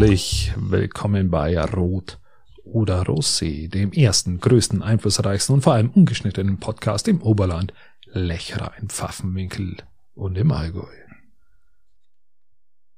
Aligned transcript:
Herzlich 0.00 0.54
willkommen 0.56 1.30
bei 1.30 1.62
Rot 1.62 2.18
oder 2.64 3.02
Rosé, 3.02 3.68
dem 3.68 3.92
ersten, 3.92 4.40
größten, 4.40 4.82
einflussreichsten 4.82 5.56
und 5.56 5.60
vor 5.60 5.74
allem 5.74 5.90
ungeschnittenen 5.90 6.58
Podcast 6.58 7.06
im 7.06 7.20
Oberland, 7.20 7.74
Lechra 8.06 8.72
in 8.80 8.88
Pfaffenwinkel 8.88 9.76
und 10.14 10.38
im 10.38 10.52
Allgäu. 10.52 10.88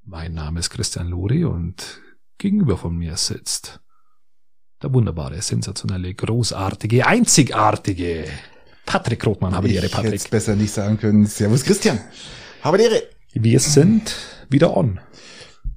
Mein 0.05 0.35
Name 0.35 0.61
ist 0.61 0.71
Christian 0.71 1.09
Lori 1.09 1.45
und 1.45 2.01
gegenüber 2.39 2.79
von 2.79 2.97
mir 2.97 3.17
sitzt 3.17 3.81
der 4.81 4.95
wunderbare, 4.95 5.43
sensationelle, 5.43 6.15
großartige, 6.15 7.05
einzigartige 7.05 8.27
Patrick 8.87 9.27
Rothmann. 9.27 9.57
Habe 9.57 9.67
die 9.67 9.75
Ehre, 9.75 9.89
Patrick. 9.89 10.15
Ich 10.15 10.21
hätte 10.21 10.31
besser 10.31 10.55
nicht 10.55 10.73
sagen 10.73 10.99
können. 10.99 11.27
Servus 11.27 11.65
Christian. 11.65 11.99
Habe 12.63 12.79
die 12.79 12.85
Ehre. 12.85 13.03
Wir 13.33 13.59
sind 13.59 14.15
wieder 14.49 14.77
on. 14.77 15.01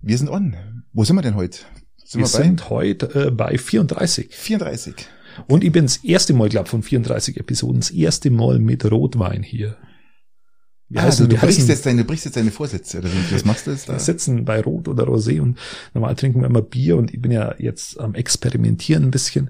Wir 0.04 0.20
sind 0.20 0.30
on. 0.30 0.75
Wo 0.96 1.04
sind 1.04 1.18
wir 1.18 1.22
denn 1.22 1.36
heute? 1.36 1.60
Sind 2.06 2.14
wir, 2.14 2.20
wir 2.22 2.28
sind 2.28 2.70
heute 2.70 3.28
äh, 3.28 3.30
bei 3.30 3.58
34. 3.58 4.34
34. 4.34 4.94
Okay. 4.94 5.04
Und 5.50 5.66
ich 5.66 5.72
bin 5.74 5.84
das 5.86 5.98
erste 5.98 6.34
Mal, 6.34 6.48
glaube 6.48 6.70
von 6.70 6.84
34 6.84 7.36
Episoden, 7.36 7.82
das 7.82 7.92
erste 7.92 8.32
Mal 8.32 8.60
mit 8.60 8.90
Rotwein 8.90 9.44
hier. 9.44 9.76
Wie 10.88 10.98
ah, 10.98 11.02
heißt 11.02 11.20
also, 11.20 11.30
du, 11.30 11.36
brichst 11.36 11.60
heißen, 11.60 11.68
jetzt 11.68 11.86
deine, 11.86 12.06
brichst 12.06 12.24
jetzt 12.24 12.38
deine 12.38 12.52
Vorsätze, 12.52 13.00
oder 13.00 13.10
was 13.32 13.44
machst 13.44 13.68
du 13.68 13.72
jetzt 13.72 13.90
da? 13.90 13.94
Wir 13.94 14.00
sitzen 14.00 14.46
bei 14.46 14.62
Rot 14.62 14.88
oder 14.88 15.04
Rosé 15.04 15.42
und 15.42 15.58
normal 15.94 16.16
trinken 16.16 16.40
wir 16.40 16.48
immer 16.48 16.62
Bier 16.62 16.96
und 16.96 17.14
ich 17.14 17.22
bin 17.22 17.32
ja 17.32 17.56
jetzt 17.58 18.00
am 18.00 18.16
Experimentieren 18.16 19.04
ein 19.04 19.12
bisschen 19.12 19.50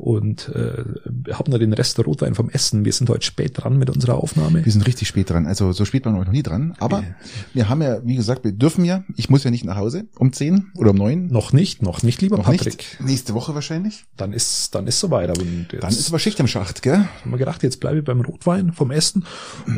und 0.00 0.48
äh, 0.54 0.84
haben 1.32 1.50
nur 1.50 1.58
den 1.58 1.72
Rest 1.72 1.98
der 1.98 2.06
Rotwein 2.06 2.34
vom 2.34 2.48
Essen. 2.50 2.84
Wir 2.84 2.92
sind 2.92 3.08
heute 3.10 3.24
spät 3.24 3.52
dran 3.54 3.78
mit 3.78 3.90
unserer 3.90 4.14
Aufnahme. 4.14 4.64
Wir 4.64 4.72
sind 4.72 4.86
richtig 4.86 5.08
spät 5.08 5.30
dran. 5.30 5.46
Also 5.46 5.72
so 5.72 5.84
spät 5.84 6.06
waren 6.06 6.14
wir 6.14 6.24
noch 6.24 6.32
nie 6.32 6.42
dran. 6.42 6.74
Aber 6.78 7.00
ja. 7.00 7.14
wir 7.52 7.68
haben 7.68 7.82
ja, 7.82 8.04
wie 8.04 8.16
gesagt, 8.16 8.44
wir 8.44 8.52
dürfen 8.52 8.84
ja, 8.84 9.04
ich 9.16 9.28
muss 9.28 9.44
ja 9.44 9.50
nicht 9.50 9.64
nach 9.64 9.76
Hause 9.76 10.06
um 10.16 10.32
zehn 10.32 10.72
oder 10.76 10.90
um 10.90 10.96
neun. 10.96 11.26
Noch 11.28 11.52
nicht, 11.52 11.82
noch 11.82 12.02
nicht, 12.02 12.22
lieber 12.22 12.38
noch 12.38 12.44
Patrick. 12.44 12.78
Nicht. 12.78 13.00
Nächste 13.00 13.34
Woche 13.34 13.54
wahrscheinlich. 13.54 14.04
Dann 14.16 14.32
ist, 14.32 14.74
dann 14.74 14.86
ist 14.86 15.00
soweit. 15.00 15.30
Aber 15.30 15.42
jetzt, 15.42 15.82
dann 15.82 15.90
ist 15.90 16.08
aber 16.08 16.18
Schicht 16.18 16.40
im 16.40 16.46
Schacht, 16.46 16.82
gell? 16.82 17.06
Haben 17.22 17.30
wir 17.30 17.38
gedacht, 17.38 17.62
jetzt 17.62 17.80
bleibe 17.80 17.98
ich 17.98 18.04
beim 18.04 18.22
Rotwein 18.22 18.72
vom 18.72 18.90
Essen 18.90 19.24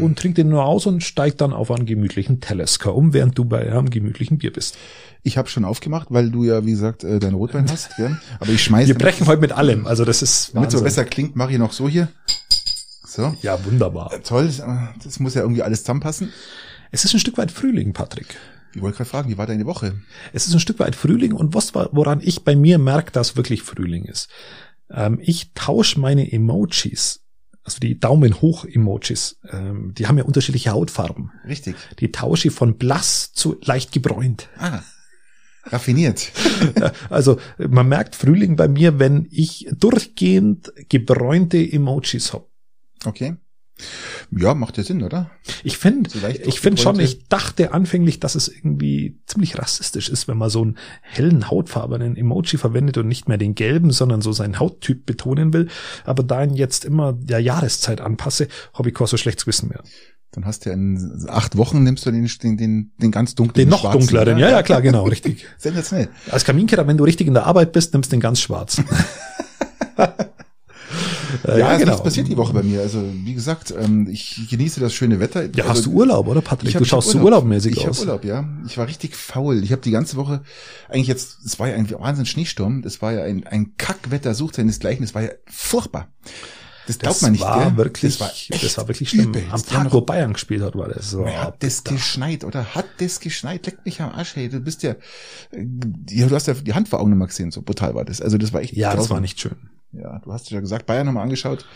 und 0.01 0.19
trink 0.19 0.37
den 0.37 0.49
nur 0.49 0.65
aus 0.65 0.87
und 0.87 1.03
steig 1.03 1.39
dann 1.39 1.53
auf 1.53 1.71
einen 1.71 1.87
gemütlichen 1.87 2.41
Telesker 2.41 2.95
um, 2.95 3.13
während 3.13 3.37
du 3.37 3.45
bei 3.45 3.71
einem 3.71 3.91
gemütlichen 3.91 4.39
Bier 4.39 4.53
bist. 4.53 4.77
Ich 5.23 5.39
habe 5.39 5.49
schon 5.49 5.65
aufgemacht, 5.65 6.09
weil 6.11 6.31
du 6.31 6.45
ja, 6.45 6.67
wie 6.67 6.73
gesagt, 6.73 7.05
äh, 7.05 7.19
dein 7.21 7.35
Rotwein 7.35 7.71
hast. 7.71 7.97
Gell? 7.97 8.19
Aber 8.41 8.51
ich 8.51 8.63
schmeiße. 8.63 8.89
Wir 8.89 8.99
brechen 8.99 9.27
heute 9.27 9.41
mit 9.41 9.53
allem. 9.53 9.87
Also 9.87 10.05
das 10.05 10.23
ist. 10.23 10.55
Damit 10.55 10.73
es 10.73 10.79
so 10.79 10.83
besser 10.83 11.05
klingt, 11.05 11.37
mache 11.37 11.53
ich 11.53 11.59
noch 11.59 11.73
so 11.73 11.89
hier. 11.89 12.09
So. 13.07 13.35
Ja, 13.43 13.65
wunderbar. 13.65 14.13
Äh, 14.13 14.21
toll. 14.21 14.51
Das 15.05 15.21
muss 15.21 15.35
ja 15.35 15.43
irgendwie 15.43 15.63
alles 15.63 15.81
zusammenpassen. 15.81 16.33
Es 16.91 17.05
ist 17.05 17.15
ein 17.15 17.21
Stück 17.21 17.39
weit 17.39 17.53
Frühling, 17.53 17.93
Patrick. 17.93 18.37
Ich 18.75 18.83
wollte 18.83 18.97
gerade 18.97 19.11
fragen, 19.11 19.31
wie 19.31 19.39
war 19.39 19.47
deine 19.47 19.67
Woche? 19.67 19.95
Es 20.33 20.47
ist 20.47 20.55
ein 20.55 20.61
Stück 20.61 20.79
weit 20.79 20.97
Frühling 20.97 21.33
und 21.33 21.55
was 21.55 21.75
woran 21.75 22.21
ich 22.23 22.43
bei 22.43 22.57
mir 22.57 22.79
merke, 22.79 23.13
dass 23.13 23.37
wirklich 23.37 23.63
Frühling 23.63 24.05
ist. 24.05 24.29
Ähm, 24.91 25.21
ich 25.23 25.53
tausche 25.55 26.01
meine 26.01 26.33
Emojis 26.33 27.23
also 27.65 27.79
die 27.79 27.99
Daumen 27.99 28.41
hoch 28.41 28.65
Emojis, 28.65 29.39
ähm, 29.51 29.95
die 29.97 30.07
haben 30.07 30.19
ja 30.19 30.25
unterschiedliche 30.25 30.73
Hautfarben. 30.73 31.31
Richtig. 31.47 31.77
Die 32.01 32.11
tausche 32.11 32.49
ich 32.49 32.55
von 32.55 32.77
blass 32.77 33.33
zu 33.33 33.57
leicht 33.63 33.93
gebräunt. 33.93 34.49
Ah. 34.59 34.81
Raffiniert. 35.65 36.33
also 37.11 37.39
man 37.59 37.89
merkt 37.89 38.17
Frühling 38.17 38.57
bei 38.57 38.69
mir, 38.69 38.99
wenn 38.99 39.29
ich 39.31 39.69
durchgehend 39.73 40.73
gebräunte 40.89 41.59
Emojis 41.59 42.33
hab. 42.33 42.49
Okay. 43.05 43.37
Ja, 44.31 44.55
macht 44.55 44.79
ja 44.79 44.85
Sinn, 44.85 45.03
oder? 45.03 45.31
Ich 45.65 45.77
finde, 45.77 46.11
ich 46.45 46.61
finde 46.61 46.81
schon, 46.81 47.01
ich 47.01 47.29
dachte 47.29 47.73
anfänglich, 47.75 48.21
dass 48.21 48.35
es 48.35 48.49
irgendwie 48.49 49.21
ziemlich 49.27 49.59
rassistisch 49.59 50.09
ist, 50.09 50.29
wenn 50.29 50.39
man 50.39 50.51
so 50.51 50.63
einen 50.63 50.79
hellen 51.01 51.51
hautfarbenen 51.51 52.17
Emoji 52.17 52.59
verwendet 52.59 52.99
und 52.99 53.09
nicht 53.09 53.29
mehr 53.29 53.39
den 53.39 53.55
gelben, 53.55 53.91
sondern 53.91 54.23
so 54.23 54.33
seinen 54.33 54.59
Hauttyp 54.59 55.05
betonen 55.05 55.53
will. 55.53 55.69
Aber 56.05 56.23
da 56.23 56.45
ich 56.45 56.53
jetzt 56.53 56.85
immer 56.85 57.13
der 57.13 57.41
Jahreszeit 57.41 58.01
anpasse, 58.01 58.49
habe 58.75 58.91
ich 58.91 58.95
kein 58.95 59.07
so 59.07 59.17
schlechtes 59.17 59.47
Wissen 59.47 59.69
mehr. 59.69 59.83
Dann 60.33 60.47
hast 60.47 60.65
du 60.65 60.71
ja 60.71 60.75
in 60.75 61.27
acht 61.29 61.59
Wochen 61.59 61.83
nimmst 61.83 62.07
du 62.07 62.11
den, 62.11 62.27
den, 62.27 62.57
den, 62.57 62.93
den 62.97 63.11
ganz 63.11 63.35
dunklen. 63.35 63.67
Den 63.67 63.69
noch 63.69 63.91
dunkleren, 63.91 64.39
ja, 64.39 64.51
ja, 64.51 64.63
klar, 64.63 64.81
genau, 64.81 65.05
richtig. 65.05 65.47
Sensationell. 65.59 66.09
Als 66.31 66.45
Kaminkehrer, 66.45 66.87
wenn 66.87 66.97
du 66.97 67.05
richtig 67.05 67.27
in 67.27 67.35
der 67.35 67.47
Arbeit 67.47 67.73
bist, 67.73 67.93
nimmst 67.93 68.11
du 68.11 68.17
den 68.17 68.21
ganz 68.21 68.41
schwarzen. 68.41 68.87
ja, 71.47 71.59
ja 71.59 71.77
genau. 71.77 71.91
nichts 71.91 72.03
passiert 72.03 72.29
die 72.29 72.37
Woche 72.37 72.53
bei 72.53 72.63
mir. 72.63 72.81
Also 72.81 73.03
wie 73.25 73.35
gesagt, 73.35 73.75
ähm, 73.79 74.09
ich 74.11 74.49
genieße 74.51 74.81
das 74.81 74.95
schöne 74.95 75.21
Wetter. 75.21 75.45
Ja, 75.45 75.65
also, 75.65 75.69
hast 75.69 75.87
du 75.87 75.93
Urlaub, 75.93 76.27
oder 76.29 76.41
Patrick? 76.41 76.75
Hab, 76.75 76.81
du 76.81 76.85
schaust 76.85 77.11
so 77.11 77.19
urlaubmäßig 77.19 77.73
ich 77.73 77.89
aus. 77.89 77.99
Ich 77.99 78.09
habe 78.09 78.23
Urlaub, 78.23 78.25
ja. 78.25 78.49
Ich 78.67 78.79
war 78.79 78.87
richtig 78.87 79.17
faul. 79.17 79.63
Ich 79.63 79.73
habe 79.73 79.83
die 79.83 79.91
ganze 79.91 80.17
Woche 80.17 80.43
eigentlich 80.89 81.09
jetzt, 81.09 81.39
es 81.45 81.59
war 81.59 81.69
ja 81.69 81.75
ein 81.75 81.91
Wahnsinn 81.91 82.27
Schneesturm. 82.27 82.83
Das 82.83 83.03
war 83.03 83.13
ja 83.13 83.25
ein, 83.25 83.47
ein 83.47 83.77
Kackwetter, 83.77 84.35
sucht 84.35 84.57
seinesgleichen. 84.57 85.05
Das 85.05 85.15
war 85.15 85.23
ja 85.23 85.31
furchtbar. 85.47 86.09
Das 86.87 86.99
glaubt 86.99 87.17
das 87.17 87.23
man 87.23 87.33
nicht, 87.33 87.41
war 87.43 87.65
gell? 87.65 87.77
Wirklich, 87.77 88.19
das 88.19 88.21
war, 88.21 88.59
das 88.61 88.79
war 88.79 88.89
wirklich 88.89 89.11
schlimm. 89.11 89.29
Übel. 89.29 89.45
Am 89.51 89.65
Tag, 89.65 89.93
wo 89.93 90.01
Bayern 90.01 90.33
gespielt 90.33 90.63
hat, 90.63 90.75
war 90.75 90.89
das 90.89 91.11
so. 91.11 91.27
Hat 91.27 91.63
das 91.63 91.85
geschneit, 91.85 92.45
oder? 92.45 92.75
Hat 92.75 92.87
das 92.99 93.21
geschneit? 93.21 93.67
Leck 93.67 93.85
mich 93.85 94.01
am 94.01 94.11
Arsch, 94.11 94.37
hey. 94.37 94.49
Du 94.49 94.61
bist 94.61 94.83
ja, 94.83 94.93
äh, 95.53 95.67
ja, 96.11 96.27
du 96.27 96.35
hast 96.35 96.47
ja 96.47 96.55
die 96.55 96.75
Handveraugen 96.75 97.11
nicht 97.11 97.19
mal 97.19 97.27
gesehen, 97.27 97.51
so 97.51 97.63
brutal 97.63 97.95
war 97.95 98.05
das. 98.05 98.21
Also 98.21 98.39
das 98.39 98.53
war 98.53 98.61
echt. 98.61 98.75
Ja, 98.75 98.89
draußen. 98.89 99.03
das 99.03 99.11
war 99.11 99.21
nicht 99.21 99.41
schön. 99.41 99.57
Ja, 99.93 100.21
du 100.21 100.33
hast 100.33 100.51
ja 100.51 100.61
gesagt, 100.61 100.87
Bayern 100.87 101.07
haben 101.09 101.15
wir 101.15 101.23
angeschaut. 101.23 101.67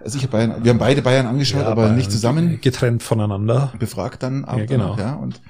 Also 0.00 0.16
ich 0.18 0.24
habe 0.24 0.32
Bayern, 0.32 0.64
wir 0.64 0.70
haben 0.70 0.78
beide 0.78 1.02
Bayern 1.02 1.26
angeschaut, 1.26 1.62
ja, 1.62 1.68
aber 1.68 1.82
Bayern 1.82 1.96
nicht 1.96 2.12
zusammen. 2.12 2.60
Getrennt 2.60 3.02
voneinander. 3.02 3.72
Befragt 3.78 4.22
dann. 4.22 4.46
Ja, 4.46 4.64
genau. 4.64 4.96
Ja, 4.96 5.14
und, 5.14 5.40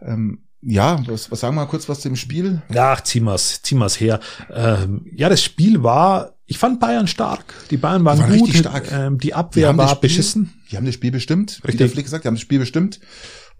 ähm, 0.00 0.40
ja, 0.60 1.00
was, 1.06 1.30
was 1.30 1.40
sagen 1.40 1.54
wir 1.54 1.62
mal 1.62 1.68
kurz 1.68 1.88
was 1.88 2.00
zum 2.00 2.16
Spiel? 2.16 2.62
Ja, 2.72 2.92
ach, 2.92 3.02
zieh 3.02 3.20
mal's, 3.20 3.62
zieh 3.62 3.74
mal's 3.74 4.00
her. 4.00 4.18
Ähm, 4.52 5.06
ja, 5.14 5.28
das 5.28 5.42
Spiel 5.42 5.82
war, 5.82 6.34
ich 6.48 6.58
fand 6.58 6.80
Bayern 6.80 7.06
stark. 7.06 7.54
Die 7.70 7.76
Bayern 7.76 8.04
waren, 8.04 8.16
die 8.16 8.22
waren 8.22 8.38
gut. 8.38 8.54
Stark. 8.54 8.90
Ähm, 8.90 9.18
die 9.18 9.34
Abwehr 9.34 9.72
die 9.72 9.78
war 9.78 9.88
Spiel, 9.88 10.00
beschissen. 10.00 10.54
Die 10.70 10.76
haben 10.76 10.86
das 10.86 10.94
Spiel 10.94 11.10
bestimmt. 11.10 11.58
Richtig. 11.58 11.74
Wie 11.74 11.76
der 11.76 11.88
Flick 11.90 12.06
gesagt, 12.06 12.24
die 12.24 12.28
haben 12.28 12.34
das 12.34 12.42
Spiel 12.42 12.58
bestimmt. 12.58 13.00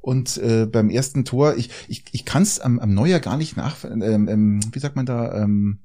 Und 0.00 0.38
äh, 0.38 0.65
beim 0.65 0.88
ersten 0.88 1.27
Tor, 1.27 1.56
ich, 1.56 1.69
ich, 1.87 2.04
ich 2.12 2.25
kann 2.25 2.43
es 2.43 2.60
am, 2.60 2.78
am 2.78 2.94
Neuer 2.94 3.21
gar 3.21 3.37
nicht 3.37 3.59
nach, 3.59 3.84
ähm, 3.84 4.27
ähm, 4.28 4.60
wie 4.72 4.78
sagt 4.78 4.97
man 4.97 5.04
da, 5.04 5.43
ähm, 5.43 5.81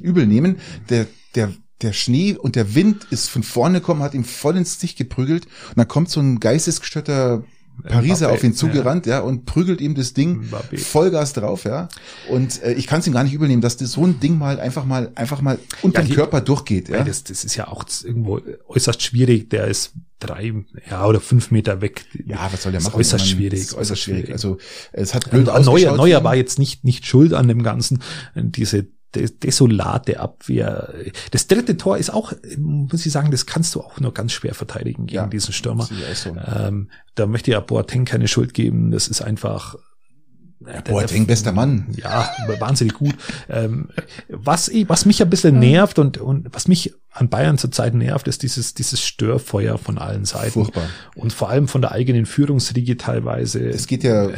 übel 0.00 0.26
nehmen. 0.26 0.56
Der, 0.88 1.06
der 1.34 1.52
der 1.82 1.92
Schnee 1.92 2.34
und 2.34 2.56
der 2.56 2.74
Wind 2.74 3.06
ist 3.10 3.28
von 3.30 3.44
vorne 3.44 3.78
gekommen, 3.78 4.02
hat 4.02 4.14
ihm 4.14 4.24
voll 4.24 4.56
ins 4.56 4.74
Gesicht 4.74 4.98
geprügelt 4.98 5.44
und 5.44 5.78
dann 5.78 5.86
kommt 5.86 6.10
so 6.10 6.18
ein 6.18 6.40
geistesgestörter 6.40 7.44
Pariser 7.82 8.28
Mbappé, 8.28 8.32
auf 8.32 8.44
ihn 8.44 8.54
zugerannt, 8.54 9.06
ja. 9.06 9.18
ja, 9.18 9.20
und 9.20 9.44
prügelt 9.46 9.80
ihm 9.80 9.94
das 9.94 10.12
Ding 10.12 10.42
Mbappé. 10.50 10.78
Vollgas 10.78 11.32
drauf, 11.32 11.64
ja. 11.64 11.88
Und 12.28 12.62
äh, 12.62 12.72
ich 12.74 12.86
kann 12.86 13.00
es 13.00 13.06
ihm 13.06 13.12
gar 13.12 13.24
nicht 13.24 13.34
übernehmen, 13.34 13.62
dass 13.62 13.76
das 13.76 13.92
so 13.92 14.04
ein 14.04 14.20
Ding 14.20 14.38
mal 14.38 14.60
einfach 14.60 14.84
mal 14.84 15.12
einfach 15.14 15.40
mal 15.40 15.58
unter 15.82 16.02
ja, 16.02 16.06
den 16.06 16.14
Körper 16.14 16.40
durchgeht, 16.40 16.88
ja. 16.88 17.04
Das, 17.04 17.24
das 17.24 17.44
ist 17.44 17.56
ja 17.56 17.68
auch 17.68 17.84
irgendwo 18.02 18.40
äußerst 18.68 19.02
schwierig. 19.02 19.50
Der 19.50 19.66
ist 19.66 19.92
drei, 20.18 20.52
ja 20.90 21.06
oder 21.06 21.20
fünf 21.20 21.50
Meter 21.50 21.80
weg. 21.80 22.04
Ja, 22.26 22.48
was 22.52 22.62
soll 22.62 22.72
der 22.72 22.82
machen? 22.82 22.98
Äußerst 22.98 23.24
meine, 23.24 23.36
schwierig, 23.36 23.74
äußerst 23.74 24.02
schwierig. 24.02 24.32
Also 24.32 24.58
es 24.92 25.14
hat 25.14 25.30
blöd 25.30 25.48
also, 25.48 25.72
Neuer, 25.72 25.96
Neuer 25.96 26.24
war 26.24 26.34
jetzt 26.34 26.58
nicht 26.58 26.84
nicht 26.84 27.06
schuld 27.06 27.32
an 27.32 27.48
dem 27.48 27.62
Ganzen. 27.62 28.02
Diese 28.34 28.86
desolate 29.14 30.20
Abwehr. 30.20 30.92
Das 31.30 31.46
dritte 31.46 31.76
Tor 31.76 31.98
ist 31.98 32.10
auch, 32.10 32.32
muss 32.58 33.06
ich 33.06 33.12
sagen, 33.12 33.30
das 33.30 33.46
kannst 33.46 33.74
du 33.74 33.80
auch 33.80 34.00
nur 34.00 34.12
ganz 34.12 34.32
schwer 34.32 34.54
verteidigen 34.54 35.06
gegen 35.06 35.16
ja, 35.16 35.26
diesen 35.26 35.52
Stürmer. 35.52 35.88
So. 36.14 36.36
Ähm, 36.36 36.90
da 37.14 37.26
möchte 37.26 37.50
ja 37.50 37.60
Boateng 37.60 38.04
keine 38.04 38.28
Schuld 38.28 38.54
geben. 38.54 38.90
Das 38.90 39.08
ist 39.08 39.22
einfach 39.22 39.76
ja, 40.66 40.80
Boateng, 40.80 41.26
bester 41.26 41.52
Mann. 41.52 41.86
Ja, 41.96 42.28
wahnsinnig 42.58 42.94
gut. 42.94 43.14
Ähm, 43.48 43.90
was, 44.28 44.70
was 44.88 45.04
mich 45.04 45.22
ein 45.22 45.30
bisschen 45.30 45.58
nervt 45.58 45.98
und, 45.98 46.18
und 46.18 46.48
was 46.52 46.66
mich 46.66 46.94
an 47.12 47.28
Bayern 47.28 47.58
zurzeit 47.58 47.94
nervt, 47.94 48.26
ist 48.26 48.42
dieses, 48.42 48.74
dieses 48.74 49.00
Störfeuer 49.00 49.78
von 49.78 49.98
allen 49.98 50.24
Seiten. 50.24 50.52
Furchtbar. 50.52 50.88
Und 51.14 51.32
vor 51.32 51.48
allem 51.48 51.68
von 51.68 51.80
der 51.80 51.92
eigenen 51.92 52.26
Führungsriege 52.26 52.96
teilweise. 52.96 53.68
Es 53.68 53.86
geht 53.86 54.02
ja 54.02 54.30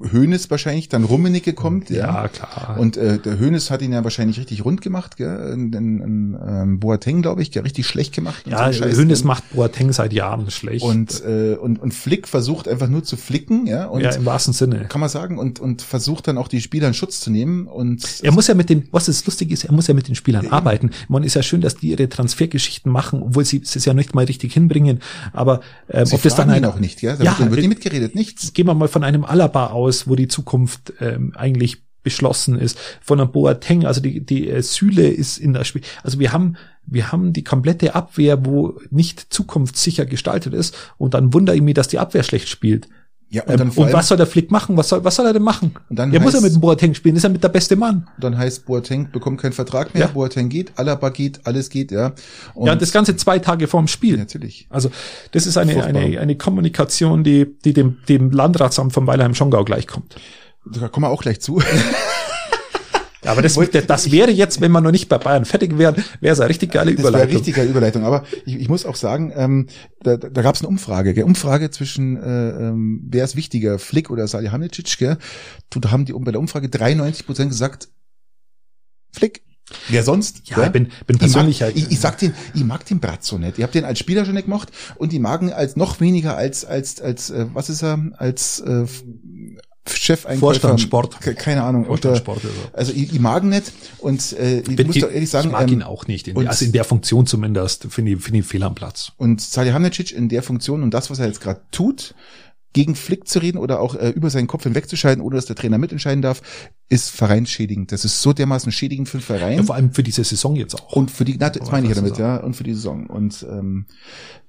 Hönes 0.00 0.48
wahrscheinlich, 0.50 0.88
dann 0.88 1.02
Rummenigge 1.02 1.54
kommt. 1.54 1.90
Ja, 1.90 2.22
ja. 2.22 2.28
klar. 2.28 2.76
Und 2.78 2.96
äh, 2.96 3.18
der 3.18 3.38
Hönes 3.38 3.70
hat 3.70 3.82
ihn 3.82 3.92
ja 3.92 4.04
wahrscheinlich 4.04 4.38
richtig 4.38 4.64
rund 4.64 4.80
gemacht, 4.80 5.16
gell? 5.16 5.52
In, 5.52 5.72
in, 5.72 6.00
in, 6.00 6.38
ähm, 6.46 6.80
Boateng, 6.80 7.20
glaube 7.20 7.42
ich, 7.42 7.50
gell? 7.50 7.64
richtig 7.64 7.86
schlecht 7.86 8.14
gemacht. 8.14 8.44
Ja, 8.46 8.72
so 8.72 8.84
Hönes 8.84 9.24
macht 9.24 9.50
Boateng 9.52 9.92
seit 9.92 10.12
Jahren 10.12 10.50
schlecht. 10.50 10.84
Und, 10.84 11.24
äh, 11.24 11.54
und, 11.54 11.80
und 11.80 11.94
Flick 11.94 12.28
versucht 12.28 12.68
einfach 12.68 12.88
nur 12.88 13.02
zu 13.02 13.16
flicken, 13.16 13.66
ja. 13.66 13.86
Und 13.86 14.02
ja, 14.02 14.10
im 14.10 14.24
wahrsten 14.24 14.54
Sinne. 14.54 14.86
Kann 14.88 15.00
man 15.00 15.10
sagen, 15.10 15.38
und, 15.38 15.58
und 15.58 15.82
versucht 15.82 16.28
dann 16.28 16.38
auch 16.38 16.48
die 16.48 16.60
Spieler 16.60 16.86
in 16.86 16.94
Schutz 16.94 17.20
zu 17.20 17.30
nehmen. 17.30 17.66
Und 17.66 18.20
er 18.22 18.32
muss 18.32 18.46
ja 18.46 18.54
mit 18.54 18.70
den, 18.70 18.86
was 18.92 19.06
das 19.06 19.26
lustig 19.26 19.50
ist, 19.50 19.64
er 19.64 19.72
muss 19.72 19.88
ja 19.88 19.94
mit 19.94 20.06
den 20.06 20.14
Spielern 20.14 20.46
äh, 20.46 20.50
arbeiten. 20.50 20.90
Man 21.08 21.24
ist 21.24 21.34
ja 21.34 21.42
schön, 21.42 21.60
dass 21.60 21.74
die 21.74 21.88
ihre 21.88 22.08
Transfergeschichten 22.08 22.92
machen, 22.92 23.22
obwohl 23.22 23.44
sie 23.44 23.62
es 23.64 23.84
ja 23.84 23.94
nicht 23.94 24.14
mal 24.14 24.26
richtig 24.26 24.52
hinbringen. 24.52 25.00
Aber 25.32 25.60
ähm, 25.90 26.06
ob 26.12 26.22
das 26.22 26.36
dann 26.36 26.50
ein, 26.50 26.64
auch 26.64 26.78
nicht, 26.78 27.02
ja? 27.02 27.16
Da 27.16 27.24
ja, 27.24 27.38
wird, 27.38 27.50
wird 27.50 27.60
nicht 27.60 27.68
mitgeredet, 27.68 28.14
nichts. 28.14 28.52
Gehen 28.52 28.66
wir 28.66 28.74
mal 28.74 28.88
von 28.88 29.02
einem 29.02 29.24
Alaba 29.24 29.68
aus, 29.68 29.87
wo 30.06 30.16
die 30.16 30.28
Zukunft 30.28 30.92
ähm, 31.00 31.32
eigentlich 31.34 31.82
beschlossen 32.02 32.58
ist. 32.58 32.78
Von 33.00 33.20
einem 33.20 33.32
Boateng, 33.32 33.84
also 33.84 34.00
die, 34.00 34.24
die 34.24 34.48
äh, 34.48 34.62
Süle 34.62 35.08
ist 35.08 35.38
in 35.38 35.52
der 35.52 35.64
Spiel. 35.64 35.82
Also 36.02 36.18
wir 36.18 36.32
haben, 36.32 36.56
wir 36.86 37.12
haben 37.12 37.32
die 37.32 37.44
komplette 37.44 37.94
Abwehr, 37.94 38.46
wo 38.46 38.80
nicht 38.90 39.32
zukunftssicher 39.32 40.06
gestaltet 40.06 40.54
ist. 40.54 40.74
Und 40.96 41.14
dann 41.14 41.34
wundere 41.34 41.56
ich 41.56 41.62
mich, 41.62 41.74
dass 41.74 41.88
die 41.88 41.98
Abwehr 41.98 42.22
schlecht 42.22 42.48
spielt. 42.48 42.88
Ja, 43.30 43.42
und, 43.44 43.60
ähm, 43.60 43.70
und 43.74 43.92
was 43.92 44.08
soll 44.08 44.16
der 44.16 44.26
Flick 44.26 44.50
machen? 44.50 44.76
Was 44.78 44.88
soll, 44.88 45.04
was 45.04 45.16
soll 45.16 45.26
er 45.26 45.34
denn 45.34 45.42
machen? 45.42 45.74
Und 45.90 45.98
dann 45.98 46.10
der 46.10 46.20
muss 46.20 46.32
ja 46.32 46.40
mit 46.40 46.54
dem 46.54 46.60
Boateng 46.60 46.94
spielen, 46.94 47.14
ist 47.14 47.24
ja 47.24 47.28
mit 47.28 47.44
der 47.44 47.50
beste 47.50 47.76
Mann. 47.76 48.08
Dann 48.18 48.38
heißt 48.38 48.64
Boateng 48.64 49.10
bekommt 49.10 49.40
keinen 49.40 49.52
Vertrag 49.52 49.92
mehr, 49.92 50.04
ja. 50.04 50.08
Boateng 50.08 50.48
geht, 50.48 50.72
Alaba 50.76 51.10
geht, 51.10 51.46
alles 51.46 51.68
geht, 51.68 51.92
ja. 51.92 52.14
Und 52.54 52.66
ja, 52.66 52.72
und 52.72 52.80
das 52.80 52.90
Ganze 52.90 53.16
zwei 53.16 53.38
Tage 53.38 53.68
vorm 53.68 53.86
Spiel. 53.86 54.16
Natürlich. 54.16 54.66
Also 54.70 54.90
das 55.32 55.46
ist 55.46 55.58
eine, 55.58 55.84
eine, 55.84 56.18
eine 56.18 56.36
Kommunikation, 56.36 57.22
die, 57.22 57.54
die 57.64 57.74
dem, 57.74 57.98
dem 58.08 58.30
Landratsamt 58.30 58.94
von 58.94 59.06
Weilheim-Schongau 59.06 59.64
gleichkommt. 59.64 60.16
Da 60.64 60.88
kommen 60.88 61.04
wir 61.04 61.10
auch 61.10 61.22
gleich 61.22 61.40
zu. 61.40 61.60
Aber 63.24 63.42
das, 63.42 63.58
das 63.86 64.12
wäre 64.12 64.30
jetzt, 64.30 64.60
wenn 64.60 64.70
man 64.70 64.84
noch 64.84 64.92
nicht 64.92 65.08
bei 65.08 65.18
Bayern 65.18 65.44
fertig 65.44 65.76
wäre, 65.76 65.96
wäre 66.20 66.32
es 66.32 66.40
eine 66.40 66.48
richtig 66.48 66.72
geile 66.72 66.92
Überleitung. 66.92 67.12
Das 67.12 67.28
wäre 67.28 67.36
richtig 67.36 67.54
geile 67.54 67.68
Überleitung. 67.70 68.04
Aber 68.04 68.24
ich, 68.46 68.56
ich 68.56 68.68
muss 68.68 68.86
auch 68.86 68.96
sagen, 68.96 69.32
ähm, 69.34 69.66
da, 70.00 70.16
da 70.16 70.42
gab 70.42 70.54
es 70.54 70.60
eine 70.60 70.68
Umfrage, 70.68 71.14
gell? 71.14 71.24
Umfrage 71.24 71.70
zwischen, 71.70 72.16
äh, 72.16 72.50
ähm, 72.50 73.02
wer 73.08 73.24
ist 73.24 73.34
wichtiger, 73.34 73.78
Flick 73.78 74.10
oder 74.10 74.28
Salihamidzic, 74.28 74.98
gell? 74.98 75.18
Da 75.70 75.90
haben 75.90 76.04
die 76.04 76.12
bei 76.12 76.30
der 76.30 76.40
Umfrage 76.40 76.68
93 76.68 77.26
Prozent 77.26 77.50
gesagt, 77.50 77.88
Flick. 79.12 79.42
Wer 79.88 80.02
sonst? 80.02 80.48
Ja, 80.48 80.64
ich 80.64 80.72
bin, 80.72 80.90
bin 81.06 81.18
persönlich 81.18 81.56
ich 81.56 81.60
mag, 81.60 81.66
halt. 81.66 81.76
Ich, 81.76 81.90
ich 81.90 82.00
sag 82.00 82.18
den, 82.18 82.32
ich 82.54 82.64
mag 82.64 82.86
den 82.86 83.00
Bratzo 83.00 83.36
nicht. 83.36 83.58
Ich 83.58 83.62
habe 83.62 83.72
den 83.72 83.84
als 83.84 83.98
Spieler 83.98 84.24
schon 84.24 84.34
nicht 84.34 84.44
gemacht 84.44 84.70
und 84.96 85.12
die 85.12 85.18
magen 85.18 85.52
als 85.52 85.76
noch 85.76 86.00
weniger 86.00 86.36
als 86.36 86.64
als 86.64 87.00
als 87.00 87.28
äh, 87.30 87.46
was 87.52 87.68
ist 87.68 87.82
er 87.82 88.00
als 88.16 88.60
äh, 88.60 88.86
Chef 89.90 90.26
Vorstand 90.38 90.80
Sport. 90.80 91.20
Keine 91.20 91.62
Ahnung. 91.62 91.86
Vorstand 91.86 92.18
Sport, 92.18 92.40
also. 92.44 92.56
also 92.72 92.92
ich, 92.92 93.12
ich 93.12 93.20
mag 93.20 93.42
ihn 93.42 93.50
nicht 93.50 93.72
und 93.98 94.32
äh, 94.32 94.60
ich 94.60 94.86
muss 94.86 94.98
doch 94.98 95.10
ehrlich 95.10 95.30
sagen. 95.30 95.48
Ich 95.48 95.52
mag 95.52 95.68
ähm, 95.68 95.74
ihn 95.74 95.82
auch 95.82 96.06
nicht. 96.06 96.28
In, 96.28 96.36
und, 96.36 96.46
also 96.46 96.64
in 96.64 96.72
der 96.72 96.84
Funktion 96.84 97.26
zumindest 97.26 97.86
finde 97.90 98.12
ich, 98.12 98.22
finde 98.22 98.40
ich 98.40 98.46
Fehl 98.46 98.62
am 98.62 98.74
Platz. 98.74 99.12
Und 99.16 99.40
Salihamidzic 99.40 100.12
in 100.12 100.28
der 100.28 100.42
Funktion 100.42 100.82
und 100.82 100.92
das, 100.92 101.10
was 101.10 101.18
er 101.18 101.26
jetzt 101.26 101.40
gerade 101.40 101.60
tut, 101.70 102.14
gegen 102.72 102.94
Flick 102.94 103.26
zu 103.26 103.38
reden 103.38 103.58
oder 103.58 103.80
auch 103.80 103.94
äh, 103.94 104.10
über 104.10 104.30
seinen 104.30 104.46
Kopf 104.46 104.64
hinwegzuscheiden, 104.64 105.22
ohne 105.22 105.36
dass 105.36 105.46
der 105.46 105.56
Trainer 105.56 105.78
mitentscheiden 105.78 106.22
darf, 106.22 106.42
ist 106.88 107.10
vereinsschädigend. 107.10 107.92
Das 107.92 108.04
ist 108.04 108.20
so 108.20 108.32
dermaßen 108.32 108.72
schädigend 108.72 109.08
für 109.08 109.18
den 109.18 109.22
Verein. 109.22 109.58
Ja, 109.58 109.62
vor 109.64 109.74
allem 109.74 109.92
für 109.92 110.02
diese 110.02 110.22
Saison 110.24 110.54
jetzt 110.56 110.74
auch. 110.74 110.92
Und 110.92 111.10
für 111.10 111.24
die, 111.24 111.36
na, 111.38 111.50
das 111.50 111.70
meine 111.70 111.86
ich 111.86 111.90
ja 111.90 111.96
damit, 111.96 112.18
ja, 112.18 112.36
und 112.36 112.54
für 112.54 112.64
die 112.64 112.74
Saison. 112.74 113.06
Und 113.06 113.46
ähm, 113.50 113.86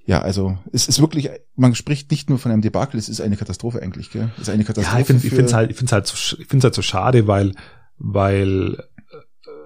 ja, 0.06 0.22
also 0.22 0.58
es 0.74 0.88
ist 0.88 1.00
wirklich, 1.00 1.30
man 1.56 1.76
spricht 1.76 2.12
nicht 2.12 2.30
nur 2.30 2.40
von 2.40 2.52
einem 2.52 2.62
Debakel, 2.62 3.00
es 3.00 3.10
ist 3.10 3.22
eine 3.22 3.38
Katastrophe 3.38 3.82
eigentlich, 3.82 4.12
gell? 4.12 4.32
Es 4.36 4.44
ist 4.44 4.50
eine 4.50 4.64
Katastrophe. 4.64 4.96
Ja, 4.96 5.16
ich 5.16 5.30
finde 5.30 5.46
es 5.46 5.54
halt, 5.54 5.72
ich 5.72 5.78
finde 5.78 5.92
halt, 5.92 6.08
so, 6.08 6.38
ich 6.38 6.64
halt 6.64 6.76
so 6.76 6.82
schade, 6.82 7.28
weil, 7.28 7.54
weil 7.98 8.84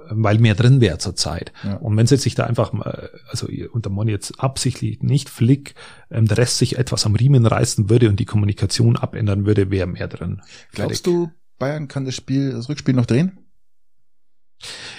weil 0.09 0.39
mehr 0.39 0.55
drin 0.55 0.81
wäre 0.81 0.97
zurzeit. 0.97 1.51
Ja. 1.63 1.75
Und 1.77 1.95
wenn 1.97 2.07
sie 2.07 2.17
sich 2.17 2.35
da 2.35 2.45
einfach 2.45 2.73
mal, 2.73 3.09
also 3.29 3.47
unter 3.71 3.89
Mon 3.89 4.07
jetzt 4.07 4.39
absichtlich 4.39 5.01
nicht 5.01 5.29
Flick, 5.29 5.75
ähm, 6.11 6.27
der 6.27 6.37
Rest 6.37 6.57
sich 6.57 6.77
etwas 6.77 7.05
am 7.05 7.15
Riemen 7.15 7.45
reißen 7.45 7.89
würde 7.89 8.09
und 8.09 8.19
die 8.19 8.25
Kommunikation 8.25 8.97
abändern 8.97 9.45
würde, 9.45 9.71
wäre 9.71 9.87
mehr 9.87 10.07
drin. 10.07 10.41
Glaubst 10.71 11.07
du, 11.07 11.31
Bayern 11.59 11.87
kann 11.87 12.05
das 12.05 12.15
Spiel, 12.15 12.51
das 12.51 12.69
Rückspiel 12.69 12.93
noch 12.93 13.05
drehen? 13.05 13.39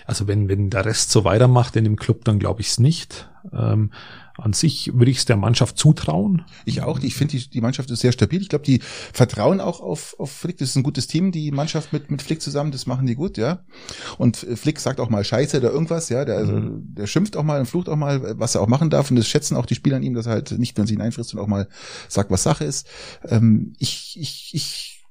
Also 0.07 0.29
wenn, 0.29 0.49
wenn 0.49 0.71
der 0.71 0.85
Rest 0.85 1.11
so 1.11 1.25
weitermacht 1.25 1.77
in 1.77 1.85
dem 1.85 1.97
Club, 1.97 2.25
dann 2.25 2.39
glaube 2.39 2.61
ich 2.61 2.69
es 2.69 2.79
nicht. 2.79 3.31
Ähm, 3.53 3.91
an 4.37 4.53
sich 4.53 4.91
würde 4.95 5.11
ich 5.11 5.19
es 5.19 5.25
der 5.25 5.37
Mannschaft 5.37 5.79
zutrauen. 5.79 6.43
Ich 6.65 6.83
auch. 6.83 6.99
Ich 7.01 7.15
finde, 7.15 7.37
die, 7.37 7.49
die 7.49 7.61
Mannschaft 7.61 7.91
ist 7.91 8.01
sehr 8.01 8.13
stabil. 8.13 8.43
Ich 8.43 8.49
glaube, 8.49 8.65
die 8.65 8.81
vertrauen 9.13 9.61
auch 9.61 9.81
auf, 9.81 10.17
auf 10.19 10.31
Flick. 10.31 10.59
Das 10.59 10.71
ist 10.71 10.77
ein 10.77 10.83
gutes 10.83 11.07
Team, 11.07 11.31
die 11.31 11.53
Mannschaft 11.53 11.93
mit, 11.93 12.11
mit 12.11 12.21
Flick 12.21 12.43
zusammen. 12.43 12.73
Das 12.73 12.87
machen 12.87 13.07
die 13.07 13.15
gut, 13.15 13.37
ja. 13.39 13.65
Und 14.19 14.37
Flick 14.37 14.81
sagt 14.81 14.99
auch 14.99 15.09
mal 15.09 15.25
Scheiße 15.25 15.59
oder 15.59 15.71
irgendwas, 15.71 16.09
ja. 16.09 16.25
Der, 16.25 16.37
also, 16.37 16.53
mhm. 16.53 16.95
der 16.95 17.07
schimpft 17.07 17.37
auch 17.37 17.45
mal 17.45 17.61
und 17.61 17.67
flucht 17.67 17.89
auch 17.89 17.97
mal, 17.97 18.39
was 18.39 18.55
er 18.55 18.63
auch 18.63 18.69
machen 18.69 18.91
darf. 18.91 19.11
Und 19.11 19.17
das 19.17 19.29
schätzen 19.29 19.57
auch 19.57 19.67
die 19.67 19.77
Spieler 19.77 19.97
an 19.97 20.03
ihm, 20.03 20.15
dass 20.15 20.27
er 20.27 20.33
halt 20.33 20.51
nicht, 20.59 20.77
wenn 20.77 20.87
sie 20.87 20.95
ihn 20.95 21.01
einfrisst 21.01 21.33
und 21.35 21.41
auch 21.41 21.47
mal 21.47 21.69
sagt, 22.09 22.31
was 22.31 22.43
Sache 22.43 22.65
ist. 22.65 22.87
Ähm, 23.29 23.75
ich, 23.79 24.19
ich, 24.21 24.51
ich 24.53 25.05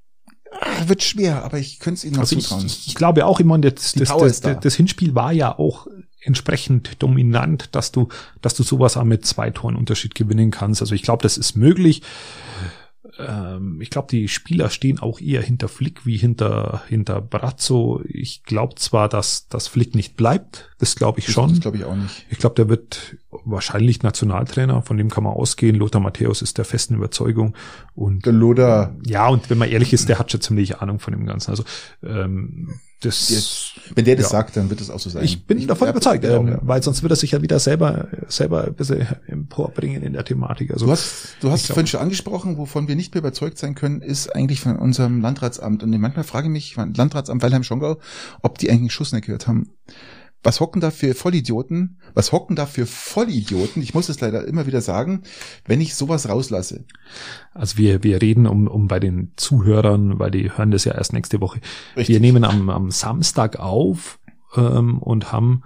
ah, 0.52 0.88
wird 0.88 1.02
schwer, 1.02 1.44
aber 1.44 1.60
ich 1.60 1.80
könnte 1.80 2.00
es 2.00 2.04
ihnen 2.04 2.16
noch 2.16 2.22
also 2.22 2.36
zutrauen. 2.36 2.66
Ich, 2.66 2.88
ich, 2.88 2.96
glaube 2.96 3.26
auch 3.26 3.40
immer, 3.40 3.58
das, 3.58 3.94
das, 3.94 4.10
das, 4.10 4.42
da. 4.42 4.54
das, 4.56 4.76
Hinspiel 4.76 5.16
war 5.16 5.32
ja 5.32 5.58
auch 5.58 5.88
entsprechend 6.24 7.02
dominant, 7.02 7.70
dass 7.76 7.92
du, 7.92 8.10
dass 8.42 8.54
du 8.54 8.64
sowas 8.64 8.98
auch 8.98 9.04
mit 9.04 9.26
zwei 9.26 9.50
Toren 9.50 9.76
Unterschied 9.76 10.16
gewinnen 10.16 10.52
kannst. 10.52 10.82
Also 10.82 10.96
ich 10.96 11.04
glaube, 11.04 11.24
das 11.24 11.38
ist 11.38 11.56
möglich. 11.56 12.02
Ähm, 13.20 13.80
ich 13.82 13.90
glaube, 13.90 14.08
die 14.10 14.28
Spieler 14.28 14.70
stehen 14.70 15.00
auch 15.00 15.20
eher 15.20 15.42
hinter 15.42 15.68
Flick 15.68 16.06
wie 16.06 16.18
hinter, 16.18 16.82
hinter 16.88 17.22
Brazzo. 17.22 18.02
Ich 18.08 18.44
glaube 18.44 18.76
zwar, 18.76 19.10
dass, 19.10 19.48
dass 19.48 19.68
Flick 19.68 19.94
nicht 19.96 20.16
bleibt. 20.16 20.72
Das 20.80 20.96
glaube 20.96 21.20
ich 21.20 21.28
schon. 21.28 21.50
Das 21.50 21.60
glaube 21.60 21.78
ich 21.78 21.84
auch 21.84 21.96
nicht. 21.96 22.26
Ich 22.30 22.38
glaube, 22.38 22.56
der 22.56 22.70
wird 22.70 23.18
wahrscheinlich 23.46 24.04
Nationaltrainer. 24.04 24.82
Von 24.82 24.98
dem 24.98 25.10
kann 25.10 25.24
man 25.24 25.34
ausgehen. 25.34 25.76
Lothar 25.76 26.02
Matthäus 26.02 26.42
ist 26.42 26.58
der 26.58 26.66
festen 26.66 26.96
Überzeugung. 26.96 27.56
Und, 27.94 28.26
der 28.26 28.34
Lothar. 28.34 28.96
Ja, 29.06 29.28
und 29.28 29.50
wenn 29.50 29.58
man 29.58 29.70
ehrlich 29.70 29.94
ist, 29.94 30.10
der 30.10 30.18
hat 30.18 30.32
schon 30.32 30.42
ziemlich 30.42 30.78
Ahnung 30.78 31.00
von 31.00 31.14
dem 31.14 31.26
Ganzen. 31.26 31.52
Also, 31.52 31.64
ähm, 32.04 32.80
das, 33.06 33.30
Jetzt, 33.30 33.74
wenn 33.96 34.06
der 34.06 34.16
das 34.16 34.26
ja. 34.26 34.30
sagt, 34.30 34.58
dann 34.58 34.70
wird 34.70 34.82
es 34.82 34.90
auch 34.90 35.00
so 35.00 35.10
sein. 35.10 35.24
Ich 35.24 35.46
bin 35.46 35.58
ich 35.58 35.68
davon 35.68 35.90
überzeugt, 35.90 36.24
ähm, 36.26 36.48
ja. 36.48 36.60
weil 36.62 36.82
sonst 36.82 37.04
wird 37.04 37.12
er 37.12 37.16
sich 37.16 37.32
ja 37.32 37.42
wieder 37.42 37.60
selber, 37.60 38.08
selber 38.28 38.66
ein 38.66 38.74
bisschen 38.74 39.08
emporbringen 39.28 40.02
in 40.02 40.14
der 40.14 40.26
Thematik. 40.26 40.72
Also, 40.72 40.86
du 40.86 40.92
hast, 40.92 41.38
du 41.42 41.52
hast 41.52 41.68
vorhin 41.68 41.88
schon 41.88 42.00
angesprochen, 42.00 42.58
wovon 42.58 42.88
wir 42.88 42.96
nicht 42.96 43.14
mehr 43.14 43.20
überzeugt 43.20 43.58
sein 43.58 43.76
können, 43.76 44.02
ist 44.02 44.36
eigentlich 44.36 44.62
von 44.62 44.78
unserem 44.78 45.22
Landratsamt. 45.22 45.84
Und 45.84 45.92
manchmal 46.00 46.24
frage 46.24 46.48
ich 46.48 46.52
mich, 46.52 46.76
Landratsamt 46.76 47.42
Weilheim-Schongau, 47.42 47.98
ob 48.42 48.58
die 48.58 48.70
eigentlich 48.70 48.80
einen 48.80 48.90
Schuss 48.90 49.12
nicht 49.12 49.26
gehört 49.26 49.48
haben 49.48 49.70
was 50.44 50.60
hocken 50.60 50.82
da 50.82 50.92
für 50.92 51.16
Vollidioten? 51.16 51.98
Was 52.14 52.32
hocken 52.32 52.56
da 52.56 52.66
für 52.66 52.86
Vollidioten? 52.86 53.82
Ich 53.82 53.94
muss 53.94 54.10
es 54.10 54.20
leider 54.20 54.46
immer 54.46 54.68
wieder 54.68 54.82
sagen, 54.82 55.24
wenn 55.66 55.82
ich 55.82 55.96
sowas 55.96 56.28
rauslasse. 56.28 56.84
Also 57.54 57.78
wir, 57.78 58.04
wir 58.04 58.22
reden 58.22 58.46
um, 58.46 58.68
um 58.68 58.88
bei 58.88 59.00
den 59.00 59.32
Zuhörern, 59.38 60.20
weil 60.20 60.32
die 60.32 60.52
hören 60.52 60.72
das 60.72 60.86
ja 60.86 60.94
erst 60.94 61.14
nächste 61.14 61.40
Woche. 61.40 61.62
Richtig. 61.96 62.14
Wir 62.14 62.20
nehmen 62.20 62.44
am, 62.44 62.70
am 62.70 62.92
Samstag 62.92 63.60
auf 63.60 64.20
ähm, 64.56 65.00
und 65.00 65.32
haben 65.32 65.64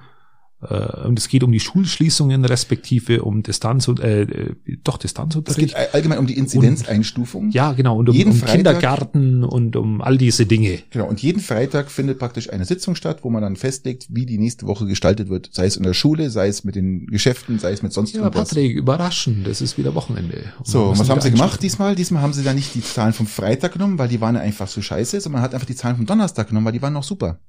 und 0.60 1.20
es 1.20 1.28
geht 1.28 1.44
um 1.44 1.52
die 1.52 1.60
Schulschließungen 1.60 2.44
respektive 2.44 3.22
um 3.22 3.44
Distanz 3.44 3.88
äh, 3.88 4.22
äh, 4.24 4.56
doch 4.84 4.98
Distanzunterricht. 4.98 5.72
Es 5.72 5.76
geht 5.76 5.94
allgemein 5.94 6.18
um 6.18 6.26
die 6.26 6.36
Inzidenzeinstufung. 6.36 7.46
Und, 7.46 7.54
ja, 7.54 7.74
genau 7.74 7.98
und 7.98 8.10
um, 8.10 8.16
jeden 8.16 8.32
um 8.32 8.38
Freitag, 8.38 8.56
Kindergarten 8.56 9.44
und 9.44 9.76
um 9.76 10.02
all 10.02 10.18
diese 10.18 10.48
Dinge. 10.48 10.80
Genau 10.90 11.08
und 11.08 11.22
jeden 11.22 11.42
Freitag 11.42 11.92
findet 11.92 12.18
praktisch 12.18 12.52
eine 12.52 12.66
Sitzung 12.66 12.96
statt, 12.96 13.20
wo 13.22 13.30
man 13.30 13.44
dann 13.44 13.56
festlegt, 13.56 14.08
wie 14.10 14.26
die 14.26 14.40
nächste 14.40 14.66
Woche 14.66 14.88
gestaltet 14.88 15.30
wird, 15.30 15.50
sei 15.52 15.68
es 15.68 15.78
in 15.78 15.84
der 15.84 15.94
Schule, 15.94 16.32
sei 16.32 16.48
es 16.48 16.64
mit 16.64 16.76
den 16.76 17.06
Geschäften, 17.06 17.60
sei 17.60 17.72
es 17.74 17.84
mit 17.84 17.94
sonst 17.94 18.16
ja, 18.16 18.22
irgendwas. 18.22 18.50
Patrick, 18.50 18.76
überraschend, 18.76 19.46
das 19.46 19.62
ist 19.62 19.78
wieder 19.78 19.94
Wochenende. 19.94 20.46
Und 20.58 20.68
so, 20.68 20.92
was 20.98 21.08
haben 21.08 21.22
sie 21.22 21.30
gemacht 21.30 21.62
diesmal? 21.62 21.96
Diesmal 21.96 22.24
haben 22.24 22.34
sie 22.34 22.44
da 22.44 22.56
nicht 22.56 22.74
die 22.74 22.82
Zahlen 22.82 23.14
vom 23.14 23.28
Freitag 23.28 23.74
genommen, 23.74 24.00
weil 24.00 24.08
die 24.08 24.22
waren 24.22 24.36
einfach 24.36 24.68
so 24.68 24.82
scheiße, 24.82 25.22
sondern 25.22 25.42
man 25.42 25.42
hat 25.44 25.54
einfach 25.54 25.68
die 25.68 25.76
Zahlen 25.76 25.98
vom 25.98 26.08
Donnerstag 26.08 26.48
genommen, 26.48 26.66
weil 26.66 26.74
die 26.74 26.82
waren 26.82 26.94
noch 26.94 27.04
super. 27.04 27.40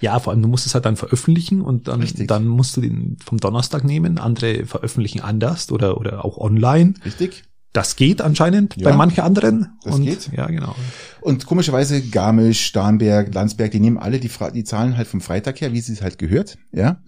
Ja, 0.00 0.18
vor 0.18 0.32
allem 0.32 0.40
du 0.40 0.48
musst 0.48 0.66
es 0.66 0.74
halt 0.74 0.86
dann 0.86 0.96
veröffentlichen 0.96 1.60
und 1.60 1.88
dann 1.88 2.00
Richtig. 2.00 2.28
dann 2.28 2.53
musst 2.54 2.76
du 2.76 2.80
den 2.80 3.16
vom 3.24 3.38
Donnerstag 3.38 3.84
nehmen, 3.84 4.18
andere 4.18 4.66
veröffentlichen 4.66 5.20
anders 5.20 5.70
oder, 5.70 5.98
oder 5.98 6.24
auch 6.24 6.38
online. 6.38 6.94
Richtig. 7.04 7.44
Das 7.74 7.96
geht 7.96 8.22
anscheinend 8.22 8.76
ja, 8.76 8.88
bei 8.88 8.96
manchen 8.96 9.22
anderen. 9.22 9.76
Das 9.82 9.96
und, 9.96 10.04
geht. 10.04 10.30
Ja, 10.32 10.46
genau. 10.46 10.76
Und 11.20 11.46
komischerweise 11.46 12.02
Garmisch, 12.02 12.66
Starnberg, 12.66 13.34
Landsberg, 13.34 13.72
die 13.72 13.80
nehmen 13.80 13.98
alle 13.98 14.20
die, 14.20 14.28
Fra 14.28 14.50
die 14.50 14.62
Zahlen 14.62 14.96
halt 14.96 15.08
vom 15.08 15.20
Freitag 15.20 15.60
her, 15.60 15.72
wie 15.72 15.80
sie 15.80 15.94
es 15.94 16.00
halt 16.02 16.18
gehört. 16.18 16.56
Ja. 16.70 17.00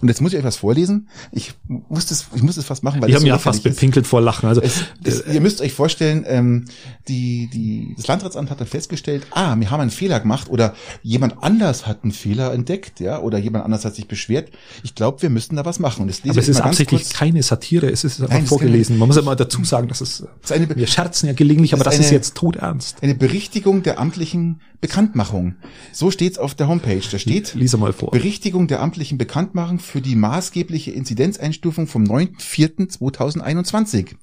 Und 0.00 0.08
jetzt 0.08 0.22
muss 0.22 0.32
ich 0.32 0.38
euch 0.38 0.44
was 0.44 0.56
vorlesen. 0.56 1.08
Ich 1.30 1.52
muss 1.66 2.06
das, 2.06 2.28
ich 2.34 2.42
muss 2.42 2.54
das 2.54 2.64
fast 2.64 2.82
machen, 2.82 3.02
weil 3.02 3.10
ich 3.10 3.16
habe 3.16 3.26
ja 3.26 3.36
fast 3.36 3.64
bepinkelt 3.64 4.06
vor 4.06 4.22
Lachen. 4.22 4.48
Also 4.48 4.62
es, 4.62 4.84
es, 5.02 5.20
äh, 5.20 5.34
ihr 5.34 5.40
müsst 5.42 5.60
euch 5.60 5.74
vorstellen, 5.74 6.24
ähm, 6.26 6.66
die, 7.08 7.50
die, 7.52 7.94
das 7.96 8.06
Landratsamt 8.06 8.48
hat 8.48 8.60
dann 8.60 8.66
festgestellt, 8.66 9.26
ah, 9.32 9.56
wir 9.58 9.70
haben 9.70 9.80
einen 9.80 9.90
Fehler 9.90 10.20
gemacht 10.20 10.48
oder 10.48 10.74
jemand 11.02 11.42
anders 11.42 11.86
hat 11.86 12.02
einen 12.02 12.12
Fehler 12.12 12.54
entdeckt, 12.54 13.00
ja, 13.00 13.18
oder 13.18 13.36
jemand 13.36 13.64
anders 13.64 13.84
hat 13.84 13.94
sich 13.94 14.08
beschwert. 14.08 14.50
Ich 14.84 14.94
glaube, 14.94 15.20
wir 15.20 15.28
müssten 15.28 15.56
da 15.56 15.66
was 15.66 15.80
machen. 15.80 16.02
Und 16.02 16.08
das 16.08 16.22
lese 16.22 16.30
Aber 16.30 16.40
es 16.40 16.48
ist 16.48 16.60
absichtlich 16.60 17.10
keine 17.10 17.42
Satire. 17.42 17.90
Es 17.90 18.04
ist 18.04 18.22
einfach 18.22 18.34
Nein, 18.34 18.46
vorgelesen. 18.46 18.96
Man 18.96 19.08
muss 19.08 19.16
ja 19.16 19.22
mal 19.22 19.34
dazu 19.34 19.64
sagen, 19.64 19.88
dass 19.88 20.00
es 20.00 20.13
ist 20.20 20.52
eine, 20.52 20.68
wir 20.74 20.86
scherzen 20.86 21.26
ja 21.26 21.32
gelegentlich, 21.32 21.74
aber 21.74 21.84
das, 21.84 21.94
ist, 21.94 22.00
eine, 22.00 22.06
ist 22.06 22.12
jetzt 22.12 22.34
todernst. 22.34 23.02
Eine 23.02 23.14
Berichtigung 23.14 23.82
der 23.82 23.98
amtlichen 23.98 24.60
Bekanntmachung. 24.80 25.54
So 25.92 26.10
steht's 26.10 26.36
auf 26.36 26.54
der 26.54 26.68
Homepage. 26.68 27.00
Da 27.10 27.18
steht 27.18 27.54
Lies 27.54 27.74
mal 27.76 27.94
vor. 27.94 28.10
Berichtigung 28.10 28.68
der 28.68 28.82
amtlichen 28.82 29.16
Bekanntmachung 29.16 29.78
für 29.78 30.02
die 30.02 30.14
maßgebliche 30.14 30.90
Inzidenzeinstufung 30.90 31.86
vom 31.86 32.04
9.4.2021. 32.04 34.16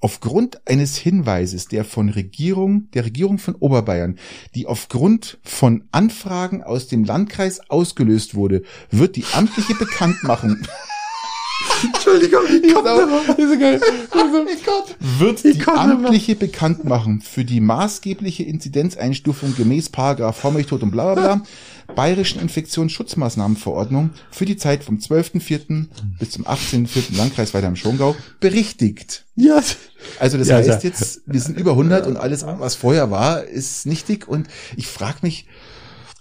Aufgrund 0.00 0.68
eines 0.68 0.96
Hinweises 0.96 1.66
der 1.66 1.84
von 1.84 2.10
Regierung, 2.10 2.90
der 2.92 3.06
Regierung 3.06 3.38
von 3.38 3.56
Oberbayern, 3.56 4.18
die 4.54 4.66
aufgrund 4.66 5.38
von 5.42 5.88
Anfragen 5.90 6.62
aus 6.62 6.86
dem 6.86 7.02
Landkreis 7.04 7.68
ausgelöst 7.68 8.36
wurde, 8.36 8.62
wird 8.90 9.16
die 9.16 9.24
amtliche 9.32 9.74
Bekanntmachung 9.74 10.58
Entschuldigung, 11.84 12.42
ich 12.62 12.74
komme 12.74 12.88
da 12.88 13.34
Diese 13.36 13.58
geil. 13.58 13.80
Also. 14.10 14.46
Wird 15.18 15.44
die 15.44 15.62
amtliche 15.66 16.34
Bekanntmachung 16.34 17.20
für 17.20 17.44
die 17.44 17.60
maßgebliche 17.60 18.42
Inzidenzeinstufung 18.42 19.54
gemäß 19.56 19.88
Paragraph 19.90 20.36
Vormilchtod 20.38 20.82
und 20.82 20.90
bla 20.90 21.14
bla 21.14 21.22
bla 21.36 21.42
Bayerischen 21.94 22.40
Infektionsschutzmaßnahmenverordnung 22.40 24.10
für 24.30 24.46
die 24.46 24.56
Zeit 24.56 24.84
vom 24.84 24.96
12.04. 24.98 25.86
bis 26.18 26.30
zum 26.30 26.46
18.04. 26.46 27.16
Landkreis 27.16 27.52
weiter 27.52 27.68
im 27.68 27.76
Schongau 27.76 28.16
berichtigt. 28.40 29.24
Ja. 29.36 29.60
Also 30.18 30.38
das 30.38 30.48
Ja, 30.48 30.56
heißt 30.56 30.68
ja. 30.68 30.78
jetzt, 30.90 31.22
wir 31.26 31.40
sind 31.40 31.58
über 31.58 31.72
100 31.72 32.06
und 32.06 32.16
alles, 32.16 32.44
was 32.46 32.74
vorher 32.74 33.10
war, 33.10 33.44
ist 33.44 33.86
nichtig. 33.86 34.26
Und 34.28 34.48
ich 34.76 34.86
frage 34.86 35.18
mich, 35.22 35.46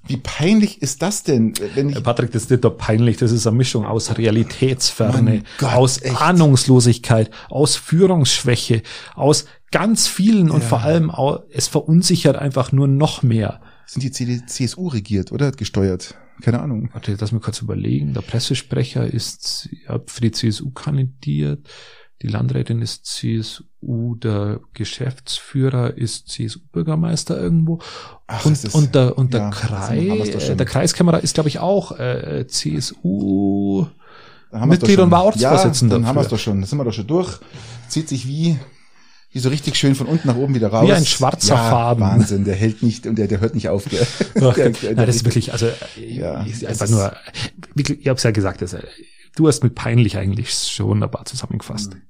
wie 0.05 0.17
peinlich 0.17 0.81
ist 0.81 1.01
das 1.01 1.23
denn, 1.23 1.53
wenn 1.75 1.89
ich 1.89 1.95
Äh, 1.95 2.01
Patrick, 2.01 2.31
das 2.31 2.43
ist 2.43 2.51
nicht 2.51 2.63
doch 2.63 2.77
peinlich. 2.77 3.17
Das 3.17 3.31
ist 3.31 3.47
eine 3.47 3.55
Mischung 3.55 3.85
aus 3.85 4.17
Realitätsferne, 4.17 5.43
Gott, 5.57 5.73
aus 5.73 6.01
echt. 6.01 6.21
Ahnungslosigkeit, 6.21 7.31
aus 7.49 7.75
Führungsschwäche, 7.77 8.83
aus 9.15 9.45
ganz 9.71 10.07
vielen 10.07 10.51
und 10.51 10.63
vor 10.63 10.81
allem 10.81 11.09
auch, 11.09 11.43
es 11.51 11.67
verunsichert 11.67 12.35
einfach 12.35 12.71
nur 12.71 12.87
noch 12.87 13.23
mehr. 13.23 13.61
sind 13.85 14.03
die 14.03 14.11
CD, 14.11 14.45
CSU 14.45 14.89
regiert 14.89 15.31
oder 15.31 15.51
gesteuert? 15.51 16.15
Keine 16.41 16.59
Ahnung. 16.59 16.89
Warte, 16.93 17.15
lass 17.17 17.31
mich 17.31 17.41
kurz 17.41 17.61
überlegen. 17.61 18.13
Der 18.13 18.21
Pressesprecher 18.21 19.05
ist 19.05 19.69
ja, 19.87 20.01
für 20.05 20.21
die 20.21 20.31
CSU 20.31 20.71
kandidiert. 20.71 21.67
Die 22.23 22.29
Landrätin 22.29 22.81
ist 22.81 23.05
CSU, 23.05 24.15
der 24.15 24.61
Geschäftsführer 24.73 25.97
ist 25.97 26.29
CSU-Bürgermeister 26.29 27.37
irgendwo. 27.39 27.79
Ach, 28.27 28.45
und, 28.45 28.53
ist- 28.53 28.73
und 28.73 28.95
der, 28.95 29.17
und 29.17 29.33
der 29.33 29.41
ja, 29.41 29.49
Kreis, 29.49 30.43
schon. 30.43 30.57
der 30.57 30.65
Kreiskämmerer 30.65 31.21
ist, 31.21 31.33
glaube 31.33 31.49
ich, 31.49 31.59
auch 31.59 31.99
äh, 31.99 32.45
CSU. 32.47 33.87
Da 34.51 34.65
Mitglied 34.65 34.99
und 34.99 35.11
war 35.11 35.25
Ortsvorsitzender 35.25 35.95
Ja, 35.95 35.99
dann 35.99 36.07
haben 36.07 36.15
wir 36.15 36.21
es 36.21 36.27
doch 36.29 36.39
schon. 36.39 36.61
Das 36.61 36.69
sind 36.69 36.79
wir 36.79 36.85
doch 36.85 36.93
schon 36.93 37.07
durch. 37.07 37.39
Zieht 37.89 38.07
sich 38.07 38.25
wie, 38.27 38.57
wie 39.31 39.39
so 39.39 39.49
richtig 39.49 39.75
schön 39.75 39.95
von 39.95 40.07
unten 40.07 40.27
nach 40.27 40.37
oben 40.37 40.53
wieder 40.55 40.69
raus. 40.69 40.87
Wie 40.87 40.93
ein 40.93 41.05
schwarzer 41.05 41.55
ja, 41.55 41.69
Faden. 41.69 42.01
Wahnsinn. 42.03 42.45
Der 42.45 42.55
hält 42.55 42.83
nicht 42.83 43.05
und 43.07 43.17
der, 43.17 43.27
der 43.27 43.41
hört 43.41 43.55
nicht 43.55 43.67
auf. 43.67 43.83
Gell? 43.89 44.05
Ach, 44.41 44.53
Der- 44.53 44.69
Nein, 44.69 44.95
der- 44.95 45.05
das 45.07 45.17
ist 45.17 45.25
wirklich, 45.25 45.51
also 45.51 45.67
Ja, 46.07 46.45
das 46.45 46.63
einfach 46.81 46.87
nur, 46.89 47.13
ich 47.75 48.07
habe 48.07 48.17
es 48.17 48.23
ja 48.23 48.31
gesagt, 48.31 48.61
das, 48.61 48.73
äh, 48.73 48.83
du 49.35 49.47
hast 49.47 49.63
mit 49.63 49.75
peinlich 49.75 50.17
eigentlich 50.17 50.51
schon 50.53 50.87
wunderbar 50.87 51.25
zusammengefasst. 51.25 51.93
Mhm. 51.93 52.01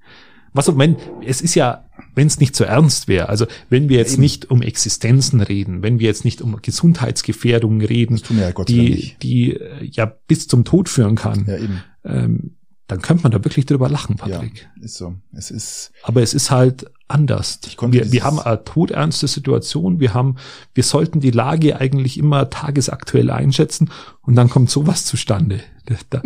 Was 0.54 0.70
und 0.70 0.78
wenn, 0.78 0.98
es 1.26 1.42
ist 1.42 1.56
ja, 1.56 1.90
wenn 2.14 2.28
es 2.28 2.40
nicht 2.40 2.56
so 2.56 2.64
ernst 2.64 3.08
wäre, 3.08 3.28
also 3.28 3.48
wenn 3.70 3.90
wir 3.90 3.98
jetzt 3.98 4.14
Eben. 4.14 4.22
nicht 4.22 4.52
um 4.52 4.62
Existenzen 4.62 5.42
reden, 5.42 5.82
wenn 5.82 6.00
wir 6.00 6.08
jetzt 6.08 6.26
nicht 6.26 6.42
um 6.42 6.62
Gesundheitsgefährdungen 6.62 7.82
reden, 7.82 8.22
ja 8.30 8.52
die, 8.52 9.16
die 9.22 9.54
äh, 9.54 9.84
ja 9.84 10.06
bis 10.06 10.48
zum 10.48 10.64
Tod 10.64 10.90
führen 10.90 11.16
kann, 11.16 11.46
Ja, 11.48 11.58
ähm, 12.06 12.52
dann 12.88 13.02
könnte 13.02 13.24
man 13.24 13.32
da 13.32 13.44
wirklich 13.44 13.66
drüber 13.66 13.90
lachen, 13.90 14.18
Patrick. 14.18 14.70
Ja, 14.76 14.84
ist 14.84 14.98
so. 14.98 15.16
Es 15.32 15.50
ist, 15.50 15.92
Aber 16.04 16.22
es 16.22 16.34
ist 16.34 16.52
halt 16.52 16.86
anders. 17.08 17.60
Wir, 17.90 18.12
wir 18.12 18.24
haben 18.24 18.40
eine 18.40 18.64
todernste 18.64 19.28
Situation. 19.28 20.00
Wir 20.00 20.14
haben, 20.14 20.36
wir 20.74 20.84
sollten 20.84 21.20
die 21.22 21.32
Lage 21.32 21.80
eigentlich 21.80 22.18
immer 22.18 22.50
tagesaktuell 22.50 23.32
einschätzen 23.32 23.90
und 24.22 24.36
dann 24.36 24.50
kommt 24.50 24.70
sowas 24.70 25.06
zustande. 25.06 25.62
Da, 26.10 26.22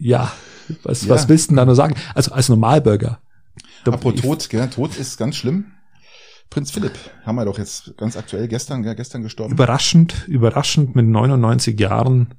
ja, 0.00 0.32
was, 0.82 1.04
Ja. 1.04 1.10
was 1.10 1.28
willst 1.28 1.46
du 1.46 1.52
denn 1.52 1.56
da 1.58 1.64
nur 1.66 1.74
sagen? 1.76 1.94
Also 2.14 2.32
als 2.32 2.48
Normalbürger. 2.48 3.20
Apropos 3.84 4.20
Tod, 4.20 4.50
gell? 4.50 4.68
Tod 4.68 4.96
ist 4.96 5.16
ganz 5.16 5.36
schlimm. 5.36 5.66
Prinz 6.50 6.72
Philipp 6.72 6.92
haben 7.24 7.36
wir 7.36 7.44
doch 7.44 7.58
jetzt 7.58 7.96
ganz 7.96 8.16
aktuell 8.16 8.48
gestern, 8.48 8.82
gestern 8.82 9.22
gestorben. 9.22 9.52
Überraschend, 9.54 10.26
überraschend 10.26 10.96
mit 10.96 11.06
99 11.06 11.78
Jahren 11.78 12.34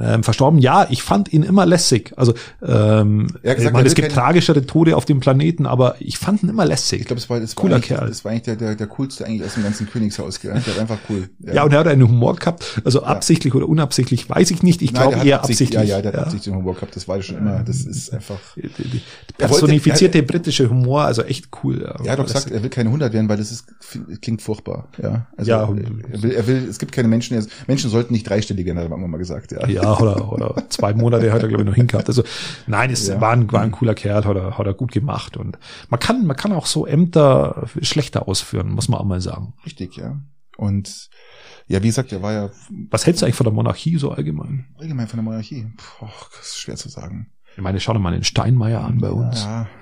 ähm, 0.00 0.22
verstorben. 0.22 0.58
Ja, 0.60 0.86
ich 0.90 1.02
fand 1.02 1.32
ihn 1.32 1.42
immer 1.42 1.66
lässig. 1.66 2.12
Also 2.16 2.34
ähm, 2.62 3.26
hat 3.28 3.42
gesagt, 3.42 3.60
ich 3.60 3.72
meine, 3.72 3.86
es 3.88 3.94
gibt 3.94 4.12
tragischere 4.12 4.64
Tode 4.66 4.96
auf 4.96 5.04
dem 5.04 5.20
Planeten, 5.20 5.66
aber 5.66 5.96
ich 5.98 6.18
fand 6.18 6.42
ihn 6.42 6.48
immer 6.48 6.64
lässig. 6.64 7.00
Ich 7.00 7.06
glaube, 7.06 7.20
das 7.20 7.28
war, 7.30 7.40
das 7.40 7.56
war 7.56 7.60
Cooler 7.62 7.76
eigentlich, 7.76 7.88
Kerl. 7.88 8.08
Das 8.08 8.24
war 8.24 8.32
eigentlich 8.32 8.42
der, 8.44 8.56
der, 8.56 8.74
der 8.76 8.86
coolste 8.86 9.26
eigentlich 9.26 9.44
aus 9.44 9.54
dem 9.54 9.62
ganzen 9.64 9.88
Königshaus. 9.88 10.40
Gell? 10.40 10.52
Der 10.66 10.74
war 10.74 10.80
einfach 10.82 10.98
cool. 11.10 11.28
Ja, 11.40 11.64
und 11.64 11.72
er 11.72 11.80
hat 11.80 11.88
einen 11.88 12.02
Humor 12.08 12.36
gehabt, 12.36 12.80
also 12.84 13.02
absichtlich 13.02 13.54
oder 13.54 13.68
unabsichtlich, 13.68 14.28
weiß 14.28 14.50
ich 14.50 14.62
nicht. 14.62 14.82
Ich 14.82 14.92
glaube 14.94 15.14
eher 15.16 15.40
Absicht- 15.40 15.68
absichtlich. 15.74 15.88
Ja, 15.90 15.96
ja, 15.96 16.02
der 16.02 16.12
hat 16.12 16.18
absichtlich 16.20 16.52
den 16.52 16.56
Humor 16.56 16.74
gehabt. 16.74 16.96
Das 16.96 17.08
war 17.08 17.20
schon 17.22 17.38
immer, 17.38 17.62
das 17.62 17.84
ist 17.84 18.12
einfach. 18.12 18.38
Die- 18.56 18.62
die 18.62 19.00
Er 19.38 19.50
wollte- 19.50 19.66
Personifizierte 19.66 20.22
britische 20.22 20.68
Humor, 20.70 21.02
also 21.04 21.22
echt 21.22 21.48
cool. 21.62 21.82
Er 22.04 22.12
hat 22.12 22.18
doch 22.18 22.26
gesagt, 22.26 22.50
er 22.50 22.62
will 22.62 22.70
keine 22.70 22.88
100 22.90 23.12
werden, 23.12 23.28
weil 23.28 23.36
das 23.38 23.50
ist, 23.50 23.66
klingt 24.22 24.42
furchtbar. 24.42 24.88
Ja, 25.02 25.26
also 25.36 25.50
Ja, 25.50 25.62
er 25.62 26.22
will, 26.22 26.30
er 26.32 26.46
will, 26.46 26.66
es 26.68 26.78
gibt 26.78 26.92
keine 26.92 27.08
Menschen, 27.08 27.44
Menschen 27.66 27.90
sollten 27.90 28.12
nicht 28.12 28.28
dreistellig 28.28 28.64
werden, 28.66 28.78
haben 28.78 29.00
wir 29.00 29.08
mal 29.08 29.18
gesagt. 29.18 29.52
Ja, 29.52 29.63
ja, 29.68 29.98
oder, 29.98 30.32
oder 30.32 30.54
zwei 30.70 30.94
Monate 30.94 31.32
hat 31.32 31.42
er, 31.42 31.48
glaube 31.48 31.62
ich, 31.62 31.68
noch 31.68 31.74
hingehabt. 31.76 32.08
Also 32.08 32.22
nein, 32.66 32.90
es 32.90 33.06
Ja. 33.08 33.20
war, 33.20 33.32
ein, 33.32 33.50
war 33.52 33.60
ein 33.62 33.70
cooler 33.72 33.94
Kerl, 33.94 34.24
hat 34.24 34.36
er, 34.36 34.58
hat 34.58 34.66
er 34.66 34.74
gut 34.74 34.92
gemacht. 34.92 35.36
Und 35.36 35.58
man 35.88 36.00
kann, 36.00 36.26
man 36.26 36.36
kann 36.36 36.52
auch 36.52 36.66
so 36.66 36.86
Ämter 36.86 37.66
schlechter 37.82 38.28
ausführen, 38.28 38.70
muss 38.70 38.88
man 38.88 39.00
auch 39.00 39.04
mal 39.04 39.20
sagen. 39.20 39.54
richtig, 39.66 39.96
ja. 39.96 40.20
Und 40.56 41.08
ja, 41.66 41.82
wie 41.82 41.86
gesagt, 41.88 42.12
er 42.12 42.22
war 42.22 42.32
ja 42.32 42.50
Was 42.90 43.06
hältst 43.06 43.22
du 43.22 43.26
eigentlich 43.26 43.34
von 43.36 43.44
der 43.44 43.52
Monarchie 43.54 43.96
so 43.98 44.10
allgemein? 44.12 44.66
allgemein 44.78 45.08
von 45.08 45.16
der 45.16 45.24
Monarchie. 45.24 45.66
Puh, 45.76 46.06
das 46.38 46.48
ist 46.48 46.58
schwer 46.58 46.76
zu 46.76 46.88
sagen. 46.88 47.30
Ich 47.56 47.62
meine, 47.62 47.80
schau 47.80 47.92
dir 47.92 47.98
mal 48.00 48.12
den 48.12 48.24
Steinmeier 48.24 48.80
an 48.82 48.98
bei 49.00 49.10
uns. 49.10 49.42
Ja, 49.42 49.66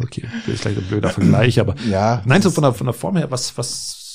Okay, 0.00 0.22
das 0.44 0.54
ist 0.54 0.60
vielleicht 0.62 0.78
ein 0.80 0.86
blöder 0.88 1.10
Vergleich, 1.10 1.58
aber 1.60 1.74
ja. 1.88 2.22
Nein, 2.24 2.42
so 2.42 2.50
von 2.50 2.62
der, 2.62 2.72
von 2.74 2.86
der 2.86 2.94
Form 2.94 3.16
her, 3.16 3.30
was, 3.30 3.56
was, 3.56 4.05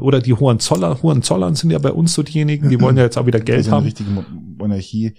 oder 0.00 0.20
die 0.20 0.34
Hohenzoller, 0.34 1.02
Hohenzollern 1.02 1.54
sind 1.54 1.70
ja 1.70 1.78
bei 1.78 1.92
uns 1.92 2.14
so 2.14 2.22
diejenigen, 2.22 2.68
die 2.68 2.80
wollen 2.80 2.96
ja 2.96 3.04
jetzt 3.04 3.16
auch 3.18 3.26
wieder 3.26 3.40
Geld 3.40 3.58
also 3.58 3.70
eine 3.70 3.76
haben. 3.78 3.84
richtige 3.84 4.10
Mo- 4.10 4.24
Monarchie. 4.58 5.14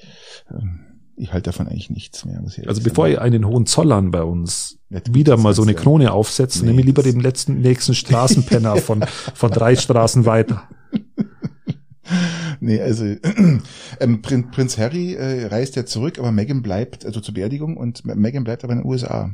ähm, 0.51 0.79
Ich 1.15 1.33
halte 1.33 1.49
davon 1.51 1.67
eigentlich 1.67 1.89
nichts 1.89 2.23
mehr. 2.25 2.41
Also 2.67 2.81
bevor 2.81 3.05
sagen. 3.05 3.13
ihr 3.13 3.21
einen 3.21 3.45
Hohenzollern 3.45 4.11
bei 4.11 4.23
uns 4.23 4.79
Ja, 4.89 5.01
wieder 5.11 5.35
mal 5.37 5.53
so 5.53 5.63
eine 5.63 5.73
ja- 5.73 5.77
Krone 5.79 6.11
aufsetzt, 6.11 6.61
Nee, 6.61 6.67
nehme 6.69 6.79
ich 6.81 6.85
lieber 6.87 7.03
den 7.03 7.19
letzten, 7.19 7.59
nächsten 7.61 7.93
Straßenpenner 7.93 8.75
von, 8.87 9.03
von 9.33 9.51
drei 9.51 9.75
Straßen 9.75 10.25
weiter. 10.25 10.63
Nee, 12.61 12.81
also 12.81 13.05
ähm, 13.99 14.21
Prin 14.21 14.49
Prinz 14.51 14.77
Harry 14.77 15.13
äh, 15.13 15.45
reist 15.45 15.75
ja 15.75 15.85
zurück, 15.85 16.17
aber 16.19 16.31
Meghan 16.31 16.61
bleibt, 16.61 17.05
also 17.05 17.19
zur 17.21 17.33
Beerdigung 17.35 17.77
und 17.77 18.03
Meghan 18.05 18.43
bleibt 18.43 18.63
aber 18.63 18.73
in 18.73 18.79
den 18.79 18.87
USA. 18.87 19.31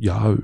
Ja, 0.00 0.36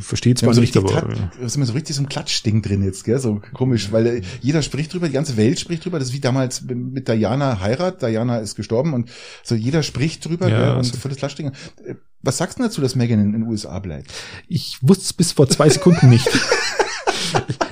versteht 0.00 0.38
zwar 0.38 0.48
haben 0.48 0.54
so 0.54 0.60
nicht, 0.60 0.76
richtig, 0.76 0.96
aber 0.96 1.14
da 1.40 1.48
sind 1.48 1.62
wir 1.62 1.66
so 1.66 1.72
richtig 1.72 1.96
so 1.96 2.02
ein 2.02 2.10
Klatschding 2.10 2.60
drin 2.60 2.82
jetzt, 2.84 3.04
gell? 3.04 3.18
So 3.18 3.40
komisch, 3.54 3.90
weil 3.90 4.06
äh, 4.06 4.22
jeder 4.42 4.60
spricht 4.60 4.92
drüber, 4.92 5.06
die 5.06 5.14
ganze 5.14 5.38
Welt 5.38 5.58
spricht 5.58 5.84
drüber. 5.84 5.98
Das 5.98 6.08
ist 6.08 6.14
wie 6.14 6.20
damals 6.20 6.60
mit 6.62 7.08
Diana 7.08 7.60
Heirat. 7.60 8.02
Diana 8.02 8.38
ist 8.38 8.54
gestorben 8.54 8.92
und 8.92 9.08
so 9.42 9.54
jeder 9.54 9.82
spricht 9.82 10.26
drüber, 10.26 10.48
Ja, 10.48 10.58
gell? 10.58 10.70
Und 10.72 10.76
also- 10.78 10.96
volles 10.98 11.16
Klatschding. 11.16 11.52
Äh, 11.86 11.94
Was 12.20 12.36
sagst 12.36 12.58
du 12.58 12.62
dazu, 12.64 12.82
dass 12.82 12.94
Meghan 12.94 13.18
in 13.20 13.32
den 13.32 13.42
USA 13.44 13.78
bleibt? 13.78 14.12
ich 14.46 14.76
wusste 14.82 15.04
es 15.04 15.12
bis 15.14 15.32
vor 15.32 15.48
zwei 15.48 15.70
Sekunden 15.70 16.10
nicht. 16.10 16.28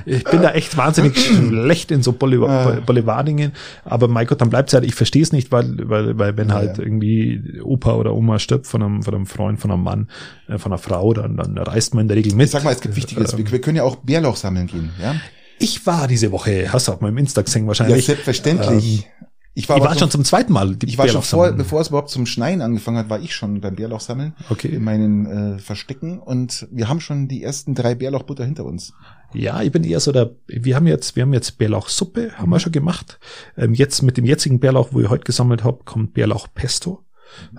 Ich 0.06 0.24
bin 0.24 0.42
da 0.42 0.50
echt 0.52 0.76
wahnsinnig 0.76 1.16
schlecht 1.18 1.90
in 1.90 2.02
so 2.02 2.12
Bolivar. 2.12 2.80
Bolivardingen, 2.80 3.52
aber 3.84 4.08
mein 4.08 4.26
Gott, 4.26 4.40
dann 4.40 4.50
bleibt's 4.50 4.72
halt, 4.74 4.84
ich 4.84 4.94
verstehe 4.94 5.22
es 5.22 5.32
nicht, 5.32 5.50
weil, 5.52 5.88
weil, 5.88 6.18
weil 6.18 6.36
wenn 6.36 6.48
Ja, 6.48 6.54
halt 6.54 6.78
ja. 6.78 6.84
irgendwie 6.84 7.60
Opa 7.62 7.94
oder 7.94 8.14
Oma 8.14 8.38
stirbt 8.38 8.66
von 8.66 8.82
einem, 8.82 9.02
von 9.02 9.14
einem 9.14 9.26
Freund, 9.26 9.60
von 9.60 9.70
einem 9.70 9.82
Mann, 9.82 10.08
äh, 10.48 10.58
von 10.58 10.72
einer 10.72 10.78
Frau, 10.78 11.12
dann, 11.12 11.36
dann 11.36 11.56
reist 11.58 11.94
man 11.94 12.02
in 12.02 12.08
der 12.08 12.16
Regel 12.16 12.34
mit. 12.34 12.46
Ich 12.46 12.50
sag 12.52 12.64
mal, 12.64 12.72
es 12.72 12.80
gibt 12.80 12.96
Wichtiges. 12.96 13.36
Wir, 13.36 13.50
wir 13.50 13.60
können 13.60 13.76
ja 13.76 13.82
auch 13.84 13.96
Bärlauch 13.96 14.36
sammeln 14.36 14.66
gehen, 14.66 14.90
ja? 15.00 15.14
Ich 15.58 15.86
war 15.86 16.08
diese 16.08 16.32
Woche, 16.32 16.72
hast 16.72 16.88
du 16.88 16.92
auf 16.92 17.00
meinem 17.00 17.18
Insta 17.18 17.42
gesehen 17.42 17.62
Ja, 17.62 17.68
wahrscheinlich. 17.68 18.06
selbstverständlich. 18.06 19.06
ich 19.54 19.68
war, 19.68 19.76
ich 19.76 19.82
war 19.84 19.98
schon 19.98 20.10
zum 20.10 20.24
zweiten 20.24 20.52
Mal. 20.54 20.74
Die 20.76 20.86
ich 20.86 20.96
war 20.96 21.06
schon 21.08 21.20
vor, 21.22 21.52
bevor 21.52 21.82
es 21.82 21.88
überhaupt 21.88 22.08
zum 22.08 22.24
Schneien 22.24 22.62
angefangen 22.62 22.96
hat, 22.96 23.10
war 23.10 23.20
ich 23.20 23.34
schon 23.34 23.60
beim 23.60 23.74
Bärlauch 23.76 24.00
sammeln. 24.00 24.34
Okay. 24.48 24.68
In 24.68 24.82
meinen 24.84 25.26
äh, 25.26 25.58
Verstecken 25.58 26.18
und 26.18 26.66
wir 26.70 26.88
haben 26.88 27.00
schon 27.00 27.28
die 27.28 27.42
ersten 27.42 27.74
drei 27.74 27.94
Bärlauchbutter 27.94 28.44
hinter 28.44 28.64
uns. 28.64 28.94
Ja, 29.32 29.62
ich 29.62 29.70
bin 29.72 29.84
eher 29.84 30.00
so 30.00 30.12
der, 30.12 30.34
wir 30.46 30.76
haben 30.76 30.86
jetzt, 30.86 31.16
wir 31.16 31.22
haben 31.22 31.32
jetzt 31.32 31.58
Bärlauchsuppe, 31.58 32.32
haben 32.36 32.50
wir 32.50 32.58
schon 32.60 32.72
gemacht. 32.72 33.18
Ähm, 33.56 33.74
jetzt 33.74 34.02
mit 34.02 34.16
dem 34.16 34.24
jetzigen 34.24 34.60
Bärlauch, 34.60 34.88
wo 34.92 35.00
ich 35.00 35.08
heute 35.08 35.24
gesammelt 35.24 35.62
habe, 35.64 35.84
kommt 35.84 36.14
Bärlauch 36.14 36.48
Pesto 36.52 37.04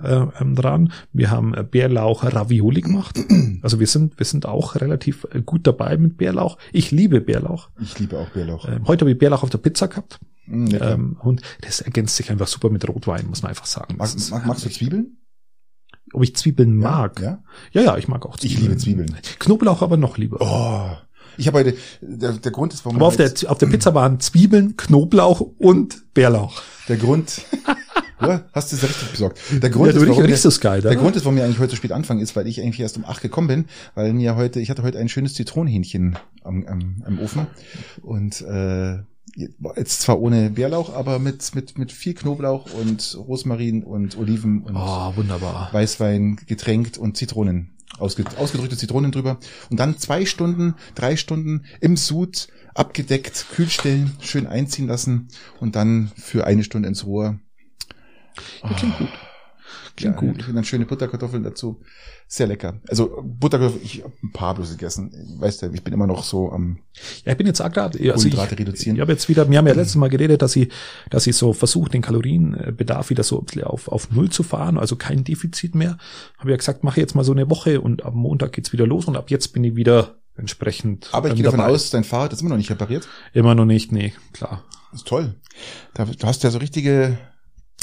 äh, 0.02 0.26
ähm, 0.40 0.54
dran. 0.54 0.92
Wir 1.12 1.30
haben 1.30 1.54
Bärlauch 1.70 2.24
Ravioli 2.24 2.80
gemacht. 2.82 3.18
Also 3.62 3.78
wir 3.78 3.86
sind, 3.86 4.18
wir 4.18 4.26
sind 4.26 4.44
auch 4.44 4.74
relativ 4.74 5.24
äh, 5.30 5.40
gut 5.40 5.68
dabei 5.68 5.96
mit 5.96 6.16
Bärlauch. 6.16 6.58
Ich 6.72 6.90
liebe 6.90 7.20
Bärlauch. 7.20 7.70
Ich 7.80 7.96
liebe 8.00 8.18
auch 8.18 8.28
Bärlauch. 8.30 8.66
Ähm, 8.68 8.88
heute 8.88 9.02
habe 9.04 9.12
ich 9.12 9.18
Bärlauch 9.18 9.44
auf 9.44 9.50
der 9.50 9.58
Pizza 9.58 9.86
gehabt. 9.86 10.18
Mm, 10.46 10.66
lecker. 10.66 10.94
Ähm, 10.94 11.16
und 11.22 11.42
das 11.60 11.80
ergänzt 11.80 12.16
sich 12.16 12.28
einfach 12.32 12.48
super 12.48 12.70
mit 12.70 12.88
Rotwein, 12.88 13.28
muss 13.28 13.42
man 13.42 13.50
einfach 13.50 13.66
sagen. 13.66 13.98
Mag, 13.98 14.10
mag, 14.32 14.46
magst 14.46 14.64
du 14.64 14.68
Zwiebeln? 14.68 15.18
Ob 16.12 16.24
ich 16.24 16.34
Zwiebeln 16.34 16.76
mag? 16.76 17.20
Ja. 17.20 17.44
ja, 17.70 17.82
ja, 17.82 17.96
ich 17.98 18.08
mag 18.08 18.26
auch 18.26 18.34
Ich 18.34 18.40
Zwiebeln. 18.40 18.62
liebe 18.62 18.76
Zwiebeln. 18.78 19.16
Knoblauch 19.38 19.80
aber 19.80 19.96
noch 19.96 20.18
lieber. 20.18 20.38
Oh. 20.40 20.96
Ich 21.36 21.46
habe 21.46 21.58
heute, 21.60 21.76
der, 22.00 22.32
der 22.32 22.52
Grund 22.52 22.74
ist, 22.74 22.84
warum 22.84 22.96
Aber 22.96 23.06
auf 23.06 23.16
der, 23.16 23.32
auf 23.46 23.58
der 23.58 23.66
Pizza 23.66 23.94
waren 23.94 24.20
Zwiebeln, 24.20 24.76
Knoblauch 24.76 25.40
und 25.58 26.12
Bärlauch. 26.14 26.62
der 26.88 26.96
Grund, 26.96 27.42
hast 28.52 28.72
du 28.72 28.76
es 28.76 28.82
richtig 28.82 29.10
besorgt. 29.10 29.38
Der 29.50 29.70
Grund 29.70 29.92
Ja, 29.92 30.00
ist, 30.00 30.08
warum 30.08 30.24
es 30.30 30.60
geil, 30.60 30.80
der? 30.80 30.96
Grund 30.96 31.16
ist, 31.16 31.24
warum 31.24 31.36
wir 31.36 31.44
eigentlich 31.44 31.58
heute 31.58 31.70
so 31.70 31.76
spät 31.76 31.92
anfangen, 31.92 32.20
ist, 32.20 32.36
weil 32.36 32.46
ich 32.46 32.60
eigentlich 32.60 32.80
erst 32.80 32.96
um 32.96 33.04
acht 33.04 33.22
gekommen 33.22 33.48
bin, 33.48 33.64
weil 33.94 34.12
mir 34.12 34.36
heute, 34.36 34.60
ich 34.60 34.70
hatte 34.70 34.82
heute 34.82 34.98
ein 34.98 35.08
schönes 35.08 35.34
Zitronenhähnchen 35.34 36.18
am, 36.44 36.66
am, 36.66 37.02
am 37.04 37.18
Ofen 37.18 37.46
und 38.02 38.40
äh, 38.42 38.98
jetzt 39.34 40.02
zwar 40.02 40.20
ohne 40.20 40.50
Bärlauch, 40.50 40.94
aber 40.94 41.18
mit, 41.18 41.54
mit, 41.54 41.78
mit 41.78 41.92
viel 41.92 42.14
Knoblauch 42.14 42.66
und 42.74 43.16
Rosmarin 43.16 43.82
und 43.82 44.18
Oliven 44.18 44.62
und 44.62 44.76
oh, 44.76 45.16
wunderbar. 45.16 45.70
Weißwein 45.72 46.36
getränkt 46.46 46.98
und 46.98 47.16
Zitronen. 47.16 47.70
Ausge, 48.02 48.24
ausgedrückte 48.36 48.76
Zitronen 48.76 49.12
drüber. 49.12 49.38
Und 49.70 49.80
dann 49.80 49.98
zwei 49.98 50.26
Stunden, 50.26 50.74
drei 50.94 51.16
Stunden 51.16 51.64
im 51.80 51.96
Sud 51.96 52.48
abgedeckt, 52.74 53.46
kühlstellen, 53.54 54.12
schön 54.20 54.46
einziehen 54.46 54.88
lassen 54.88 55.28
und 55.60 55.76
dann 55.76 56.10
für 56.16 56.46
eine 56.46 56.64
Stunde 56.64 56.88
ins 56.88 57.06
Rohr. 57.06 57.38
Ja, 58.62 58.74
klingt 58.74 58.98
gut. 58.98 59.08
Klingt 60.02 60.20
ja, 60.22 60.28
gut. 60.32 60.48
Und 60.48 60.54
dann 60.54 60.64
schöne 60.64 60.86
Butterkartoffeln 60.86 61.42
dazu. 61.42 61.80
Sehr 62.26 62.46
lecker. 62.46 62.80
Also 62.88 63.22
Butterkartoffeln, 63.22 63.84
ich 63.84 64.02
habe 64.02 64.12
ein 64.22 64.32
paar 64.32 64.54
bloß 64.54 64.70
gegessen. 64.70 65.12
Weißt 65.38 65.62
du, 65.62 65.70
ich 65.72 65.82
bin 65.82 65.94
immer 65.94 66.06
noch 66.06 66.24
so 66.24 66.50
am 66.50 66.78
Ja, 67.24 67.32
ich 67.32 67.38
bin 67.38 67.46
jetzt 67.46 67.60
auch 67.60 67.70
gerade, 67.70 67.98
also 68.12 68.28
ich, 68.28 68.36
reduzieren. 68.38 68.96
Ich 68.96 69.00
habe 69.00 69.12
jetzt 69.12 69.28
wieder, 69.28 69.48
wir 69.48 69.58
haben 69.58 69.66
ja 69.66 69.74
letztes 69.74 69.96
Mal 69.96 70.08
geredet, 70.08 70.42
dass 70.42 70.56
ich, 70.56 70.70
dass 71.10 71.26
ich 71.26 71.36
so 71.36 71.52
versuche, 71.52 71.90
den 71.90 72.02
Kalorienbedarf 72.02 73.10
wieder 73.10 73.22
so 73.22 73.44
auf, 73.64 73.88
auf 73.88 74.10
Null 74.10 74.30
zu 74.30 74.42
fahren, 74.42 74.78
also 74.78 74.96
kein 74.96 75.24
Defizit 75.24 75.74
mehr. 75.74 75.98
Habe 76.38 76.50
ja 76.50 76.56
gesagt, 76.56 76.84
mache 76.84 77.00
jetzt 77.00 77.14
mal 77.14 77.24
so 77.24 77.32
eine 77.32 77.48
Woche 77.50 77.80
und 77.80 78.04
am 78.04 78.14
Montag 78.14 78.52
geht's 78.52 78.72
wieder 78.72 78.86
los 78.86 79.06
und 79.06 79.16
ab 79.16 79.30
jetzt 79.30 79.52
bin 79.52 79.64
ich 79.64 79.76
wieder 79.76 80.16
entsprechend. 80.36 81.08
Aber 81.12 81.28
ich 81.28 81.34
gehe 81.34 81.44
davon 81.44 81.60
aus, 81.60 81.90
dein 81.90 82.04
Fahrrad 82.04 82.32
ist 82.32 82.40
immer 82.40 82.50
noch 82.50 82.56
nicht 82.56 82.70
repariert? 82.70 83.08
Immer 83.32 83.54
noch 83.54 83.66
nicht, 83.66 83.92
nee, 83.92 84.12
klar. 84.32 84.64
Das 84.90 85.00
ist 85.00 85.08
toll. 85.08 85.34
Da, 85.94 86.04
du 86.04 86.26
hast 86.26 86.42
ja 86.42 86.50
so 86.50 86.58
richtige 86.58 87.18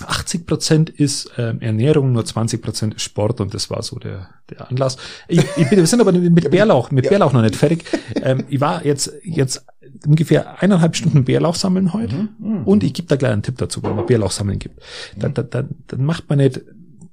80 0.03 0.45
Prozent 0.45 0.89
ist 0.89 1.31
ähm, 1.37 1.61
Ernährung, 1.61 2.11
nur 2.11 2.25
20 2.25 2.61
Prozent 2.61 2.95
ist 2.95 3.03
Sport 3.03 3.41
und 3.41 3.53
das 3.53 3.69
war 3.69 3.81
so 3.83 3.97
der, 3.97 4.29
der 4.49 4.69
Anlass. 4.69 4.97
Ich, 5.27 5.39
ich 5.57 5.69
bin, 5.69 5.79
wir 5.79 5.87
sind 5.87 6.01
aber 6.01 6.11
mit 6.11 6.51
Bärlauch, 6.51 6.91
mit 6.91 7.05
ja. 7.05 7.09
Bärlauch 7.09 7.33
noch 7.33 7.41
nicht 7.41 7.55
fertig. 7.55 7.85
Ähm, 8.21 8.45
ich 8.49 8.59
war 8.61 8.85
jetzt 8.85 9.13
jetzt 9.23 9.65
ungefähr 10.05 10.61
eineinhalb 10.61 10.95
Stunden 10.95 11.25
Bärlauch 11.25 11.55
sammeln 11.55 11.93
heute 11.93 12.15
mhm, 12.15 12.29
mhm. 12.39 12.63
und 12.63 12.83
ich 12.83 12.93
gebe 12.93 13.07
da 13.07 13.15
gleich 13.15 13.31
einen 13.31 13.43
Tipp 13.43 13.57
dazu, 13.57 13.83
wenn 13.83 13.95
man 13.95 14.05
Bärlauch 14.05 14.31
sammeln 14.31 14.59
gibt. 14.59 14.81
Dann, 15.17 15.33
dann, 15.33 15.49
dann, 15.49 15.69
dann 15.87 16.05
macht 16.05 16.29
man 16.29 16.37
nicht, 16.37 16.61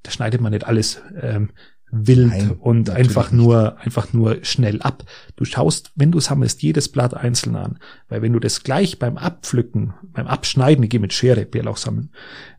da 0.02 0.10
schneidet 0.10 0.40
man 0.40 0.52
nicht 0.52 0.66
alles 0.66 1.00
ähm, 1.20 1.50
wild 1.90 2.28
Nein, 2.28 2.50
und 2.52 2.90
einfach 2.90 3.30
nur, 3.30 3.78
einfach 3.78 4.12
nur 4.12 4.44
schnell 4.44 4.82
ab. 4.82 5.04
Du 5.36 5.44
schaust, 5.44 5.92
wenn 5.94 6.10
du 6.10 6.20
sammelst, 6.20 6.62
jedes 6.62 6.88
Blatt 6.88 7.14
einzeln 7.14 7.56
an. 7.56 7.78
Weil 8.08 8.22
wenn 8.22 8.32
du 8.32 8.40
das 8.40 8.62
gleich 8.62 8.98
beim 8.98 9.16
Abpflücken, 9.16 9.94
beim 10.12 10.26
Abschneiden, 10.26 10.82
ich 10.84 10.90
gehe 10.90 11.00
mit 11.00 11.12
Schere 11.12 11.46
Bärlauch 11.46 11.76
sammeln, 11.76 12.10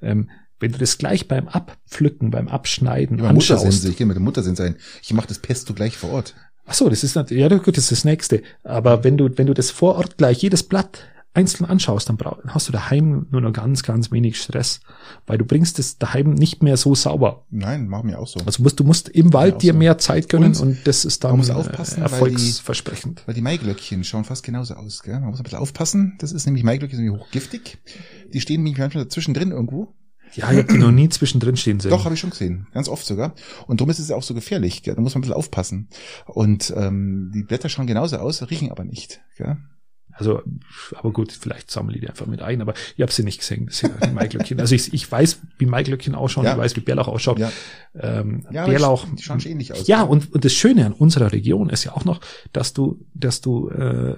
ähm, 0.01 0.29
wenn 0.60 0.72
du 0.72 0.77
das 0.79 0.98
gleich 0.98 1.27
beim 1.27 1.48
Abpflücken, 1.48 2.31
beim 2.31 2.48
Abschneiden 2.48 3.19
ja, 3.19 3.25
anschaust. 3.25 3.63
Muttersense, 3.63 3.89
ich 3.89 3.98
gehe 3.98 4.07
mit 4.07 4.15
der 4.15 4.24
Muttersense 4.24 4.63
ein. 4.63 4.75
Ich 5.03 5.13
mache 5.13 5.27
das 5.27 5.39
Pesto 5.39 5.74
gleich 5.74 5.98
vor 5.98 6.12
Ort. 6.12 6.34
Ach 6.65 6.74
so, 6.74 6.89
das 6.89 7.03
ist 7.03 7.15
natürlich, 7.15 7.41
ja 7.41 7.57
gut, 7.57 7.77
das 7.77 7.86
ist 7.86 7.91
das 7.91 8.05
nächste. 8.05 8.41
Aber 8.63 9.03
wenn 9.03 9.17
du, 9.17 9.29
wenn 9.38 9.48
du 9.48 9.53
das 9.53 9.72
vor 9.72 9.96
Ort 9.96 10.17
gleich 10.17 10.41
jedes 10.41 10.63
Blatt 10.63 11.03
einzeln 11.34 11.65
anschaust, 11.65 12.10
dann 12.10 12.17
hast 12.48 12.67
du 12.67 12.72
daheim 12.72 13.27
nur 13.29 13.41
noch 13.41 13.53
ganz, 13.53 13.84
ganz 13.84 14.12
wenig 14.12 14.41
Stress, 14.41 14.79
weil 15.27 15.38
du 15.38 15.46
bringst 15.46 15.77
es 15.77 15.98
daheim 16.00 16.34
nicht 16.34 16.63
mehr 16.63 16.77
so 16.77 16.96
sauber. 16.96 17.46
Nein, 17.51 17.88
machen 17.88 18.10
wir 18.10 18.19
auch 18.19 18.27
so. 18.27 18.39
Also 18.46 18.63
musst, 18.63 18.79
du 18.79 18.84
musst 18.84 19.10
im 19.10 19.34
Wald 19.34 19.62
dir 19.62 19.74
so. 19.74 19.79
mehr 19.79 19.98
Zeit 20.00 20.29
gönnen 20.29 20.55
und, 20.55 20.60
und, 20.60 20.77
das 20.88 21.05
ist 21.05 21.24
dann 21.24 21.31
man 21.31 21.39
muss 21.39 21.50
aufpassen, 21.51 22.01
erfolgsversprechend. 22.01 23.19
Weil 23.19 23.22
die, 23.22 23.27
weil 23.27 23.36
die 23.36 23.41
Maiglöckchen 23.41 24.03
schauen 24.03 24.24
fast 24.24 24.43
genauso 24.43 24.74
aus. 24.74 25.03
Gell? 25.03 25.19
Man 25.19 25.29
muss 25.29 25.39
ein 25.39 25.43
bisschen 25.43 25.60
aufpassen. 25.60 26.15
Das 26.19 26.31
ist 26.31 26.46
nämlich 26.46 26.63
Maiglöckchen 26.63 26.98
sind 26.98 27.05
nämlich 27.05 27.22
hochgiftig. 27.22 27.77
Die 28.34 28.41
stehen 28.41 28.63
nämlich 28.63 28.79
manchmal 28.79 29.07
zwischendrin 29.07 29.51
irgendwo. 29.51 29.93
Ja, 30.34 30.51
ich 30.51 30.57
habe 30.57 30.74
die 30.74 30.77
noch 30.77 30.91
nie 30.91 31.07
zwischendrin 31.10 31.55
stehen 31.55 31.79
sehen. 31.79 31.91
Doch, 31.91 32.03
habe 32.03 32.15
ich 32.15 32.19
schon 32.19 32.31
gesehen. 32.31 32.67
Ganz 32.74 32.89
oft 32.89 33.05
sogar. 33.05 33.34
Und 33.67 33.79
darum 33.79 33.89
ist 33.89 34.00
es 34.00 34.12
auch 34.12 34.24
so 34.24 34.34
gefährlich. 34.34 34.84
Gell? 34.84 34.96
Da 34.96 35.01
muss 35.01 35.13
man 35.13 35.19
ein 35.19 35.22
bisschen 35.22 35.36
aufpassen. 35.36 35.89
Und 36.25 36.74
ähm, 36.75 37.31
die 37.34 37.43
Blätter 37.43 37.69
schauen 37.69 37.88
genauso 37.88 38.17
aus, 38.17 38.41
riechen 38.50 38.72
aber 38.72 38.84
nicht. 38.84 39.22
Gell? 39.38 39.57
Also, 40.18 40.42
aber 40.96 41.12
gut, 41.12 41.32
vielleicht 41.32 41.70
sammle 41.70 41.96
ich 41.96 42.02
die 42.02 42.10
einfach 42.10 42.26
mit 42.26 42.42
ein, 42.42 42.62
aber 42.62 42.74
ich 42.96 43.02
habe 43.02 43.12
sie 43.12 43.24
nicht 43.24 43.40
gesehen, 43.40 43.68
das 43.68 43.80
sind 43.80 44.14
Maiglöckchen. 44.14 44.60
Also 44.60 44.76
ich, 44.76 44.94
ich 44.94 45.10
weiß, 45.10 45.42
wie 45.58 45.66
Maiglöckchen 45.66 46.16
ausschauen, 46.16 46.46
ja. 46.46 46.53
ich 46.53 46.58
weiß, 46.58 46.75
wie 46.75 46.82
Bärlauch 46.82 47.08
ausschaut. 47.08 47.40
Ja, 47.40 47.51
ähm, 48.00 48.46
ja 48.51 48.66
Bärlauch. 48.66 49.06
Die 49.16 49.22
schauen 49.22 49.40
ähnlich 49.46 49.74
aus. 49.74 49.88
Ja, 49.88 50.01
und, 50.01 50.34
und 50.34 50.44
das 50.44 50.53
Schöne 50.53 50.86
an 50.86 50.94
unserer 50.94 51.32
Region 51.32 51.70
ist 51.70 51.84
ja 51.84 51.94
auch 51.94 52.06
noch, 52.06 52.20
dass 52.51 52.74
du, 52.74 53.06
dass 53.14 53.42
du 53.42 53.70
äh, 53.70 54.16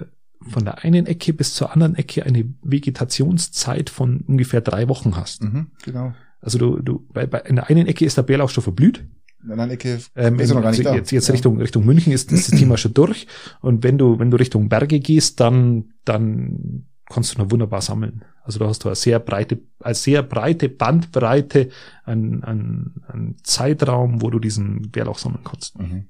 von 0.48 0.64
der 0.64 0.84
einen 0.84 1.06
Ecke 1.06 1.32
bis 1.32 1.54
zur 1.54 1.72
anderen 1.72 1.94
Ecke 1.96 2.24
eine 2.24 2.52
Vegetationszeit 2.62 3.90
von 3.90 4.20
ungefähr 4.26 4.62
drei 4.62 4.88
Wochen 4.88 5.16
hast. 5.16 5.42
Mhm, 5.42 5.70
genau. 5.84 6.14
Also 6.40 6.58
du, 6.58 6.80
du, 6.80 7.06
bei, 7.12 7.26
bei 7.26 7.40
in 7.40 7.56
der 7.56 7.68
einen 7.68 7.86
Ecke 7.86 8.06
ist 8.06 8.16
der 8.16 8.22
Bärlauch 8.22 8.48
schon 8.48 8.62
verblüht 8.62 9.04
in 9.42 9.50
anderen 9.52 9.70
Ecke 9.70 10.00
ähm, 10.16 10.38
ist 10.38 10.52
noch 10.52 10.62
gar 10.62 10.70
nicht 10.70 10.84
da. 10.84 10.94
Jetzt, 10.94 11.10
jetzt 11.10 11.28
ja. 11.28 11.32
Richtung, 11.32 11.58
Richtung 11.58 11.84
München 11.84 12.12
ist 12.12 12.30
das 12.32 12.48
Thema 12.48 12.76
schon 12.76 12.94
durch. 12.94 13.26
Und 13.60 13.82
wenn 13.82 13.98
du, 13.98 14.18
wenn 14.18 14.30
du 14.30 14.36
Richtung 14.36 14.68
Berge 14.68 15.00
gehst, 15.00 15.40
dann, 15.40 15.92
dann 16.04 16.86
kannst 17.08 17.34
du 17.34 17.42
noch 17.42 17.50
wunderbar 17.50 17.80
sammeln. 17.80 18.24
Also 18.42 18.58
da 18.58 18.68
hast 18.68 18.84
du 18.84 18.88
eine 18.88 18.96
sehr 18.96 19.18
breite, 19.18 19.60
eine 19.80 19.94
sehr 19.94 20.22
breite 20.22 20.68
Bandbreite 20.68 21.70
an, 22.04 22.42
an, 22.42 22.94
an 23.06 23.36
Zeitraum, 23.42 24.22
wo 24.22 24.30
du 24.30 24.38
diesen 24.38 24.90
Bärlauch 24.90 25.18
sammeln 25.18 25.44
kannst. 25.44 25.78
Mhm. 25.78 26.06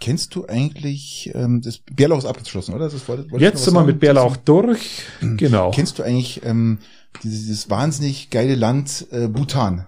Kennst 0.00 0.34
du 0.34 0.46
eigentlich, 0.46 1.30
ähm, 1.34 1.60
das 1.60 1.78
Bärlauch 1.78 2.18
ist 2.18 2.24
abgeschlossen, 2.24 2.74
oder? 2.74 2.88
Das 2.88 3.08
wollte, 3.08 3.30
wollte 3.30 3.44
Jetzt 3.44 3.64
sind 3.64 3.74
wir 3.74 3.84
mit 3.84 3.98
Bärlauch 3.98 4.36
durch. 4.36 5.02
Mhm. 5.20 5.36
Genau. 5.36 5.72
Kennst 5.72 5.98
du 5.98 6.02
eigentlich 6.04 6.44
ähm, 6.44 6.78
dieses, 7.22 7.40
dieses 7.46 7.70
wahnsinnig 7.70 8.30
geile 8.30 8.54
Land 8.54 9.06
äh, 9.10 9.26
Bhutan? 9.26 9.86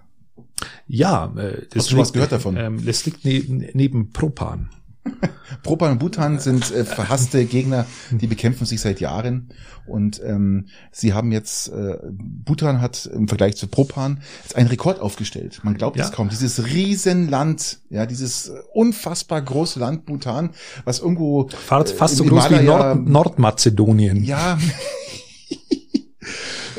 Ja, 0.86 1.32
äh, 1.36 1.66
das 1.70 1.84
Hast 1.84 1.92
du 1.92 1.96
was 1.96 2.12
gehört 2.12 2.32
davon? 2.32 2.56
Ähm, 2.56 2.84
das 2.84 3.04
liegt 3.06 3.24
neben, 3.24 3.66
neben 3.74 4.12
Propan. 4.12 4.70
Propan 5.62 5.92
und 5.92 5.98
Bhutan 5.98 6.38
sind 6.38 6.70
äh, 6.70 6.84
verhasste 6.84 7.44
Gegner, 7.44 7.86
die 8.10 8.26
bekämpfen 8.26 8.66
sich 8.66 8.80
seit 8.80 9.00
Jahren. 9.00 9.50
Und 9.86 10.20
ähm, 10.24 10.66
sie 10.92 11.14
haben 11.14 11.32
jetzt, 11.32 11.68
äh, 11.68 11.96
Bhutan 12.10 12.80
hat 12.80 13.06
im 13.06 13.26
Vergleich 13.26 13.56
zu 13.56 13.66
Propan 13.66 14.20
jetzt 14.42 14.56
einen 14.56 14.68
Rekord 14.68 15.00
aufgestellt. 15.00 15.60
Man 15.62 15.74
glaubt 15.74 15.96
ja. 15.96 16.04
es 16.04 16.12
kaum. 16.12 16.28
Dieses 16.28 16.66
Riesenland, 16.66 17.78
ja, 17.88 18.06
dieses 18.06 18.52
unfassbar 18.72 19.42
große 19.42 19.80
Land 19.80 20.06
Bhutan, 20.06 20.50
was 20.84 21.00
irgendwo 21.00 21.48
fast, 21.48 21.94
fast 21.94 22.16
so 22.16 22.24
groß 22.24 22.50
wie 22.50 22.62
Nord 22.62 23.08
Nordmazedonien. 23.08 24.22
Ja. 24.22 24.58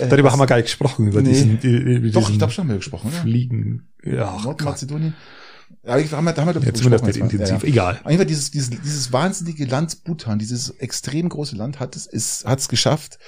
Äh, 0.02 0.10
Darüber 0.10 0.32
haben 0.32 0.40
wir 0.40 0.48
gar 0.48 0.58
nicht 0.58 0.66
gesprochen, 0.66 1.08
über 1.08 1.22
nee. 1.22 1.30
diesen, 1.30 1.60
über 1.60 2.10
Doch, 2.10 2.30
ich 2.30 2.38
glaube 2.38 2.52
schon 2.52 2.64
haben 2.64 2.70
wir 2.70 2.78
gesprochen, 2.78 3.10
oder? 3.10 3.22
Fliegen. 3.22 3.90
Ja, 4.04 4.40
Nordmazedonien. 4.44 5.14
Ja, 5.84 6.00
da 6.00 6.18
haben 6.18 6.26
wir, 6.26 6.34
da 6.34 6.46
haben 6.46 6.54
wir 6.54 6.62
Jetzt 6.62 6.84
wird 6.84 6.94
das 6.94 7.18
intensiv, 7.18 7.40
ja, 7.40 7.58
ja. 7.58 7.64
egal. 7.64 8.00
Auf 8.04 8.10
jeden 8.10 8.18
Fall 8.18 8.26
dieses, 8.26 8.52
dieses, 8.52 8.70
dieses 8.70 9.14
wahnsinnige 9.14 9.66
Land 9.66 10.04
Bhutan, 10.04 10.40
dieses 10.40 10.70
extrem 10.72 11.30
große 11.30 11.56
Land 11.56 11.80
hat 11.80 11.96
es, 11.96 12.08
ist, 12.08 12.46
hat 12.46 12.60
es 12.60 12.68
geschafft, 12.68 13.20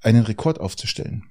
einen 0.00 0.22
Rekord 0.22 0.60
aufzustellen. 0.60 1.24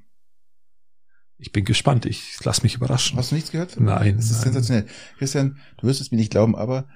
Ich 1.38 1.52
bin 1.52 1.66
gespannt. 1.66 2.06
Ich 2.06 2.38
lass 2.44 2.64
mich 2.64 2.76
überraschen. 2.76 3.18
Hast 3.18 3.32
du 3.32 3.36
nichts 3.36 3.52
gehört? 3.52 3.80
Nein. 3.80 4.18
Das 4.18 4.26
ist 4.26 4.34
nein. 4.34 4.54
sensationell. 4.54 4.86
Christian, 5.18 5.58
du 5.78 5.88
wirst 5.88 6.02
es 6.02 6.12
mir 6.12 6.18
nicht 6.18 6.32
glauben, 6.32 6.56
aber 6.56 6.88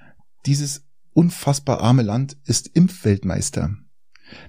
dieses 0.44 0.86
unfassbar 1.12 1.80
arme 1.80 2.02
Land 2.02 2.36
ist 2.44 2.68
Impfweltmeister. 2.68 3.76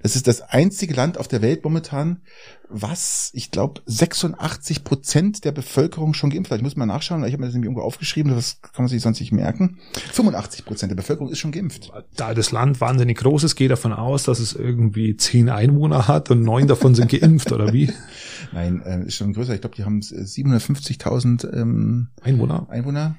Das 0.04 0.16
ist 0.16 0.28
das 0.28 0.42
einzige 0.42 0.94
Land 0.94 1.18
auf 1.18 1.28
der 1.28 1.42
Welt 1.42 1.63
momentan, 1.63 2.22
was, 2.70 3.32
ich 3.34 3.52
glaube, 3.52 3.82
86 3.86 4.84
Prozent 4.84 5.46
der 5.46 5.52
Bevölkerung 5.52 6.13
schon 6.13 6.30
geimpft 6.30 6.52
hat. 6.52 6.58
Ich 6.58 6.63
muss 6.63 6.76
mal 6.76 6.86
nachschauen, 6.86 7.24
ich 7.24 7.32
habe 7.32 7.42
mir 7.42 7.48
das 7.48 7.54
nämlich 7.54 7.68
irgendwo 7.68 7.84
aufgeschrieben, 7.84 8.34
das 8.34 8.62
kann 8.62 8.84
man 8.84 8.88
sich 8.88 9.02
sonst 9.02 9.20
nicht 9.20 9.32
merken. 9.32 9.80
85 10.12 10.66
Prozent 10.66 10.92
der 10.92 10.98
Bevölkerung 10.98 11.32
ist 11.32 11.40
schon 11.40 11.52
geimpft. 11.52 11.92
Da 12.16 12.34
das 12.34 12.52
Land 12.52 12.82
wahnsinnig 12.82 13.18
groß 13.18 13.44
ist, 13.44 13.56
geht 13.56 13.72
davon 13.72 13.94
aus, 13.94 14.24
dass 14.24 14.40
es 14.40 14.54
irgendwie 14.54 15.16
zehn 15.16 15.50
Einwohner 15.50 16.08
hat 16.08 16.30
und 16.30 16.42
neun 16.42 16.68
davon 16.68 16.94
sind 16.96 17.10
geimpft, 17.10 17.52
oder 17.52 17.72
wie? 17.74 17.92
Nein, 18.52 18.82
äh, 18.86 19.06
ist 19.06 19.16
schon 19.16 19.34
größer. 19.34 19.54
Ich 19.54 19.62
glaube, 19.62 19.76
die 19.76 19.86
haben 19.86 20.02
750.000 20.02 21.54
ähm, 21.54 22.08
Einwohner. 22.22 22.68
Einwohner. 22.70 23.16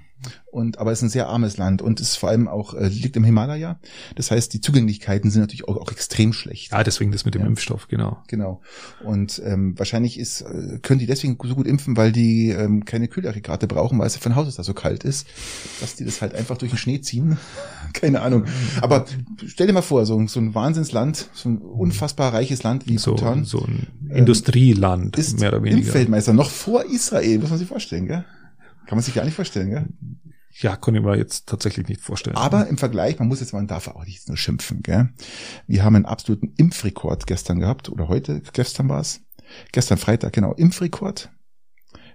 Und 0.50 0.78
aber 0.78 0.92
es 0.92 0.98
ist 0.98 1.04
ein 1.04 1.10
sehr 1.10 1.28
armes 1.28 1.56
Land 1.56 1.82
und 1.82 2.00
es 2.00 2.16
vor 2.16 2.30
allem 2.30 2.48
auch 2.48 2.74
äh, 2.74 2.88
liegt 2.88 3.16
im 3.16 3.24
Himalaya. 3.24 3.78
Das 4.16 4.30
heißt, 4.30 4.52
die 4.52 4.60
Zugänglichkeiten 4.60 5.30
sind 5.30 5.42
natürlich 5.42 5.68
auch, 5.68 5.76
auch 5.76 5.92
extrem 5.92 6.32
schlecht. 6.32 6.72
Ja, 6.72 6.82
deswegen 6.82 7.12
das 7.12 7.24
mit 7.24 7.34
dem 7.34 7.42
ja. 7.42 7.48
Impfstoff, 7.48 7.88
genau. 7.88 8.22
Genau. 8.28 8.60
Und 9.04 9.40
ähm, 9.44 9.78
wahrscheinlich 9.78 10.18
ist 10.18 10.42
äh, 10.42 10.78
können 10.82 10.98
die 10.98 11.06
deswegen 11.06 11.36
so 11.42 11.54
gut 11.54 11.66
impfen, 11.66 11.96
weil 11.96 12.12
die 12.12 12.50
ähm, 12.50 12.84
keine 12.84 13.08
Kühlaggregate 13.08 13.66
brauchen, 13.66 13.98
weil 13.98 14.06
es 14.06 14.16
von 14.16 14.34
Haus 14.36 14.48
aus 14.48 14.56
da 14.56 14.64
so 14.64 14.74
kalt 14.74 15.04
ist, 15.04 15.26
dass 15.80 15.96
die 15.96 16.04
das 16.04 16.22
halt 16.22 16.34
einfach 16.34 16.56
durch 16.56 16.72
den 16.72 16.78
Schnee 16.78 17.00
ziehen. 17.00 17.38
keine 17.92 18.22
Ahnung. 18.22 18.44
Aber 18.80 19.04
stell 19.46 19.66
dir 19.66 19.72
mal 19.72 19.82
vor, 19.82 20.06
so, 20.06 20.26
so 20.26 20.40
ein 20.40 20.54
Wahnsinnsland, 20.54 21.28
so 21.32 21.48
ein 21.48 21.58
unfassbar 21.58 22.32
reiches 22.32 22.62
Land 22.62 22.88
wie 22.88 22.98
so, 22.98 23.14
Bhutan, 23.14 23.44
so 23.44 23.60
ein 23.60 23.86
Industrieland 24.10 25.16
ist 25.16 25.38
mehr 25.38 25.50
oder 25.50 25.62
weniger. 25.62 25.86
Impfweltmeister 25.86 26.32
noch 26.32 26.50
vor 26.50 26.84
Israel, 26.84 27.38
muss 27.38 27.50
man 27.50 27.58
sich 27.58 27.68
vorstellen, 27.68 28.06
gell? 28.06 28.24
Kann 28.88 28.96
man 28.96 29.04
sich 29.04 29.14
gar 29.14 29.24
nicht 29.26 29.34
vorstellen, 29.34 29.68
gell? 29.68 29.86
Ja, 30.60 30.74
konnte 30.76 30.98
ich 30.98 31.04
mir 31.04 31.14
jetzt 31.18 31.46
tatsächlich 31.46 31.88
nicht 31.88 32.00
vorstellen. 32.00 32.36
Aber 32.36 32.66
im 32.68 32.78
Vergleich, 32.78 33.18
man 33.18 33.28
muss 33.28 33.40
jetzt, 33.40 33.52
man 33.52 33.66
darf 33.66 33.86
auch 33.86 34.06
nicht 34.06 34.26
nur 34.28 34.38
schimpfen, 34.38 34.82
gell? 34.82 35.10
Wir 35.66 35.84
haben 35.84 35.94
einen 35.94 36.06
absoluten 36.06 36.54
Impfrekord 36.56 37.26
gestern 37.26 37.58
gehabt, 37.60 37.90
oder 37.90 38.08
heute, 38.08 38.40
gestern 38.54 38.88
war 38.88 39.00
es. 39.00 39.20
Gestern 39.72 39.98
Freitag, 39.98 40.32
genau, 40.32 40.54
Impfrekord. 40.54 41.30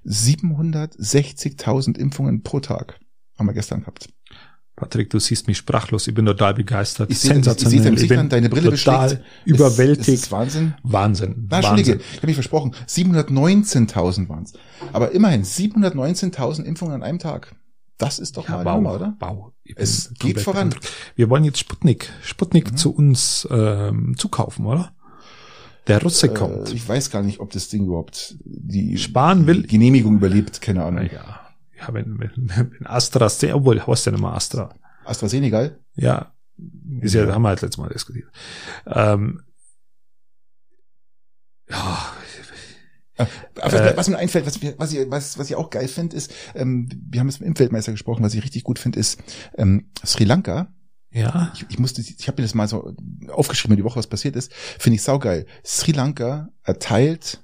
760.000 0.04 1.96
Impfungen 1.96 2.42
pro 2.42 2.60
Tag 2.60 3.00
haben 3.38 3.46
wir 3.46 3.54
gestern 3.54 3.82
gehabt. 3.82 4.10
Patrick, 4.84 5.10
du 5.10 5.20
siehst 5.20 5.48
mich 5.48 5.58
sprachlos. 5.58 6.08
Ich 6.08 6.14
bin 6.14 6.26
total 6.26 6.54
begeistert. 6.54 7.10
Ich 7.10 7.20
sehe 7.20 7.34
Sensationell. 7.34 7.94
Ich, 7.94 8.04
ich, 8.04 8.12
ich 8.12 8.30
deine 8.30 8.50
Brille 8.50 8.72
total 8.72 9.10
beschlägt. 9.10 9.26
überwältigt. 9.46 10.10
Es, 10.10 10.24
ist 10.24 10.32
Wahnsinn. 10.32 10.74
Wahnsinn. 10.84 11.48
Na, 11.50 11.58
Entschuldige, 11.58 12.02
ich 12.12 12.18
habe 12.18 12.28
mich 12.28 12.36
versprochen. 12.36 12.76
719.000 12.88 14.28
waren 14.28 14.44
es. 14.44 14.54
Aber 14.92 15.12
immerhin 15.12 15.44
719.000 15.44 16.64
Impfungen 16.64 16.96
an 16.96 17.04
einem 17.04 17.20
Tag. 17.20 17.56
Das 17.98 18.20
ist 18.20 18.36
doch 18.36 18.50
ja, 18.50 18.58
mal 18.58 18.66
wow, 18.66 18.76
Nummer, 18.76 18.96
oder? 18.96 19.18
Wow. 19.20 19.54
Es 19.76 20.14
geht 20.20 20.42
voran. 20.42 20.76
Wir 21.16 21.30
wollen 21.30 21.46
jetzt 21.46 21.60
Sputnik, 21.60 22.10
Sputnik 22.22 22.72
mhm. 22.72 22.78
zu 22.78 22.94
uns 22.94 23.48
ähm, 23.50 24.16
zukaufen, 24.18 24.66
oder? 24.66 24.92
Der 25.88 26.02
Russe 26.02 26.28
äh, 26.28 26.34
kommt. 26.34 26.74
Ich 26.74 26.88
weiß 26.88 27.10
gar 27.10 27.24
nicht, 27.24 27.40
ob 27.40 27.52
das 27.52 27.70
Ding 27.70 27.86
überhaupt 27.86 28.36
die 28.44 28.98
Sparen 28.98 29.48
will. 29.48 29.64
Genehmigung 29.64 30.16
überlebt, 30.16 30.60
keine 30.60 30.84
Ahnung. 30.84 31.08
Ja, 31.10 31.43
ja 31.88 31.94
wenn, 31.94 32.20
wenn, 32.20 32.50
wenn 32.50 32.88
Astra, 32.88 33.30
obwohl, 33.54 33.78
ja 33.78 34.12
nicht 34.12 34.22
mal 34.22 34.34
Astra. 34.34 34.74
AstraZeneca? 35.06 35.72
Ja, 35.96 36.34
ist 37.02 37.14
ja, 37.14 37.26
ja. 37.26 37.34
haben 37.34 37.42
wir 37.42 37.50
halt 37.50 37.62
letztes 37.62 37.78
Mal 37.78 37.90
diskutiert. 37.90 38.30
Ähm, 38.88 39.42
ja, 41.70 42.14
äh, 43.18 43.26
äh, 43.56 43.98
was 43.98 44.10
mir 44.10 44.18
einfällt, 44.18 44.46
was, 44.46 44.60
was, 44.78 44.94
ich, 44.94 45.10
was, 45.10 45.38
was 45.38 45.50
ich 45.50 45.56
auch 45.56 45.70
geil 45.70 45.88
finde, 45.88 46.16
ist, 46.16 46.34
ähm, 46.56 46.90
wir 47.10 47.20
haben 47.20 47.28
jetzt 47.28 47.40
mit 47.40 47.46
dem 47.46 47.52
Impfweltmeister 47.52 47.92
gesprochen, 47.92 48.24
was 48.24 48.34
ich 48.34 48.44
richtig 48.44 48.64
gut 48.64 48.80
finde, 48.80 49.00
ist 49.00 49.22
ähm, 49.58 49.92
Sri 50.04 50.24
Lanka. 50.24 50.74
Ja. 51.12 51.52
Ich, 51.54 51.66
ich 51.70 51.80
musste, 51.80 52.02
ich 52.02 52.28
habe 52.28 52.42
mir 52.42 52.48
das 52.48 52.56
mal 52.56 52.68
so 52.68 52.96
aufgeschrieben, 53.30 53.78
die 53.78 53.84
Woche, 53.84 54.00
was 54.00 54.08
passiert 54.08 54.36
ist. 54.36 54.52
Finde 54.54 54.96
ich 54.96 55.04
saugeil. 55.04 55.46
Sri 55.64 55.92
Lanka 55.92 56.50
erteilt 56.64 57.44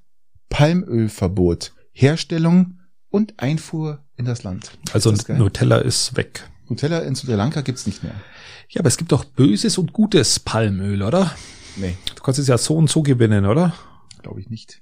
Palmölverbot, 0.49 1.75
Herstellung 1.91 2.78
und 3.09 3.33
Einfuhr 3.37 3.99
in 4.15 4.25
das 4.25 4.43
Land. 4.43 4.77
Also 4.93 5.11
ist 5.11 5.29
Nutella 5.29 5.77
ist 5.77 6.15
weg. 6.15 6.47
Nutella 6.67 6.99
in 6.99 7.15
Sri 7.15 7.33
Lanka 7.33 7.61
gibt's 7.61 7.87
nicht 7.87 8.03
mehr. 8.03 8.13
Ja, 8.69 8.81
aber 8.81 8.87
es 8.87 8.97
gibt 8.97 9.11
doch 9.11 9.25
böses 9.25 9.77
und 9.77 9.93
gutes 9.93 10.39
Palmöl, 10.39 11.01
oder? 11.01 11.31
Nee. 11.75 11.97
Du 12.15 12.21
kannst 12.21 12.39
es 12.39 12.47
ja 12.47 12.57
so 12.57 12.75
und 12.75 12.89
so 12.89 13.01
gewinnen, 13.01 13.45
oder? 13.45 13.73
Glaube 14.21 14.39
ich 14.39 14.49
nicht. 14.49 14.81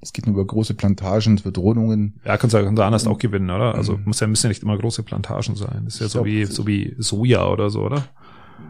Es 0.00 0.12
geht 0.12 0.26
nur 0.26 0.34
über 0.34 0.46
große 0.46 0.74
Plantagen, 0.74 1.40
Rodungen. 1.56 2.20
Ja, 2.24 2.36
kannst 2.36 2.54
du, 2.54 2.62
kannst 2.62 2.78
du 2.78 2.82
anders 2.82 3.06
auch 3.06 3.18
gewinnen, 3.18 3.50
oder? 3.50 3.74
Also 3.74 3.96
mhm. 3.96 4.04
muss 4.06 4.20
ja, 4.20 4.26
müssen 4.26 4.46
ja 4.46 4.48
nicht 4.48 4.62
immer 4.62 4.76
große 4.76 5.04
Plantagen 5.04 5.54
sein. 5.54 5.82
Das 5.84 5.94
ist 5.94 6.00
ja 6.00 6.06
ich 6.06 6.12
so 6.12 6.18
glaub, 6.18 6.26
wie, 6.26 6.44
so 6.44 6.66
wie 6.66 6.94
Soja 6.98 7.46
oder 7.46 7.70
so, 7.70 7.82
oder? 7.82 8.08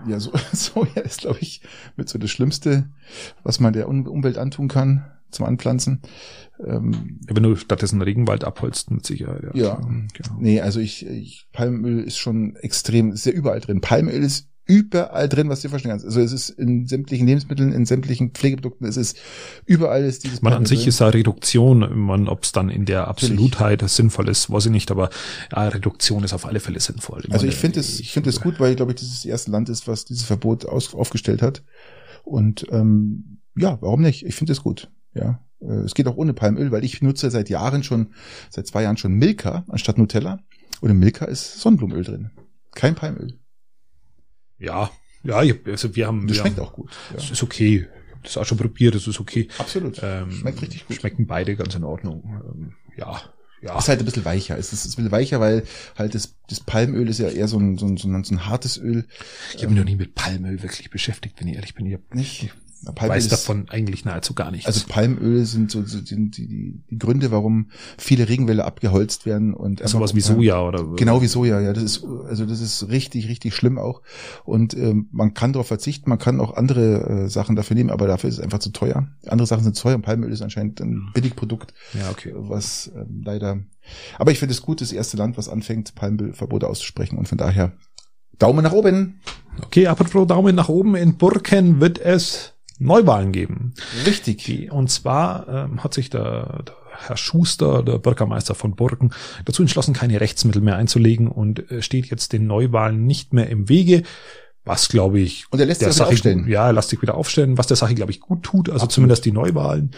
Ja, 0.06 0.20
so, 0.20 0.32
Soja 0.52 1.00
ist, 1.02 1.22
glaube 1.22 1.38
ich, 1.40 1.62
mit 1.96 2.08
so 2.08 2.18
das 2.18 2.30
Schlimmste, 2.30 2.88
was 3.42 3.60
man 3.60 3.72
der 3.72 3.88
Umwelt 3.88 4.36
antun 4.36 4.68
kann 4.68 5.06
zum 5.32 5.46
Anpflanzen. 5.46 6.02
Ähm, 6.64 7.20
Wenn 7.26 7.42
du 7.42 7.56
stattdessen 7.56 8.02
Regenwald 8.02 8.44
abholzt, 8.44 8.90
mit 8.90 9.04
Sicherheit. 9.04 9.42
Ja, 9.54 9.62
ja 9.62 9.74
genau. 9.76 10.36
nee, 10.38 10.60
also 10.60 10.80
ich, 10.80 11.06
ich, 11.06 11.48
Palmöl 11.52 12.00
ist 12.00 12.18
schon 12.18 12.56
extrem, 12.56 13.12
ist 13.12 13.26
ja 13.26 13.32
überall 13.32 13.60
drin. 13.60 13.80
Palmöl 13.80 14.22
ist 14.22 14.48
überall 14.64 15.28
drin, 15.28 15.48
was 15.48 15.60
du 15.60 15.66
dir 15.66 15.70
vorstellen 15.70 15.92
kannst. 15.92 16.06
Also 16.06 16.20
es 16.20 16.32
ist 16.32 16.50
in 16.50 16.86
sämtlichen 16.86 17.26
Lebensmitteln, 17.26 17.72
in 17.72 17.84
sämtlichen 17.84 18.30
Pflegeprodukten, 18.30 18.86
es 18.86 18.96
ist 18.96 19.18
überall 19.66 20.04
ist 20.04 20.24
dieses. 20.24 20.40
Man 20.40 20.52
an 20.52 20.66
sich 20.66 20.86
ist 20.86 21.00
ja 21.00 21.08
Reduktion, 21.08 21.98
man, 21.98 22.28
ob 22.28 22.44
es 22.44 22.52
dann 22.52 22.68
in 22.68 22.84
der 22.84 23.08
Absolutheit 23.08 23.80
Natürlich. 23.80 23.92
sinnvoll 23.92 24.28
ist, 24.28 24.50
weiß 24.50 24.66
ich 24.66 24.72
nicht, 24.72 24.90
aber 24.90 25.10
ja, 25.50 25.68
Reduktion 25.68 26.22
ist 26.22 26.32
auf 26.32 26.46
alle 26.46 26.60
Fälle 26.60 26.78
sinnvoll. 26.78 27.22
Ich 27.26 27.32
also 27.32 27.46
ich 27.46 27.56
finde 27.56 27.80
es, 27.80 27.98
ich 27.98 28.12
finde 28.12 28.30
es 28.30 28.40
gut, 28.40 28.60
weil 28.60 28.70
ich 28.70 28.76
glaube 28.76 28.92
ich, 28.92 29.00
das 29.00 29.08
ist 29.08 29.24
das 29.24 29.24
erste 29.24 29.50
Land 29.50 29.68
ist, 29.68 29.88
was 29.88 30.04
dieses 30.04 30.22
Verbot 30.22 30.64
aus, 30.64 30.94
aufgestellt 30.94 31.42
hat. 31.42 31.64
Und 32.22 32.66
ähm, 32.70 33.38
ja, 33.56 33.78
warum 33.80 34.00
nicht? 34.00 34.24
Ich 34.24 34.36
finde 34.36 34.52
es 34.52 34.62
gut. 34.62 34.90
Ja, 35.14 35.40
äh, 35.60 35.84
es 35.84 35.94
geht 35.94 36.06
auch 36.06 36.16
ohne 36.16 36.34
Palmöl, 36.34 36.70
weil 36.70 36.84
ich 36.84 37.02
nutze 37.02 37.30
seit 37.30 37.48
Jahren 37.48 37.82
schon, 37.82 38.14
seit 38.50 38.66
zwei 38.66 38.82
Jahren 38.82 38.96
schon 38.96 39.14
Milka 39.14 39.64
anstatt 39.68 39.98
Nutella. 39.98 40.40
Und 40.80 40.90
in 40.90 40.98
Milka 40.98 41.26
ist 41.26 41.60
Sonnenblumenöl 41.60 42.04
drin. 42.04 42.30
Kein 42.74 42.94
Palmöl. 42.94 43.38
Ja, 44.58 44.90
ja, 45.22 45.42
also 45.66 45.94
wir 45.94 46.06
haben. 46.06 46.26
Das 46.26 46.36
wir 46.36 46.40
schmeckt 46.42 46.58
haben, 46.58 46.66
auch 46.66 46.72
gut. 46.72 46.90
Ja. 47.10 47.16
Das 47.16 47.30
ist 47.30 47.42
okay. 47.42 47.88
Das 48.22 48.32
ist 48.32 48.36
auch 48.36 48.44
schon 48.44 48.58
probiert, 48.58 48.94
das 48.94 49.06
ist 49.06 49.20
okay. 49.20 49.48
Absolut. 49.58 50.00
Ähm, 50.02 50.30
schmeckt 50.30 50.62
richtig 50.62 50.86
gut. 50.86 50.96
Schmecken 50.96 51.26
beide 51.26 51.56
ganz 51.56 51.74
in 51.74 51.84
Ordnung. 51.84 52.42
Ähm, 52.44 52.74
ja, 52.96 53.20
ja. 53.62 53.78
Ist 53.78 53.88
halt 53.88 54.00
ein 54.00 54.04
bisschen 54.04 54.24
weicher. 54.24 54.58
Es 54.58 54.72
ist, 54.72 54.84
ist 54.84 54.92
ein 54.92 54.96
bisschen 54.96 55.12
weicher, 55.12 55.40
weil 55.40 55.64
halt 55.96 56.14
das, 56.14 56.36
das 56.48 56.60
Palmöl 56.60 57.08
ist 57.08 57.18
ja 57.18 57.28
eher 57.28 57.48
so 57.48 57.58
ein, 57.58 57.78
so 57.78 57.86
ein, 57.86 57.96
so 57.96 58.08
ein, 58.08 58.24
so 58.24 58.34
ein 58.34 58.46
hartes 58.46 58.76
Öl. 58.76 59.06
Ich 59.54 59.62
habe 59.62 59.68
mich 59.68 59.78
noch 59.78 59.88
nie 59.88 59.96
mit 59.96 60.14
Palmöl 60.14 60.62
wirklich 60.62 60.90
beschäftigt, 60.90 61.40
wenn 61.40 61.48
ich 61.48 61.56
ehrlich 61.56 61.74
bin. 61.74 61.86
Ich 61.86 61.94
hab 61.94 62.14
nicht. 62.14 62.52
Palmöl 62.90 63.16
weiß 63.16 63.28
davon 63.28 63.68
eigentlich 63.68 64.04
nahezu 64.04 64.34
gar 64.34 64.50
nichts. 64.50 64.66
Also 64.66 64.86
Palmöl 64.88 65.44
sind 65.44 65.70
so, 65.70 65.84
so 65.84 66.00
die, 66.00 66.30
die, 66.30 66.82
die 66.90 66.98
Gründe, 66.98 67.30
warum 67.30 67.70
viele 67.96 68.28
Regenwälder 68.28 68.64
abgeholzt 68.64 69.24
werden 69.24 69.54
und 69.54 69.86
so 69.86 70.00
was 70.00 70.14
wie 70.14 70.20
Soja 70.20 70.60
oder 70.60 70.84
genau 70.96 71.22
wie 71.22 71.28
Soja, 71.28 71.60
ja, 71.60 71.72
das 71.72 71.82
ist 71.84 72.04
also 72.04 72.44
das 72.44 72.60
ist 72.60 72.88
richtig 72.88 73.28
richtig 73.28 73.54
schlimm 73.54 73.78
auch 73.78 74.02
und 74.44 74.74
ähm, 74.74 75.08
man 75.12 75.34
kann 75.34 75.52
darauf 75.52 75.68
verzichten, 75.68 76.10
man 76.10 76.18
kann 76.18 76.40
auch 76.40 76.56
andere 76.56 77.24
äh, 77.24 77.28
Sachen 77.28 77.54
dafür 77.54 77.76
nehmen, 77.76 77.90
aber 77.90 78.06
dafür 78.06 78.28
ist 78.28 78.38
es 78.38 78.42
einfach 78.42 78.58
zu 78.58 78.70
teuer. 78.70 79.06
Andere 79.26 79.46
Sachen 79.46 79.64
sind 79.64 79.78
teuer 79.78 79.94
und 79.94 80.02
Palmöl 80.02 80.32
ist 80.32 80.42
anscheinend 80.42 80.80
ein 80.80 81.10
Billigprodukt, 81.14 81.72
ja 81.94 82.10
okay, 82.10 82.32
was 82.34 82.90
ähm, 82.94 83.22
leider. 83.24 83.60
Aber 84.18 84.32
ich 84.32 84.38
finde 84.38 84.54
es 84.54 84.62
gut, 84.62 84.80
das 84.80 84.92
erste 84.92 85.16
Land, 85.16 85.36
was 85.36 85.48
anfängt 85.48 85.94
Palmölverbote 85.94 86.66
auszusprechen 86.68 87.18
und 87.18 87.28
von 87.28 87.38
daher 87.38 87.72
Daumen 88.38 88.64
nach 88.64 88.72
oben. 88.72 89.20
Okay, 89.64 89.86
apropos 89.86 90.26
Daumen 90.26 90.56
nach 90.56 90.68
oben. 90.68 90.96
In 90.96 91.16
Burken 91.16 91.80
wird 91.80 92.00
es 92.00 92.51
Neuwahlen 92.82 93.32
geben. 93.32 93.74
Richtig. 94.06 94.70
Und 94.70 94.90
zwar 94.90 95.48
ähm, 95.48 95.84
hat 95.84 95.94
sich 95.94 96.10
der, 96.10 96.62
der 96.66 96.76
Herr 97.06 97.16
Schuster, 97.16 97.82
der 97.82 97.98
Bürgermeister 97.98 98.54
von 98.54 98.74
Burgen, 98.74 99.12
dazu 99.44 99.62
entschlossen, 99.62 99.94
keine 99.94 100.20
Rechtsmittel 100.20 100.62
mehr 100.62 100.76
einzulegen 100.76 101.28
und 101.28 101.70
äh, 101.70 101.82
steht 101.82 102.06
jetzt 102.06 102.32
den 102.32 102.46
Neuwahlen 102.46 103.06
nicht 103.06 103.32
mehr 103.32 103.48
im 103.48 103.68
Wege. 103.68 104.02
Was 104.64 104.88
glaube 104.88 105.18
ich. 105.18 105.46
Und 105.50 105.58
er 105.58 105.66
lässt 105.66 105.80
sich 105.80 105.92
wieder 105.92 106.06
aufstellen. 106.06 106.48
ja, 106.48 106.66
er 106.66 106.72
lässt 106.72 106.90
sich 106.90 107.02
wieder 107.02 107.16
aufstellen, 107.16 107.58
was 107.58 107.66
der 107.66 107.76
Sache, 107.76 107.94
glaube 107.94 108.12
ich, 108.12 108.20
gut 108.20 108.44
tut. 108.44 108.68
Also 108.68 108.84
Absolut. 108.84 108.92
zumindest 108.92 109.24
die 109.24 109.32
Neuwahlen. 109.32 109.90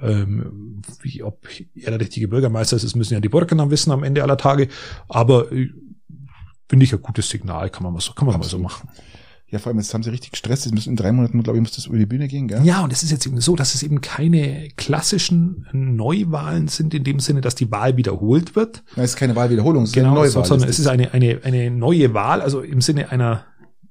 Ähm, 0.00 0.82
wie, 1.02 1.22
ob 1.22 1.46
er 1.74 1.90
der 1.90 2.00
richtige 2.00 2.28
Bürgermeister 2.28 2.76
ist, 2.76 2.84
das 2.84 2.94
müssen 2.94 3.12
ja 3.12 3.20
die 3.20 3.28
Burgener 3.28 3.70
wissen 3.70 3.90
am 3.90 4.02
Ende 4.02 4.22
aller 4.22 4.38
Tage. 4.38 4.68
Aber 5.08 5.52
äh, 5.52 5.68
finde 6.68 6.84
ich 6.84 6.94
ein 6.94 7.02
gutes 7.02 7.28
Signal, 7.28 7.68
kann 7.68 7.82
man 7.82 7.92
mal 7.92 8.00
so, 8.00 8.12
kann 8.12 8.26
man 8.26 8.36
Absolut. 8.36 8.62
mal 8.62 8.70
so 8.70 8.76
machen. 8.76 8.88
Ja, 9.48 9.60
vor 9.60 9.70
allem, 9.70 9.78
jetzt 9.78 9.94
haben 9.94 10.02
sie 10.02 10.10
richtig 10.10 10.32
gestresst. 10.32 10.64
Jetzt 10.64 10.74
müssen 10.74 10.90
in 10.90 10.96
drei 10.96 11.12
Monaten, 11.12 11.40
glaube 11.42 11.58
ich, 11.58 11.62
muss 11.62 11.70
das 11.70 11.86
über 11.86 11.96
die 11.96 12.06
Bühne 12.06 12.26
gehen, 12.26 12.48
gell? 12.48 12.64
Ja, 12.64 12.82
und 12.82 12.92
es 12.92 13.04
ist 13.04 13.12
jetzt 13.12 13.26
eben 13.26 13.40
so, 13.40 13.54
dass 13.54 13.76
es 13.76 13.84
eben 13.84 14.00
keine 14.00 14.68
klassischen 14.76 15.66
Neuwahlen 15.72 16.66
sind, 16.66 16.94
in 16.94 17.04
dem 17.04 17.20
Sinne, 17.20 17.42
dass 17.42 17.54
die 17.54 17.70
Wahl 17.70 17.96
wiederholt 17.96 18.56
wird. 18.56 18.82
Nein, 18.96 19.04
es 19.04 19.12
ist 19.12 19.16
keine 19.16 19.36
Wahlwiederholung, 19.36 19.84
es 19.84 19.92
genau, 19.92 20.24
ist 20.24 20.34
eine 20.34 20.42
Neuwahl. 20.42 20.44
Sondern 20.46 20.68
es 20.68 20.78
ist 20.80 20.88
eine, 20.88 21.12
eine, 21.12 21.40
eine 21.44 21.70
neue 21.70 22.12
Wahl, 22.12 22.42
also 22.42 22.60
im 22.60 22.80
Sinne 22.80 23.12
einer, 23.12 23.44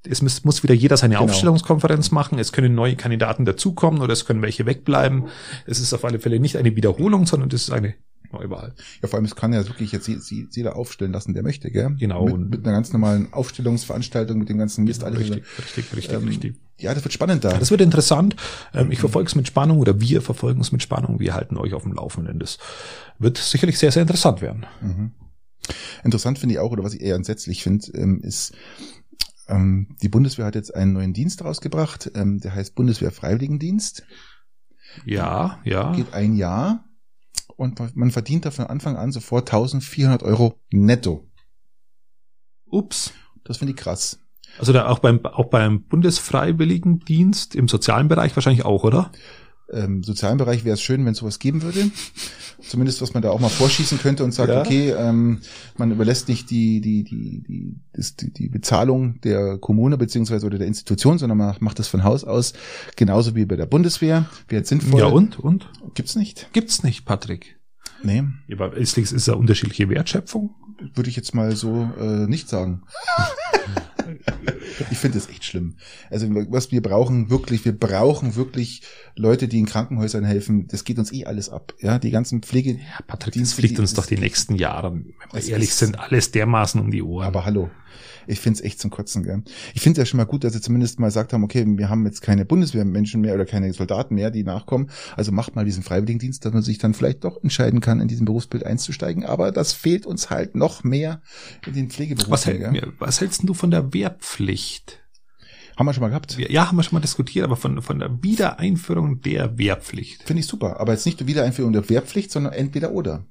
es 0.03 0.21
muss, 0.21 0.43
muss 0.43 0.61
wieder 0.61 0.73
jeder 0.73 0.97
seine 0.97 1.15
genau. 1.15 1.25
Aufstellungskonferenz 1.25 2.11
machen. 2.11 2.37
Es 2.37 2.51
können 2.51 2.75
neue 2.75 2.97
Kandidaten 2.97 3.45
dazukommen 3.45 4.01
oder 4.01 4.11
es 4.11 4.25
können 4.25 4.41
welche 4.41 4.65
wegbleiben. 4.65 5.29
Es 5.65 5.79
ist 5.79 5.93
auf 5.93 6.03
alle 6.03 6.19
Fälle 6.19 6.39
nicht 6.39 6.57
eine 6.57 6.75
Wiederholung, 6.75 7.25
sondern 7.25 7.49
es 7.49 7.63
ist 7.63 7.71
eine 7.71 7.95
Neuwahl. 8.35 8.73
Ja, 9.01 9.07
vor 9.07 9.17
allem, 9.17 9.25
es 9.25 9.35
kann 9.35 9.53
ja 9.53 9.65
wirklich 9.67 9.91
jetzt 9.91 10.07
jeder 10.07 10.75
aufstellen 10.75 11.11
lassen, 11.11 11.33
der 11.33 11.43
möchte, 11.43 11.71
gell? 11.71 11.95
Genau. 11.99 12.25
Mit, 12.25 12.49
mit 12.49 12.65
einer 12.65 12.75
ganz 12.75 12.93
normalen 12.93 13.33
Aufstellungsveranstaltung, 13.33 14.37
mit 14.37 14.49
dem 14.49 14.57
ganzen 14.57 14.83
Mist. 14.83 15.03
Genau, 15.03 15.17
richtig, 15.17 15.43
richtig, 15.57 15.95
richtig, 15.95 16.13
ähm, 16.13 16.27
richtig. 16.27 16.55
Ja, 16.79 16.93
das 16.93 17.03
wird 17.03 17.13
spannend 17.13 17.43
da. 17.43 17.51
Ja, 17.51 17.57
das 17.57 17.71
wird 17.71 17.81
interessant. 17.81 18.35
Ähm, 18.73 18.91
ich 18.91 18.99
verfolge 18.99 19.27
es 19.27 19.35
mit 19.35 19.47
Spannung 19.47 19.79
oder 19.79 20.01
wir 20.01 20.21
verfolgen 20.21 20.61
es 20.61 20.71
mit 20.71 20.83
Spannung. 20.83 21.19
Wir 21.19 21.33
halten 21.33 21.57
euch 21.57 21.73
auf 21.73 21.83
dem 21.83 21.93
Laufenden. 21.93 22.39
Das 22.39 22.57
wird 23.17 23.37
sicherlich 23.37 23.79
sehr, 23.79 23.91
sehr 23.91 24.01
interessant 24.01 24.41
werden. 24.41 24.65
Mhm. 24.81 25.11
Interessant 26.03 26.37
finde 26.37 26.53
ich 26.53 26.59
auch, 26.59 26.71
oder 26.71 26.83
was 26.83 26.93
ich 26.93 27.01
eher 27.01 27.15
entsetzlich 27.15 27.63
finde, 27.63 27.87
ähm, 27.93 28.21
ist, 28.21 28.53
ähm, 29.47 29.95
die 30.01 30.09
Bundeswehr 30.09 30.45
hat 30.45 30.55
jetzt 30.55 30.75
einen 30.75 30.93
neuen 30.93 31.13
Dienst 31.13 31.43
rausgebracht, 31.43 32.11
ähm, 32.15 32.39
der 32.39 32.53
heißt 32.53 32.75
Bundeswehr 32.75 33.11
Freiwilligendienst. 33.11 34.03
Ja, 35.05 35.59
ja. 35.63 35.93
Geht 35.93 36.13
ein 36.13 36.35
Jahr 36.35 36.85
und 37.55 37.95
man 37.95 38.11
verdient 38.11 38.45
da 38.45 38.51
von 38.51 38.65
Anfang 38.65 38.97
an 38.97 39.11
sofort 39.11 39.49
1400 39.49 40.23
Euro 40.23 40.59
netto. 40.71 41.27
Ups. 42.65 43.13
Das 43.43 43.57
finde 43.57 43.73
ich 43.73 43.77
krass. 43.77 44.19
Also 44.57 44.73
da 44.73 44.87
auch 44.87 44.99
beim, 44.99 45.25
auch 45.25 45.49
beim 45.49 45.83
Bundesfreiwilligendienst 45.83 47.55
im 47.55 47.67
sozialen 47.67 48.07
Bereich 48.07 48.35
wahrscheinlich 48.35 48.65
auch, 48.65 48.83
oder? 48.83 49.11
Ähm, 49.71 50.03
sozialen 50.03 50.37
Bereich 50.37 50.63
wäre 50.63 50.75
es 50.75 50.81
schön, 50.81 51.05
wenn 51.05 51.13
es 51.13 51.19
sowas 51.19 51.39
geben 51.39 51.61
würde. 51.61 51.89
Zumindest, 52.61 53.01
was 53.01 53.13
man 53.13 53.23
da 53.23 53.29
auch 53.29 53.39
mal 53.39 53.49
vorschießen 53.49 53.99
könnte 53.99 54.23
und 54.23 54.31
sagt, 54.31 54.49
ja. 54.49 54.61
okay, 54.61 54.91
ähm, 54.91 55.41
man 55.77 55.91
überlässt 55.91 56.27
nicht 56.27 56.49
die, 56.49 56.81
die, 56.81 57.03
die, 57.03 57.43
die, 57.47 57.75
das, 57.93 58.15
die, 58.15 58.31
die 58.31 58.49
Bezahlung 58.49 59.19
der 59.21 59.57
Kommune 59.57 59.97
beziehungsweise 59.97 60.45
oder 60.45 60.57
der 60.57 60.67
Institution, 60.67 61.17
sondern 61.17 61.37
man 61.37 61.55
macht 61.59 61.79
das 61.79 61.87
von 61.87 62.03
Haus 62.03 62.23
aus, 62.23 62.53
genauso 62.95 63.35
wie 63.35 63.45
bei 63.45 63.55
der 63.55 63.65
Bundeswehr. 63.65 64.29
Wäre 64.47 64.63
sinnvoll. 64.63 64.99
Ja, 64.99 65.07
und? 65.07 65.39
Und? 65.39 65.69
Gibt's 65.93 66.15
nicht? 66.15 66.49
Gibt's 66.53 66.83
nicht, 66.83 67.05
Patrick. 67.05 67.59
Nee. 68.03 68.23
Aber 68.51 68.75
ist, 68.75 68.97
ist 68.97 69.27
da 69.27 69.33
unterschiedliche 69.33 69.89
Wertschöpfung? 69.89 70.53
Würde 70.93 71.09
ich 71.09 71.15
jetzt 71.15 71.33
mal 71.33 71.55
so 71.55 71.89
äh, 71.99 72.27
nicht 72.27 72.49
sagen. 72.49 72.83
ich 74.91 74.97
finde 74.97 75.17
das 75.17 75.29
echt 75.29 75.43
schlimm. 75.43 75.75
Also 76.09 76.27
was 76.29 76.71
wir 76.71 76.81
brauchen 76.81 77.29
wirklich, 77.29 77.65
wir 77.65 77.77
brauchen 77.77 78.35
wirklich 78.35 78.81
Leute, 79.15 79.47
die 79.47 79.59
in 79.59 79.65
Krankenhäusern 79.65 80.23
helfen. 80.23 80.67
Das 80.67 80.83
geht 80.83 80.99
uns 80.99 81.11
eh 81.11 81.25
alles 81.25 81.49
ab. 81.49 81.73
Ja, 81.79 81.99
die 81.99 82.11
ganzen 82.11 82.41
Pflege. 82.41 82.73
Ja, 82.73 83.03
Patrick, 83.07 83.35
das 83.35 83.53
fliegt 83.53 83.79
uns 83.79 83.93
doch 83.93 84.05
die 84.05 84.17
nächsten 84.17 84.55
Jahre, 84.55 84.93
wenn 84.93 85.13
wir 85.31 85.47
ehrlich 85.47 85.73
sind, 85.73 85.99
alles 85.99 86.31
dermaßen 86.31 86.79
um 86.79 86.91
die 86.91 87.03
Ohren. 87.03 87.25
Aber 87.25 87.45
hallo. 87.45 87.69
Ich 88.27 88.39
finde 88.39 88.59
es 88.59 88.65
echt 88.65 88.79
zum 88.79 88.91
Kotzen, 88.91 89.23
gell? 89.23 89.43
Ich 89.73 89.81
finde 89.81 90.01
ja 90.01 90.05
schon 90.05 90.17
mal 90.17 90.25
gut, 90.25 90.43
dass 90.43 90.53
sie 90.53 90.61
zumindest 90.61 90.99
mal 90.99 91.07
gesagt 91.07 91.33
haben, 91.33 91.43
okay, 91.43 91.65
wir 91.67 91.89
haben 91.89 92.05
jetzt 92.05 92.21
keine 92.21 92.45
Bundeswehrmenschen 92.45 93.21
mehr 93.21 93.33
oder 93.33 93.45
keine 93.45 93.71
Soldaten 93.73 94.15
mehr, 94.15 94.31
die 94.31 94.43
nachkommen. 94.43 94.89
Also 95.15 95.31
macht 95.31 95.55
mal 95.55 95.65
diesen 95.65 95.83
Freiwilligendienst, 95.83 96.45
dass 96.45 96.53
man 96.53 96.61
sich 96.61 96.77
dann 96.77 96.93
vielleicht 96.93 97.23
doch 97.23 97.41
entscheiden 97.43 97.81
kann, 97.81 97.99
in 97.99 98.07
diesem 98.07 98.25
Berufsbild 98.25 98.65
einzusteigen. 98.65 99.25
Aber 99.25 99.51
das 99.51 99.73
fehlt 99.73 100.05
uns 100.05 100.29
halt 100.29 100.55
noch 100.55 100.83
mehr 100.83 101.21
in 101.65 101.73
den 101.73 101.89
Pflegeberufen. 101.89 102.31
Was, 102.31 102.45
hält, 102.45 102.93
was 102.99 103.21
hältst 103.21 103.41
du 103.43 103.53
von 103.53 103.71
der 103.71 103.93
Wehrpflicht? 103.93 105.01
Haben 105.77 105.87
wir 105.87 105.93
schon 105.93 106.01
mal 106.01 106.09
gehabt? 106.09 106.37
Ja, 106.37 106.67
haben 106.67 106.77
wir 106.77 106.83
schon 106.83 106.95
mal 106.95 107.01
diskutiert, 107.01 107.43
aber 107.43 107.57
von, 107.57 107.81
von 107.81 107.99
der 107.99 108.23
Wiedereinführung 108.23 109.21
der 109.21 109.57
Wehrpflicht. 109.57 110.23
Finde 110.23 110.39
ich 110.39 110.47
super. 110.47 110.79
Aber 110.79 110.93
jetzt 110.93 111.05
nicht 111.05 111.19
die 111.19 111.27
Wiedereinführung 111.27 111.73
der 111.73 111.89
Wehrpflicht, 111.89 112.31
sondern 112.31 112.53
entweder 112.53 112.91
oder. 112.91 113.25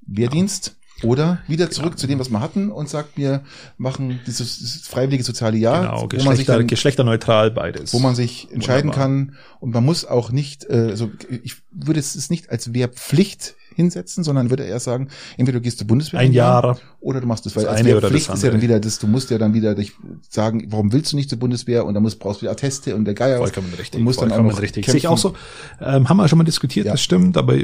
Wehrdienst. 0.00 0.78
Oder 1.02 1.38
wieder 1.48 1.70
zurück 1.70 1.92
genau. 1.92 2.00
zu 2.00 2.06
dem, 2.06 2.18
was 2.18 2.30
wir 2.30 2.40
hatten 2.40 2.70
und 2.70 2.88
sagt, 2.88 3.16
wir 3.16 3.42
machen 3.76 4.20
dieses, 4.26 4.58
dieses 4.58 4.88
freiwillige 4.88 5.24
soziale 5.24 5.56
Jahr. 5.56 6.06
Genau, 6.06 6.22
wo 6.22 6.24
man 6.24 6.36
sich 6.36 6.46
dann, 6.46 6.66
geschlechterneutral 6.66 7.50
beides. 7.50 7.92
Wo 7.92 7.98
man 7.98 8.14
sich 8.14 8.50
entscheiden 8.52 8.90
Wunderbar. 8.90 9.08
kann 9.08 9.36
und 9.60 9.74
man 9.74 9.84
muss 9.84 10.04
auch 10.04 10.30
nicht, 10.30 10.64
äh, 10.64 10.88
also 10.90 11.10
ich 11.42 11.56
würde 11.70 12.00
es 12.00 12.30
nicht 12.30 12.50
als 12.50 12.72
Wehrpflicht 12.74 13.54
hinsetzen, 13.74 14.24
sondern 14.24 14.50
würde 14.50 14.64
eher 14.64 14.80
sagen, 14.80 15.08
entweder 15.36 15.58
du 15.58 15.62
gehst 15.62 15.78
zur 15.78 15.86
Bundeswehr 15.86 16.20
ein 16.20 16.32
Jahr 16.32 16.78
oder 17.00 17.20
du 17.20 17.26
machst 17.26 17.46
das, 17.46 17.56
weil 17.56 17.64
das 17.64 17.74
als 17.74 18.04
Pflicht 18.06 18.30
ist 18.32 18.42
ja 18.42 18.50
dann 18.50 18.62
wieder 18.62 18.80
das, 18.80 18.98
du 18.98 19.06
musst 19.06 19.30
ja 19.30 19.38
dann 19.38 19.54
wieder 19.54 19.74
dich 19.74 19.92
sagen, 20.28 20.66
warum 20.68 20.92
willst 20.92 21.12
du 21.12 21.16
nicht 21.16 21.30
zur 21.30 21.38
Bundeswehr 21.38 21.84
und 21.84 21.94
dann 21.94 22.02
musst, 22.02 22.18
brauchst 22.18 22.40
du 22.40 22.42
wieder 22.42 22.52
Atteste 22.52 22.94
und 22.94 23.04
der 23.04 23.14
Geier 23.14 23.38
Vollkommen 23.38 23.72
richtig. 23.78 23.98
Und 23.98 24.04
musst 24.04 24.18
Vollkommen 24.18 24.48
dann 24.48 24.56
auch 24.56 24.62
richtig. 24.62 24.86
Sehe 24.86 24.96
ich 24.96 25.08
auch 25.08 25.18
so. 25.18 25.34
Ähm, 25.80 26.08
haben 26.08 26.16
wir 26.16 26.28
schon 26.28 26.38
mal 26.38 26.44
diskutiert, 26.44 26.86
ja. 26.86 26.92
das 26.92 27.02
stimmt, 27.02 27.36
aber 27.36 27.56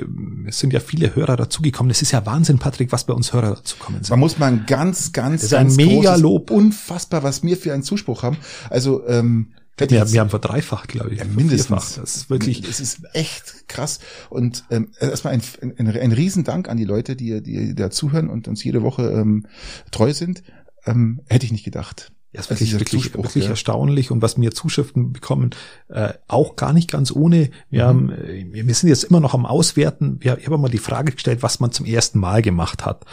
es 0.47 0.59
sind 0.59 0.73
ja 0.73 0.81
viele 0.81 1.15
Hörer 1.15 1.37
dazugekommen. 1.37 1.91
Es 1.91 2.03
ist 2.03 2.13
ja 2.13 2.25
Wahnsinn, 2.27 2.59
Patrick, 2.59 2.93
was 2.93 3.05
bei 3.05 3.15
uns 3.15 3.33
Hörer 3.33 3.55
dazukommen 3.57 4.03
sind. 4.03 4.11
Man 4.11 4.21
muss 4.21 4.39
mal 4.39 4.47
ein 4.47 4.65
ganz, 4.67 5.13
ganz, 5.13 5.43
das 5.43 5.53
ist 5.53 5.55
ein 5.55 5.77
mega 5.77 6.17
Lob. 6.17 6.51
Unfassbar, 6.51 7.23
was 7.23 7.43
wir 7.43 7.57
für 7.57 7.73
einen 7.73 7.83
Zuspruch 7.83 8.23
haben. 8.23 8.37
Also, 8.71 9.07
ähm, 9.07 9.49
wir, 9.79 10.13
wir 10.13 10.21
haben 10.21 10.31
verdreifacht, 10.31 10.89
glaube 10.89 11.13
ich. 11.13 11.19
Ja, 11.19 11.25
mindestens. 11.25 11.97
Das 11.97 12.17
ist 12.17 12.31
wirklich. 12.31 12.69
Es 12.69 12.81
ist 12.81 13.01
echt 13.13 13.69
krass. 13.69 14.01
Und 14.31 14.65
ähm, 14.71 14.93
erstmal 15.01 15.35
ein, 15.35 15.43
ein, 15.77 15.89
ein 15.89 16.13
Riesendank 16.13 16.69
an 16.69 16.77
die 16.77 16.85
Leute, 16.85 17.17
die, 17.17 17.43
die 17.43 17.75
da 17.75 17.91
zuhören 17.91 18.29
und 18.29 18.49
uns 18.49 18.63
jede 18.65 18.83
Woche 18.83 19.11
ähm, 19.11 19.47
treu 19.91 20.13
sind. 20.13 20.43
Ähm, 20.87 21.21
hätte 21.29 21.47
ich 21.47 21.53
nicht 21.53 21.65
gedacht. 21.65 22.13
Ja, 22.33 22.41
ist 22.41 22.51
wirklich, 22.51 22.79
wirklich, 22.79 23.15
wirklich 23.15 23.45
ja. 23.45 23.51
erstaunlich 23.51 24.11
und 24.11 24.21
was 24.21 24.37
mir 24.37 24.51
Zuschriften 24.51 25.15
bekommen, 25.15 25.51
äh, 25.89 26.13
auch 26.27 26.57
gar 26.57 26.75
nicht 26.75 26.91
ganz 26.91 27.11
ohne. 27.11 27.49
Wir 27.71 27.85
mhm. 27.85 27.89
haben, 27.89 28.11
äh, 28.11 28.47
wir 28.53 28.75
sind 28.75 28.91
jetzt 28.91 29.05
immer 29.05 29.21
noch 29.21 29.33
am 29.33 29.47
Auswerten. 29.47 30.19
Wir, 30.21 30.37
ich 30.37 30.45
habe 30.45 30.59
mal 30.59 30.69
die 30.69 30.77
Frage 30.77 31.13
gestellt, 31.13 31.43
was 31.43 31.59
man 31.59 31.73
zum 31.73 31.87
ersten 31.87 32.19
Mal 32.19 32.43
gemacht 32.43 32.85
hat. 32.85 33.07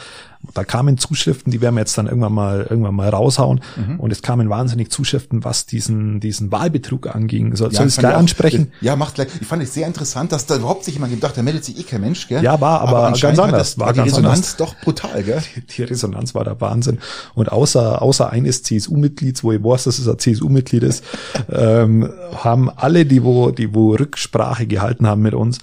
Da 0.53 0.63
kamen 0.63 0.97
Zuschriften, 0.97 1.51
die 1.51 1.62
werden 1.62 1.75
wir 1.75 1.81
jetzt 1.81 1.97
dann 1.97 2.08
irgendwann 2.08 2.34
mal 2.34 2.67
irgendwann 2.69 2.95
mal 2.95 3.10
raushauen. 3.10 3.62
Mhm. 3.75 3.99
Und 3.99 4.12
es 4.12 4.21
kamen 4.21 4.49
wahnsinnig 4.49 4.91
Zuschriften, 4.91 5.43
was 5.43 5.65
diesen 5.65 6.19
diesen 6.19 6.51
Wahlbetrug 6.51 7.13
anging. 7.13 7.55
Soll, 7.55 7.71
ja, 7.71 7.77
soll 7.77 7.88
ich 7.88 7.93
es 7.93 7.99
gleich 7.99 8.15
ansprechen? 8.15 8.71
Ja, 8.81 8.95
macht 8.95 9.15
gleich. 9.15 9.27
Ich 9.39 9.47
fand 9.47 9.63
es 9.63 9.73
sehr 9.73 9.88
interessant, 9.88 10.31
dass 10.31 10.45
da 10.45 10.55
überhaupt 10.55 10.84
sich 10.84 10.95
jemand 10.95 11.13
gedacht, 11.13 11.38
da 11.38 11.43
meldet 11.43 11.65
sich 11.65 11.79
eh 11.79 11.84
kein 11.84 12.01
Mensch, 12.01 12.27
gell? 12.27 12.43
Ja, 12.43 12.60
war 12.62 12.81
aber, 12.81 13.08
aber 13.08 13.19
ganz 13.19 13.39
anders. 13.39 13.77
War, 13.77 13.88
war 13.88 13.93
die 13.93 13.99
Resonanz 14.01 14.38
anders. 14.38 14.55
doch 14.58 14.75
brutal, 14.81 15.23
gell? 15.23 15.41
Die, 15.55 15.62
die, 15.62 15.84
Resonanz 15.84 16.36
war 16.36 16.43
der 16.43 16.60
Wahnsinn. 16.62 16.99
Und 17.34 17.51
außer 17.51 18.01
außer 18.01 18.29
eines 18.29 18.63
CSU-Mitglieds, 18.63 19.43
wo 19.43 19.51
ich 19.51 19.63
weiß, 19.63 19.86
dass 19.86 19.99
es 19.99 20.08
ein 20.08 20.19
CSU-Mitglied 20.19 20.84
ist, 20.84 21.03
ähm, 21.49 22.10
haben 22.36 22.69
alle, 22.69 23.05
die 23.05 23.23
wo 23.23 23.51
die 23.51 23.73
wo 23.73 23.93
Rücksprache 23.93 24.67
gehalten 24.67 25.08
haben 25.08 25.21
mit 25.21 25.34
uns, 25.34 25.60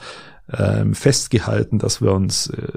ähm, 0.57 0.95
festgehalten, 0.95 1.79
dass 1.79 2.01
wir 2.01 2.13
uns 2.13 2.49
äh, 2.49 2.69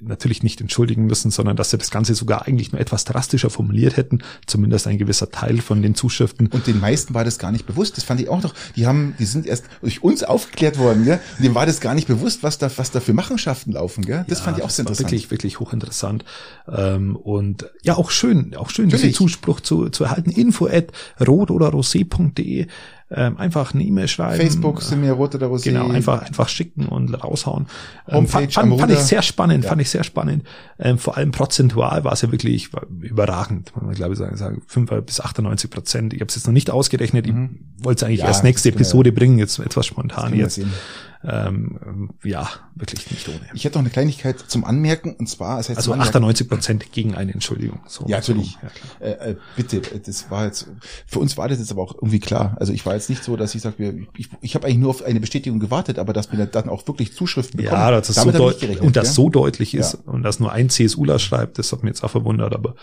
natürlich 0.00 0.42
nicht 0.42 0.60
entschuldigen 0.60 1.06
müssen, 1.06 1.30
sondern 1.30 1.56
dass 1.56 1.70
sie 1.70 1.78
das 1.78 1.90
Ganze 1.90 2.14
sogar 2.14 2.46
eigentlich 2.46 2.72
nur 2.72 2.80
etwas 2.80 3.04
drastischer 3.04 3.50
formuliert 3.50 3.96
hätten, 3.96 4.18
zumindest 4.46 4.86
ein 4.86 4.98
gewisser 4.98 5.30
Teil 5.30 5.58
von 5.58 5.82
den 5.82 5.94
Zuschriften. 5.94 6.48
Und 6.48 6.66
den 6.66 6.80
meisten 6.80 7.14
war 7.14 7.24
das 7.24 7.38
gar 7.38 7.52
nicht 7.52 7.66
bewusst. 7.66 7.96
Das 7.96 8.04
fand 8.04 8.20
ich 8.20 8.28
auch 8.28 8.42
noch. 8.42 8.54
Die 8.76 8.86
haben, 8.86 9.14
die 9.18 9.24
sind 9.24 9.46
erst 9.46 9.64
durch 9.80 10.02
uns 10.02 10.22
aufgeklärt 10.22 10.78
worden, 10.78 11.04
gell? 11.04 11.20
Und 11.38 11.44
dem 11.44 11.54
war 11.54 11.66
das 11.66 11.80
gar 11.80 11.94
nicht 11.94 12.08
bewusst, 12.08 12.42
was 12.42 12.58
da, 12.58 12.70
was 12.76 12.90
da 12.90 13.00
für 13.00 13.12
Machenschaften 13.12 13.72
laufen, 13.72 14.04
gell? 14.04 14.24
Das 14.28 14.38
ja, 14.38 14.44
fand 14.44 14.58
ich 14.58 14.64
auch 14.64 14.70
sehr 14.70 14.82
interessant. 14.82 15.10
Wirklich, 15.10 15.30
wirklich 15.30 15.60
hochinteressant. 15.60 16.24
Ähm, 16.68 17.16
und 17.16 17.70
ja, 17.82 17.96
auch 17.96 18.10
schön, 18.10 18.54
auch 18.56 18.70
schön, 18.70 18.88
diesen 18.88 19.14
Zuspruch 19.14 19.60
zu, 19.60 19.88
zu 19.88 20.04
erhalten. 20.04 20.30
Info 20.30 20.66
at 20.66 20.92
rot 21.20 21.50
oder 21.50 21.68
rosé.de 21.68 22.66
ähm, 23.14 23.36
einfach 23.36 23.74
eine 23.74 23.84
E-Mail 23.84 24.08
schreiben. 24.08 24.40
Facebook 24.40 24.82
sind 24.82 25.00
mir 25.00 25.12
rote 25.12 25.36
oder 25.36 25.48
rosé. 25.48 25.64
Genau, 25.64 25.88
einfach, 25.88 26.22
einfach 26.22 26.48
schicken 26.48 26.86
und 26.86 27.12
raushauen. 27.14 27.66
Ähm, 28.08 28.26
fand, 28.26 28.52
fand, 28.52 28.80
fand 28.80 28.92
ich 28.92 28.98
sehr 28.98 29.22
spannend, 29.22 29.64
ja. 29.64 29.70
fand 29.70 29.82
ich 29.82 29.90
sehr 29.90 30.04
spannend. 30.04 30.44
Ähm, 30.78 30.98
vor 30.98 31.16
allem 31.16 31.30
prozentual 31.30 32.04
war 32.04 32.12
es 32.12 32.22
ja 32.22 32.32
wirklich 32.32 32.70
überragend. 33.00 33.72
Man 33.80 33.94
glaube 33.94 34.12
ich 34.14 34.18
sagen, 34.18 34.36
sagen 34.36 34.62
5 34.66 34.90
bis 35.04 35.20
98 35.20 35.70
Prozent. 35.70 36.14
Ich 36.14 36.20
habe 36.20 36.28
es 36.28 36.36
jetzt 36.36 36.46
noch 36.46 36.52
nicht 36.52 36.70
ausgerechnet. 36.70 37.26
Mhm. 37.26 37.58
Ich 37.78 37.84
wollte 37.84 38.04
es 38.04 38.08
eigentlich 38.08 38.20
ja, 38.20 38.26
erst 38.26 38.44
nächste 38.44 38.70
Episode 38.70 39.10
ja. 39.10 39.14
bringen, 39.14 39.38
jetzt 39.38 39.58
etwas 39.58 39.86
spontan 39.86 40.34
jetzt. 40.34 40.54
Sehen 40.54 40.72
ähm, 41.24 42.10
ja, 42.24 42.48
wirklich 42.74 43.10
nicht 43.10 43.28
ohne. 43.28 43.40
Ich 43.54 43.64
hätte 43.64 43.78
noch 43.78 43.82
eine 43.82 43.90
Kleinigkeit 43.90 44.38
zum 44.40 44.64
Anmerken, 44.64 45.14
und 45.14 45.28
zwar, 45.28 45.60
es 45.60 45.68
heißt 45.68 45.78
also 45.78 45.94
98 45.94 46.48
Prozent 46.48 46.92
gegen 46.92 47.14
eine 47.14 47.32
Entschuldigung. 47.32 47.80
So, 47.86 48.06
ja, 48.08 48.18
natürlich. 48.18 48.58
So, 48.60 49.06
ja, 49.06 49.12
äh, 49.12 49.30
äh, 49.30 49.36
bitte, 49.56 49.80
das 49.80 50.30
war 50.30 50.46
jetzt, 50.46 50.66
für 51.06 51.20
uns 51.20 51.36
war 51.36 51.48
das 51.48 51.58
jetzt 51.58 51.70
aber 51.70 51.82
auch 51.82 51.94
irgendwie 51.94 52.18
klar. 52.18 52.56
Also 52.58 52.72
ich 52.72 52.84
war 52.84 52.94
jetzt 52.94 53.08
nicht 53.08 53.22
so, 53.22 53.36
dass 53.36 53.54
ich 53.54 53.62
sage, 53.62 54.06
ich, 54.16 54.30
ich 54.40 54.54
habe 54.54 54.66
eigentlich 54.66 54.78
nur 54.78 54.90
auf 54.90 55.02
eine 55.02 55.20
Bestätigung 55.20 55.60
gewartet, 55.60 55.98
aber 55.98 56.12
dass 56.12 56.32
wir 56.32 56.44
dann 56.46 56.68
auch 56.68 56.86
wirklich 56.88 57.14
Zuschriften 57.14 57.56
bekommen. 57.56 57.80
Ja, 57.80 57.90
das 57.92 58.10
ist 58.10 58.16
so 58.16 58.32
gerechnet, 58.32 58.80
und 58.80 58.96
das 58.96 59.08
ja? 59.08 59.12
so 59.14 59.28
deutlich 59.28 59.74
ist 59.74 59.94
ja. 59.94 60.12
und 60.12 60.24
dass 60.24 60.40
nur 60.40 60.50
ein 60.50 60.70
CSUler 60.70 61.18
schreibt, 61.20 61.58
das 61.58 61.70
hat 61.72 61.84
mir 61.84 61.90
jetzt 61.90 62.02
auch 62.02 62.10
verwundert, 62.10 62.54
aber, 62.54 62.74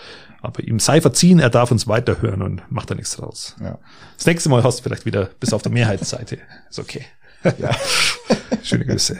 aber 0.42 0.64
ihm 0.64 0.80
sei 0.80 1.02
verziehen, 1.02 1.40
er 1.40 1.50
darf 1.50 1.72
uns 1.72 1.88
weiterhören 1.88 2.42
und 2.42 2.62
macht 2.70 2.90
da 2.90 2.96
nichts 2.96 3.18
draus. 3.18 3.56
Ja. 3.62 3.80
Das 4.16 4.26
nächste 4.26 4.50
Mal 4.50 4.64
hast 4.64 4.80
du 4.80 4.84
vielleicht 4.84 5.06
wieder 5.06 5.30
bis 5.40 5.52
auf 5.52 5.62
der 5.62 5.72
Mehrheitsseite. 5.72 6.40
Ist 6.70 6.80
okay. 6.80 7.06
Ja. 7.44 7.76
Schöne 8.64 8.86
Grüße. 8.86 9.18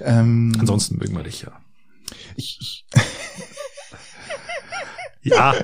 Ähm, 0.00 0.54
Ansonsten 0.58 0.98
mögen 0.98 1.16
wir 1.16 1.22
dich 1.22 1.42
ja. 1.42 1.52
Ich, 2.36 2.58
ich 2.60 2.84
ja. 5.22 5.54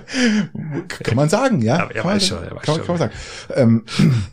Kann 0.89 1.17
man 1.17 1.29
sagen, 1.29 1.63
ja. 1.63 1.79
ja 1.79 1.91
er 1.91 2.05
weiß 2.05 2.27
schon, 2.27 2.43
er 2.43 2.57
weiß 2.57 2.63
kann, 2.63 2.77
schon. 2.77 2.87
Kann 2.87 2.99
man 2.99 2.99
sagen. 2.99 3.13
Ähm, 3.55 3.85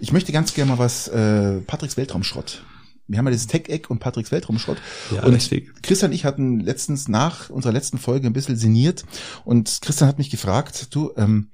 ich 0.00 0.12
möchte 0.12 0.32
ganz 0.32 0.54
gerne 0.54 0.72
mal 0.72 0.78
was, 0.78 1.08
äh, 1.08 1.60
Patricks 1.60 1.96
Weltraumschrott. 1.96 2.64
Wir 3.08 3.18
haben 3.18 3.26
ja 3.26 3.32
das 3.32 3.46
Tech-Eck 3.46 3.90
und 3.90 3.98
Patricks 3.98 4.32
Weltraumschrott. 4.32 4.78
Ja, 5.14 5.24
und 5.24 5.34
richtig. 5.34 5.82
Christian 5.82 6.10
und 6.10 6.14
ich 6.14 6.24
hatten 6.24 6.60
letztens 6.60 7.08
nach 7.08 7.50
unserer 7.50 7.72
letzten 7.72 7.98
Folge 7.98 8.26
ein 8.26 8.32
bisschen 8.32 8.56
sinniert 8.56 9.04
und 9.44 9.80
Christian 9.82 10.08
hat 10.08 10.18
mich 10.18 10.30
gefragt, 10.30 10.94
du, 10.94 11.12
ähm, 11.16 11.50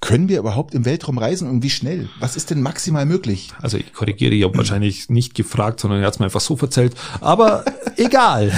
können 0.00 0.28
wir 0.28 0.38
überhaupt 0.38 0.74
im 0.74 0.84
Weltraum 0.84 1.18
reisen 1.18 1.48
und 1.48 1.62
wie 1.62 1.70
schnell? 1.70 2.08
Was 2.20 2.36
ist 2.36 2.50
denn 2.50 2.62
maximal 2.62 3.04
möglich? 3.04 3.52
Also 3.60 3.78
ich 3.78 3.92
korrigiere, 3.92 4.34
ich 4.34 4.44
habe 4.44 4.56
wahrscheinlich 4.56 5.08
nicht 5.08 5.34
gefragt, 5.34 5.80
sondern 5.80 6.00
er 6.00 6.06
hat 6.06 6.14
es 6.14 6.18
mir 6.20 6.26
einfach 6.26 6.40
so 6.40 6.56
erzählt. 6.56 6.94
Aber 7.20 7.64
egal. 7.96 8.52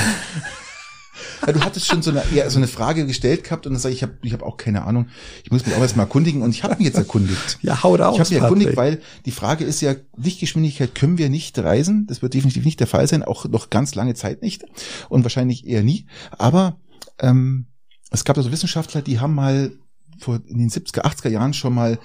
Ja, 1.46 1.52
du 1.52 1.60
hattest 1.60 1.86
schon 1.86 2.02
so 2.02 2.10
eine, 2.10 2.22
ja, 2.34 2.48
so 2.50 2.58
eine 2.58 2.68
Frage 2.68 3.06
gestellt 3.06 3.44
gehabt 3.44 3.66
und 3.66 3.72
dann 3.72 3.80
sage 3.80 3.94
ich, 3.94 4.00
ich 4.00 4.02
habe 4.02 4.18
ich 4.22 4.32
hab 4.34 4.42
auch 4.42 4.58
keine 4.58 4.82
Ahnung. 4.84 5.08
Ich 5.42 5.50
muss 5.50 5.64
mich 5.64 5.74
auch 5.74 5.80
erstmal 5.80 6.04
erkundigen 6.04 6.42
und 6.42 6.50
ich 6.50 6.62
habe 6.62 6.76
mich 6.76 6.86
jetzt 6.86 6.98
erkundigt. 6.98 7.58
Ja, 7.62 7.82
hau 7.82 7.94
raus. 7.94 8.14
Ich 8.14 8.20
habe 8.20 8.34
mich 8.34 8.42
erkundigt, 8.42 8.76
weil 8.76 9.00
die 9.24 9.30
Frage 9.30 9.64
ist 9.64 9.80
ja, 9.80 9.94
Lichtgeschwindigkeit 10.16 10.94
können 10.94 11.18
wir 11.18 11.30
nicht 11.30 11.58
reisen. 11.58 12.06
Das 12.06 12.20
wird 12.22 12.34
definitiv 12.34 12.64
nicht 12.64 12.80
der 12.80 12.86
Fall 12.86 13.06
sein, 13.06 13.22
auch 13.22 13.46
noch 13.46 13.70
ganz 13.70 13.94
lange 13.94 14.14
Zeit 14.14 14.42
nicht 14.42 14.64
und 15.08 15.24
wahrscheinlich 15.24 15.66
eher 15.66 15.82
nie. 15.82 16.06
Aber 16.32 16.78
ähm, 17.18 17.66
es 18.10 18.24
gab 18.24 18.36
also 18.36 18.52
Wissenschaftler, 18.52 19.02
die 19.02 19.20
haben 19.20 19.34
mal 19.34 19.72
vor 20.20 20.40
in 20.46 20.58
den 20.58 20.70
70er, 20.70 21.02
80er 21.02 21.28
Jahren 21.28 21.54
schon 21.54 21.74
mal 21.74 21.98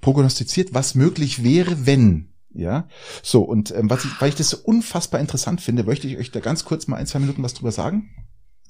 prognostiziert, 0.00 0.74
was 0.74 0.94
möglich 0.94 1.42
wäre, 1.42 1.86
wenn. 1.86 2.30
Ja, 2.56 2.86
so 3.22 3.42
und 3.42 3.72
ähm, 3.72 3.90
was 3.90 4.04
ich, 4.04 4.20
weil 4.20 4.28
ich 4.28 4.36
das 4.36 4.50
so 4.50 4.58
unfassbar 4.58 5.20
interessant 5.20 5.60
finde, 5.60 5.82
möchte 5.82 6.06
ich 6.06 6.18
euch 6.18 6.30
da 6.30 6.38
ganz 6.38 6.64
kurz 6.64 6.86
mal 6.86 6.96
ein, 6.96 7.06
zwei 7.06 7.18
Minuten 7.18 7.42
was 7.42 7.54
drüber 7.54 7.72
sagen. 7.72 8.10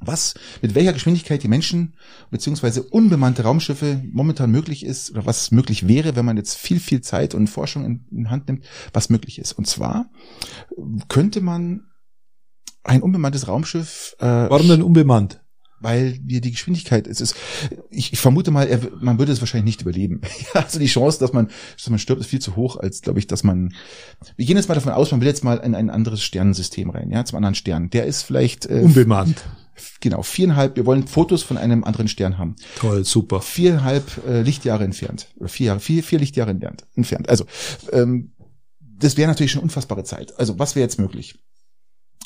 Was, 0.00 0.34
mit 0.60 0.74
welcher 0.74 0.92
Geschwindigkeit 0.92 1.42
die 1.42 1.48
Menschen 1.48 1.94
beziehungsweise 2.30 2.82
unbemannte 2.82 3.42
Raumschiffe 3.42 4.02
momentan 4.10 4.50
möglich 4.50 4.84
ist 4.84 5.10
oder 5.10 5.24
was 5.24 5.50
möglich 5.50 5.86
wäre, 5.86 6.16
wenn 6.16 6.24
man 6.24 6.36
jetzt 6.36 6.56
viel, 6.56 6.80
viel 6.80 7.00
Zeit 7.00 7.34
und 7.34 7.48
Forschung 7.48 7.84
in, 7.84 8.06
in 8.10 8.30
Hand 8.30 8.48
nimmt, 8.48 8.64
was 8.92 9.08
möglich 9.08 9.38
ist. 9.38 9.52
Und 9.52 9.66
zwar 9.66 10.10
könnte 11.08 11.40
man 11.40 11.86
ein 12.82 13.02
unbemanntes 13.02 13.48
Raumschiff. 13.48 14.16
Äh, 14.18 14.26
Warum 14.26 14.68
denn 14.68 14.82
unbemannt? 14.82 15.43
Weil 15.84 16.18
wir 16.24 16.40
die 16.40 16.50
Geschwindigkeit, 16.50 17.06
es 17.06 17.20
ist, 17.20 17.36
ich, 17.90 18.12
ich 18.12 18.18
vermute 18.18 18.50
mal, 18.50 18.66
er, 18.66 18.80
man 19.00 19.18
würde 19.18 19.30
es 19.30 19.40
wahrscheinlich 19.40 19.76
nicht 19.76 19.82
überleben. 19.82 20.22
also 20.54 20.78
die 20.78 20.86
Chance, 20.86 21.20
dass 21.20 21.32
man, 21.32 21.50
dass 21.76 21.90
man 21.90 21.98
stirbt, 21.98 22.20
ist 22.20 22.28
viel 22.28 22.40
zu 22.40 22.56
hoch, 22.56 22.76
als 22.76 23.02
glaube 23.02 23.18
ich, 23.18 23.26
dass 23.26 23.44
man. 23.44 23.74
Wir 24.36 24.46
gehen 24.46 24.56
jetzt 24.56 24.68
mal 24.68 24.74
davon 24.74 24.92
aus, 24.92 25.12
man 25.12 25.20
will 25.20 25.28
jetzt 25.28 25.44
mal 25.44 25.58
in 25.58 25.74
ein 25.74 25.90
anderes 25.90 26.22
Sternensystem 26.22 26.90
rein, 26.90 27.10
ja, 27.10 27.24
zum 27.24 27.36
anderen 27.36 27.54
Stern. 27.54 27.90
Der 27.90 28.06
ist 28.06 28.22
vielleicht 28.22 28.66
äh, 28.66 28.80
unbemannt. 28.82 29.44
Genau, 30.00 30.22
viereinhalb, 30.22 30.76
wir 30.76 30.86
wollen 30.86 31.06
Fotos 31.06 31.42
von 31.42 31.58
einem 31.58 31.84
anderen 31.84 32.08
Stern 32.08 32.38
haben. 32.38 32.56
Toll, 32.76 33.04
super. 33.04 33.40
Viereinhalb 33.40 34.24
äh, 34.26 34.42
Lichtjahre 34.42 34.84
entfernt. 34.84 35.28
Oder 35.36 35.48
vier 35.48 35.66
Jahre, 35.66 35.80
vier, 35.80 36.02
vier 36.02 36.18
Lichtjahre 36.20 36.52
entfernt. 36.52 36.86
entfernt. 36.94 37.28
Also, 37.28 37.44
ähm, 37.92 38.32
das 38.80 39.16
wäre 39.16 39.28
natürlich 39.28 39.52
schon 39.52 39.62
unfassbare 39.62 40.04
Zeit. 40.04 40.38
Also, 40.38 40.58
was 40.58 40.76
wäre 40.76 40.84
jetzt 40.84 40.98
möglich? 40.98 41.34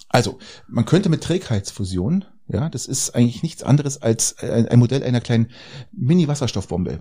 Also, 0.08 0.38
man 0.66 0.84
könnte 0.84 1.08
mit 1.08 1.22
Trägheitsfusion, 1.22 2.24
ja, 2.48 2.68
das 2.70 2.86
ist 2.86 3.14
eigentlich 3.14 3.42
nichts 3.42 3.62
anderes 3.62 4.00
als 4.00 4.38
ein 4.38 4.78
Modell 4.78 5.02
einer 5.02 5.20
kleinen 5.20 5.50
Mini-Wasserstoffbombe. 5.92 7.00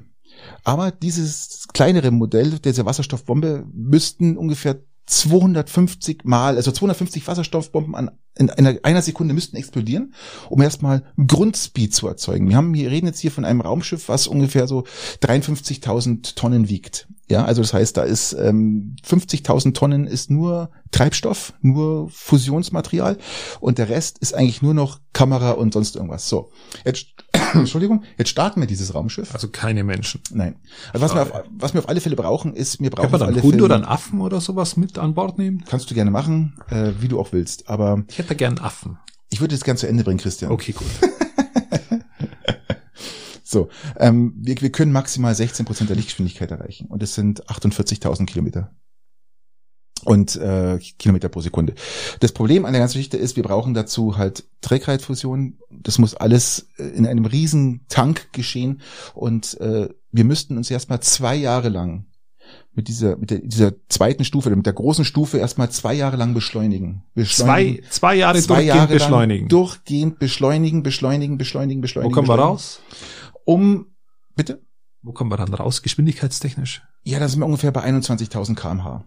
Aber 0.64 0.92
dieses 0.92 1.68
kleinere 1.74 2.12
Modell 2.12 2.60
dieser 2.60 2.86
Wasserstoffbombe 2.86 3.66
müssten 3.74 4.38
ungefähr 4.38 4.82
250 5.08 6.26
Mal, 6.26 6.58
also 6.58 6.72
250 6.72 7.26
Wasserstoffbomben 7.28 7.96
an, 7.96 8.12
in 8.38 8.50
einer, 8.50 8.78
einer 8.84 9.02
Sekunde 9.02 9.34
müssten 9.34 9.56
explodieren, 9.56 10.14
um 10.50 10.62
erstmal 10.62 11.06
Grundspeed 11.16 11.96
zu 11.96 12.08
erzeugen. 12.08 12.50
Wir 12.50 12.58
haben, 12.58 12.74
wir 12.74 12.92
reden 12.92 13.08
jetzt 13.08 13.20
hier 13.20 13.32
von 13.32 13.46
einem 13.46 13.62
Raumschiff, 13.62 14.10
was 14.10 14.28
ungefähr 14.28 14.68
so 14.68 14.84
53.000 15.22 16.36
Tonnen 16.36 16.68
wiegt. 16.68 17.08
Ja, 17.30 17.44
also 17.44 17.62
das 17.62 17.74
heißt, 17.74 17.98
da 17.98 18.04
ist 18.04 18.34
ähm, 18.34 18.96
50.000 19.06 19.74
Tonnen 19.74 20.08
ist 20.08 20.32
nur 20.32 20.70
Treibstoff, 20.92 21.54
nur 21.62 22.10
Fusionsmaterial 22.10 23.18
und 23.60 23.78
der 23.78 23.90
Rest 23.90 24.18
ist 24.20 24.34
eigentlich 24.34 24.62
nur 24.62 24.74
noch 24.74 25.00
Kamera 25.12 25.52
und 25.52 25.74
sonst 25.74 25.98
irgendwas. 25.98 26.30
So, 26.30 26.52
jetzt, 26.86 27.08
Entschuldigung, 27.54 28.04
jetzt 28.18 28.30
starten 28.30 28.62
wir 28.62 28.68
dieses 28.68 28.96
Raumschiff. 28.96 29.34
Also 29.34 29.50
keine 29.50 29.84
Menschen. 29.84 30.22
Nein. 30.32 30.56
Also 30.94 31.06
was 31.06 31.16
wir, 31.16 31.22
auf, 31.24 31.32
was 31.50 31.74
wir 31.74 31.80
auf 31.82 31.90
alle 31.90 32.00
Fälle 32.00 32.16
brauchen, 32.16 32.54
ist, 32.54 32.80
wir 32.80 32.90
brauchen 32.90 33.12
wir 33.12 33.16
auf 33.16 33.20
dann 33.20 33.30
alle 33.34 33.44
Hund 33.44 33.54
Fälle, 33.56 33.66
oder 33.66 33.76
einen 33.76 33.86
Affen 33.86 34.22
oder 34.22 34.40
sowas 34.40 34.78
mit 34.78 34.98
an 34.98 35.14
Bord 35.14 35.38
nehmen? 35.38 35.66
Kannst 35.68 35.92
du 35.92 35.96
gerne 35.96 36.12
machen, 36.12 36.58
äh, 36.70 36.92
wie 37.00 37.10
du 37.10 37.20
auch 37.20 37.34
willst. 37.34 37.68
Aber 37.68 38.04
Ich 38.08 38.20
hätte 38.20 38.36
gern 38.36 38.58
Affen. 38.60 39.00
ich 39.30 39.42
würde 39.42 39.54
das 39.54 39.66
gerne 39.66 39.78
zu 39.78 39.88
Ende 39.88 40.06
bringen, 40.06 40.20
Christian. 40.20 40.50
Okay, 40.52 40.72
gut. 40.72 40.88
So, 43.50 43.70
ähm, 43.98 44.34
wir, 44.38 44.60
wir 44.60 44.72
können 44.72 44.92
maximal 44.92 45.34
16 45.34 45.66
Prozent 45.66 45.90
der 45.90 45.96
Lichtgeschwindigkeit 45.96 46.52
erreichen 46.52 46.88
und 46.88 47.02
es 47.02 47.16
sind 47.16 47.46
48.000 47.48 48.26
Kilometer 48.26 48.76
und 50.04 50.36
äh, 50.36 50.80
Kilometer 51.00 51.30
pro 51.30 51.40
Sekunde. 51.40 51.74
Das 52.20 52.34
Problem 52.34 52.66
an 52.66 52.74
der 52.74 52.82
ganzen 52.82 52.96
Geschichte 52.96 53.16
ist, 53.16 53.38
wir 53.38 53.44
brauchen 53.44 53.74
dazu 53.74 54.18
halt 54.18 54.44
Trägheitsfusion. 54.60 55.60
Das 55.72 55.98
muss 55.98 56.14
alles 56.14 56.68
äh, 56.78 56.84
in 56.84 57.08
einem 57.08 57.26
riesen 57.26 57.86
Tank 57.88 58.34
geschehen 58.34 58.82
und 59.14 59.60
äh, 59.62 59.88
wir 60.12 60.24
müssten 60.26 60.58
uns 60.58 60.70
erstmal 60.70 61.00
zwei 61.00 61.36
Jahre 61.36 61.70
lang 61.70 62.06
mit 62.74 62.88
dieser 62.88 63.18
mit 63.18 63.32
der, 63.32 63.40
dieser 63.40 63.74
zweiten 63.90 64.24
Stufe, 64.24 64.56
mit 64.56 64.66
der 64.66 64.74
großen 64.74 65.04
Stufe 65.04 65.38
erstmal 65.38 65.70
zwei 65.72 65.94
Jahre 65.94 66.16
lang 66.16 66.34
beschleunigen. 66.34 67.04
Zwei, 67.26 67.82
zwei 67.90 68.16
Jahre 68.16 68.40
zwei 68.40 68.56
durchgehend 68.56 68.76
Jahre 68.78 68.94
beschleunigen. 68.94 69.48
Durchgehend 69.48 70.20
beschleunigen, 70.20 70.84
beschleunigen, 70.84 71.38
beschleunigen, 71.38 71.80
Wo 71.80 71.82
beschleunigen. 71.82 72.14
kommen 72.14 72.28
wir 72.28 72.36
beschleunigen. 72.36 72.54
raus? 72.54 72.82
Um 73.48 73.86
bitte? 74.36 74.62
Wo 75.02 75.14
kommen 75.14 75.32
wir 75.32 75.38
dann 75.38 75.54
raus, 75.54 75.82
geschwindigkeitstechnisch? 75.82 76.84
Ja, 77.04 77.20
da 77.20 77.30
sind 77.30 77.40
wir 77.40 77.46
ungefähr 77.46 77.72
bei 77.72 77.84
21.000 77.86 78.56
kmh. 78.56 79.06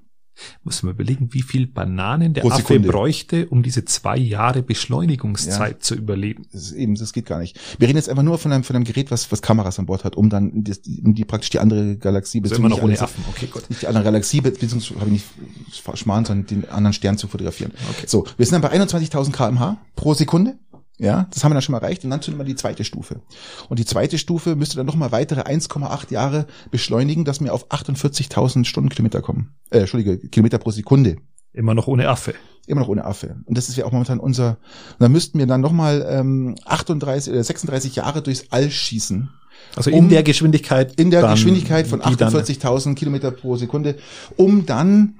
Muss 0.62 0.82
man 0.82 0.94
überlegen, 0.94 1.34
wie 1.34 1.42
viel 1.42 1.66
Bananen 1.66 2.32
der 2.32 2.40
Pro 2.40 2.48
Affe 2.48 2.62
Sekunde. 2.62 2.88
bräuchte, 2.88 3.46
um 3.48 3.62
diese 3.62 3.84
zwei 3.84 4.16
Jahre 4.16 4.62
Beschleunigungszeit 4.62 5.82
zu 5.82 5.94
überleben. 5.94 6.46
Das 6.52 6.62
ist 6.62 6.72
eben, 6.72 6.94
das 6.94 7.12
geht 7.12 7.26
gar 7.26 7.38
nicht. 7.40 7.60
Wir 7.78 7.88
reden 7.88 7.98
jetzt 7.98 8.08
einfach 8.08 8.22
nur 8.22 8.38
von 8.38 8.50
einem, 8.50 8.64
von 8.64 8.76
einem 8.76 8.86
Gerät, 8.86 9.10
was, 9.10 9.30
was 9.30 9.42
Kameras 9.42 9.78
an 9.78 9.84
Bord 9.84 10.04
hat, 10.04 10.16
um 10.16 10.30
dann 10.30 10.50
die, 10.54 11.00
in 11.00 11.14
die 11.14 11.26
praktisch 11.26 11.50
die 11.50 11.58
andere 11.58 11.98
Galaxie, 11.98 12.40
Also 12.42 12.54
immer 12.54 12.70
noch 12.70 12.80
ohne 12.80 12.92
nicht 12.92 13.02
Affen. 13.02 13.22
Okay, 13.28 13.48
gut. 13.48 13.68
nicht 13.68 13.82
die 13.82 13.88
andere 13.88 14.04
Galaxie, 14.04 14.40
beziehungsweise 14.40 14.98
habe 15.00 15.10
ich 15.10 15.22
nicht 15.66 15.98
schmarrn, 15.98 16.24
sondern 16.24 16.46
den 16.46 16.70
anderen 16.70 16.94
Stern 16.94 17.18
zu 17.18 17.28
fotografieren. 17.28 17.72
Okay. 17.90 18.06
So, 18.06 18.24
wir 18.38 18.46
sind 18.46 18.54
dann 18.54 18.62
bei 18.62 18.72
21.000 18.72 19.32
kmh 19.32 19.76
pro 19.96 20.14
Sekunde. 20.14 20.58
Ja, 21.00 21.26
das 21.32 21.42
haben 21.42 21.50
wir 21.50 21.54
dann 21.54 21.62
schon 21.62 21.72
mal 21.72 21.78
erreicht 21.78 22.04
und 22.04 22.10
dann 22.10 22.20
zünden 22.20 22.38
wir 22.38 22.44
die 22.44 22.56
zweite 22.56 22.84
Stufe. 22.84 23.22
Und 23.70 23.78
die 23.78 23.86
zweite 23.86 24.18
Stufe 24.18 24.54
müsste 24.54 24.76
dann 24.76 24.84
nochmal 24.84 25.12
weitere 25.12 25.40
1,8 25.40 26.12
Jahre 26.12 26.46
beschleunigen, 26.70 27.24
dass 27.24 27.40
wir 27.40 27.54
auf 27.54 27.70
48.000 27.70 28.66
Stundenkilometer 28.66 29.22
kommen. 29.22 29.54
Äh, 29.70 29.78
Entschuldige, 29.80 30.18
Kilometer 30.28 30.58
pro 30.58 30.70
Sekunde. 30.72 31.16
Immer 31.54 31.72
noch 31.74 31.86
ohne 31.86 32.08
Affe. 32.08 32.34
Immer 32.66 32.82
noch 32.82 32.88
ohne 32.88 33.06
Affe. 33.06 33.36
Und 33.46 33.56
das 33.56 33.70
ist 33.70 33.76
ja 33.76 33.86
auch 33.86 33.92
momentan 33.92 34.20
unser, 34.20 34.50
und 34.50 35.00
dann 35.00 35.10
müssten 35.12 35.38
wir 35.38 35.46
dann 35.46 35.62
nochmal 35.62 36.06
ähm, 36.08 36.54
38 36.66 37.32
oder 37.32 37.42
36 37.42 37.96
Jahre 37.96 38.20
durchs 38.20 38.44
All 38.50 38.70
schießen. 38.70 39.30
Also 39.76 39.90
Um- 39.90 39.96
in 40.04 40.08
der 40.10 40.22
Geschwindigkeit. 40.22 41.00
In 41.00 41.10
der 41.10 41.26
Geschwindigkeit 41.28 41.86
von 41.86 42.00
die 42.00 42.16
dann 42.16 42.32
48.000 42.32 42.94
Kilometer 42.94 43.30
pro 43.30 43.56
Sekunde, 43.56 43.96
um 44.36 44.66
dann 44.66 45.19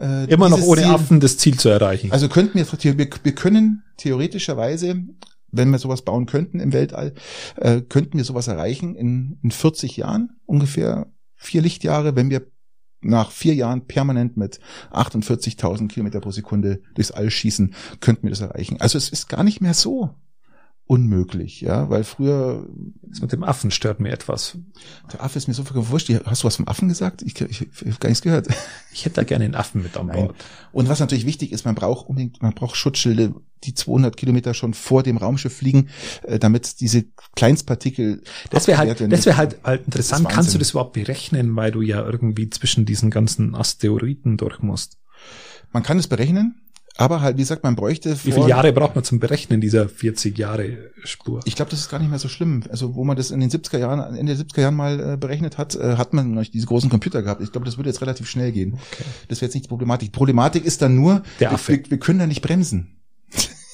äh, 0.00 0.24
Immer 0.24 0.48
noch 0.48 0.62
ohne 0.62 0.82
Ziel- 0.82 0.90
Affen 0.90 1.20
das 1.20 1.36
Ziel 1.36 1.58
zu 1.58 1.68
erreichen. 1.68 2.10
Also 2.12 2.28
könnten 2.28 2.58
wir, 2.58 2.66
wir, 2.98 3.08
wir 3.22 3.34
können 3.34 3.84
theoretischerweise, 3.96 5.02
wenn 5.52 5.70
wir 5.70 5.78
sowas 5.78 6.02
bauen 6.02 6.26
könnten 6.26 6.60
im 6.60 6.72
Weltall, 6.72 7.14
äh, 7.56 7.80
könnten 7.82 8.16
wir 8.18 8.24
sowas 8.24 8.48
erreichen 8.48 8.94
in, 8.94 9.38
in 9.42 9.50
40 9.50 9.96
Jahren, 9.96 10.30
ungefähr 10.46 11.06
vier 11.36 11.62
Lichtjahre, 11.62 12.16
wenn 12.16 12.30
wir 12.30 12.46
nach 13.02 13.30
vier 13.30 13.54
Jahren 13.54 13.86
permanent 13.86 14.36
mit 14.36 14.60
48.000 14.92 15.88
Kilometer 15.88 16.20
pro 16.20 16.30
Sekunde 16.30 16.82
durchs 16.94 17.10
All 17.10 17.30
schießen, 17.30 17.74
könnten 18.00 18.24
wir 18.24 18.30
das 18.30 18.40
erreichen. 18.40 18.78
Also 18.80 18.98
es 18.98 19.08
ist 19.08 19.28
gar 19.28 19.42
nicht 19.42 19.60
mehr 19.60 19.74
so 19.74 20.10
unmöglich, 20.90 21.60
ja, 21.60 21.88
weil 21.88 22.02
früher 22.02 22.66
Das 23.02 23.20
mit 23.20 23.30
dem 23.30 23.44
Affen 23.44 23.70
stört 23.70 24.00
mir 24.00 24.10
etwas. 24.10 24.58
der 25.12 25.22
Affe 25.22 25.38
ist 25.38 25.46
mir 25.46 25.54
so 25.54 25.64
wurscht. 25.72 26.10
Hast 26.24 26.42
du 26.42 26.46
was 26.48 26.56
vom 26.56 26.66
Affen 26.66 26.88
gesagt? 26.88 27.22
Ich, 27.22 27.40
ich, 27.40 27.60
ich 27.62 27.80
habe 27.82 28.00
gar 28.00 28.08
nichts 28.08 28.22
gehört. 28.22 28.48
Ich 28.92 29.04
hätte 29.04 29.14
da 29.14 29.22
gerne 29.22 29.44
einen 29.44 29.54
Affen 29.54 29.84
mit 29.84 29.96
an 29.96 30.06
Nein. 30.08 30.16
Bord. 30.26 30.36
Und 30.72 30.88
was 30.88 30.98
natürlich 30.98 31.24
wichtig 31.24 31.52
ist, 31.52 31.64
man 31.64 31.76
braucht 31.76 32.08
unbedingt, 32.08 32.42
man 32.42 32.54
braucht 32.54 32.74
Schutzschilde, 32.74 33.36
die 33.62 33.72
200 33.72 34.16
Kilometer 34.16 34.52
schon 34.52 34.74
vor 34.74 35.04
dem 35.04 35.16
Raumschiff 35.16 35.58
fliegen, 35.58 35.90
äh, 36.24 36.40
damit 36.40 36.80
diese 36.80 37.04
Kleinstpartikel. 37.36 38.22
Das 38.50 38.66
wäre 38.66 38.78
abgewehrt 38.78 38.78
halt, 38.78 39.00
werden. 39.00 39.10
das 39.12 39.26
wäre 39.26 39.36
halt, 39.36 39.58
halt 39.62 39.84
interessant. 39.84 40.28
Kannst 40.28 40.52
du 40.54 40.58
das 40.58 40.72
überhaupt 40.72 40.94
berechnen, 40.94 41.54
weil 41.54 41.70
du 41.70 41.82
ja 41.82 42.04
irgendwie 42.04 42.50
zwischen 42.50 42.84
diesen 42.84 43.10
ganzen 43.10 43.54
Asteroiden 43.54 44.36
durch 44.36 44.58
musst? 44.60 44.98
Man 45.72 45.84
kann 45.84 46.00
es 46.00 46.08
berechnen, 46.08 46.60
aber 47.00 47.22
halt, 47.22 47.38
wie 47.38 47.42
gesagt, 47.42 47.62
man 47.64 47.76
bräuchte. 47.76 48.10
Wie 48.24 48.32
viele 48.32 48.46
Jahre 48.46 48.74
braucht 48.74 48.94
man 48.94 49.02
zum 49.04 49.20
Berechnen 49.20 49.62
dieser 49.62 49.88
40 49.88 50.36
Jahre 50.36 50.90
Spur? 51.02 51.40
Ich 51.46 51.56
glaube, 51.56 51.70
das 51.70 51.80
ist 51.80 51.88
gar 51.88 51.98
nicht 51.98 52.10
mehr 52.10 52.18
so 52.18 52.28
schlimm. 52.28 52.62
Also, 52.68 52.94
wo 52.94 53.04
man 53.04 53.16
das 53.16 53.30
in 53.30 53.40
den 53.40 53.48
70er 53.48 53.78
Jahren, 53.78 54.14
Ende 54.14 54.36
der 54.36 54.44
70er 54.44 54.60
Jahren 54.60 54.74
mal 54.74 55.14
äh, 55.14 55.16
berechnet 55.16 55.56
hat, 55.56 55.74
äh, 55.76 55.96
hat 55.96 56.12
man 56.12 56.32
noch 56.32 56.40
nicht 56.40 56.52
diese 56.52 56.66
großen 56.66 56.90
Computer 56.90 57.22
gehabt. 57.22 57.40
Ich 57.40 57.52
glaube, 57.52 57.64
das 57.64 57.78
würde 57.78 57.88
jetzt 57.88 58.02
relativ 58.02 58.28
schnell 58.28 58.52
gehen. 58.52 58.74
Okay. 58.74 59.04
Das 59.28 59.40
wäre 59.40 59.46
jetzt 59.46 59.54
nicht 59.54 59.64
die 59.64 59.68
Problematik. 59.68 60.12
Problematik 60.12 60.66
ist 60.66 60.82
dann 60.82 60.94
nur, 60.94 61.22
Der 61.40 61.50
wir, 61.50 61.58
wir, 61.68 61.90
wir 61.90 61.98
können 61.98 62.18
da 62.18 62.26
nicht 62.26 62.42
bremsen. 62.42 62.98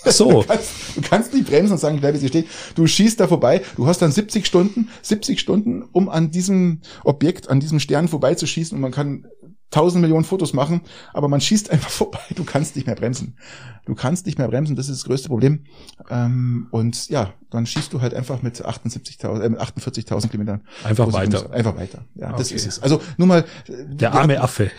Ach 0.04 0.12
so. 0.12 0.30
Du 0.42 0.46
kannst, 0.46 0.70
du 0.94 1.00
kannst 1.00 1.34
nicht 1.34 1.48
bremsen 1.48 1.72
und 1.72 1.78
sagen, 1.78 1.96
ich 1.96 2.00
bleibe 2.00 2.16
jetzt 2.16 2.22
hier 2.22 2.28
stehen. 2.28 2.44
Du 2.76 2.86
schießt 2.86 3.18
da 3.18 3.26
vorbei, 3.26 3.62
du 3.76 3.88
hast 3.88 4.02
dann 4.02 4.12
70 4.12 4.46
Stunden, 4.46 4.88
70 5.02 5.40
Stunden, 5.40 5.82
um 5.90 6.08
an 6.08 6.30
diesem 6.30 6.80
Objekt, 7.02 7.50
an 7.50 7.58
diesem 7.58 7.80
Stern 7.80 8.06
vorbeizuschießen 8.06 8.76
und 8.76 8.82
man 8.82 8.92
kann 8.92 9.26
tausend 9.70 10.00
Millionen 10.00 10.24
Fotos 10.24 10.52
machen, 10.52 10.80
aber 11.12 11.28
man 11.28 11.40
schießt 11.40 11.70
einfach 11.70 11.90
vorbei. 12.02 12.20
Du 12.34 12.44
kannst 12.44 12.76
nicht 12.76 12.86
mehr 12.86 12.94
bremsen. 12.96 13.36
Du 13.84 13.94
kannst 13.94 14.26
nicht 14.26 14.38
mehr 14.38 14.48
bremsen, 14.48 14.76
das 14.76 14.88
ist 14.88 15.00
das 15.00 15.04
größte 15.06 15.28
Problem. 15.28 15.64
Ähm, 16.10 16.68
und 16.70 17.08
ja, 17.08 17.32
dann 17.50 17.66
schießt 17.66 17.92
du 17.92 18.00
halt 18.00 18.14
einfach 18.14 18.42
mit 18.42 18.64
78.000, 18.64 19.40
äh, 19.42 19.48
mit 19.48 19.60
48.000 19.60 20.28
Kilometern. 20.28 20.62
Einfach 20.84 21.12
weiter. 21.12 21.50
Einfach 21.52 21.76
weiter. 21.76 22.04
Ja, 22.14 22.32
das 22.32 22.48
Okay. 22.48 22.56
ist 22.56 22.66
es. 22.66 22.82
Also 22.82 23.00
nur 23.16 23.26
mal. 23.28 23.44
äh, 23.68 23.72
Der 23.96 24.12
arme 24.14 24.40
Affe. 24.40 24.70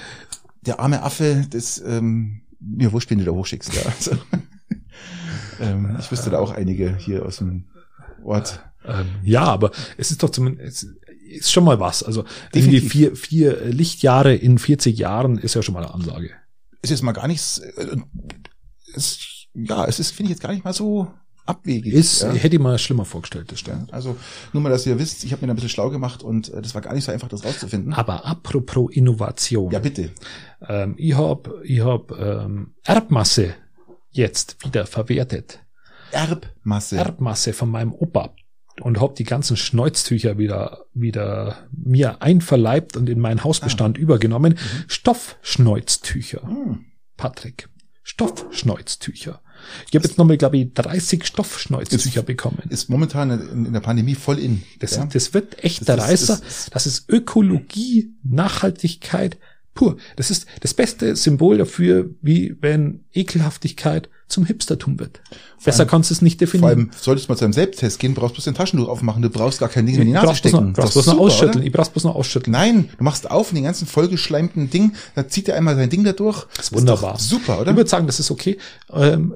der 0.66 0.80
arme 0.80 1.02
Affe, 1.04 1.46
das, 1.50 1.80
ähm, 1.86 2.42
mir 2.60 2.92
wurscht, 2.92 3.10
wen 3.12 3.20
du 3.20 3.26
da 3.26 3.32
hochschickst, 3.32 3.74
ja. 3.76 3.82
Also, 3.98 4.18
ähm, 5.60 5.96
ich 6.00 6.12
wüsste 6.12 6.30
da 6.30 6.40
auch 6.40 6.52
einige 6.52 6.96
hier 6.98 7.26
aus 7.26 7.38
dem 7.38 7.66
Ort. 8.24 8.62
Ähm, 8.86 9.06
ja, 9.24 9.44
aber 9.44 9.72
es 9.98 10.12
ist 10.12 10.24
doch 10.24 10.30
zumindest, 10.30 10.84
es 10.84 10.90
ist 11.28 11.52
schon 11.52 11.64
mal 11.64 11.80
was. 11.80 12.04
Also 12.04 12.24
irgendwie 12.54 12.80
vier, 12.80 13.16
vier 13.16 13.66
Lichtjahre 13.66 14.36
in 14.36 14.58
40 14.58 14.98
Jahren 14.98 15.38
ist 15.38 15.54
ja 15.54 15.62
schon 15.62 15.74
mal 15.74 15.84
eine 15.84 15.94
Ansage. 15.94 16.32
Ist 16.82 16.90
jetzt 16.90 17.04
mal 17.04 17.12
gar 17.12 17.28
nichts, 17.28 17.60
äh, 17.60 17.98
es, 18.94 19.48
ja, 19.54 19.86
es 19.86 20.00
ist, 20.00 20.12
finde 20.12 20.32
ich 20.32 20.38
jetzt 20.38 20.42
gar 20.42 20.52
nicht 20.52 20.64
mal 20.64 20.74
so 20.74 21.08
abwegig. 21.46 21.94
Ist, 21.94 22.22
ja. 22.22 22.32
hätte 22.32 22.56
ich 22.56 22.62
mal 22.62 22.78
schlimmer 22.78 23.06
vorgestellt, 23.06 23.52
das 23.52 23.60
stimmt. 23.60 23.94
Also 23.94 24.18
nur 24.54 24.62
mal, 24.62 24.70
dass 24.70 24.86
ihr 24.86 25.00
wisst, 25.00 25.24
ich 25.24 25.32
habe 25.32 25.42
mir 25.42 25.48
da 25.48 25.54
ein 25.54 25.56
bisschen 25.56 25.70
schlau 25.70 25.90
gemacht 25.90 26.24
und 26.24 26.54
äh, 26.54 26.62
das 26.62 26.76
war 26.76 26.82
gar 26.82 26.94
nicht 26.94 27.06
so 27.06 27.12
einfach, 27.12 27.30
das 27.30 27.44
rauszufinden. 27.44 27.94
Aber 27.94 28.26
apropos 28.26 28.92
Innovation. 28.92 29.72
Ja, 29.72 29.80
bitte. 29.80 30.12
Ähm, 30.68 30.96
ich 30.98 31.16
hab, 31.16 31.50
ich 31.64 31.82
hab 31.82 32.12
ähm, 32.12 32.74
Erbmasse 32.84 33.56
jetzt 34.12 34.64
wieder 34.64 34.86
verwertet. 34.86 35.60
Erbmasse. 36.12 36.98
Erbmasse 36.98 37.54
von 37.54 37.70
meinem 37.70 37.94
Opa 37.94 38.34
und 38.82 39.00
hab 39.02 39.16
die 39.16 39.24
ganzen 39.24 39.58
Schnäuztücher 39.58 40.38
wieder 40.38 40.86
wieder 40.94 41.68
mir 41.72 42.22
einverleibt 42.22 42.98
und 42.98 43.10
in 43.10 43.20
meinen 43.20 43.44
Hausbestand 43.44 43.98
übergenommen. 43.98 44.58
Stoffschnäuztücher, 44.88 46.42
Hm. 46.44 46.86
Patrick. 47.18 47.70
Stoffschnäuztücher. 48.04 49.42
Ich 49.90 49.96
habe 49.96 50.06
jetzt 50.08 50.18
nochmal, 50.18 50.38
glaube 50.38 50.58
ich, 50.58 50.74
30 50.74 51.26
Stoffschnäuztücher 51.26 52.22
bekommen. 52.22 52.60
Ist 52.70 52.90
momentan 52.90 53.32
in, 53.66 53.74
der 53.74 53.80
Pandemie 53.80 54.16
voll 54.16 54.40
in. 54.40 54.64
Das, 54.80 54.96
ja? 54.96 55.06
das 55.06 55.34
wird 55.34 55.64
echt 55.64 55.82
Das 55.82 55.86
der 55.88 55.96
ist- 55.96 56.04
Reißer. 56.04 56.42
das 56.44 56.70
Das 56.72 56.86
ist 56.88 57.10
Ökologie, 57.10 58.12
Nachhaltigkeit 58.24 59.38
pur. 59.74 59.98
Das 60.16 60.32
ist 60.32 60.46
das 60.62 60.74
beste 60.74 61.16
Symbol 61.16 61.58
dafür, 61.58 62.10
wie 62.22 62.56
wenn 62.62 63.06
Ekelhaftigkeit 63.14 64.10
zum 64.28 64.46
Hipstertum 64.46 65.00
wird. 65.00 65.22
Besser 65.64 65.80
allem- 65.82 65.90
kannst 65.90 66.10
du 66.10 66.14
es 66.14 66.22
nicht 66.22 66.42
definieren. 66.42 66.62
Vor 66.62 66.70
allem, 66.70 66.92
solltest 67.00 67.28
du 67.28 67.32
mal 67.32 67.38
zu 67.38 67.46
einem 67.46 67.54
Selbsttest 67.54 68.00
gehen, 68.00 68.14
brauchst 68.14 68.32
du 68.32 68.36
bloß 68.36 68.46
den 68.46 68.56
Taschentuch 68.56 68.88
aufmachen, 68.90 69.22
du 69.22 69.30
brauchst 69.30 69.60
gar 69.60 69.70
kein 69.70 69.86
Ding 69.86 69.96
in 69.96 70.06
die 70.08 70.12
Nase 70.12 70.36
stecken. 70.36 70.56
noch, 70.58 70.74
brauch's 70.74 70.76
Das 70.76 70.86
ist 70.88 70.94
bloß 70.94 71.06
noch 71.08 71.20
ausschütteln. 71.20 71.66
Ich 71.66 71.72
brauch's 71.72 71.90
bloß 71.90 72.04
noch 72.04 72.16
ausschütteln. 72.16 72.52
Nein, 72.52 72.90
du 72.98 73.04
machst 73.04 73.30
auf 73.32 73.50
und 73.50 73.56
den 73.56 73.64
ganzen 73.64 73.88
vollgeschleimten 73.88 74.70
Ding, 74.70 74.94
da 75.16 75.28
zieht 75.28 75.48
er 75.50 75.56
einmal 75.56 75.76
sein 75.76 75.90
Ding 75.90 76.04
da 76.04 76.12
durch. 76.14 76.46
Das 76.56 76.68
ist 76.68 76.74
wunderbar. 76.74 77.18
super, 77.20 77.62
oder? 77.62 77.72
Ich 77.72 77.78
würde 77.78 77.90
sagen, 77.90 78.06
das 78.08 78.20
ist 78.20 78.30
okay. 78.32 78.58
Ähm, 78.92 79.36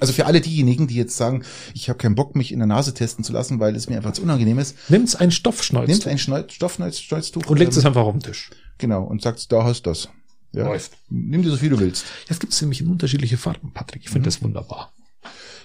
Also 0.00 0.12
für 0.12 0.26
alle 0.26 0.40
diejenigen, 0.40 0.86
die 0.86 0.94
jetzt 0.94 1.16
sagen, 1.16 1.42
ich 1.74 1.88
habe 1.88 1.98
keinen 1.98 2.14
Bock, 2.14 2.36
mich 2.36 2.52
in 2.52 2.60
der 2.60 2.68
Nase 2.68 2.94
testen 2.94 3.24
zu 3.24 3.32
lassen, 3.32 3.58
weil 3.58 3.74
es 3.74 3.88
mir 3.88 3.96
einfach 3.96 4.12
zu 4.12 4.22
unangenehm 4.22 4.60
ist. 4.60 4.76
Nimmt's 4.88 5.16
ein 5.16 5.32
Stoffschnäuztuch. 5.32 5.88
Nimmst 5.88 6.06
ein 6.06 6.18
Schneu 6.18 6.44
Stoffschnäuztuch. 6.48 7.44
Und 7.46 7.58
legst 7.58 7.76
es 7.76 7.84
einfach 7.84 8.02
auf 8.02 8.12
den 8.14 8.22
Tisch. 8.22 8.50
Genau, 8.78 9.02
und 9.02 9.22
sagst, 9.22 9.50
da 9.50 9.64
hast 9.64 9.82
du 9.86 9.90
das. 9.90 10.08
Ja. 10.52 10.64
Läuft. 10.64 10.92
Nimm 11.08 11.42
dir 11.42 11.50
so 11.50 11.56
viel 11.56 11.70
du 11.70 11.78
willst. 11.78 12.04
Jetzt 12.28 12.40
gibt's 12.40 12.60
nämlich 12.60 12.80
in 12.80 12.88
unterschiedliche 12.88 13.36
Farben, 13.36 13.72
Patrick. 13.72 14.02
Ich 14.04 14.10
finde 14.10 14.26
das 14.26 14.42
wunderbar. 14.42 14.92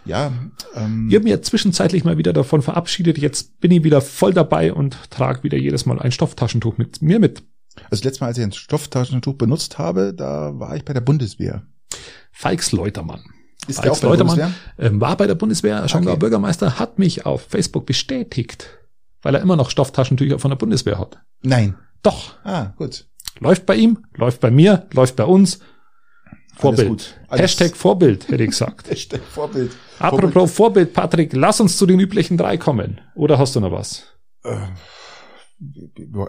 Ja, 0.05 0.33
ähm, 0.75 1.07
Ich 1.09 1.15
habe 1.15 1.23
mir 1.23 1.41
zwischenzeitlich 1.41 2.03
mal 2.03 2.17
wieder 2.17 2.33
davon 2.33 2.61
verabschiedet. 2.61 3.17
Jetzt 3.17 3.59
bin 3.61 3.71
ich 3.71 3.83
wieder 3.85 4.01
voll 4.01 4.33
dabei 4.33 4.73
und 4.73 4.97
trage 5.09 5.43
wieder 5.43 5.57
jedes 5.57 5.85
Mal 5.85 5.99
ein 5.99 6.11
Stofftaschentuch 6.11 6.77
mit 6.77 7.01
mir 7.01 7.19
mit. 7.19 7.43
also 7.89 8.03
letztes 8.03 8.19
Mal, 8.19 8.27
als 8.27 8.37
ich 8.37 8.43
ein 8.43 8.51
Stofftaschentuch 8.51 9.35
benutzt 9.35 9.77
habe, 9.77 10.13
da 10.13 10.59
war 10.59 10.75
ich 10.75 10.83
bei 10.83 10.91
der 10.93 11.01
Bundeswehr. 11.01 11.63
Falks 12.33 12.73
Leutermann. 12.73 13.23
Ist 13.67 13.77
der 13.77 13.93
Falks 13.93 14.03
auch 14.03 14.09
bei 14.09 14.17
der 14.17 14.25
Leutermann 14.25 14.55
ähm, 14.77 14.99
war 14.99 15.15
bei 15.15 15.27
der 15.27 15.35
Bundeswehr. 15.35 15.87
Schongauer 15.87 16.13
Okay. 16.13 16.19
Bürgermeister 16.19 16.79
hat 16.79 16.99
mich 16.99 17.25
auf 17.25 17.43
Facebook 17.47 17.85
bestätigt, 17.85 18.67
weil 19.21 19.35
er 19.35 19.41
immer 19.41 19.55
noch 19.55 19.69
Stofftaschentücher 19.69 20.37
von 20.39 20.51
der 20.51 20.57
Bundeswehr 20.57 20.99
hat. 20.99 21.19
Nein. 21.43 21.75
Doch. 22.01 22.35
Ah, 22.43 22.73
gut. 22.75 23.07
Läuft 23.39 23.65
bei 23.65 23.75
ihm, 23.75 24.05
läuft 24.15 24.39
bei 24.41 24.51
mir, 24.51 24.87
läuft 24.93 25.15
bei 25.15 25.25
uns. 25.25 25.59
Vorbild. 26.55 27.19
Alles- 27.29 27.41
Hashtag 27.43 27.75
Vorbild, 27.75 28.27
hätte 28.29 28.43
ich 28.43 28.51
gesagt. 28.51 28.89
Hashtag 28.89 29.21
Vorbild. 29.23 29.71
Apropos 29.99 30.51
Vorbild, 30.53 30.93
Patrick, 30.93 31.33
lass 31.33 31.59
uns 31.59 31.77
zu 31.77 31.85
den 31.85 31.99
üblichen 31.99 32.37
drei 32.37 32.57
kommen. 32.57 33.01
Oder 33.15 33.39
hast 33.39 33.55
du 33.55 33.59
noch 33.59 33.71
was? 33.71 34.03
Ja, 34.43 34.71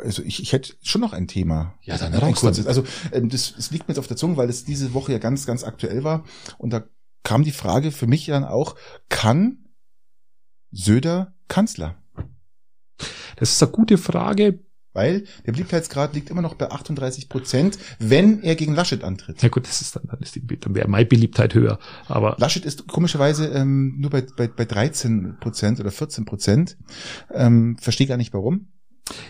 Also 0.02 0.22
ich, 0.22 0.40
ich 0.40 0.52
hätte 0.52 0.74
schon 0.82 1.00
noch 1.00 1.12
ein 1.12 1.26
Thema. 1.28 1.74
Ja, 1.82 1.98
dann 1.98 2.12
Ein 2.14 2.20
raus 2.20 2.40
kurzes. 2.40 2.66
Also 2.66 2.84
ähm, 3.12 3.28
das, 3.28 3.54
das 3.56 3.70
liegt 3.70 3.86
mir 3.88 3.92
jetzt 3.92 3.98
auf 3.98 4.06
der 4.06 4.16
Zunge, 4.16 4.36
weil 4.36 4.48
es 4.48 4.64
diese 4.64 4.94
Woche 4.94 5.12
ja 5.12 5.18
ganz, 5.18 5.44
ganz 5.46 5.64
aktuell 5.64 6.04
war. 6.04 6.24
Und 6.58 6.72
da 6.72 6.84
kam 7.22 7.42
die 7.42 7.52
Frage 7.52 7.90
für 7.90 8.06
mich 8.06 8.26
dann 8.26 8.44
auch, 8.44 8.76
kann 9.08 9.58
Söder 10.70 11.34
Kanzler? 11.48 11.96
Das 13.36 13.50
ist 13.52 13.62
eine 13.62 13.72
gute 13.72 13.98
Frage. 13.98 14.60
Weil 14.94 15.24
der 15.44 15.52
Beliebtheitsgrad 15.52 16.14
liegt 16.14 16.30
immer 16.30 16.40
noch 16.40 16.54
bei 16.54 16.70
38 16.70 17.28
Prozent, 17.28 17.78
wenn 17.98 18.42
er 18.42 18.54
gegen 18.54 18.74
Laschet 18.74 19.02
antritt. 19.04 19.42
Ja 19.42 19.48
gut, 19.48 19.66
das 19.66 19.82
ist 19.82 19.96
dann, 19.96 20.04
dann 20.06 20.20
ist 20.20 20.36
die, 20.36 20.46
dann 20.46 20.74
wäre 20.74 20.88
meine 20.88 21.04
Beliebtheit 21.04 21.54
höher. 21.54 21.78
Aber 22.06 22.36
Laschet 22.38 22.64
ist 22.64 22.86
komischerweise 22.86 23.48
ähm, 23.48 23.96
nur 23.98 24.10
bei, 24.10 24.22
bei, 24.22 24.46
bei 24.46 24.64
13 24.64 25.36
Prozent 25.40 25.80
oder 25.80 25.90
14 25.90 26.24
Prozent. 26.24 26.76
Ähm, 27.32 27.76
Verstehe 27.80 28.06
gar 28.06 28.16
nicht 28.16 28.32
warum. 28.32 28.68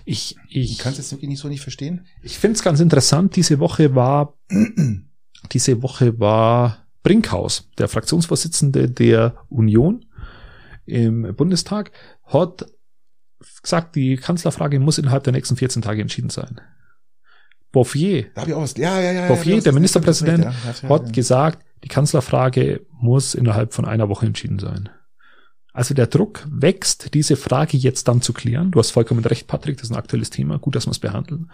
ich, 0.05 0.37
Ich 0.49 0.73
ich, 0.73 0.79
kann 0.79 0.93
es 0.93 0.99
jetzt 0.99 1.13
wirklich 1.13 1.31
nicht 1.31 1.41
so 1.41 1.49
nicht 1.49 1.63
verstehen. 1.63 2.07
ich 2.23 2.39
finde 2.39 2.57
es 2.57 2.63
ganz 2.63 2.81
interessant. 2.81 3.35
Diese 3.35 3.59
Woche 3.59 3.95
war, 3.95 4.35
diese 5.53 5.83
Woche 5.83 6.21
war 6.21 6.87
Brinkhaus, 7.03 7.71
der 7.79 7.89
Fraktionsvorsitzende 7.89 8.91
der 8.91 9.35
Union 9.49 10.05
im 10.87 11.35
Bundestag, 11.35 11.91
hat 12.25 12.67
gesagt, 13.63 13.95
die 13.97 14.17
Kanzlerfrage 14.17 14.79
muss 14.79 14.99
innerhalb 14.99 15.25
der 15.25 15.33
nächsten 15.33 15.57
14 15.57 15.83
Tage 15.83 16.03
entschieden 16.03 16.31
sein. 16.31 16.61
Bouffier 17.73 18.27
Da 18.35 18.47
ich 18.47 18.55
auch 18.55 18.63
was. 18.63 18.77
Ja, 18.77 19.01
ja, 19.01 19.13
ja. 19.13 19.29
Bouffier, 19.29 19.61
der 19.61 19.73
Ministerpräsident, 19.73 20.45
ja, 20.45 20.89
hat 20.89 21.13
gesagt, 21.13 21.65
die 21.83 21.89
Kanzlerfrage 21.89 22.87
muss 22.93 23.35
innerhalb 23.35 23.75
von 23.75 23.85
einer 23.85 24.09
Woche 24.09 24.27
entschieden 24.27 24.59
sein. 24.59 24.89
Also 25.75 25.93
der 25.93 26.07
Druck 26.07 26.47
wächst, 26.49 27.15
diese 27.15 27.35
Frage 27.35 27.77
jetzt 27.77 28.07
dann 28.07 28.23
zu 28.23 28.33
klären. 28.33 28.71
Du 28.71 28.79
hast 28.79 28.93
vollkommen 28.93 29.25
recht, 29.25 29.49
Patrick, 29.49 29.77
das 29.77 29.89
ist 29.89 29.91
ein 29.91 29.99
aktuelles 29.99 30.31
Thema. 30.31 30.57
Gut, 30.59 30.77
dass 30.77 30.87
wir 30.87 30.93
es 30.93 31.01
behandeln. 31.01 31.51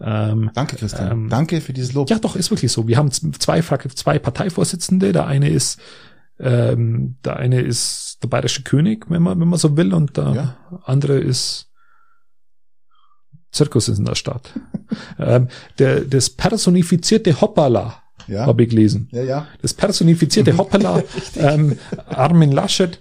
Ähm, 0.00 0.50
Danke, 0.54 0.74
Christian. 0.74 1.12
Ähm, 1.12 1.28
Danke 1.28 1.60
für 1.60 1.72
dieses 1.72 1.92
Lob. 1.92 2.10
ja, 2.10 2.18
doch, 2.18 2.34
ist 2.34 2.50
wirklich 2.50 2.72
so. 2.72 2.88
Wir 2.88 2.96
haben 2.96 3.12
zwei, 3.12 3.60
zwei 3.60 4.18
Parteivorsitzende. 4.18 5.12
Der 5.12 5.28
eine 5.28 5.50
ist, 5.50 5.78
ähm, 6.38 7.16
der 7.24 7.36
eine 7.36 7.60
ist 7.60 8.18
der 8.22 8.28
bayerische 8.28 8.62
König, 8.62 9.06
wenn 9.10 9.22
man, 9.22 9.38
wenn 9.40 9.48
man 9.48 9.58
so 9.58 9.76
will, 9.76 9.94
und 9.94 10.16
der 10.16 10.32
Ja. 10.34 10.56
andere 10.84 11.18
ist 11.18 11.70
Zirkus 13.52 13.88
in 13.88 14.04
der 14.04 14.14
Stadt. 14.16 14.52
ähm, 15.18 15.48
der, 15.78 16.00
das 16.00 16.28
personifizierte 16.30 17.40
Hoppala 17.40 18.02
Ja, 18.26 18.46
habe 18.46 18.64
ich 18.64 18.70
gelesen. 18.70 19.08
ja, 19.12 19.22
ja. 19.22 19.46
Das 19.62 19.74
personifizierte 19.74 20.56
Hoppala, 20.58 21.02
ähm, 21.36 21.78
Armin 22.08 22.50
Laschet. 22.52 22.98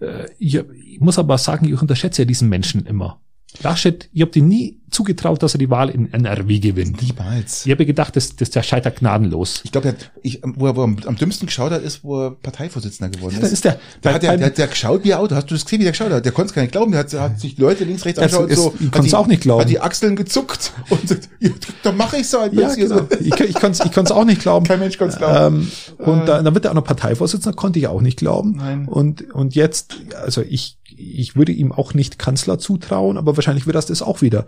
Äh, 0.00 0.26
ich, 0.38 0.56
ich 0.56 1.00
muss 1.00 1.18
aber 1.18 1.38
sagen, 1.38 1.66
ich 1.66 1.80
unterschätze 1.80 2.22
ja 2.22 2.26
diesen 2.26 2.48
Menschen 2.48 2.86
immer. 2.86 3.20
Laschet, 3.62 4.08
ich 4.12 4.20
habe 4.20 4.30
dir 4.32 4.42
nie 4.42 4.78
zugetraut, 4.90 5.42
dass 5.42 5.54
er 5.54 5.58
die 5.58 5.70
Wahl 5.70 5.90
in 5.90 6.12
NRW 6.12 6.58
gewinnt. 6.60 7.02
Niemals. 7.02 7.66
Ich 7.66 7.72
habe 7.72 7.84
gedacht, 7.84 8.14
das, 8.14 8.36
das, 8.36 8.50
der 8.50 8.62
scheitert 8.62 8.98
gnadenlos. 9.00 9.60
Ich 9.64 9.72
glaube, 9.72 9.94
ich, 10.22 10.40
wo 10.44 10.66
er, 10.66 10.76
wo 10.76 10.82
er 10.84 11.08
am, 11.08 11.16
dümmsten 11.16 11.46
geschaut 11.46 11.72
hat, 11.72 11.82
ist, 11.82 12.04
wo 12.04 12.26
er 12.26 12.30
Parteivorsitzender 12.32 13.16
geworden 13.16 13.40
ist. 13.40 13.52
ist 13.52 13.64
der, 13.64 13.80
Da 14.02 14.14
hat 14.14 14.22
der, 14.22 14.36
der, 14.36 14.50
der 14.50 14.66
geschaut 14.68 15.02
wie 15.04 15.12
ein 15.12 15.18
Auto. 15.20 15.34
Hast 15.34 15.50
du 15.50 15.54
das 15.54 15.64
gesehen, 15.64 15.80
wie 15.80 15.84
der 15.84 15.92
geschaut 15.92 16.10
hat? 16.12 16.24
Der 16.24 16.32
konnte 16.32 16.50
es 16.50 16.54
gar 16.54 16.62
nicht 16.62 16.72
glauben. 16.72 16.92
Der 16.92 17.00
hat, 17.00 17.12
hat 17.12 17.40
sich 17.40 17.58
Leute 17.58 17.84
links, 17.84 18.04
rechts 18.04 18.20
angeschaut. 18.20 18.50
ist- 18.50 18.56
so, 18.58 18.74
ich 18.78 18.90
konnte 18.92 19.08
es 19.08 19.14
auch 19.14 19.26
nicht 19.26 19.42
glauben. 19.42 19.62
Hat 19.62 19.68
die 19.70 19.80
Achseln 19.80 20.14
gezuckt 20.16 20.72
und 20.90 21.08
sagt, 21.08 21.28
ja, 21.40 21.50
da 21.82 21.92
mache 21.92 22.18
ich 22.18 22.28
so 22.28 22.38
ein 22.38 22.54
ja, 22.54 22.68
bisschen. 22.68 22.88
genau. 22.88 23.06
Ich, 23.20 23.34
ich 23.40 23.54
konnte 23.54 23.70
es 23.70 23.84
ich 23.84 23.92
konnt's 23.92 24.12
auch 24.12 24.24
nicht 24.24 24.42
glauben. 24.42 24.66
Kein 24.66 24.78
Mensch 24.80 24.96
konnte 24.98 25.14
es 25.14 25.18
glauben. 25.18 25.68
Ähm, 25.98 26.06
und 26.06 26.26
da, 26.26 26.40
dann 26.42 26.54
wird 26.54 26.64
er 26.66 26.70
auch 26.70 26.76
noch 26.76 26.84
Parteivorsitzender, 26.84 27.56
konnte 27.56 27.78
ich 27.80 27.86
auch 27.88 28.00
nicht 28.00 28.18
glauben. 28.18 28.56
Nein. 28.56 28.86
Und, 28.86 29.32
und 29.32 29.54
jetzt, 29.56 29.96
also 30.22 30.42
ich, 30.42 30.76
ich 30.96 31.36
würde 31.36 31.52
ihm 31.52 31.72
auch 31.72 31.94
nicht 31.94 32.18
Kanzler 32.18 32.58
zutrauen, 32.58 33.16
aber 33.16 33.36
wahrscheinlich 33.36 33.66
wird 33.66 33.76
das 33.76 33.86
das 33.86 34.02
auch 34.02 34.22
wieder. 34.22 34.46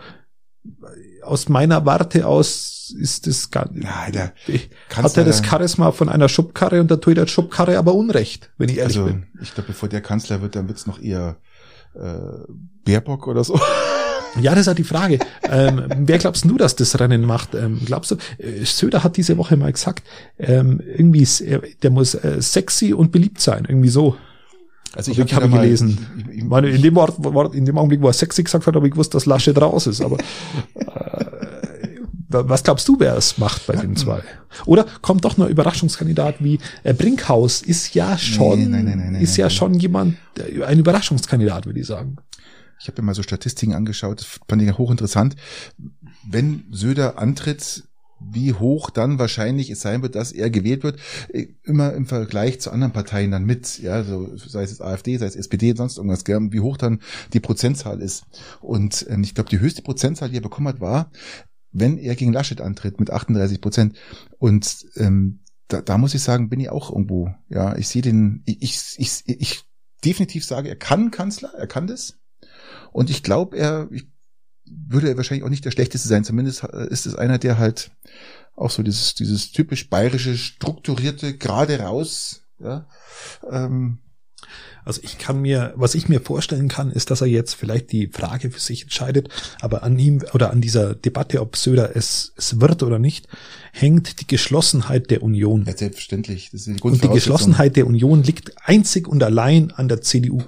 Aus 1.22 1.48
meiner 1.48 1.86
Warte 1.86 2.26
aus 2.26 2.94
ist 2.98 3.26
das 3.26 3.50
gar 3.50 3.68
Nein, 3.72 4.12
der 4.12 4.32
hat 4.94 5.16
er 5.16 5.24
das 5.24 5.44
Charisma 5.44 5.92
von 5.92 6.08
einer 6.08 6.28
Schubkarre 6.28 6.80
und 6.80 6.90
da 6.90 6.96
tut 6.96 7.16
der 7.16 7.26
Schubkarre 7.26 7.78
aber 7.78 7.94
Unrecht, 7.94 8.50
wenn 8.58 8.68
ich 8.68 8.78
ehrlich 8.78 8.98
also, 8.98 9.08
bin. 9.08 9.26
ich 9.40 9.54
glaube, 9.54 9.68
bevor 9.68 9.88
der 9.88 10.00
Kanzler 10.00 10.40
wird, 10.42 10.56
dann 10.56 10.68
wird's 10.68 10.86
noch 10.86 11.00
eher 11.00 11.36
äh, 11.94 12.18
Baerbock 12.84 13.26
oder 13.26 13.44
so. 13.44 13.60
Ja, 14.40 14.50
das 14.50 14.62
ist 14.62 14.66
halt 14.66 14.78
die 14.78 14.84
Frage. 14.84 15.18
ähm, 15.44 15.84
wer 15.96 16.18
glaubst 16.18 16.44
du, 16.44 16.56
dass 16.58 16.76
das 16.76 17.00
Rennen 17.00 17.22
macht? 17.22 17.54
Ähm, 17.54 17.80
glaubst 17.84 18.10
du, 18.10 18.16
äh, 18.38 18.64
Söder 18.64 19.02
hat 19.02 19.16
diese 19.16 19.38
Woche 19.38 19.56
mal 19.56 19.72
gesagt, 19.72 20.02
ähm, 20.38 20.80
irgendwie, 20.80 21.22
ist 21.22 21.40
er, 21.40 21.62
der 21.82 21.90
muss 21.90 22.14
äh, 22.14 22.40
sexy 22.40 22.92
und 22.92 23.12
beliebt 23.12 23.40
sein, 23.40 23.64
irgendwie 23.66 23.88
so. 23.88 24.16
Also 24.96 25.12
Ich, 25.12 25.18
ich 25.18 25.34
hab 25.34 25.42
habe 25.42 25.48
mal- 25.52 25.62
gelesen. 25.62 25.98
Ich, 26.18 26.26
ich, 26.28 26.38
Ich 26.38 26.44
meine, 26.44 26.68
in 26.70 26.82
dem, 26.82 26.94
Wort, 26.96 27.54
in 27.54 27.64
dem 27.66 27.76
Augenblick, 27.78 28.00
wo 28.02 28.08
er 28.08 28.12
sexy 28.12 28.42
gesagt 28.42 28.66
hat, 28.66 28.74
habe 28.74 28.86
ich 28.86 28.92
gewusst, 28.92 29.14
dass 29.14 29.26
Laschet 29.26 29.56
raus 29.60 29.86
ist. 29.86 30.00
Aber 30.00 30.16
äh, 30.18 31.26
was 32.28 32.62
glaubst 32.62 32.86
du, 32.88 32.98
wer 32.98 33.16
es 33.16 33.38
macht 33.38 33.66
bei 33.66 33.76
den 33.76 33.96
zwei? 33.96 34.20
Oder 34.66 34.84
kommt 35.02 35.24
doch 35.24 35.36
noch 35.36 35.46
ein 35.46 35.52
Überraschungskandidat 35.52 36.36
wie 36.40 36.58
äh, 36.82 36.92
Brinkhaus 36.94 37.62
ist 37.62 37.94
ja 37.94 38.18
schon, 38.18 38.70
nein, 38.70 38.84
nein, 38.84 38.98
nein, 39.12 39.22
ist 39.22 39.36
ja 39.36 39.48
schon 39.50 39.74
jemand, 39.74 40.16
der- 40.36 40.66
ein 40.66 40.78
Überraschungskandidat, 40.78 41.66
würde 41.66 41.80
ich 41.80 41.86
sagen. 41.86 42.16
Ich 42.80 42.88
habe 42.88 43.00
mir 43.00 43.06
mal 43.06 43.14
so 43.14 43.22
Statistiken 43.22 43.72
angeschaut, 43.74 44.20
das 44.20 44.40
fand 44.48 44.60
ich 44.60 44.68
ja 44.68 44.76
hochinteressant. 44.76 45.34
Wenn 46.28 46.64
Söder 46.70 47.18
antritt, 47.18 47.84
wie 48.18 48.54
hoch 48.54 48.90
dann 48.90 49.18
wahrscheinlich 49.18 49.70
es 49.70 49.80
sein 49.80 50.02
wird, 50.02 50.14
dass 50.14 50.32
er 50.32 50.50
gewählt 50.50 50.82
wird, 50.82 50.98
äh, 51.28 51.48
immer 51.62 51.92
im 51.92 52.06
Vergleich 52.06 52.60
zu 52.60 52.70
anderen 52.70 52.92
Parteien 52.92 53.30
dann 53.30 53.44
mit, 53.44 53.78
ja, 53.78 54.02
so 54.04 54.34
sei 54.36 54.62
es 54.62 54.80
AfD, 54.80 55.16
sei 55.18 55.26
es 55.26 55.36
SPD, 55.36 55.74
sonst 55.76 55.98
irgendwas, 55.98 56.24
gell, 56.24 56.48
wie 56.50 56.60
hoch 56.60 56.76
dann 56.76 57.00
die 57.32 57.40
Prozentzahl 57.40 58.00
ist. 58.00 58.24
Und 58.60 59.06
ähm, 59.08 59.22
ich 59.22 59.34
glaube, 59.34 59.50
die 59.50 59.60
höchste 59.60 59.82
Prozentzahl, 59.82 60.30
die 60.30 60.38
er 60.38 60.42
bekommen 60.42 60.68
hat, 60.68 60.80
war, 60.80 61.10
wenn 61.72 61.98
er 61.98 62.16
gegen 62.16 62.32
Laschet 62.32 62.60
antritt 62.60 62.98
mit 62.98 63.10
38 63.10 63.60
Prozent. 63.60 63.98
Und 64.38 64.86
ähm, 64.96 65.40
da, 65.68 65.82
da 65.82 65.98
muss 65.98 66.14
ich 66.14 66.22
sagen, 66.22 66.48
bin 66.48 66.60
ich 66.60 66.70
auch 66.70 66.90
irgendwo, 66.90 67.34
ja, 67.48 67.76
ich 67.76 67.88
sehe 67.88 68.02
den, 68.02 68.42
ich, 68.46 68.96
ich, 68.96 69.22
ich, 69.26 69.40
ich 69.40 69.64
definitiv 70.04 70.44
sage, 70.44 70.68
er 70.68 70.76
kann 70.76 71.10
Kanzler, 71.10 71.52
er 71.54 71.66
kann 71.66 71.86
das. 71.86 72.18
Und 72.92 73.10
ich 73.10 73.22
glaube, 73.22 73.56
er 73.58 73.88
ich, 73.90 74.06
würde 74.66 75.08
er 75.08 75.16
wahrscheinlich 75.16 75.44
auch 75.44 75.50
nicht 75.50 75.64
der 75.64 75.70
schlechteste 75.70 76.08
sein. 76.08 76.24
Zumindest 76.24 76.64
äh, 76.64 76.86
ist 76.88 77.06
es 77.06 77.14
einer, 77.14 77.38
der 77.38 77.58
halt 77.58 77.90
auch 78.54 78.70
so 78.70 78.82
dieses, 78.82 79.14
dieses 79.14 79.52
typisch 79.52 79.88
bayerische, 79.90 80.36
strukturierte, 80.36 81.36
gerade 81.36 81.80
raus, 81.80 82.42
ja, 82.58 82.86
ähm, 83.50 83.98
Also 84.84 85.00
ich 85.02 85.18
kann 85.18 85.42
mir, 85.42 85.74
was 85.76 85.96
ich 85.96 86.08
mir 86.08 86.20
vorstellen 86.20 86.68
kann, 86.68 86.92
ist, 86.92 87.10
dass 87.10 87.20
er 87.20 87.26
jetzt 87.26 87.54
vielleicht 87.54 87.90
die 87.90 88.06
Frage 88.06 88.50
für 88.52 88.60
sich 88.60 88.84
entscheidet, 88.84 89.28
aber 89.60 89.82
an 89.82 89.98
ihm 89.98 90.22
oder 90.32 90.52
an 90.52 90.60
dieser 90.60 90.94
Debatte, 90.94 91.40
ob 91.40 91.56
Söder 91.56 91.96
es, 91.96 92.32
es 92.36 92.60
wird 92.60 92.84
oder 92.84 93.00
nicht, 93.00 93.26
hängt 93.72 94.20
die 94.20 94.26
Geschlossenheit 94.28 95.10
der 95.10 95.22
Union. 95.24 95.64
ja, 95.66 95.76
selbstverständlich. 95.76 96.50
Das 96.52 96.66
ist 96.66 96.78
die 96.78 96.80
Und 96.80 97.02
die. 97.02 97.08
Geschlossenheit 97.08 97.74
der 97.74 97.86
Union 97.86 98.22
liegt 98.22 98.52
einzig 98.64 99.08
und 99.08 99.22
allein 99.24 99.72
an 99.72 99.88
der 99.88 100.02
CDU. 100.02 100.44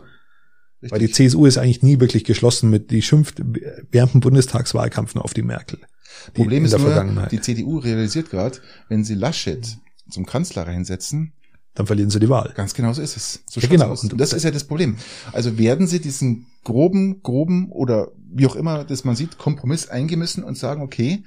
Richtig. 0.80 0.92
Weil 0.92 1.06
die 1.06 1.10
CSU 1.12 1.46
ist 1.46 1.58
eigentlich 1.58 1.82
nie 1.82 1.98
wirklich 1.98 2.24
geschlossen 2.24 2.70
mit, 2.70 2.90
die 2.90 3.02
schimpft 3.02 3.42
während 3.90 4.14
dem 4.14 4.20
Bundestagswahlkampf 4.20 5.14
nur 5.14 5.24
auf 5.24 5.34
die 5.34 5.42
Merkel. 5.42 5.80
Die 6.28 6.42
Problem 6.42 6.64
ist 6.64 6.78
nur, 6.78 7.26
die 7.30 7.40
CDU 7.40 7.78
realisiert 7.78 8.30
gerade, 8.30 8.58
wenn 8.88 9.04
sie 9.04 9.14
Laschet 9.14 9.78
zum 10.10 10.24
Kanzler 10.26 10.66
reinsetzen, 10.66 11.32
Dann 11.74 11.86
verlieren 11.86 12.10
sie 12.10 12.18
die 12.18 12.28
Wahl. 12.28 12.52
Ganz 12.56 12.74
genau 12.74 12.92
so 12.92 13.02
ist 13.02 13.16
es. 13.16 13.44
So 13.48 13.60
Ja, 13.60 13.68
genau. 13.68 13.86
aus. 13.86 14.02
Und 14.02 14.20
das 14.20 14.32
ist 14.32 14.42
ja 14.42 14.50
das 14.50 14.64
Problem. 14.64 14.96
Also 15.32 15.58
werden 15.58 15.86
sie 15.86 16.00
diesen 16.00 16.46
groben, 16.64 17.22
groben 17.22 17.70
oder 17.70 18.10
wie 18.30 18.46
auch 18.46 18.56
immer, 18.56 18.84
dass 18.84 19.04
man 19.04 19.16
sieht, 19.16 19.38
Kompromiss 19.38 19.88
eingehen 19.88 20.18
müssen 20.18 20.42
und 20.42 20.58
sagen, 20.58 20.82
okay, 20.82 21.22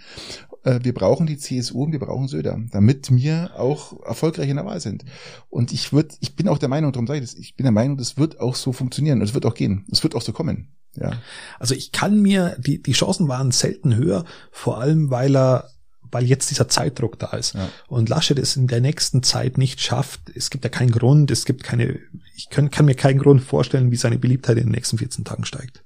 äh, 0.64 0.80
wir 0.84 0.94
brauchen 0.94 1.28
die 1.28 1.38
CSU 1.38 1.84
und 1.84 1.92
wir 1.92 2.00
brauchen 2.00 2.28
Söder, 2.28 2.60
damit 2.72 3.14
wir 3.14 3.52
auch 3.58 4.04
erfolgreich 4.04 4.50
in 4.50 4.58
der 4.58 4.66
Wahl 4.66 4.80
sind. 4.80 5.06
Und 5.50 5.72
ich 5.72 5.94
würde, 5.94 6.16
ich 6.20 6.36
bin 6.36 6.48
auch 6.48 6.58
der 6.58 6.70
Meinung, 6.70 6.92
darum 6.92 7.08
sage 7.08 7.20
ich 7.20 7.26
das, 7.26 7.36
ich 7.36 7.56
bin 7.56 7.64
der 7.64 7.72
Meinung, 7.72 7.98
das 7.98 8.18
wird 8.18 8.40
auch 8.40 8.56
so 8.56 8.74
funktionieren. 8.74 9.22
Es 9.22 9.34
wird 9.34 9.46
auch 9.46 9.56
gehen. 9.56 9.86
Es 9.92 10.04
wird 10.04 10.16
auch 10.16 10.22
so 10.22 10.34
kommen. 10.34 10.76
Ja. 10.96 11.14
Also 11.60 11.74
ich 11.74 11.92
kann 11.92 12.22
mir, 12.22 12.58
die, 12.60 12.82
die 12.82 12.92
Chancen 12.92 13.28
waren 13.28 13.52
selten 13.52 13.96
höher, 13.96 14.26
vor 14.52 14.80
allem 14.80 15.10
weil 15.10 15.36
er 15.36 15.70
weil 16.12 16.26
jetzt 16.26 16.52
dieser 16.52 16.68
Zeitdruck 16.68 17.18
da 17.20 17.28
ist. 17.38 17.56
Ja. 17.56 17.70
Und 17.88 18.10
Laschet 18.10 18.38
es 18.38 18.58
in 18.58 18.68
der 18.68 18.82
nächsten 18.82 19.24
Zeit 19.24 19.58
nicht 19.58 19.80
schafft. 19.80 20.30
Es 20.36 20.50
gibt 20.50 20.66
ja 20.66 20.70
keinen 20.70 20.92
Grund, 20.92 21.32
es 21.32 21.46
gibt 21.46 21.64
keine, 21.64 22.00
ich 22.36 22.50
kann, 22.50 22.70
kann 22.70 22.86
mir 22.86 22.96
keinen 22.96 23.20
Grund 23.20 23.42
vorstellen, 23.42 23.92
wie 23.92 23.96
seine 23.96 24.20
Beliebtheit 24.20 24.58
in 24.58 24.66
den 24.66 24.74
nächsten 24.74 24.98
14 24.98 25.24
Tagen 25.24 25.46
steigt. 25.46 25.86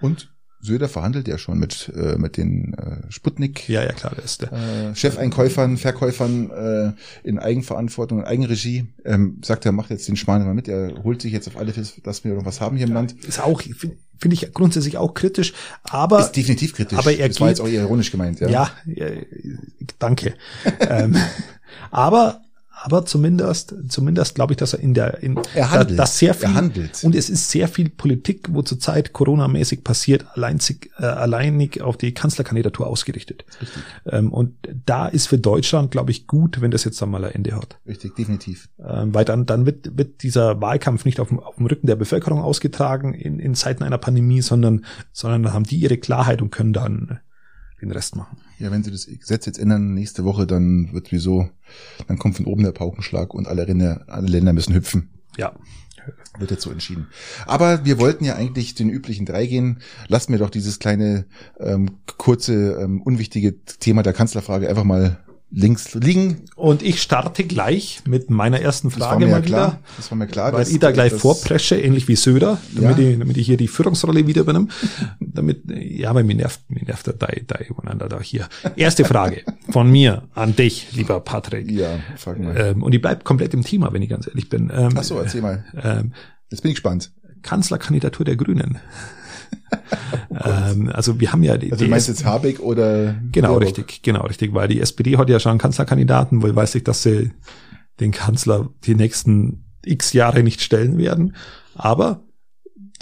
Und 0.00 0.34
Söder 0.66 0.88
verhandelt 0.88 1.28
ja 1.28 1.38
schon 1.38 1.58
mit, 1.58 1.90
äh, 1.96 2.16
mit 2.16 2.36
den 2.36 2.74
äh, 2.74 3.10
Sputnik. 3.10 3.68
Ja, 3.68 3.82
ja, 3.82 3.92
klar, 3.92 4.14
der 4.14 4.24
ist 4.24 4.42
der. 4.42 4.52
Äh, 4.52 4.94
Chefeinkäufern, 4.94 5.78
Verkäufern 5.78 6.50
äh, 6.50 6.92
in 7.26 7.38
Eigenverantwortung, 7.38 8.18
in 8.18 8.24
Eigenregie. 8.24 8.86
Ähm, 9.04 9.40
sagt 9.42 9.64
er, 9.64 9.72
macht 9.72 9.90
jetzt 9.90 10.08
den 10.08 10.16
Schmarrn 10.16 10.44
mal 10.44 10.54
mit. 10.54 10.68
Er 10.68 11.02
holt 11.02 11.22
sich 11.22 11.32
jetzt 11.32 11.48
auf 11.48 11.56
alle, 11.56 11.72
dass 12.02 12.24
wir 12.24 12.34
noch 12.34 12.44
was 12.44 12.60
haben 12.60 12.76
hier 12.76 12.86
im 12.86 12.92
Land. 12.92 13.12
Ist 13.24 13.40
auch, 13.40 13.62
finde 13.62 13.96
find 14.18 14.34
ich 14.34 14.52
grundsätzlich 14.52 14.98
auch 14.98 15.14
kritisch, 15.14 15.54
aber. 15.84 16.20
Ist 16.20 16.32
definitiv 16.32 16.74
kritisch. 16.74 16.98
Aber 16.98 17.12
er 17.12 17.28
das 17.28 17.36
geht, 17.36 17.40
war 17.40 17.48
jetzt 17.48 17.60
auch 17.60 17.68
ironisch 17.68 18.10
gemeint, 18.10 18.40
ja. 18.40 18.48
Ja, 18.48 18.70
ja 18.86 19.06
danke. 19.98 20.34
ähm, 20.80 21.16
aber 21.90 22.42
aber 22.86 23.04
zumindest, 23.04 23.74
zumindest 23.88 24.36
glaube 24.36 24.52
ich, 24.52 24.58
dass 24.58 24.72
er 24.72 24.78
in 24.78 24.94
der, 24.94 25.20
in, 25.20 25.40
er 25.56 25.72
handelt, 25.72 25.98
dass 25.98 26.20
sehr 26.20 26.34
viel, 26.34 26.50
er 26.50 26.54
handelt. 26.54 27.02
und 27.02 27.16
es 27.16 27.28
ist 27.28 27.50
sehr 27.50 27.66
viel 27.66 27.88
Politik, 27.88 28.46
wo 28.52 28.62
zurzeit 28.62 29.12
Corona-mäßig 29.12 29.82
passiert, 29.82 30.24
alleinzig, 30.34 30.92
äh, 30.96 31.06
alleinig 31.06 31.82
auf 31.82 31.96
die 31.96 32.14
Kanzlerkandidatur 32.14 32.86
ausgerichtet. 32.86 33.44
Richtig. 33.60 33.82
Ähm, 34.08 34.32
und 34.32 34.54
da 34.84 35.08
ist 35.08 35.26
für 35.26 35.36
Deutschland, 35.36 35.90
glaube 35.90 36.12
ich, 36.12 36.28
gut, 36.28 36.60
wenn 36.60 36.70
das 36.70 36.84
jetzt 36.84 37.02
einmal 37.02 37.24
ein 37.24 37.32
Ende 37.32 37.56
hat. 37.56 37.76
Richtig, 37.88 38.14
definitiv. 38.14 38.68
Ähm, 38.78 39.12
weil 39.12 39.24
dann, 39.24 39.46
dann 39.46 39.66
wird, 39.66 39.98
wird 39.98 40.22
dieser 40.22 40.60
Wahlkampf 40.60 41.04
nicht 41.04 41.18
auf 41.18 41.26
dem, 41.26 41.40
auf 41.40 41.56
dem 41.56 41.66
Rücken 41.66 41.88
der 41.88 41.96
Bevölkerung 41.96 42.40
ausgetragen 42.40 43.14
in, 43.14 43.40
in 43.40 43.56
Zeiten 43.56 43.82
einer 43.82 43.98
Pandemie, 43.98 44.42
sondern, 44.42 44.84
sondern 45.12 45.42
dann 45.42 45.52
haben 45.54 45.64
die 45.64 45.78
ihre 45.78 45.96
Klarheit 45.96 46.40
und 46.40 46.50
können 46.50 46.72
dann 46.72 47.18
den 47.82 47.90
Rest 47.90 48.14
machen. 48.14 48.36
Ja, 48.58 48.70
wenn 48.70 48.82
sie 48.82 48.90
das 48.90 49.06
Gesetz 49.06 49.46
jetzt 49.46 49.58
ändern 49.58 49.94
nächste 49.94 50.24
Woche, 50.24 50.46
dann 50.46 50.92
wird 50.92 51.12
wieso, 51.12 51.48
dann 52.08 52.18
kommt 52.18 52.36
von 52.36 52.46
oben 52.46 52.62
der 52.62 52.72
Paukenschlag 52.72 53.34
und 53.34 53.48
alle 53.48 53.64
Länder, 53.64 54.04
alle 54.06 54.28
Länder 54.28 54.52
müssen 54.52 54.74
hüpfen. 54.74 55.10
Ja. 55.36 55.54
Wird 56.38 56.50
jetzt 56.50 56.62
so 56.62 56.70
entschieden. 56.70 57.08
Aber 57.46 57.84
wir 57.84 57.98
wollten 57.98 58.24
ja 58.24 58.36
eigentlich 58.36 58.74
den 58.74 58.90
üblichen 58.90 59.26
drei 59.26 59.46
gehen. 59.46 59.80
Lassen 60.06 60.32
wir 60.32 60.38
doch 60.38 60.50
dieses 60.50 60.78
kleine, 60.78 61.26
ähm, 61.58 61.98
kurze, 62.16 62.78
ähm, 62.80 63.02
unwichtige 63.02 63.64
Thema 63.64 64.02
der 64.02 64.12
Kanzlerfrage 64.12 64.68
einfach 64.68 64.84
mal 64.84 65.18
links 65.50 65.94
liegen. 65.94 66.44
Und 66.56 66.82
ich 66.82 67.00
starte 67.00 67.44
gleich 67.44 68.02
mit 68.06 68.30
meiner 68.30 68.60
ersten 68.60 68.90
Frage 68.90 69.26
mal 69.26 69.42
klar. 69.42 69.68
wieder. 69.68 69.80
Das 69.96 70.10
war 70.10 70.18
mir 70.18 70.26
klar. 70.26 70.52
Weil 70.52 70.68
ich 70.68 70.78
da 70.78 70.90
gleich 70.90 71.12
vorpresche, 71.12 71.76
ähnlich 71.76 72.08
wie 72.08 72.16
Söder, 72.16 72.58
damit, 72.74 72.98
ja. 72.98 73.10
ich, 73.10 73.18
damit 73.18 73.36
ich 73.36 73.46
hier 73.46 73.56
die 73.56 73.68
Führungsrolle 73.68 74.26
wieder 74.26 74.42
übernehme. 74.42 74.68
damit, 75.20 75.62
ja, 75.68 76.14
weil 76.14 76.24
mir 76.24 76.36
nervt, 76.36 76.60
mir 76.68 76.84
nervt 76.84 77.06
der 77.06 77.14
Dai, 77.14 77.42
Dai 77.46 77.66
übereinander 77.68 78.08
da 78.08 78.20
hier. 78.20 78.48
Erste 78.76 79.04
Frage 79.04 79.42
von 79.70 79.90
mir 79.90 80.24
an 80.34 80.56
dich, 80.56 80.88
lieber 80.92 81.20
Patrick. 81.20 81.70
Ja, 81.70 82.00
frag 82.16 82.38
mal. 82.38 82.56
Ähm, 82.56 82.82
und 82.82 82.92
die 82.92 82.98
bleibt 82.98 83.24
komplett 83.24 83.54
im 83.54 83.62
Thema, 83.62 83.92
wenn 83.92 84.02
ich 84.02 84.10
ganz 84.10 84.26
ehrlich 84.26 84.48
bin. 84.48 84.70
Ähm, 84.74 84.90
Ach 84.96 85.04
so, 85.04 85.18
erzähl 85.18 85.42
mal. 85.42 85.64
Ähm, 85.82 86.12
Jetzt 86.50 86.62
bin 86.62 86.70
ich 86.70 86.76
gespannt. 86.76 87.12
Kanzlerkandidatur 87.42 88.24
der 88.24 88.36
Grünen. 88.36 88.78
Oh 90.30 90.36
ähm, 90.44 90.90
also 90.92 91.20
wir 91.20 91.32
haben 91.32 91.42
ja 91.42 91.56
die, 91.56 91.72
also 91.72 91.84
du 91.84 91.90
meinst 91.90 92.08
jetzt 92.08 92.24
Habeck 92.24 92.60
oder 92.60 93.14
genau 93.32 93.58
Baerbock? 93.58 93.78
richtig 93.78 94.02
genau 94.02 94.22
richtig 94.22 94.54
weil 94.54 94.68
die 94.68 94.80
SPD 94.80 95.16
hat 95.16 95.28
ja 95.28 95.40
schon 95.40 95.50
einen 95.50 95.58
Kanzlerkandidaten 95.58 96.42
wohl 96.42 96.54
weiß 96.54 96.74
ich 96.76 96.84
dass 96.84 97.02
sie 97.02 97.32
den 98.00 98.12
Kanzler 98.12 98.68
die 98.84 98.94
nächsten 98.94 99.64
x 99.84 100.12
Jahre 100.12 100.42
nicht 100.42 100.60
stellen 100.60 100.98
werden 100.98 101.36
aber 101.74 102.22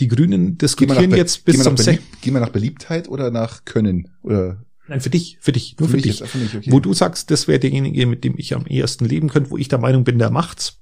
die 0.00 0.08
Grünen 0.08 0.58
diskutieren 0.58 1.14
jetzt 1.14 1.44
bis 1.44 1.62
zum 1.62 1.76
Gehen 1.76 2.34
wir 2.34 2.40
nach 2.40 2.50
Beliebtheit 2.50 3.08
oder 3.08 3.30
nach 3.30 3.64
Können 3.64 4.08
oder 4.22 4.64
Nein, 4.86 5.00
für 5.00 5.10
dich, 5.10 5.38
für 5.40 5.52
dich, 5.52 5.76
nur 5.78 5.88
für, 5.88 5.96
für 5.96 6.02
dich. 6.02 6.20
Jetzt, 6.20 6.30
für 6.30 6.38
mich, 6.38 6.54
okay. 6.54 6.70
Wo 6.70 6.78
du 6.78 6.92
sagst, 6.92 7.30
das 7.30 7.48
wäre 7.48 7.58
derjenige, 7.58 8.06
mit 8.06 8.22
dem 8.22 8.34
ich 8.36 8.54
am 8.54 8.66
ehesten 8.66 9.06
leben 9.06 9.30
könnte, 9.30 9.50
wo 9.50 9.56
ich 9.56 9.68
der 9.68 9.78
Meinung 9.78 10.04
bin, 10.04 10.18
der 10.18 10.30
macht's. 10.30 10.80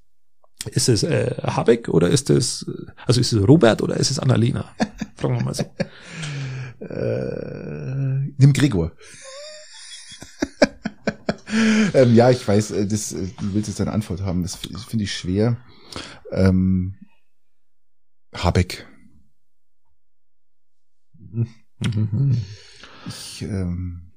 Ist 0.70 0.88
es 0.88 1.02
äh, 1.02 1.34
Habeck 1.42 1.88
oder 1.88 2.08
ist 2.08 2.30
es, 2.30 2.66
also 3.06 3.20
ist 3.20 3.32
es 3.32 3.46
Robert 3.46 3.82
oder 3.82 3.96
ist 3.96 4.10
es 4.10 4.18
Annalena? 4.18 4.64
Fragen 5.23 5.39
wir 5.39 5.45
mal 5.45 5.55
so. 5.55 5.62
äh, 6.85 8.35
nimm 8.39 8.53
Gregor. 8.53 8.93
ähm, 11.95 12.14
ja, 12.14 12.31
ich 12.31 12.47
weiß, 12.47 12.73
äh, 12.73 12.87
das, 12.87 13.12
äh, 13.12 13.29
du 13.39 13.55
willst 13.55 13.68
jetzt 13.68 13.81
eine 13.81 13.93
Antwort 13.93 14.23
haben. 14.23 14.43
Das 14.43 14.57
finde 14.57 15.05
ich 15.05 15.14
schwer. 15.14 15.59
Ähm, 16.33 16.97
Habeck. 18.35 18.87
Ich, 23.07 23.43
ähm, 23.43 24.12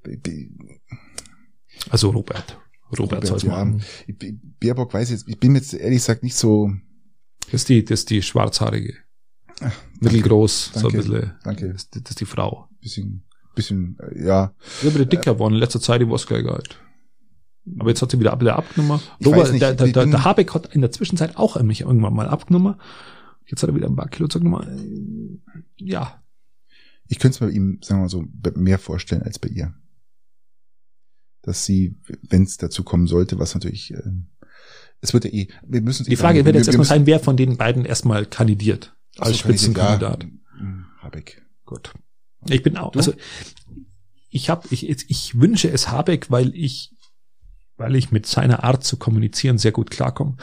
also 1.90 2.10
Robert. 2.10 2.60
Robert, 2.98 3.30
Robert 3.30 3.44
ja. 3.44 3.74
Baerbock 4.60 4.94
weiß 4.94 5.10
jetzt, 5.12 5.28
ich 5.28 5.40
bin 5.40 5.56
jetzt 5.56 5.74
ehrlich 5.74 6.00
gesagt 6.00 6.24
nicht 6.24 6.36
so. 6.36 6.72
Das 7.52 7.62
ist 7.62 7.70
die, 7.70 7.86
das 7.86 8.02
ist 8.02 8.10
die 8.10 8.22
schwarzhaarige. 8.22 9.05
Ach, 9.62 9.72
Mittelgroß, 10.00 10.72
danke, 10.74 10.80
so 10.80 10.88
ein 10.88 10.94
bisschen. 10.98 11.34
Danke. 11.44 11.74
Das, 11.74 11.90
das 11.90 12.02
ist 12.10 12.20
die 12.20 12.26
Frau. 12.26 12.68
Bisschen, 12.82 13.24
bisschen, 13.56 13.98
äh, 14.00 14.26
ja. 14.26 14.54
Sie 14.82 14.88
ist 14.88 15.12
dicker 15.12 15.34
geworden. 15.34 15.54
In 15.54 15.60
letzter 15.60 15.80
Zeit, 15.80 16.02
die 16.02 16.08
war 16.08 16.16
es 16.16 16.28
gleich 16.28 16.44
gehalten. 16.44 16.76
Aber 17.80 17.90
jetzt 17.90 18.02
hat 18.02 18.12
sie 18.12 18.20
wieder 18.20 18.34
ab, 18.34 18.42
wieder 18.42 18.58
abgenommen. 18.58 19.02
Robert, 19.26 19.52
nicht, 19.52 19.62
der, 19.62 19.74
der, 19.74 19.88
der, 19.88 20.06
der 20.06 20.24
Habeck 20.24 20.54
hat 20.54 20.76
in 20.76 20.82
der 20.82 20.92
Zwischenzeit 20.92 21.36
auch 21.38 21.60
mich 21.64 21.82
irgendwann 21.82 22.14
mal 22.14 22.28
abgenommen. 22.28 22.76
Jetzt 23.48 23.64
hat 23.64 23.70
er 23.70 23.76
wieder 23.76 23.88
ein 23.88 23.96
paar 23.96 24.10
Kilo 24.10 24.28
zugenommen. 24.28 25.44
Ja. 25.78 26.24
Ich 27.08 27.20
könnte 27.20 27.36
es 27.36 27.40
bei 27.40 27.50
ihm, 27.50 27.80
sagen 27.82 28.02
wir 28.02 28.04
mal 28.04 28.10
so, 28.10 28.26
mehr 28.56 28.80
vorstellen 28.80 29.24
als 29.24 29.40
bei 29.40 29.50
ihr 29.50 29.74
dass 31.46 31.64
sie, 31.64 31.96
wenn 32.28 32.44
es 32.44 32.58
dazu 32.58 32.84
kommen 32.84 33.06
sollte, 33.06 33.38
was 33.38 33.54
natürlich, 33.54 33.94
äh, 33.94 34.02
es 35.00 35.14
wird 35.14 35.26
ja 35.26 35.32
eh, 35.32 35.48
wir 35.64 35.82
müssen 35.82 36.06
Die 36.06 36.16
Frage 36.16 36.40
sagen, 36.40 36.46
wird 36.46 36.56
jetzt 36.56 36.68
erstmal 36.68 36.88
sein, 36.88 37.06
wer 37.06 37.20
von 37.20 37.38
den 37.38 37.58
beiden 37.58 37.86
erstmal 37.86 38.26
kandidiert 38.26 38.95
als 39.20 39.38
so, 39.38 39.38
Spitzenkandidat. 39.38 40.26
Hm, 40.58 40.86
Habeck. 41.00 41.42
Gut. 41.66 41.94
Ich 42.48 42.62
bin 42.62 42.78
auch, 42.78 42.96
also 42.96 43.14
ich 44.30 44.50
habe, 44.50 44.68
ich, 44.70 44.88
ich 44.88 45.40
wünsche 45.40 45.70
es 45.70 45.90
Habeck, 45.90 46.30
weil 46.30 46.54
ich, 46.54 46.94
weil 47.78 47.96
ich 47.96 48.12
mit 48.12 48.26
seiner 48.26 48.64
Art 48.64 48.84
zu 48.84 48.98
kommunizieren 48.98 49.58
sehr 49.58 49.72
gut 49.72 49.90
klarkomme. 49.90 50.38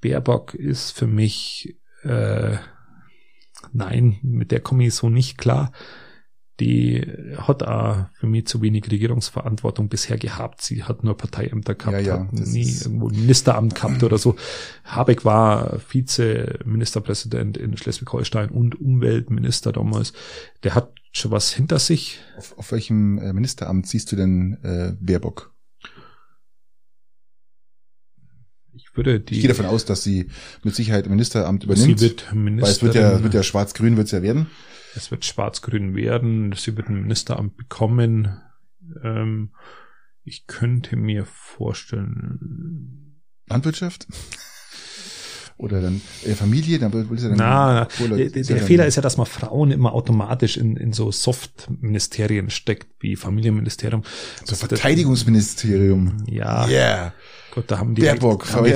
Baerbock 0.00 0.54
ist 0.54 0.92
für 0.92 1.06
mich, 1.06 1.76
äh, 2.02 2.56
nein, 3.72 4.18
mit 4.22 4.50
der 4.50 4.60
komme 4.60 4.86
ich 4.86 4.94
so 4.94 5.08
nicht 5.08 5.38
klar 5.38 5.72
die 6.60 7.02
hat 7.36 7.62
auch 7.62 8.06
für 8.12 8.26
mich 8.26 8.46
zu 8.46 8.60
wenig 8.60 8.90
Regierungsverantwortung 8.90 9.88
bisher 9.88 10.18
gehabt. 10.18 10.60
Sie 10.62 10.84
hat 10.84 11.02
nur 11.02 11.16
Parteiämter 11.16 11.74
gehabt, 11.74 11.94
ja, 11.94 12.00
ja, 12.00 12.20
hat 12.20 12.32
nie 12.32 12.70
irgendwo 12.70 13.08
ein 13.08 13.16
Ministeramt 13.16 13.74
gehabt 13.74 14.02
oder 14.02 14.18
so. 14.18 14.36
Habeck 14.84 15.24
war 15.24 15.78
Vize-Ministerpräsident 15.80 17.56
in 17.56 17.76
Schleswig-Holstein 17.76 18.50
und 18.50 18.78
Umweltminister 18.80 19.72
damals. 19.72 20.12
Der 20.62 20.74
hat 20.74 20.92
schon 21.10 21.30
was 21.30 21.52
hinter 21.52 21.78
sich. 21.78 22.20
Auf, 22.36 22.58
auf 22.58 22.72
welchem 22.72 23.18
äh, 23.18 23.32
Ministeramt 23.32 23.86
siehst 23.86 24.12
du 24.12 24.16
denn 24.16 24.58
äh, 24.62 24.92
Baerbock? 25.00 25.54
Ich 28.74 28.94
würde 28.94 29.20
die. 29.20 29.34
Ich 29.34 29.40
gehe 29.40 29.48
davon 29.48 29.66
aus, 29.66 29.86
dass 29.86 30.02
sie 30.02 30.28
mit 30.62 30.74
Sicherheit 30.74 31.08
Ministeramt 31.08 31.64
übernimmt. 31.64 31.98
Sie 31.98 32.04
wird 32.04 32.34
Ministerin, 32.34 32.60
weil 32.60 32.70
es 32.70 32.82
wird 32.82 32.94
ja, 32.94 33.22
wird 33.22 33.34
ja 33.34 33.42
schwarz-grün 33.42 33.96
wird's 33.96 34.10
ja 34.10 34.22
werden 34.22 34.48
es 34.94 35.10
wird 35.10 35.24
schwarz-grün 35.24 35.94
werden, 35.94 36.52
sie 36.52 36.76
wird 36.76 36.88
ein 36.88 37.02
Ministeramt 37.02 37.56
bekommen. 37.56 38.40
Ähm, 39.02 39.54
ich 40.24 40.46
könnte 40.46 40.96
mir 40.96 41.24
vorstellen. 41.26 43.22
Landwirtschaft? 43.46 44.06
Oder 45.62 45.80
dann 45.80 46.00
äh, 46.26 46.34
Familie, 46.34 46.80
dann 46.80 46.92
will 46.92 47.06
sie 47.16 47.28
dann. 47.28 47.36
Na, 47.36 47.86
na 48.00 48.16
der, 48.16 48.30
der 48.30 48.58
Fehler 48.58 48.84
ist 48.84 48.96
ja, 48.96 49.02
dass 49.02 49.16
man 49.16 49.26
Frauen 49.26 49.70
immer 49.70 49.92
automatisch 49.92 50.56
in, 50.56 50.76
in 50.76 50.92
so 50.92 51.12
Soft-Ministerien 51.12 52.50
steckt, 52.50 52.88
wie 52.98 53.14
Familienministerium. 53.14 54.02
So 54.44 54.56
Verteidigungsministerium. 54.56 56.24
Ja. 56.28 56.66
Yeah. 56.66 57.12
Gut, 57.54 57.70
da 57.70 57.78
haben 57.78 57.94
die. 57.94 58.02
Baerbock. 58.02 58.52
Haben 58.52 58.64
die, 58.64 58.72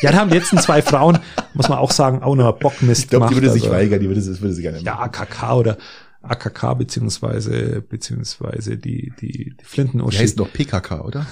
ja, 0.00 0.12
da 0.12 0.18
haben 0.18 0.30
die 0.30 0.38
letzten 0.38 0.56
zwei 0.58 0.80
Frauen, 0.80 1.18
muss 1.52 1.68
man 1.68 1.76
auch 1.76 1.90
sagen, 1.90 2.22
auch 2.22 2.36
noch 2.36 2.58
Bockmist 2.58 3.02
ich 3.02 3.10
glaub, 3.10 3.20
gemacht. 3.20 3.32
Die 3.32 3.36
würde 3.36 3.52
sich 3.52 3.64
also, 3.64 3.74
weigern, 3.74 4.00
die 4.00 4.08
würde, 4.08 4.22
das 4.22 4.40
würde 4.40 4.54
sie 4.54 4.62
gerne 4.62 4.78
machen. 4.78 4.86
Ja, 4.86 4.98
AKK 4.98 5.56
oder 5.56 5.76
AKK 6.22 6.74
beziehungsweise 6.74 7.82
beziehungsweise 7.82 8.78
die 8.78 9.12
die, 9.20 9.54
die 9.60 9.64
Flinten. 9.64 10.02
Die 10.08 10.18
heißt 10.18 10.40
doch 10.40 10.50
PKK, 10.50 11.02
oder? 11.02 11.26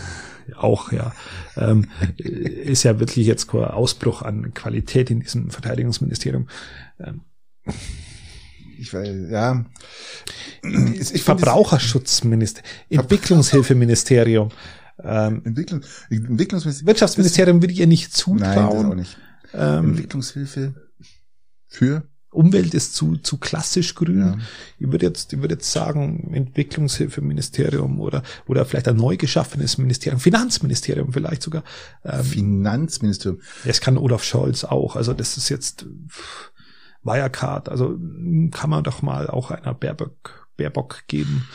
Auch 0.57 0.93
ja, 0.93 1.13
ähm, 1.57 1.89
ist 2.17 2.83
ja 2.83 2.99
wirklich 3.01 3.27
jetzt 3.27 3.49
kein 3.49 3.65
Ausbruch 3.65 4.23
an 4.23 4.55
Qualität 4.55 5.11
in 5.11 5.21
diesem 5.21 5.51
Verteidigungsministerium. 5.51 6.49
Ähm, 6.99 7.23
Ich 8.79 8.95
weiß, 8.95 9.31
ja. 9.31 9.67
Ich, 10.63 11.15
ich 11.15 11.23
Verbraucherschutzminister, 11.23 12.63
Entwicklungshilfeministerium. 12.89 14.49
Ähm, 15.03 15.43
Entwicklung, 15.45 15.83
Entwicklungsministerium. 16.09 16.87
Wirtschaftsministerium 16.87 17.63
würde 17.63 17.73
ich 17.75 17.81
ihr 17.81 17.87
nicht 17.87 18.15
zutrauen. 18.15 18.39
Nein, 18.41 18.91
auch 18.91 18.95
nicht. 18.95 19.19
Ähm, 19.53 19.91
Entwicklungshilfe 19.91 20.75
für 21.67 22.10
Umwelt 22.31 22.75
ist 22.75 22.95
zu, 22.95 23.17
zu 23.17 23.39
klassisch 23.39 23.97
grün. 23.97 24.19
Ja. 24.19 24.39
Ich 24.79 24.91
würde 24.91 25.07
jetzt, 25.07 25.33
ich 25.33 25.41
würde 25.41 25.55
jetzt 25.55 25.73
sagen, 25.73 26.33
Entwicklungshilfeministerium 26.33 28.01
oder, 28.01 28.23
oder 28.47 28.65
vielleicht 28.65 28.87
ein 28.87 28.97
neu 28.97 29.17
geschaffenes 29.17 29.79
Ministerium, 29.79 30.21
Finanzministerium 30.21 31.13
vielleicht 31.13 31.43
sogar. 31.43 31.65
Ähm, 32.05 32.23
Finanzministerium. 32.23 33.41
Es 33.65 33.81
kann 33.81 33.99
Olaf 33.99 34.23
Scholz 34.23 34.63
auch. 34.63 34.95
Also 34.95 35.13
das 35.13 35.37
ist 35.37 35.49
jetzt 35.49 35.87
Wirecard. 37.03 37.69
Also 37.69 37.99
kann 38.53 38.71
man 38.71 38.85
doch 38.85 39.03
mal 39.03 39.29
auch 39.29 39.51
einer 39.51 39.75
Baerbock, 39.75 40.49
Baerbock 40.57 41.03
geben. 41.09 41.49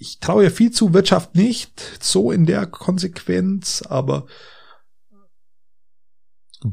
Ich 0.00 0.18
traue 0.18 0.44
ja 0.44 0.50
viel 0.50 0.72
zu 0.72 0.94
Wirtschaft 0.94 1.36
nicht, 1.36 1.80
so 2.00 2.32
in 2.32 2.44
der 2.44 2.66
Konsequenz, 2.66 3.82
aber 3.82 4.26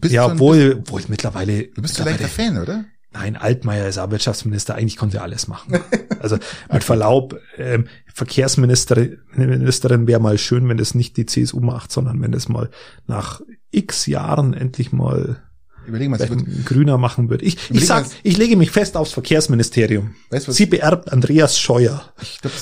ja, 0.06 0.26
obwohl, 0.26 0.78
obwohl 0.80 1.02
mittlerweile. 1.08 1.68
Du 1.68 1.82
bist 1.82 1.98
vielleicht 1.98 2.22
ein 2.22 2.28
Fan, 2.28 2.58
oder? 2.58 2.86
Nein, 3.16 3.38
Altmaier 3.38 3.88
ist 3.88 3.98
auch 3.98 4.12
Wirtschaftsminister, 4.12 4.76
eigentlich 4.76 4.98
konnte 4.98 5.18
er 5.18 5.24
alles 5.24 5.48
machen. 5.48 5.80
Also 6.20 6.40
mit 6.72 6.84
Verlaub, 6.84 7.40
ähm, 7.58 7.88
Verkehrsministerin 8.12 9.20
Ministerin 9.36 10.08
wäre 10.08 10.20
mal 10.20 10.40
schön, 10.40 10.68
wenn 10.68 10.78
das 10.78 10.96
nicht 10.96 11.18
die 11.18 11.28
CSU 11.28 11.60
macht, 11.60 11.92
sondern 11.92 12.20
wenn 12.20 12.32
das 12.32 12.50
mal 12.50 12.72
nach 13.06 13.42
x 13.70 14.08
Jahren 14.08 14.56
endlich 14.56 14.92
mal 14.92 15.38
Überlegen 15.86 16.18
wir 16.18 16.32
ein 16.32 16.66
Grüner 16.66 16.98
machen 16.98 17.30
würde. 17.30 17.46
Ich, 17.46 17.70
ich 17.70 17.86
sag, 17.86 18.08
ich 18.24 18.38
lege 18.38 18.56
mich 18.58 18.72
fest 18.72 18.98
aufs 18.98 19.12
Verkehrsministerium. 19.12 20.16
Weißt, 20.32 20.48
was 20.48 20.56
Sie 20.56 20.66
beerbt 20.66 21.14
Andreas 21.14 21.60
Scheuer. 21.60 22.12
Ich 22.24 22.42
glaube, 22.42 22.56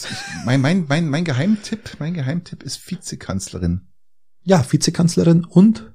mein, 0.44 0.60
mein, 0.60 0.86
mein, 0.90 1.08
mein 1.08 1.24
Geheimtipp, 1.24 1.92
mein 2.00 2.14
Geheimtipp 2.14 2.64
ist 2.64 2.92
Vizekanzlerin. 2.92 3.88
Ja, 4.42 4.66
Vizekanzlerin 4.70 5.46
und 5.46 5.93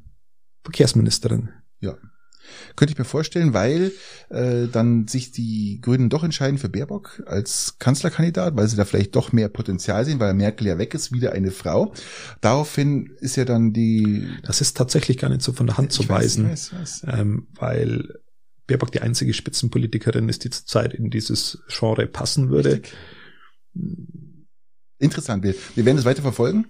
Verkehrsministerin. 0.63 1.51
Ja. 1.81 1.97
Könnte 2.77 2.93
ich 2.93 2.99
mir 2.99 3.05
vorstellen, 3.05 3.53
weil 3.53 3.93
äh, 4.31 4.69
dann 4.69 5.07
sich 5.07 5.33
die 5.33 5.81
Grünen 5.83 6.09
doch 6.09 6.25
entscheiden 6.25 6.59
für 6.59 6.71
Baerbock 6.71 7.23
als 7.27 7.77
Kanzlerkandidat, 7.79 8.57
weil 8.57 8.67
sie 8.69 8.77
da 8.77 8.87
vielleicht 8.87 9.15
doch 9.17 9.33
mehr 9.33 9.49
Potenzial 9.49 10.05
sehen, 10.05 10.19
weil 10.19 10.33
Merkel 10.33 10.67
ja 10.67 10.79
weg 10.79 10.95
ist, 10.95 11.13
wieder 11.13 11.33
eine 11.33 11.51
Frau. 11.51 11.93
Daraufhin 12.41 13.11
ist 13.21 13.37
ja 13.37 13.45
dann 13.45 13.75
die. 13.75 14.29
Das 14.45 14.63
ist 14.63 14.77
tatsächlich 14.77 15.19
gar 15.19 15.29
nicht 15.29 15.43
so 15.43 15.53
von 15.53 15.67
der 15.67 15.77
Hand 15.77 15.93
zu 15.93 16.09
weisen, 16.09 16.49
weiß, 16.49 16.73
weiß, 16.73 17.03
weiß. 17.05 17.19
Ähm, 17.19 17.49
weil 17.55 18.15
Baerbock 18.67 18.93
die 18.93 19.03
einzige 19.03 19.35
Spitzenpolitikerin 19.35 20.29
ist, 20.29 20.45
die 20.45 20.51
zurzeit 20.51 20.95
in 20.95 21.11
dieses 21.11 21.63
Genre 21.69 22.07
passen 22.07 22.49
würde. 22.49 22.77
Richtig 22.77 22.95
interessant. 24.99 25.45
Wir, 25.45 25.55
wir 25.75 25.85
werden 25.85 25.99
es 25.99 26.05
weiter 26.05 26.23
verfolgen 26.23 26.67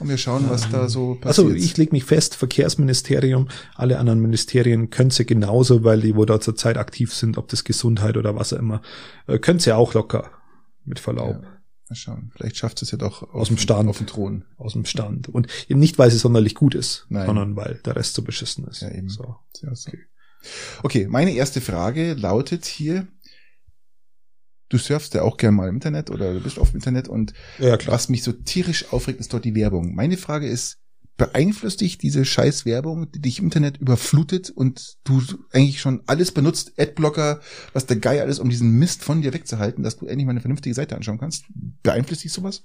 und 0.00 0.08
wir 0.08 0.18
schauen, 0.18 0.48
was 0.48 0.70
da 0.70 0.88
so 0.88 1.14
passiert. 1.14 1.26
Also 1.26 1.50
ich 1.50 1.76
lege 1.76 1.92
mich 1.92 2.04
fest, 2.04 2.36
Verkehrsministerium, 2.36 3.48
alle 3.74 3.98
anderen 3.98 4.20
Ministerien 4.20 4.90
können 4.90 5.10
sie 5.10 5.26
genauso, 5.26 5.84
weil 5.84 6.00
die, 6.00 6.14
wo 6.14 6.24
da 6.24 6.40
zurzeit 6.40 6.76
aktiv 6.76 7.12
sind, 7.12 7.38
ob 7.38 7.48
das 7.48 7.64
Gesundheit 7.64 8.16
oder 8.16 8.36
was 8.36 8.52
auch 8.52 8.58
immer, 8.58 8.82
äh, 9.26 9.38
können 9.38 9.58
sie 9.58 9.72
auch 9.72 9.94
locker, 9.94 10.30
mit 10.84 10.98
Verlaub. 10.98 11.42
Ja. 11.42 11.58
Mal 11.88 11.94
schauen. 11.94 12.32
Vielleicht 12.34 12.56
schafft 12.56 12.82
es 12.82 12.90
ja 12.90 12.98
doch 12.98 13.32
aus 13.32 13.48
dem 13.48 13.56
Stand. 13.56 13.88
Auf 13.88 13.98
dem 13.98 14.06
Thron. 14.06 14.44
Aus 14.58 14.74
dem 14.74 14.84
Stand. 14.84 15.28
Und 15.28 15.46
eben 15.68 15.80
nicht, 15.80 15.98
weil 15.98 16.10
sie 16.10 16.18
sonderlich 16.18 16.54
gut 16.54 16.74
ist, 16.74 17.06
Nein. 17.08 17.26
sondern 17.26 17.56
weil 17.56 17.80
der 17.84 17.96
Rest 17.96 18.14
so 18.14 18.22
beschissen 18.22 18.66
ist. 18.66 18.82
Ja, 18.82 18.90
eben. 18.90 19.08
So. 19.08 19.36
Ja, 19.62 19.74
so. 19.74 19.88
Okay. 19.88 20.00
okay, 20.82 21.06
meine 21.08 21.32
erste 21.32 21.62
Frage 21.62 22.12
lautet 22.12 22.66
hier, 22.66 23.08
du 24.68 24.78
surfst 24.78 25.14
ja 25.14 25.22
auch 25.22 25.36
gerne 25.36 25.56
mal 25.56 25.68
im 25.68 25.76
Internet 25.76 26.10
oder 26.10 26.34
du 26.34 26.40
bist 26.40 26.58
auf 26.58 26.70
dem 26.70 26.76
Internet 26.76 27.08
und 27.08 27.32
ja, 27.58 27.78
was 27.86 28.08
mich 28.08 28.22
so 28.22 28.32
tierisch 28.32 28.92
aufregt, 28.92 29.20
ist 29.20 29.32
dort 29.32 29.44
die 29.44 29.54
Werbung. 29.54 29.94
Meine 29.94 30.16
Frage 30.16 30.46
ist, 30.46 30.78
beeinflusst 31.16 31.80
dich 31.80 31.98
diese 31.98 32.24
scheiß 32.24 32.64
Werbung, 32.64 33.10
die 33.10 33.20
dich 33.20 33.40
im 33.40 33.46
Internet 33.46 33.78
überflutet 33.78 34.50
und 34.50 34.98
du 35.04 35.20
eigentlich 35.52 35.80
schon 35.80 36.02
alles 36.06 36.32
benutzt, 36.32 36.74
Adblocker, 36.78 37.40
was 37.72 37.86
der 37.86 37.96
Geier 37.96 38.22
alles, 38.22 38.38
um 38.38 38.48
diesen 38.48 38.70
Mist 38.78 39.02
von 39.02 39.20
dir 39.20 39.34
wegzuhalten, 39.34 39.82
dass 39.82 39.96
du 39.96 40.06
endlich 40.06 40.26
mal 40.26 40.30
eine 40.30 40.40
vernünftige 40.40 40.74
Seite 40.74 40.94
anschauen 40.94 41.18
kannst? 41.18 41.44
Beeinflusst 41.82 42.22
dich 42.22 42.32
sowas? 42.32 42.62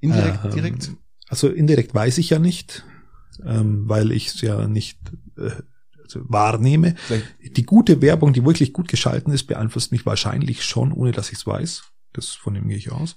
Indirekt, 0.00 0.44
ähm, 0.44 0.50
direkt? 0.50 0.90
Also 1.28 1.48
indirekt 1.48 1.94
weiß 1.94 2.18
ich 2.18 2.30
ja 2.30 2.38
nicht, 2.38 2.84
ähm, 3.42 3.88
weil 3.88 4.12
ich 4.12 4.28
es 4.28 4.40
ja 4.42 4.68
nicht 4.68 4.98
äh, 5.38 5.50
wahrnehme. 6.14 6.94
Vielleicht. 6.96 7.56
Die 7.56 7.64
gute 7.64 8.02
Werbung, 8.02 8.32
die 8.32 8.44
wirklich 8.44 8.72
gut 8.72 8.88
geschalten 8.88 9.32
ist, 9.32 9.44
beeinflusst 9.44 9.92
mich 9.92 10.06
wahrscheinlich 10.06 10.64
schon, 10.64 10.92
ohne 10.92 11.12
dass 11.12 11.30
ich 11.30 11.38
es 11.38 11.46
weiß. 11.46 11.84
Das 12.12 12.28
von 12.30 12.54
dem 12.54 12.68
gehe 12.68 12.78
ich 12.78 12.92
aus. 12.92 13.16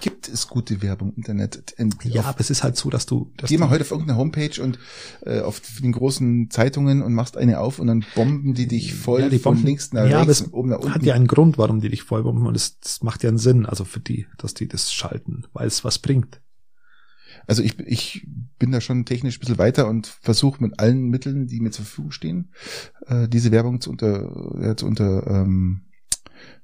Gibt 0.00 0.28
es 0.28 0.48
gute 0.48 0.80
Werbung 0.80 1.10
im 1.10 1.16
Internet? 1.16 1.74
In, 1.76 1.94
ja, 2.04 2.24
aber 2.24 2.40
es 2.40 2.48
ist 2.48 2.62
halt 2.62 2.76
so, 2.76 2.88
dass 2.88 3.04
du. 3.04 3.32
Dass 3.36 3.50
geh 3.50 3.58
mal 3.58 3.68
heute 3.68 3.82
auf 3.82 3.90
irgendeine 3.90 4.18
Homepage 4.18 4.62
und 4.62 4.78
äh, 5.22 5.40
auf 5.40 5.60
den 5.82 5.92
großen 5.92 6.50
Zeitungen 6.50 7.02
und 7.02 7.12
machst 7.12 7.36
eine 7.36 7.60
auf 7.60 7.78
und 7.78 7.86
dann 7.86 8.04
bomben 8.14 8.54
die 8.54 8.66
dich 8.66 8.94
voll 8.94 9.20
ja, 9.20 9.28
die 9.28 9.38
von 9.38 9.54
bomben, 9.54 9.66
links 9.66 9.92
nach 9.92 10.08
ja, 10.08 10.22
rechts, 10.22 10.50
oben 10.52 10.70
nach 10.70 10.78
unten. 10.78 10.94
Hat 10.94 11.02
ja 11.02 11.14
einen 11.14 11.26
Grund, 11.26 11.58
warum 11.58 11.80
die 11.80 11.90
dich 11.90 12.02
voll 12.02 12.22
bomben 12.22 12.46
und 12.46 12.54
das, 12.54 12.80
das 12.80 13.02
macht 13.02 13.22
ja 13.22 13.28
einen 13.28 13.38
Sinn, 13.38 13.66
also 13.66 13.84
für 13.84 14.00
die, 14.00 14.26
dass 14.38 14.54
die 14.54 14.68
das 14.68 14.92
schalten, 14.92 15.44
weil 15.52 15.66
es 15.66 15.84
was 15.84 15.98
bringt. 15.98 16.40
Also 17.46 17.62
ich, 17.62 17.78
ich 17.80 18.26
bin 18.58 18.72
da 18.72 18.80
schon 18.80 19.04
technisch 19.04 19.36
ein 19.36 19.40
bisschen 19.40 19.58
weiter 19.58 19.88
und 19.88 20.06
versuche 20.06 20.62
mit 20.62 20.78
allen 20.78 21.08
Mitteln, 21.08 21.46
die 21.46 21.60
mir 21.60 21.70
zur 21.70 21.84
Verfügung 21.84 22.12
stehen, 22.12 22.52
äh, 23.06 23.28
diese 23.28 23.50
Werbung 23.50 23.80
zu 23.80 23.90
unter, 23.90 24.60
ja, 24.60 24.76
zu 24.76 24.86
unter 24.86 25.26
ähm, 25.26 25.82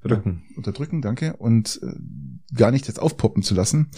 Drücken. 0.02 0.44
Unterdrücken, 0.56 1.02
danke. 1.02 1.36
Und 1.36 1.80
äh, 1.82 2.54
gar 2.54 2.70
nicht 2.70 2.86
jetzt 2.86 3.00
aufpoppen 3.00 3.42
zu 3.42 3.54
lassen. 3.54 3.90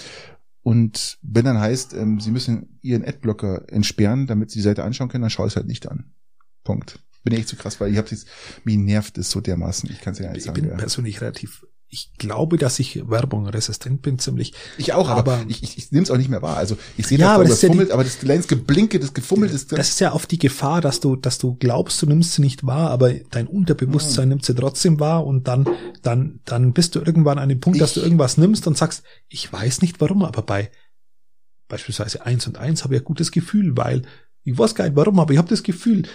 Und 0.63 1.19
wenn 1.23 1.45
dann 1.45 1.59
heißt, 1.59 1.95
ähm, 1.95 2.21
Sie 2.21 2.31
müssen 2.31 2.79
Ihren 2.83 3.05
Adblocker 3.05 3.71
entsperren, 3.71 4.27
damit 4.27 4.51
Sie 4.51 4.59
die 4.59 4.65
Seite 4.65 4.85
anschauen 4.85 5.09
können, 5.09 5.23
dann 5.23 5.31
schaue 5.31 5.47
ich 5.47 5.53
es 5.53 5.57
halt 5.57 5.67
nicht 5.67 5.89
an. 5.89 6.13
Punkt. 6.65 6.99
Bin 7.25 7.35
echt 7.35 7.49
zu 7.49 7.57
krass, 7.57 7.81
weil 7.81 7.91
ich 7.91 7.99
habe 7.99 8.09
jetzt, 8.11 8.27
mir 8.65 8.79
nervt 8.79 9.19
es 9.19 9.31
so 9.31 9.41
dermaßen. 9.41 9.91
Ich 9.91 10.01
kann 10.01 10.13
es 10.13 10.19
ja 10.19 10.29
nicht 10.29 10.39
ich 10.39 10.45
sagen. 10.45 10.57
Ich 10.57 10.63
bin 10.63 10.71
ja. 10.71 10.77
persönlich 10.77 11.21
relativ 11.21 11.65
ich 11.91 12.13
glaube, 12.19 12.59
dass 12.59 12.79
ich 12.79 13.09
Werbung 13.09 13.47
resistent 13.47 14.03
bin, 14.03 14.19
ziemlich. 14.19 14.53
Ich 14.77 14.93
auch, 14.93 15.09
aber, 15.09 15.33
aber 15.35 15.45
ich, 15.49 15.63
ich, 15.63 15.79
ich 15.79 15.91
nehme 15.91 16.03
es 16.03 16.11
auch 16.11 16.19
nicht 16.19 16.29
mehr 16.29 16.43
wahr. 16.43 16.59
Also 16.59 16.77
ich 16.99 17.07
sehe 17.07 17.19
ja, 17.19 17.39
das, 17.39 17.49
das 17.49 17.61
gefummelt, 17.63 17.89
ja 17.89 17.95
aber 17.95 18.05
das 18.05 18.47
Geblinke, 18.47 19.01
das 19.01 19.15
Gefummelt 19.15 19.53
ist. 19.53 19.73
Das 19.73 19.89
ist 19.89 20.01
ja 20.01 20.13
oft 20.13 20.31
die 20.31 20.39
Gefahr, 20.39 20.83
dass 20.83 21.01
du, 21.01 21.17
dass 21.17 21.39
du 21.39 21.55
glaubst, 21.55 22.01
du 22.03 22.07
nimmst 22.07 22.35
sie 22.35 22.43
nicht 22.43 22.67
wahr, 22.67 22.91
aber 22.91 23.15
dein 23.31 23.47
Unterbewusstsein 23.47 24.27
mhm. 24.27 24.29
nimmt 24.31 24.45
sie 24.45 24.55
trotzdem 24.55 25.01
wahr 25.01 25.27
und 25.27 25.49
dann, 25.49 25.67
dann, 26.03 26.41
dann 26.45 26.75
bist 26.75 26.95
du 26.95 27.01
irgendwann 27.01 27.39
an 27.39 27.49
dem 27.49 27.61
Punkt, 27.61 27.77
ich, 27.77 27.81
dass 27.81 27.95
du 27.95 28.01
irgendwas 28.01 28.37
nimmst 28.37 28.67
und 28.67 28.77
sagst, 28.77 29.03
ich 29.29 29.51
weiß 29.51 29.81
nicht 29.81 29.99
warum, 30.01 30.25
aber 30.25 30.43
bei 30.43 30.71
beispielsweise 31.69 32.25
eins 32.25 32.47
und 32.47 32.59
eins 32.59 32.85
habe 32.85 32.95
ich 32.95 33.01
ein 33.01 33.05
gutes 33.05 33.33
Gefühl, 33.33 33.77
weil 33.77 34.03
ich 34.43 34.59
weiß 34.59 34.75
gar 34.75 34.85
nicht 34.85 34.97
warum, 34.97 35.21
aber 35.21 35.33
ich 35.33 35.39
habe 35.39 35.49
das 35.49 35.63
Gefühl. 35.63 36.07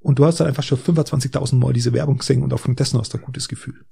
Und 0.00 0.18
du 0.18 0.24
hast 0.24 0.38
dann 0.38 0.46
einfach 0.46 0.62
schon 0.62 0.78
25.000 0.78 1.56
Mal 1.56 1.72
diese 1.72 1.92
Werbung 1.92 2.18
gesehen 2.18 2.42
und 2.42 2.52
aufgrund 2.52 2.78
dessen 2.78 2.98
hast 2.98 3.14
du 3.14 3.18
ein 3.18 3.24
gutes 3.24 3.48
Gefühl 3.48 3.84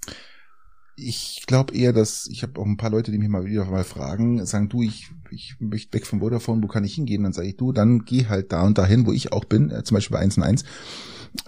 ich 0.96 1.44
glaube 1.46 1.74
eher, 1.74 1.92
dass 1.92 2.26
ich 2.26 2.42
habe 2.42 2.58
auch 2.58 2.64
ein 2.64 2.78
paar 2.78 2.90
Leute, 2.90 3.12
die 3.12 3.18
mich 3.18 3.28
mal 3.28 3.44
wieder 3.44 3.66
mal 3.66 3.84
fragen, 3.84 4.44
sagen, 4.46 4.70
du, 4.70 4.82
ich, 4.82 5.10
ich 5.30 5.54
möchte 5.60 5.92
weg 5.92 6.06
von 6.06 6.20
Vodafone, 6.20 6.62
wo 6.62 6.68
kann 6.68 6.84
ich 6.84 6.94
hingehen? 6.94 7.22
Dann 7.22 7.34
sage 7.34 7.48
ich, 7.48 7.56
du, 7.56 7.72
dann 7.72 8.04
geh 8.04 8.26
halt 8.26 8.50
da 8.50 8.62
und 8.62 8.78
dahin, 8.78 9.06
wo 9.06 9.12
ich 9.12 9.32
auch 9.32 9.44
bin, 9.44 9.70
äh, 9.70 9.84
zum 9.84 9.96
Beispiel 9.96 10.16
bei 10.16 10.22
1 10.22 10.38
und 10.38 10.42
1. 10.42 10.64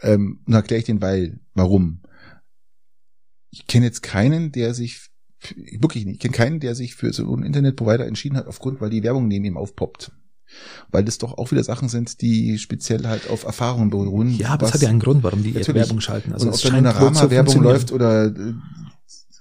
Ähm, 0.02 0.40
und 0.44 0.52
dann 0.52 0.62
erkläre 0.62 0.80
ich 0.80 0.84
den, 0.84 1.00
weil, 1.00 1.40
warum. 1.54 2.02
Ich 3.50 3.66
kenne 3.66 3.86
jetzt 3.86 4.02
keinen, 4.02 4.52
der 4.52 4.74
sich, 4.74 5.08
wirklich 5.56 6.04
nicht, 6.04 6.16
ich 6.16 6.20
kenne 6.20 6.34
keinen, 6.34 6.60
der 6.60 6.74
sich 6.74 6.94
für 6.94 7.12
so 7.14 7.32
einen 7.32 7.44
Internetprovider 7.44 8.06
entschieden 8.06 8.36
hat, 8.36 8.46
aufgrund, 8.46 8.82
weil 8.82 8.90
die 8.90 9.02
Werbung 9.02 9.28
neben 9.28 9.46
ihm 9.46 9.56
aufpoppt 9.56 10.12
weil 10.90 11.04
das 11.04 11.18
doch 11.18 11.36
auch 11.36 11.50
wieder 11.50 11.62
Sachen 11.62 11.90
sind, 11.90 12.22
die 12.22 12.56
speziell 12.56 13.06
halt 13.06 13.28
auf 13.28 13.44
Erfahrungen 13.44 13.90
beruhen. 13.90 14.34
Ja, 14.34 14.50
aber 14.50 14.66
es 14.66 14.72
hat 14.72 14.80
ja 14.80 14.88
einen 14.88 14.98
Grund, 14.98 15.22
warum 15.22 15.42
die 15.42 15.54
Werbung 15.54 16.00
schalten. 16.00 16.32
Also 16.32 16.46
und 16.46 16.54
ob 16.54 16.60
da 16.62 16.72
eine 16.72 16.94
Rama-Werbung 16.94 17.62
läuft 17.62 17.92
oder 17.92 18.26
äh, 18.26 18.54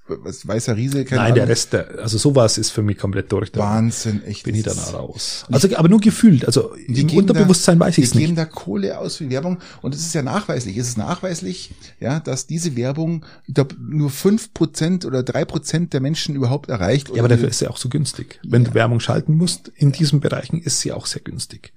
weißer 0.08 0.76
Riese. 0.76 1.06
Keine 1.06 1.22
Nein, 1.22 1.26
Ahnung. 1.26 1.36
der 1.36 1.48
Rest, 1.50 1.74
der, 1.74 2.00
also 2.00 2.18
sowas 2.18 2.58
ist 2.58 2.72
für 2.72 2.82
mich 2.82 2.98
komplett 2.98 3.32
durch. 3.32 3.52
Da 3.52 3.60
Wahnsinn, 3.60 4.24
echt. 4.24 4.44
Bin 4.44 4.56
ich 4.56 4.64
dann 4.64 4.78
raus. 4.78 5.46
Also, 5.52 5.76
aber 5.76 5.90
nur 5.90 6.00
gefühlt, 6.00 6.46
also 6.46 6.74
im 6.74 7.10
Unterbewusstsein 7.10 7.80
da, 7.80 7.86
weiß 7.86 7.98
ich 7.98 8.06
es 8.06 8.14
nicht. 8.14 8.24
Die 8.24 8.26
geben 8.28 8.36
da 8.36 8.46
Kohle 8.46 8.98
aus 8.98 9.18
für 9.18 9.30
Werbung 9.30 9.58
und 9.82 9.94
es 9.94 10.02
ist 10.02 10.14
ja 10.14 10.22
nachweislich. 10.22 10.78
Es 10.78 10.90
ist 10.90 10.98
nachweislich, 10.98 11.72
ja, 12.00 12.20
dass 12.20 12.48
diese 12.48 12.76
Werbung, 12.76 13.26
ich 13.46 13.54
glaube, 13.54 13.76
nur 13.80 14.10
fünf 14.10 14.54
Prozent 14.54 15.06
oder 15.06 15.24
drei 15.24 15.46
Prozent 15.46 15.94
der 15.94 16.02
Menschen 16.02 16.36
überhaupt 16.36 16.70
erreicht. 16.70 17.10
Ja, 17.10 17.20
aber 17.20 17.30
dafür 17.30 17.50
ist 17.50 17.60
sie 17.60 17.68
auch 17.68 17.78
so 17.78 17.90
günstig. 17.90 18.40
Wenn 18.44 18.64
ja. 18.64 18.70
du 18.70 18.76
Werbung 18.76 19.00
schalten 19.00 19.36
musst, 19.36 19.72
in 19.76 19.92
diesen 19.92 20.20
Bereichen 20.20 20.62
ist 20.62 20.82
sie 20.82 20.92
auch 20.92 21.06
sehr 21.06 21.22
günstig. 21.22 21.74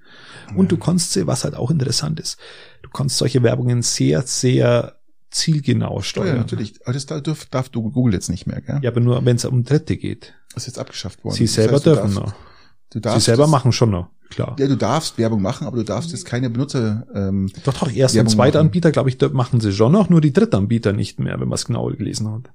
Und 0.55 0.67
ja. 0.67 0.69
du 0.71 0.77
kannst 0.77 1.13
sie, 1.13 1.27
was 1.27 1.45
halt 1.45 1.55
auch 1.55 1.71
interessant 1.71 2.21
ist, 2.21 2.39
du 2.83 2.91
kannst 2.91 3.19
solche 3.19 3.43
Werbungen 3.43 3.83
sehr, 3.83 4.23
sehr 4.23 5.00
zielgenau 5.31 6.01
steuern. 6.03 6.29
Ja, 6.29 6.35
natürlich. 6.37 6.81
Aber 6.85 6.93
das 6.93 7.07
darf, 7.07 7.47
darf 7.47 7.69
du 7.69 7.91
Google 7.91 8.15
jetzt 8.15 8.29
nicht 8.29 8.47
mehr, 8.47 8.61
gell? 8.61 8.81
Ja, 8.83 8.91
aber 8.91 9.01
nur, 9.01 9.25
wenn 9.25 9.37
es 9.37 9.45
um 9.45 9.65
Dritte 9.65 9.97
geht. 9.97 10.35
Das 10.55 10.65
ist 10.65 10.69
jetzt 10.69 10.79
abgeschafft 10.79 11.25
worden. 11.25 11.37
Sie 11.37 11.47
selber 11.47 11.79
das 11.79 11.87
heißt, 11.87 11.97
dürfen 11.97 12.15
noch. 12.15 12.35
Du 12.91 12.99
darfst 12.99 13.21
Sie 13.21 13.25
selber 13.27 13.45
das, 13.45 13.51
machen 13.51 13.71
schon 13.71 13.91
noch, 13.91 14.09
klar. 14.31 14.57
Ja, 14.59 14.67
du 14.67 14.77
darfst 14.77 15.17
Werbung 15.17 15.41
machen, 15.43 15.67
aber 15.67 15.77
du 15.77 15.85
darfst 15.85 16.11
jetzt 16.11 16.25
keine 16.25 16.51
Benutzer. 16.51 17.07
Ähm, 17.15 17.51
doch, 17.65 17.73
doch, 17.75 17.93
erst 17.93 18.17
und 18.17 18.29
Zweitanbieter, 18.29 18.91
glaube 18.91 19.11
ich, 19.11 19.21
machen 19.33 19.61
sie 19.61 19.73
schon 19.73 19.93
noch, 19.93 20.09
nur 20.09 20.21
die 20.21 20.33
Drittanbieter 20.33 20.93
nicht 20.93 21.21
mehr, 21.21 21.41
wenn 21.41 21.49
man 21.49 21.55
es 21.55 21.67
genau 21.67 21.87
gelesen 21.87 22.29
hat. 22.29 22.51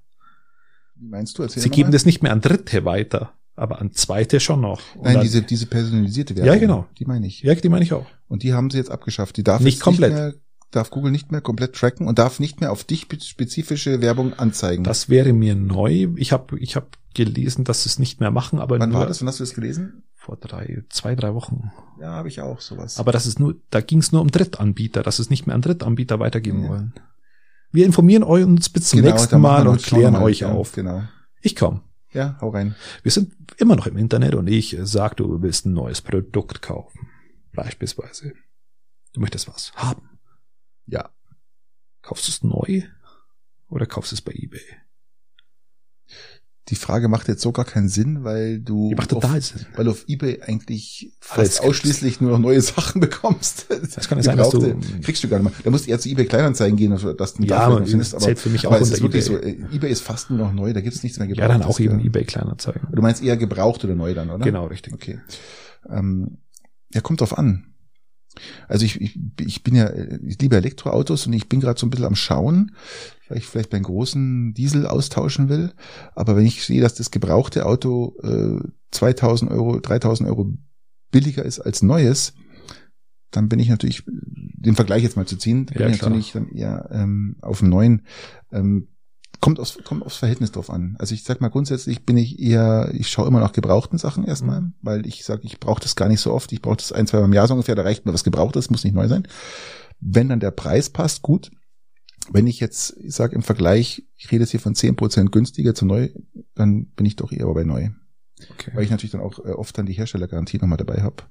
Wie 0.96 1.08
meinst 1.08 1.38
du? 1.38 1.44
Erzähl 1.44 1.64
sie 1.64 1.70
geben 1.70 1.90
mal. 1.90 1.94
das 1.94 2.06
nicht 2.06 2.22
mehr 2.22 2.34
an 2.34 2.42
Dritte 2.42 2.84
weiter, 2.84 3.32
aber 3.56 3.80
an 3.80 3.94
Zweite 3.94 4.42
schon 4.42 4.60
noch. 4.60 4.82
Und 4.96 5.06
Nein, 5.06 5.22
diese, 5.22 5.42
diese 5.42 5.68
personalisierte 5.68 6.36
Werbung. 6.36 6.54
Ja, 6.54 6.60
genau. 6.60 6.86
Die 7.00 7.06
meine 7.06 7.28
ich. 7.28 7.42
Ja, 7.42 7.56
die 7.56 7.70
meine 7.70 7.86
ich 7.86 7.94
auch. 7.94 8.06
Und 8.28 8.44
die 8.44 8.54
haben 8.54 8.70
sie 8.70 8.78
jetzt 8.78 8.92
abgeschafft. 8.92 9.38
Die 9.38 9.44
darf 9.44 9.62
nicht 9.62 9.80
komplett. 9.80 10.14
Nicht 10.14 10.45
darf 10.72 10.89
Google 10.89 11.11
nicht 11.11 11.32
mehr 11.32 11.41
komplett 11.41 11.76
tracken 11.76 12.07
und 12.07 12.20
darf 12.20 12.39
nicht 12.39 12.59
mehr 12.59 12.72
auf 12.72 12.84
dich 12.84 13.07
spezifische 13.22 14.01
Werbung 14.01 14.34
anzeigen. 14.34 14.84
Das 14.84 15.09
wäre 15.09 15.34
mir 15.34 15.55
neu. 15.55 16.09
Ich 16.18 16.32
habe 16.32 16.59
ich 16.59 16.76
hab 16.76 16.97
gelesen, 17.13 17.63
dass 17.63 17.84
sie 17.84 17.89
es 17.89 17.99
nicht 17.99 18.20
mehr 18.20 18.32
machen, 18.32 18.59
aber 18.59 18.80
Wann 18.80 18.93
war 18.93 19.07
das? 19.07 19.22
Wann 19.22 19.28
hast 19.28 19.39
du 19.39 19.43
das 19.43 19.53
gelesen? 19.53 20.03
Vor 20.16 20.38
drei, 20.38 20.84
zwei, 20.89 21.16
drei 21.16 21.34
Wochen. 21.34 21.72
Ja, 21.99 22.11
habe 22.11 22.28
ich 22.28 22.41
auch 22.41 22.59
sowas. 22.59 22.99
Aber 22.99 23.11
das 23.11 23.26
ist 23.26 23.39
nur, 23.39 23.55
da 23.70 23.80
ging 23.82 23.99
es 23.99 24.11
nur 24.11 24.22
um 24.22 24.30
Drittanbieter, 24.30 25.03
dass 25.03 25.20
es 25.20 25.30
nicht 25.30 25.47
mehr 25.47 25.55
an 25.55 25.61
Drittanbieter 25.61 26.20
weitergeben 26.20 26.63
ja. 26.63 26.70
wollen. 26.70 26.93
Wir 27.72 27.86
informieren 27.86 28.24
euch 28.24 28.43
uns 28.43 28.70
bis 28.70 28.89
zum 28.89 29.01
genau, 29.01 29.11
nächsten 29.11 29.39
Mal 29.39 29.68
und 29.68 29.84
klären 29.84 30.16
euch 30.16 30.39
ja, 30.39 30.51
auf. 30.51 30.74
Genau. 30.74 31.03
Ich 31.41 31.55
komm. 31.55 31.82
Ja, 32.11 32.38
hau 32.39 32.49
rein. 32.49 32.76
Wir 33.03 33.11
sind 33.11 33.34
immer 33.57 33.76
noch 33.76 33.88
im 33.88 33.97
Internet 33.97 34.36
und 34.36 34.47
ich 34.47 34.78
sag, 34.84 35.18
du 35.18 35.41
willst 35.41 35.66
ein 35.66 35.74
neues 35.74 36.01
Produkt 36.01 36.61
kaufen. 36.61 37.07
Beispielsweise. 37.53 38.34
Du 39.13 39.20
möchtest 39.20 39.47
was 39.47 39.74
haben. 39.76 40.14
Ja. 40.88 41.10
Kaufst 42.02 42.28
du 42.28 42.32
es 42.32 42.44
neu 42.44 42.84
oder 43.70 43.86
kaufst 43.86 44.12
du 44.12 44.16
es 44.16 44.22
bei 44.22 44.32
eBay? 44.34 44.62
Die 46.70 46.76
Frage 46.76 47.10
macht 47.10 47.28
jetzt 47.28 47.44
so 47.44 47.52
gar 47.52 47.66
keinen 47.66 47.90
Sinn, 47.90 48.24
weil 48.24 48.60
du 48.60 48.90
Die 48.90 48.96
macht 48.96 49.12
total 49.12 49.38
auf, 49.38 49.46
Sinn. 49.46 49.68
weil 49.76 49.86
du 49.86 49.92
auf 49.92 50.06
eBay 50.08 50.42
eigentlich 50.42 51.14
fast 51.20 51.62
ausschließlich 51.62 52.22
nur 52.22 52.32
noch 52.32 52.40
neue 52.40 52.60
Sachen 52.62 53.00
bekommst. 53.02 53.68
Das 53.70 54.08
kann 54.08 54.18
ja 54.18 54.24
sein, 54.24 54.38
dass 54.38 54.50
du 54.50 54.80
kriegst 55.04 55.24
du 55.24 55.28
gar 55.28 55.38
nicht 55.38 55.52
mehr. 55.52 55.54
Da 55.64 55.70
musst 55.70 55.86
du 55.86 55.92
eher 55.92 56.00
zu 56.00 56.10
eBay 56.10 56.26
Kleinanzeigen 56.26 56.76
gehen, 56.76 56.90
dass 56.90 57.02
du 57.34 57.44
ja, 57.44 57.70
dafür 57.70 57.86
findest. 57.86 58.16
Aber, 58.16 58.24
zählt 58.24 58.40
für 58.40 58.50
mich 58.50 58.66
auch 58.66 58.72
aber 58.72 58.82
es 58.82 58.90
ist 58.90 59.02
wirklich 59.02 59.30
eBay. 59.30 59.58
so, 59.62 59.76
eBay 59.76 59.92
ist 59.92 60.02
fast 60.02 60.32
nur 60.32 60.40
noch 60.40 60.54
neu, 60.54 60.74
da 60.74 60.82
gibt 60.82 60.96
es 60.96 61.04
nichts 61.04 61.20
mehr 61.20 61.28
gebraucht. 61.28 61.42
Ja, 61.50 61.56
dann 61.56 61.62
auch 61.64 61.80
eben 61.80 62.00
eBay 62.00 62.24
Kleinanzeigen. 62.24 62.88
Du 62.92 63.02
meinst 63.02 63.22
eher 63.22 63.38
gebraucht 63.38 63.84
oder 63.84 63.94
neu 63.94 64.16
dann, 64.16 64.32
oder? 64.32 64.44
Genau, 64.44 64.66
richtig. 64.66 64.92
Okay. 64.92 65.20
Ähm, 65.88 66.40
ja, 66.92 67.02
kommt 67.02 67.22
drauf 67.22 67.38
an. 67.38 67.75
Also 68.68 68.86
ich, 68.86 69.00
ich, 69.02 69.20
ich 69.40 69.64
bin 69.64 69.76
ja, 69.76 69.92
ich 69.94 70.40
liebe 70.42 70.58
Elektroautos 70.58 71.28
und 71.28 71.34
ich 71.34 71.50
bin 71.50 71.60
gerade 71.60 71.80
so 71.80 71.86
ein 71.86 71.90
bisschen 71.90 72.06
am 72.06 72.16
Schauen, 72.16 72.72
weil 73.28 73.38
ich 73.38 73.46
vielleicht 73.46 73.72
meinen 73.72 73.84
großen 73.84 74.54
Diesel 74.54 74.88
austauschen 74.88 75.50
will. 75.50 75.74
Aber 76.14 76.36
wenn 76.36 76.46
ich 76.46 76.64
sehe, 76.66 76.82
dass 76.82 76.96
das 76.96 77.12
gebrauchte 77.12 77.66
Auto 77.66 78.16
äh, 78.24 78.60
2000 78.92 79.52
Euro, 79.52 79.80
3000 79.80 80.30
Euro 80.30 80.54
billiger 81.12 81.44
ist 81.44 81.60
als 81.60 81.82
neues, 81.82 82.34
dann 83.32 83.50
bin 83.50 83.60
ich 83.60 83.70
natürlich, 83.70 84.04
den 84.06 84.76
Vergleich 84.76 85.04
jetzt 85.04 85.18
mal 85.18 85.26
zu 85.26 85.38
ziehen, 85.38 85.66
bin 85.66 85.82
ja, 85.82 85.88
ich 85.88 86.02
natürlich 86.02 86.32
dann 86.32 86.50
eher 86.50 86.90
ähm, 86.92 87.36
auf 87.42 87.60
dem 87.60 87.70
neuen. 87.70 88.06
Ähm, 88.52 88.88
kommt 89.46 89.60
aufs, 89.60 89.78
kommt 89.84 90.04
aufs 90.04 90.18
Verhältnis 90.18 90.52
drauf 90.52 90.72
an. 90.72 90.96
Also 90.98 91.14
ich 91.14 91.24
sag 91.24 91.39
mal 91.39 91.50
grundsätzlich 91.50 92.04
bin 92.04 92.18
ich 92.18 92.39
eher, 92.39 92.89
ich 92.96 93.10
schaue 93.10 93.28
immer 93.28 93.39
nach 93.39 93.52
gebrauchten 93.52 94.00
Sachen 94.00 94.24
erstmal, 94.24 94.62
mhm. 94.62 94.74
weil 94.82 95.06
ich 95.06 95.24
sage, 95.24 95.41
ich 95.43 95.60
brauche 95.60 95.80
das 95.80 95.96
gar 95.96 96.08
nicht 96.08 96.20
so 96.20 96.34
oft. 96.34 96.52
Ich 96.52 96.64
brauche 96.64 96.78
das 96.78 96.91
ein, 96.91 97.06
zwei 97.06 97.20
Mal 97.20 97.26
im 97.26 97.34
Jahr 97.34 97.48
so 97.48 97.54
ungefähr, 97.54 97.76
da 97.76 97.84
reicht 97.84 98.08
mir 98.08 98.14
was 98.14 98.24
gebrauchtes, 98.24 98.72
muss 98.72 98.84
nicht 98.84 98.96
neu 98.96 99.08
sein. 99.08 99.28
Wenn 100.00 100.30
dann 100.30 100.39
der 100.39 100.50
Preis 100.50 100.89
passt, 100.89 101.22
gut. 101.22 101.52
Wenn 102.32 102.48
ich 102.48 102.60
jetzt, 102.60 102.98
ich 102.98 103.14
sage 103.14 103.36
im 103.36 103.43
Vergleich, 103.43 104.08
ich 104.16 104.32
rede 104.32 104.41
jetzt 104.41 104.50
hier 104.50 104.60
von 104.60 104.74
zehn 104.74 104.96
Prozent 104.96 105.32
günstiger 105.32 105.76
zu 105.76 105.86
neu, 105.86 106.10
dann 106.56 106.88
bin 106.96 107.06
ich 107.06 107.16
doch 107.16 107.32
eher 107.32 107.46
bei 107.54 107.64
neu. 107.64 107.89
Okay. 108.52 108.72
Weil 108.74 108.84
ich 108.84 108.90
natürlich 108.90 109.12
dann 109.12 109.22
auch 109.22 109.40
äh, 109.40 109.52
oft 109.52 109.78
dann 109.78 109.86
die 109.86 109.94
Herstellergarantie 109.94 110.58
nochmal 110.58 110.78
dabei 110.78 111.02
habe, 111.02 111.24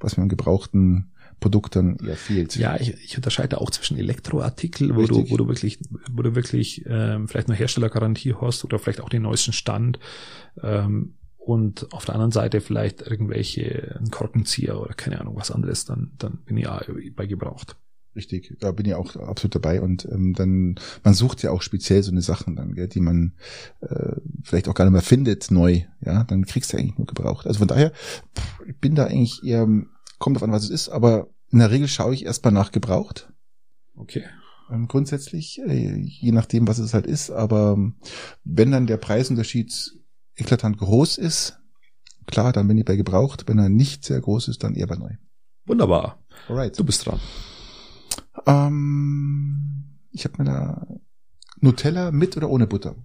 was 0.00 0.16
mir 0.16 0.24
im 0.24 0.28
gebrauchten 0.28 1.12
Produkt 1.40 1.76
dann 1.76 1.96
eher 1.98 2.16
fehlt. 2.16 2.56
Ja, 2.56 2.76
ich, 2.80 2.94
ich 3.04 3.16
unterscheide 3.16 3.60
auch 3.60 3.70
zwischen 3.70 3.96
Elektroartikel, 3.96 4.96
wo 4.96 5.06
du, 5.06 5.30
wo 5.30 5.36
du 5.36 5.46
wirklich, 5.46 5.78
wo 6.10 6.22
du 6.22 6.34
wirklich 6.34 6.84
ähm, 6.86 7.28
vielleicht 7.28 7.48
eine 7.48 7.56
Herstellergarantie 7.56 8.34
hast 8.40 8.64
oder 8.64 8.78
vielleicht 8.78 9.00
auch 9.00 9.08
den 9.08 9.22
neuesten 9.22 9.52
Stand. 9.52 10.00
Ähm, 10.62 11.14
und 11.38 11.92
auf 11.94 12.04
der 12.04 12.14
anderen 12.14 12.32
Seite 12.32 12.60
vielleicht 12.60 13.00
irgendwelche 13.00 13.96
ein 13.98 14.10
Korkenzieher 14.10 14.80
oder 14.80 14.94
keine 14.94 15.20
Ahnung 15.20 15.36
was 15.36 15.50
anderes, 15.50 15.84
dann, 15.84 16.10
dann 16.18 16.38
bin 16.44 16.58
ich 16.58 16.64
ja 16.64 16.82
bei 17.14 17.26
gebraucht. 17.26 17.76
Richtig, 18.16 18.56
da 18.58 18.72
bin 18.72 18.86
ich 18.86 18.94
auch 18.94 19.14
absolut 19.16 19.54
dabei 19.54 19.80
und 19.80 20.04
ähm, 20.06 20.34
dann 20.34 20.76
man 21.04 21.14
sucht 21.14 21.42
ja 21.42 21.50
auch 21.50 21.62
speziell 21.62 22.02
so 22.02 22.10
eine 22.10 22.22
Sachen 22.22 22.56
dann, 22.56 22.74
gell, 22.74 22.88
die 22.88 23.00
man 23.00 23.34
äh, 23.80 24.16
vielleicht 24.42 24.68
auch 24.68 24.74
gar 24.74 24.84
nicht 24.84 24.92
mehr 24.92 25.02
findet 25.02 25.50
neu, 25.50 25.82
ja, 26.00 26.24
dann 26.24 26.44
kriegst 26.44 26.72
du 26.72 26.78
eigentlich 26.78 26.98
nur 26.98 27.06
gebraucht. 27.06 27.46
Also 27.46 27.60
von 27.60 27.68
daher 27.68 27.90
pff, 27.90 28.60
ich 28.66 28.76
bin 28.78 28.94
da 28.94 29.04
eigentlich 29.04 29.44
eher 29.44 29.68
kommt 30.18 30.36
auf 30.36 30.42
an, 30.42 30.52
was 30.52 30.64
es 30.64 30.70
ist, 30.70 30.88
aber 30.88 31.28
in 31.50 31.60
der 31.60 31.70
Regel 31.70 31.88
schaue 31.88 32.14
ich 32.14 32.24
erstmal 32.24 32.52
nach 32.52 32.72
gebraucht. 32.72 33.32
Okay. 33.94 34.24
Ähm, 34.70 34.86
grundsätzlich, 34.86 35.60
äh, 35.66 35.96
je 35.96 36.32
nachdem, 36.32 36.68
was 36.68 36.78
es 36.78 36.94
halt 36.94 37.06
ist, 37.06 37.30
aber 37.30 37.74
ähm, 37.76 37.94
wenn 38.44 38.70
dann 38.70 38.86
der 38.86 38.98
Preisunterschied 38.98 39.94
eklatant 40.36 40.78
groß 40.78 41.18
ist, 41.18 41.58
klar, 42.26 42.52
dann 42.52 42.68
bin 42.68 42.78
ich 42.78 42.84
bei 42.84 42.96
gebraucht. 42.96 43.44
Wenn 43.46 43.58
er 43.58 43.68
nicht 43.68 44.04
sehr 44.04 44.20
groß 44.20 44.48
ist, 44.48 44.62
dann 44.62 44.74
eher 44.74 44.86
bei 44.86 44.96
neu. 44.96 45.12
Wunderbar. 45.66 46.22
Alright. 46.48 46.78
Du 46.78 46.84
bist 46.84 47.06
dran. 47.06 47.20
Ähm, 48.46 49.84
ich 50.10 50.24
habe 50.24 50.34
mir 50.38 50.44
da 50.44 50.86
Nutella 51.60 52.10
mit 52.10 52.36
oder 52.36 52.50
ohne 52.50 52.66
Butter 52.66 52.96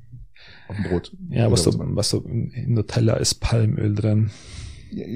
auf 0.68 0.76
dem 0.76 0.86
Brot. 0.86 1.16
Ja, 1.30 1.52
was 1.52 1.64
du, 1.64 1.72
was 1.78 2.10
du 2.10 2.20
in 2.20 2.74
Nutella 2.74 3.16
ist 3.16 3.36
Palmöl 3.36 3.96
drin. 3.96 4.32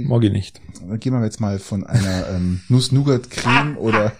Mag 0.05 0.23
ich 0.23 0.31
nicht. 0.31 0.61
Dann 0.81 0.99
gehen 0.99 1.13
wir 1.13 1.23
jetzt 1.23 1.39
mal 1.39 1.59
von 1.59 1.85
einer 1.85 2.29
ähm, 2.29 2.61
Nuss-Nougat-Creme 2.67 3.77
oder 3.77 4.11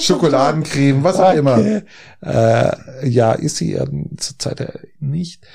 Schokoladencreme, 0.00 1.04
was 1.04 1.20
auch 1.20 1.30
okay. 1.30 1.38
immer. 1.38 1.82
Äh, 2.20 3.08
ja, 3.08 3.32
ist 3.32 3.56
sie 3.56 3.74
ähm, 3.74 4.10
zurzeit 4.16 4.88
nicht. 4.98 5.46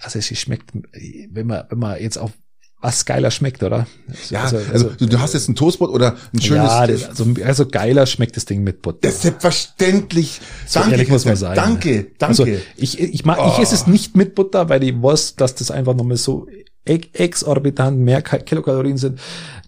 Also 0.00 0.20
sie 0.20 0.36
schmeckt, 0.36 0.72
wenn 0.74 1.46
man, 1.46 1.64
wenn 1.70 1.78
man 1.78 2.00
jetzt 2.00 2.18
auf 2.18 2.32
was 2.80 3.04
geiler 3.04 3.30
schmeckt, 3.30 3.62
oder? 3.62 3.86
Ja, 4.30 4.44
also, 4.44 4.56
also, 4.56 4.88
also 4.90 5.06
du, 5.06 5.20
hast 5.20 5.34
jetzt 5.34 5.48
ein 5.48 5.56
Toastbrot 5.56 5.90
oder 5.90 6.16
ein 6.32 6.40
schönes. 6.40 6.70
Ja, 6.70 6.86
das, 6.86 7.08
also, 7.08 7.26
also 7.44 7.66
geiler 7.66 8.06
schmeckt 8.06 8.36
das 8.36 8.44
Ding 8.44 8.62
mit 8.62 8.82
Butter. 8.82 8.98
Das 9.02 9.14
ist 9.14 9.22
selbstverständlich. 9.22 10.40
So 10.66 10.78
danke, 10.80 10.94
ehrlich 10.94 11.08
muss 11.08 11.24
man 11.24 11.36
sagen. 11.36 11.56
Danke, 11.56 12.12
danke. 12.18 12.26
Also 12.26 12.46
ich, 12.76 13.00
ich 13.00 13.24
mag, 13.24 13.38
oh. 13.40 13.50
ich 13.52 13.58
esse 13.58 13.74
es 13.74 13.86
nicht 13.88 14.16
mit 14.16 14.36
Butter, 14.36 14.68
weil 14.68 14.84
ich 14.84 14.94
weiß, 15.02 15.34
dass 15.36 15.56
das 15.56 15.70
einfach 15.72 15.94
nochmal 15.94 16.16
so 16.16 16.46
exorbitant 16.84 17.98
mehr 17.98 18.22
Kilokalorien 18.22 18.96
sind, 18.96 19.20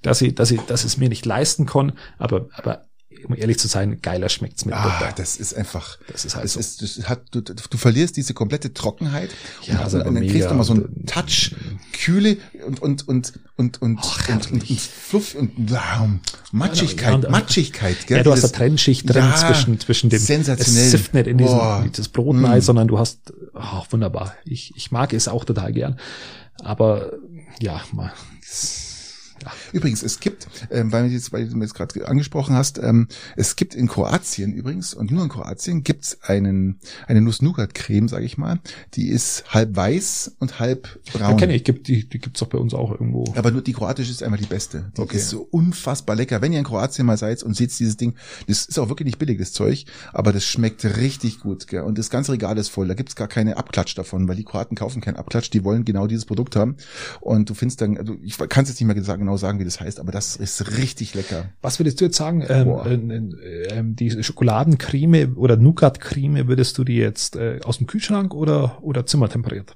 dass 0.02 0.22
ich, 0.22 0.34
dass 0.34 0.50
ich, 0.50 0.60
dass 0.62 0.84
es 0.84 0.96
mir 0.96 1.08
nicht 1.08 1.26
leisten 1.26 1.66
kann. 1.66 1.92
Aber, 2.18 2.48
aber 2.52 2.86
um 3.24 3.34
ehrlich 3.36 3.58
zu 3.58 3.68
sein, 3.68 4.00
geiler 4.02 4.28
schmeckt's 4.28 4.64
mit 4.64 4.74
ah, 4.74 4.82
Butter. 4.82 5.12
Das 5.16 5.36
ist 5.36 5.54
einfach, 5.54 5.98
das 6.10 6.24
ist 6.24 6.34
halt 6.34 6.44
das 6.44 6.54
so. 6.54 6.60
Ist, 6.60 6.82
das 6.82 7.08
hat, 7.08 7.22
du, 7.30 7.40
du 7.40 7.78
verlierst 7.78 8.16
diese 8.16 8.34
komplette 8.34 8.72
Trockenheit 8.74 9.30
ja, 9.62 9.74
und, 9.74 9.80
also 9.80 9.98
und 9.98 10.14
dann 10.14 10.26
kriegst 10.26 10.50
du 10.50 10.54
mal 10.54 10.64
so 10.64 10.74
einen 10.74 11.06
Touch, 11.06 11.54
Kühle 11.92 12.36
und 12.66 12.82
und 12.82 13.08
und 13.08 13.32
und 13.56 13.82
und, 13.82 13.98
Och, 13.98 14.28
und, 14.28 14.52
und, 14.52 14.70
und 14.70 14.80
Fluff 14.80 15.34
und 15.34 15.52
wow, 15.70 16.08
Matschigkeit, 16.52 17.08
ja, 17.08 17.14
und, 17.14 17.30
Matschigkeit. 17.30 18.06
Gell? 18.06 18.18
Ja, 18.18 18.22
du 18.22 18.32
hast 18.32 18.44
eine 18.44 18.52
Trennschicht 18.52 19.08
drin 19.08 19.24
ja, 19.24 19.36
zwischen 19.36 19.78
zwischen 19.80 20.10
dem 20.10 20.20
sensationell. 20.20 20.84
Es 20.84 20.90
sifft 20.90 21.14
nicht 21.14 21.26
in 21.26 21.38
diesem 21.38 21.90
das 21.92 22.08
Brotnei, 22.08 22.58
mm. 22.58 22.62
sondern 22.62 22.88
du 22.88 22.98
hast 22.98 23.32
oh, 23.54 23.82
wunderbar. 23.90 24.34
Ich 24.44 24.72
ich 24.76 24.90
mag 24.90 25.12
es 25.12 25.28
auch 25.28 25.44
total 25.44 25.72
gern, 25.72 25.98
aber 26.62 27.12
ja, 27.60 27.80
mal. 27.92 28.06
Ja. 28.06 28.12
Übrigens, 29.72 30.02
es 30.02 30.20
gibt, 30.20 30.48
ähm, 30.70 30.92
weil, 30.92 31.06
jetzt, 31.06 31.32
weil 31.32 31.48
du 31.48 31.56
mir 31.56 31.64
jetzt 31.64 31.74
gerade 31.74 32.06
angesprochen 32.06 32.54
hast, 32.54 32.78
ähm, 32.78 33.08
es 33.36 33.56
gibt 33.56 33.74
in 33.74 33.88
Kroatien 33.88 34.52
übrigens 34.52 34.94
und 34.94 35.10
nur 35.10 35.22
in 35.22 35.28
Kroatien 35.28 35.82
gibt's 35.82 36.18
einen 36.22 36.78
eine 37.06 37.20
Nuss-Nougat-Creme, 37.20 38.08
sage 38.08 38.24
ich 38.24 38.38
mal. 38.38 38.60
Die 38.94 39.08
ist 39.08 39.44
halb 39.48 39.76
weiß 39.76 40.36
und 40.38 40.60
halb 40.60 41.00
braun. 41.12 41.32
Ja, 41.32 41.36
kenne 41.36 41.54
ich, 41.54 41.64
gibt, 41.64 41.88
die, 41.88 42.08
die 42.08 42.18
gibt's 42.18 42.42
auch 42.42 42.48
bei 42.48 42.58
uns 42.58 42.74
auch 42.74 42.90
irgendwo. 42.90 43.24
Aber 43.36 43.50
nur 43.50 43.62
die 43.62 43.72
kroatische 43.72 44.10
ist 44.10 44.22
einfach 44.22 44.38
die 44.38 44.46
beste. 44.46 44.92
Die 44.96 45.00
okay. 45.00 45.16
ist 45.16 45.28
so 45.28 45.46
unfassbar 45.50 46.16
lecker. 46.16 46.40
Wenn 46.42 46.52
ihr 46.52 46.58
in 46.58 46.64
Kroatien 46.64 47.06
mal 47.06 47.16
seid 47.16 47.42
und 47.42 47.54
seht 47.56 47.78
dieses 47.78 47.96
Ding, 47.96 48.14
das 48.46 48.66
ist 48.66 48.78
auch 48.78 48.88
wirklich 48.88 49.06
nicht 49.06 49.18
billig, 49.18 49.38
das 49.38 49.52
Zeug, 49.52 49.84
aber 50.12 50.32
das 50.32 50.44
schmeckt 50.44 50.84
richtig 50.84 51.40
gut. 51.40 51.66
Gell? 51.66 51.82
Und 51.82 51.98
das 51.98 52.10
ganze 52.10 52.32
Regal 52.32 52.58
ist 52.58 52.68
voll. 52.68 52.88
Da 52.88 52.94
gibt's 52.94 53.16
gar 53.16 53.28
keine 53.28 53.56
Abklatsch 53.56 53.96
davon, 53.96 54.28
weil 54.28 54.36
die 54.36 54.44
Kroaten 54.44 54.76
kaufen 54.76 55.00
keinen 55.00 55.16
Abklatsch, 55.16 55.50
die 55.50 55.64
wollen 55.64 55.84
genau 55.84 56.06
dieses 56.06 56.24
Produkt 56.24 56.56
haben. 56.56 56.76
Und 57.20 57.50
du 57.50 57.54
findest 57.54 57.80
dann, 57.80 57.96
also 57.96 58.16
ich 58.22 58.36
kann 58.36 58.64
es 58.64 58.70
jetzt 58.70 58.80
nicht 58.80 58.86
mehr 58.86 59.02
sagen, 59.02 59.28
genau 59.30 59.36
sagen, 59.36 59.60
wie 59.60 59.64
das 59.64 59.80
heißt, 59.80 60.00
aber 60.00 60.12
das 60.12 60.36
ist 60.36 60.76
richtig 60.78 61.14
lecker. 61.14 61.50
Was 61.62 61.78
würdest 61.78 62.00
du 62.00 62.06
jetzt 62.06 62.16
sagen? 62.16 62.44
Ähm, 62.48 63.36
äh, 63.40 63.62
äh, 63.66 63.82
die 63.84 64.22
Schokoladencreme 64.22 65.36
oder 65.36 65.56
Nougat-Creme 65.56 66.48
würdest 66.48 66.76
du 66.78 66.84
die 66.84 66.96
jetzt 66.96 67.36
äh, 67.36 67.60
aus 67.64 67.78
dem 67.78 67.86
Kühlschrank 67.86 68.34
oder, 68.34 68.82
oder 68.82 69.06
zimmertemperiert? 69.06 69.74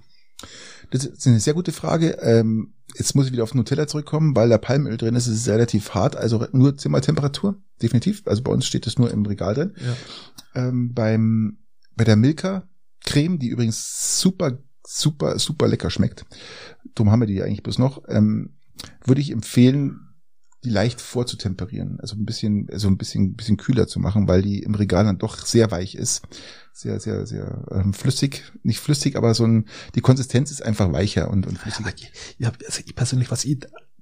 Das 0.90 1.04
ist 1.04 1.26
eine 1.26 1.40
sehr 1.40 1.54
gute 1.54 1.72
Frage. 1.72 2.18
Ähm, 2.20 2.74
jetzt 2.96 3.14
muss 3.14 3.26
ich 3.26 3.32
wieder 3.32 3.44
auf 3.44 3.54
Nutella 3.54 3.86
zurückkommen, 3.86 4.34
weil 4.34 4.48
da 4.48 4.58
Palmöl 4.58 4.96
drin 4.96 5.14
ist, 5.14 5.28
ist 5.28 5.40
es 5.40 5.48
relativ 5.48 5.94
hart, 5.94 6.16
also 6.16 6.46
nur 6.52 6.76
Zimmertemperatur, 6.76 7.56
definitiv. 7.80 8.22
Also 8.26 8.42
bei 8.42 8.52
uns 8.52 8.66
steht 8.66 8.86
es 8.86 8.98
nur 8.98 9.10
im 9.10 9.24
Regal 9.24 9.54
drin. 9.54 9.74
Ja. 9.76 10.66
Ähm, 10.68 10.92
beim, 10.92 11.58
bei 11.96 12.04
der 12.04 12.16
Milka 12.16 12.68
Creme, 13.04 13.38
die 13.38 13.48
übrigens 13.48 14.20
super, 14.20 14.58
super, 14.84 15.38
super 15.38 15.68
lecker 15.68 15.90
schmeckt, 15.90 16.24
darum 16.94 17.10
haben 17.10 17.20
wir 17.20 17.26
die 17.26 17.42
eigentlich 17.42 17.62
bloß 17.62 17.78
noch, 17.78 18.02
ähm, 18.08 18.54
würde 19.04 19.20
ich 19.20 19.30
empfehlen, 19.30 20.00
die 20.64 20.70
leicht 20.70 21.00
vorzutemperieren, 21.00 22.00
also 22.00 22.16
ein 22.16 22.24
bisschen, 22.24 22.68
also 22.70 22.88
ein 22.88 22.96
bisschen, 22.96 23.34
bisschen 23.34 23.58
kühler 23.58 23.86
zu 23.86 24.00
machen, 24.00 24.26
weil 24.28 24.40
die 24.40 24.62
im 24.62 24.74
Regal 24.74 25.04
dann 25.04 25.18
doch 25.18 25.36
sehr 25.36 25.70
weich 25.70 25.94
ist, 25.94 26.22
sehr, 26.72 26.98
sehr, 27.00 27.26
sehr 27.26 27.66
ähm, 27.70 27.92
flüssig, 27.92 28.42
nicht 28.62 28.80
flüssig, 28.80 29.16
aber 29.16 29.34
so 29.34 29.46
ein, 29.46 29.66
die 29.94 30.00
Konsistenz 30.00 30.50
ist 30.50 30.62
einfach 30.62 30.90
weicher 30.92 31.30
und, 31.30 31.46
und 31.46 31.58
flüssiger. 31.58 31.92
Ja, 32.38 32.52
also 32.66 32.82
ich 32.84 32.94
persönlich, 32.94 33.30
was 33.30 33.44
ich, 33.44 33.58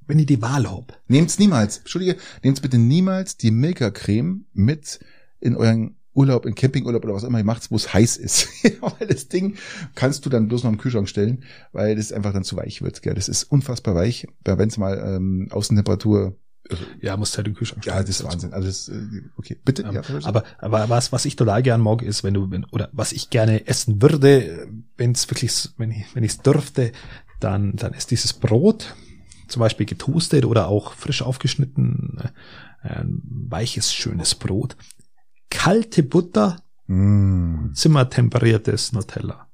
wenn 0.06 0.20
ich 0.20 0.26
die 0.26 0.40
Wahl 0.40 0.70
hab. 0.70 1.00
Nehmt's 1.08 1.38
niemals, 1.38 1.78
entschuldige, 1.78 2.16
nehmt's 2.44 2.60
bitte 2.60 2.78
niemals 2.78 3.36
die 3.36 3.50
Milka-Creme 3.50 4.46
mit 4.52 5.00
in 5.40 5.56
euren 5.56 5.96
Urlaub, 6.14 6.44
in 6.46 6.54
Campingurlaub 6.54 7.04
oder 7.04 7.14
was 7.14 7.22
immer 7.22 7.38
ihr 7.38 7.44
macht, 7.44 7.70
wo 7.70 7.76
es 7.76 7.92
heiß 7.92 8.16
ist. 8.16 8.48
weil 8.80 9.06
das 9.08 9.28
Ding 9.28 9.56
kannst 9.94 10.26
du 10.26 10.30
dann 10.30 10.48
bloß 10.48 10.64
noch 10.64 10.70
im 10.70 10.78
Kühlschrank 10.78 11.08
stellen, 11.08 11.44
weil 11.72 11.96
das 11.96 12.12
einfach 12.12 12.32
dann 12.32 12.44
zu 12.44 12.56
weich 12.56 12.82
wird. 12.82 13.02
Gell? 13.02 13.14
Das 13.14 13.28
ist 13.28 13.44
unfassbar 13.44 13.94
weich, 13.94 14.26
wenn 14.44 14.68
es 14.68 14.76
mal 14.76 14.98
ähm, 14.98 15.48
Außentemperatur 15.50 16.36
also, 16.70 16.84
ja, 17.00 17.16
muss 17.16 17.36
halt 17.36 17.46
den 17.46 17.54
Kühlschrank 17.54 17.82
stellen. 17.82 17.96
Ja, 17.96 18.02
das 18.02 18.10
ist 18.10 18.24
Wahnsinn. 18.24 18.52
Also 18.52 18.68
das, 18.68 18.88
äh, 18.88 19.22
okay, 19.36 19.58
bitte. 19.64 19.82
Ja, 19.82 20.02
aber, 20.22 20.44
aber 20.58 20.88
was, 20.88 21.12
was 21.12 21.24
ich 21.24 21.36
total 21.36 21.62
gern 21.62 21.80
mag, 21.80 22.02
ist, 22.02 22.22
wenn 22.22 22.34
du, 22.34 22.50
wenn, 22.50 22.64
oder 22.66 22.88
was 22.92 23.12
ich 23.12 23.30
gerne 23.30 23.66
essen 23.66 24.00
würde, 24.00 24.68
wenn 24.96 25.12
es 25.12 25.28
wirklich, 25.28 25.70
wenn 25.76 25.90
ich, 25.90 26.04
wenn 26.14 26.22
ich 26.22 26.32
es 26.32 26.38
dürfte, 26.38 26.92
dann, 27.40 27.74
dann 27.74 27.94
ist 27.94 28.10
dieses 28.10 28.32
Brot, 28.32 28.94
zum 29.48 29.60
Beispiel 29.60 29.86
getoastet 29.86 30.44
oder 30.44 30.68
auch 30.68 30.92
frisch 30.94 31.22
aufgeschnitten, 31.22 32.18
äh, 32.82 32.88
ein 32.88 33.20
weiches, 33.24 33.92
schönes 33.92 34.34
Brot 34.34 34.76
kalte 35.52 36.02
Butter, 36.02 36.56
mm. 36.88 37.74
zimmertemperiertes 37.74 38.92
Nutella. 38.92 39.46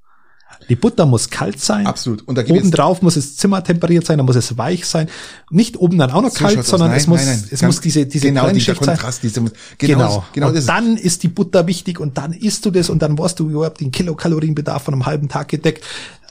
Die 0.69 0.77
Butter 0.77 1.07
muss 1.07 1.31
kalt 1.31 1.61
sein. 1.61 1.87
Absolut. 1.87 2.27
Und 2.27 2.37
da 2.37 2.45
oben 2.45 2.71
drauf 2.71 3.03
muss 3.03 3.17
es 3.17 3.37
zimmertemperiert 3.37 4.07
sein, 4.07 4.19
dann 4.19 4.27
muss 4.27 4.37
es 4.37 4.59
weich 4.59 4.87
sein. 4.87 5.09
Nicht 5.51 5.77
oben 5.77 5.99
dann 5.99 6.11
auch 6.11 6.23
noch 6.23 6.31
so 6.31 6.45
kalt, 6.45 6.65
sondern 6.65 6.91
nein, 6.91 6.99
es 6.99 7.07
muss, 7.07 7.25
nein, 7.25 7.39
nein. 7.41 7.49
es 7.51 7.63
muss 7.63 7.81
diese, 7.81 8.07
diese 8.07 8.29
genau, 8.29 8.51
dieser 8.51 8.75
Kontrast, 8.75 9.23
diese, 9.23 9.41
genau, 9.41 9.53
genau. 9.79 10.25
genau 10.33 10.49
und 10.49 10.69
dann 10.69 10.97
ist 10.97 11.23
die 11.23 11.29
Butter 11.29 11.67
wichtig 11.67 12.01
und 12.01 12.19
dann 12.19 12.33
isst 12.33 12.67
du 12.67 12.71
das 12.71 12.91
und 12.91 13.01
dann 13.01 13.19
warst 13.19 13.41
du 13.41 13.49
überhaupt 13.49 13.81
den 13.81 13.93
Kilokalorienbedarf 13.93 14.83
von 14.83 14.95
einem 14.95 15.07
halben 15.07 15.29
Tag 15.29 15.49
gedeckt. 15.49 15.85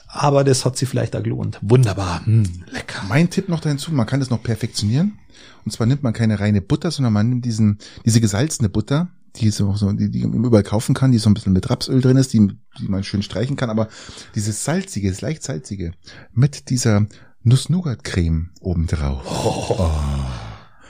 Aber 0.08 0.42
das 0.42 0.64
hat 0.64 0.76
sie 0.76 0.86
vielleicht 0.86 1.14
auch 1.16 1.22
gelohnt. 1.22 1.58
Wunderbar. 1.60 2.24
Hm, 2.24 2.44
lecker. 2.70 3.02
Mein 3.08 3.30
Tipp 3.30 3.48
noch 3.48 3.60
dazu, 3.60 3.92
man 3.92 4.06
kann 4.06 4.20
das 4.20 4.30
noch 4.30 4.42
perfektionieren. 4.42 5.18
Und 5.64 5.72
zwar 5.72 5.86
nimmt 5.86 6.02
man 6.02 6.12
keine 6.12 6.40
reine 6.40 6.62
Butter, 6.62 6.90
sondern 6.90 7.12
man 7.12 7.28
nimmt 7.28 7.44
diesen, 7.44 7.78
diese 8.04 8.20
gesalzene 8.20 8.68
Butter, 8.68 9.08
die 9.36 9.50
so, 9.50 9.74
so 9.74 9.92
die, 9.92 10.10
die 10.10 10.26
man 10.26 10.44
überall 10.44 10.62
kaufen 10.62 10.94
kann, 10.94 11.12
die 11.12 11.18
so 11.18 11.30
ein 11.30 11.34
bisschen 11.34 11.52
mit 11.52 11.68
Rapsöl 11.70 12.00
drin 12.00 12.16
ist, 12.16 12.32
die, 12.32 12.48
die 12.78 12.88
man 12.88 13.04
schön 13.04 13.22
streichen 13.22 13.56
kann, 13.56 13.70
aber 13.70 13.88
dieses 14.34 14.64
salzige, 14.64 15.10
das 15.10 15.20
leicht 15.20 15.42
salzige, 15.42 15.92
mit 16.32 16.70
dieser 16.70 17.06
Nuss-Nougat-Creme 17.42 18.50
obendrauf. 18.60 19.22
Oh, 19.26 19.76
oh. 19.78 19.90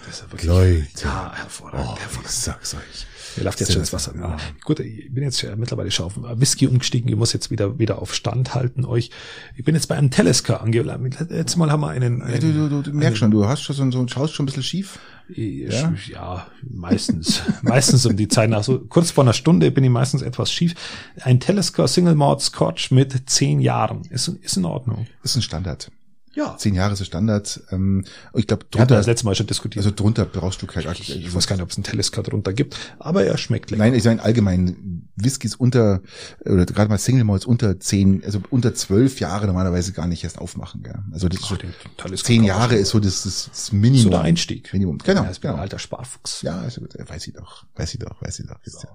Das 0.06 0.16
ist 0.16 0.22
ja 0.22 0.32
wirklich, 0.32 0.48
Leute. 0.48 1.04
Ja, 1.04 1.34
hervorragend, 1.34 1.86
oh, 1.86 1.98
hervorragend. 1.98 2.30
Ich 2.30 2.36
sag's 2.36 2.74
euch. 2.74 3.06
Mir 3.38 3.44
läuft 3.44 3.60
jetzt 3.60 3.72
schon 3.72 3.80
ins 3.80 3.92
Wasser. 3.92 4.14
Ja. 4.16 4.36
Gut, 4.64 4.80
ich 4.80 5.12
bin 5.12 5.22
jetzt 5.22 5.44
mittlerweile 5.56 5.90
schon 5.90 6.06
auf 6.06 6.14
Whisky 6.16 6.66
umgestiegen. 6.66 7.08
Ich 7.08 7.16
muss 7.16 7.32
jetzt 7.32 7.50
wieder, 7.50 7.78
wieder 7.78 8.02
auf 8.02 8.14
Stand 8.14 8.54
halten 8.54 8.84
euch. 8.84 9.10
Ich 9.56 9.64
bin 9.64 9.74
jetzt 9.74 9.86
bei 9.86 9.96
einem 9.96 10.10
Teleska 10.10 10.56
angelangt. 10.56 11.16
Letztes 11.28 11.56
Mal 11.56 11.70
haben 11.70 11.80
wir 11.80 11.88
einen, 11.88 12.22
einen 12.22 12.34
ja, 12.34 12.40
du, 12.40 12.52
du, 12.52 12.68
du, 12.68 12.82
du 12.82 12.92
merkst 12.92 13.18
schon, 13.18 13.30
du 13.30 13.46
hast 13.46 13.62
schon 13.62 13.76
so, 13.76 13.90
so, 13.90 14.08
schaust 14.08 14.34
schon 14.34 14.44
ein 14.44 14.46
bisschen 14.46 14.62
schief. 14.62 14.98
Ja, 15.28 15.92
ja 16.06 16.46
meistens. 16.62 17.42
meistens 17.62 18.06
um 18.06 18.16
die 18.16 18.28
Zeit 18.28 18.50
nach 18.50 18.64
so 18.64 18.80
kurz 18.80 19.10
vor 19.10 19.24
einer 19.24 19.34
Stunde 19.34 19.70
bin 19.70 19.84
ich 19.84 19.90
meistens 19.90 20.22
etwas 20.22 20.50
schief. 20.50 20.74
Ein 21.20 21.38
Teleska 21.38 21.86
Single 21.86 22.14
Malt 22.14 22.40
Scotch 22.40 22.90
mit 22.90 23.28
zehn 23.28 23.60
Jahren 23.60 24.02
ist, 24.10 24.28
ist 24.28 24.56
in 24.56 24.64
Ordnung. 24.64 25.06
Ist 25.22 25.36
ein 25.36 25.42
Standard. 25.42 25.90
Ja. 26.38 26.56
Zehn 26.56 26.74
Jahre 26.74 26.92
ist 26.92 27.04
Standard. 27.04 27.60
Ähm, 27.72 28.04
ich 28.32 28.46
glaube, 28.46 28.64
drunter. 28.70 28.94
Ja, 28.94 29.00
das 29.00 29.06
letzte 29.06 29.26
Mal 29.26 29.34
schon 29.34 29.48
diskutiert. 29.48 29.84
Also 29.84 29.94
drunter 29.94 30.24
brauchst 30.24 30.62
du 30.62 30.66
kein. 30.66 30.84
Ich, 30.92 31.00
ich, 31.00 31.26
ich 31.26 31.34
weiß 31.34 31.48
gar 31.48 31.56
nicht, 31.56 31.64
ob 31.64 31.70
es 31.70 31.76
einen 31.76 31.82
Telescar 31.82 32.22
drunter 32.22 32.52
gibt, 32.52 32.76
aber 33.00 33.24
er 33.24 33.36
schmeckt 33.36 33.72
lecker. 33.72 33.82
Nein, 33.82 33.94
ich 33.94 34.04
meine 34.04 34.22
allgemein 34.22 35.08
Whiskys 35.16 35.56
unter 35.56 36.00
oder 36.44 36.64
gerade 36.64 36.90
mal 36.90 36.98
Single 36.98 37.24
Malts 37.24 37.44
unter 37.44 37.80
zehn, 37.80 38.22
also 38.24 38.40
unter 38.50 38.72
zwölf 38.72 39.18
Jahre 39.18 39.46
normalerweise 39.46 39.92
gar 39.92 40.06
nicht 40.06 40.22
erst 40.22 40.38
aufmachen. 40.38 40.84
Gell? 40.84 41.02
Also 41.12 41.28
das 41.28 41.40
Ach, 41.42 41.58
so, 42.06 42.14
zehn 42.14 42.44
Jahre 42.44 42.76
ist 42.76 42.90
so 42.90 43.00
das, 43.00 43.24
das, 43.24 43.48
das 43.50 43.72
Minimum. 43.72 44.04
So 44.04 44.10
der 44.10 44.20
Einstieg. 44.20 44.72
Minimum. 44.72 44.98
Genau. 44.98 45.24
Ja, 45.24 45.32
genau. 45.40 45.54
Ein 45.54 45.60
alter 45.60 45.80
Sparfuchs. 45.80 46.42
Ja, 46.42 46.60
also 46.60 46.82
gut. 46.82 46.94
Weiß 47.04 47.26
ich 47.26 47.34
doch. 47.34 47.64
Weiß 47.74 47.92
ich 47.92 47.98
doch. 47.98 48.22
Weiß 48.22 48.38
ich 48.38 48.46
doch. 48.46 48.58
So. 48.64 48.86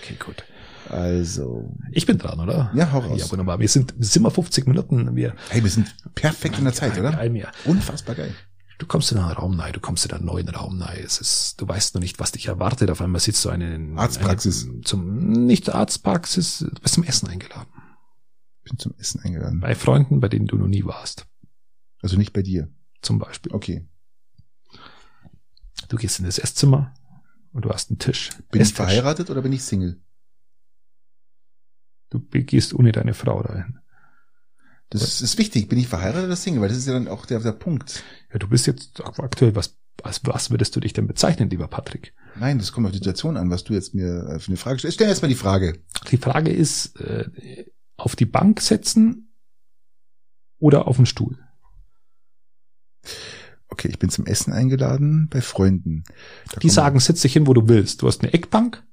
Okay, 0.00 0.16
gut. 0.24 0.44
Also. 0.88 1.68
Ich 1.90 2.06
bin 2.06 2.18
dran, 2.18 2.38
oder? 2.40 2.70
Ja, 2.74 2.92
hau 2.92 3.00
raus. 3.00 3.20
Ja, 3.20 3.30
wunderbar. 3.30 3.58
Wir 3.58 3.68
sind, 3.68 3.94
sind 3.98 4.22
wir 4.22 4.30
50 4.30 4.66
Minuten. 4.66 5.16
Wir, 5.16 5.34
hey, 5.48 5.62
wir 5.62 5.70
sind 5.70 5.94
perfekt 6.14 6.58
in 6.58 6.64
der 6.64 6.74
Zeit, 6.76 6.98
oder? 6.98 7.12
Geil, 7.12 7.30
mir. 7.30 7.50
Unfassbar 7.64 8.14
geil. 8.14 8.34
Du 8.78 8.86
kommst 8.86 9.10
in 9.10 9.18
einen 9.18 9.32
Raum 9.32 9.56
nein, 9.56 9.72
du 9.72 9.80
kommst 9.80 10.04
in 10.04 10.12
einen 10.12 10.26
neuen 10.26 10.48
Raum 10.48 10.76
nein. 10.76 11.00
Es 11.02 11.18
ist, 11.18 11.60
du 11.60 11.66
weißt 11.66 11.94
noch 11.94 12.02
nicht, 12.02 12.18
was 12.18 12.32
dich 12.32 12.46
erwartet. 12.46 12.90
Auf 12.90 13.00
einmal 13.00 13.20
sitzt 13.20 13.44
du 13.44 13.48
eine, 13.48 13.98
Arztpraxis. 13.98 14.68
Eine, 14.68 14.80
zum, 14.82 15.46
nicht 15.46 15.74
Arztpraxis, 15.74 16.58
du 16.58 16.80
bist 16.82 16.94
zum 16.94 17.04
Essen 17.04 17.28
eingeladen. 17.28 17.68
Bin 18.64 18.78
zum 18.78 18.94
Essen 18.98 19.20
eingeladen. 19.20 19.60
Bei 19.60 19.74
Freunden, 19.74 20.20
bei 20.20 20.28
denen 20.28 20.46
du 20.46 20.56
noch 20.56 20.68
nie 20.68 20.84
warst. 20.84 21.26
Also 22.02 22.18
nicht 22.18 22.32
bei 22.32 22.42
dir. 22.42 22.68
Zum 23.00 23.18
Beispiel. 23.18 23.52
Okay. 23.52 23.88
Du 25.88 25.96
gehst 25.96 26.18
in 26.18 26.26
das 26.26 26.38
Esszimmer 26.38 26.92
und 27.52 27.64
du 27.64 27.70
hast 27.70 27.90
einen 27.90 27.98
Tisch. 27.98 28.30
Bin 28.50 28.60
Esstisch. 28.60 28.72
ich 28.72 28.74
verheiratet 28.74 29.30
oder 29.30 29.40
bin 29.40 29.52
ich 29.52 29.62
Single? 29.62 30.02
Du 32.10 32.20
gehst 32.20 32.74
ohne 32.74 32.92
deine 32.92 33.14
Frau 33.14 33.42
dahin. 33.42 33.78
Das 34.90 35.02
was? 35.02 35.20
ist 35.20 35.38
wichtig. 35.38 35.68
Bin 35.68 35.78
ich 35.78 35.88
verheiratet 35.88 36.26
oder 36.26 36.36
Single? 36.36 36.60
Weil 36.62 36.68
das 36.68 36.78
ist 36.78 36.86
ja 36.86 36.92
dann 36.92 37.08
auch 37.08 37.26
der, 37.26 37.40
der 37.40 37.52
Punkt. 37.52 38.04
Ja, 38.32 38.38
du 38.38 38.48
bist 38.48 38.66
jetzt 38.66 39.00
aktuell, 39.04 39.54
was, 39.54 39.76
was, 40.02 40.20
was 40.24 40.50
würdest 40.50 40.76
du 40.76 40.80
dich 40.80 40.92
denn 40.92 41.06
bezeichnen, 41.06 41.50
lieber 41.50 41.68
Patrick? 41.68 42.14
Nein, 42.38 42.58
das 42.58 42.72
kommt 42.72 42.86
auf 42.86 42.92
die 42.92 42.98
Situation 42.98 43.36
an, 43.36 43.50
was 43.50 43.64
du 43.64 43.72
jetzt 43.72 43.94
mir 43.94 44.28
äh, 44.28 44.38
für 44.38 44.48
eine 44.48 44.56
Frage 44.56 44.78
stellst. 44.78 44.96
Stell 44.96 45.08
erst 45.08 45.22
mal 45.22 45.28
die 45.28 45.34
Frage. 45.34 45.80
Die 46.10 46.18
Frage 46.18 46.50
ist, 46.50 47.00
äh, 47.00 47.64
auf 47.96 48.14
die 48.14 48.26
Bank 48.26 48.60
setzen 48.60 49.32
oder 50.58 50.86
auf 50.86 50.96
den 50.96 51.06
Stuhl? 51.06 51.38
Okay, 53.68 53.88
ich 53.88 53.98
bin 53.98 54.10
zum 54.10 54.26
Essen 54.26 54.52
eingeladen 54.52 55.28
bei 55.30 55.40
Freunden. 55.40 56.04
Da 56.52 56.60
die 56.60 56.70
sagen, 56.70 57.00
setz 57.00 57.22
dich 57.22 57.32
hin, 57.32 57.46
wo 57.46 57.54
du 57.54 57.68
willst. 57.68 58.02
Du 58.02 58.06
hast 58.06 58.22
eine 58.22 58.32
Eckbank 58.32 58.86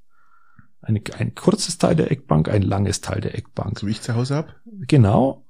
eine, 0.83 1.01
ein 1.17 1.33
kurzes 1.33 1.77
Teil 1.77 1.95
der 1.95 2.11
Eckbank, 2.11 2.49
ein 2.49 2.61
langes 2.61 3.01
Teil 3.01 3.21
der 3.21 3.35
Eckbank. 3.35 3.79
So 3.79 3.87
wie 3.87 3.91
ich 3.91 4.01
zu 4.01 4.15
Hause 4.15 4.35
hab? 4.35 4.55
Genau. 4.65 5.42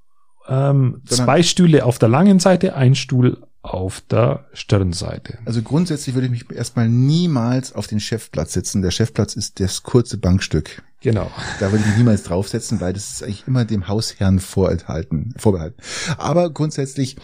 Ähm, 0.47 1.01
zwei 1.05 1.43
Stühle 1.43 1.85
auf 1.85 1.99
der 1.99 2.09
langen 2.09 2.39
Seite, 2.39 2.75
ein 2.75 2.95
Stuhl 2.95 3.37
auf 3.61 4.01
der 4.01 4.45
Stirnseite. 4.53 5.39
Also 5.45 5.61
grundsätzlich 5.61 6.15
würde 6.15 6.27
ich 6.27 6.31
mich 6.31 6.51
erstmal 6.51 6.89
niemals 6.89 7.73
auf 7.73 7.87
den 7.87 8.01
Chefplatz 8.01 8.53
setzen. 8.53 8.81
Der 8.81 8.91
Chefplatz 8.91 9.35
ist 9.35 9.59
das 9.61 9.83
kurze 9.83 10.17
Bankstück. 10.17 10.83
Genau. 10.99 11.31
Da 11.59 11.71
würde 11.71 11.83
ich 11.83 11.87
mich 11.87 11.97
niemals 11.97 12.23
draufsetzen, 12.23 12.81
weil 12.81 12.93
das 12.93 13.11
ist 13.11 13.23
eigentlich 13.23 13.47
immer 13.47 13.65
dem 13.65 13.87
Hausherrn 13.87 14.39
vorenthalten, 14.39 15.33
vorbehalten. 15.37 15.81
Aber 16.17 16.49
grundsätzlich 16.49 17.15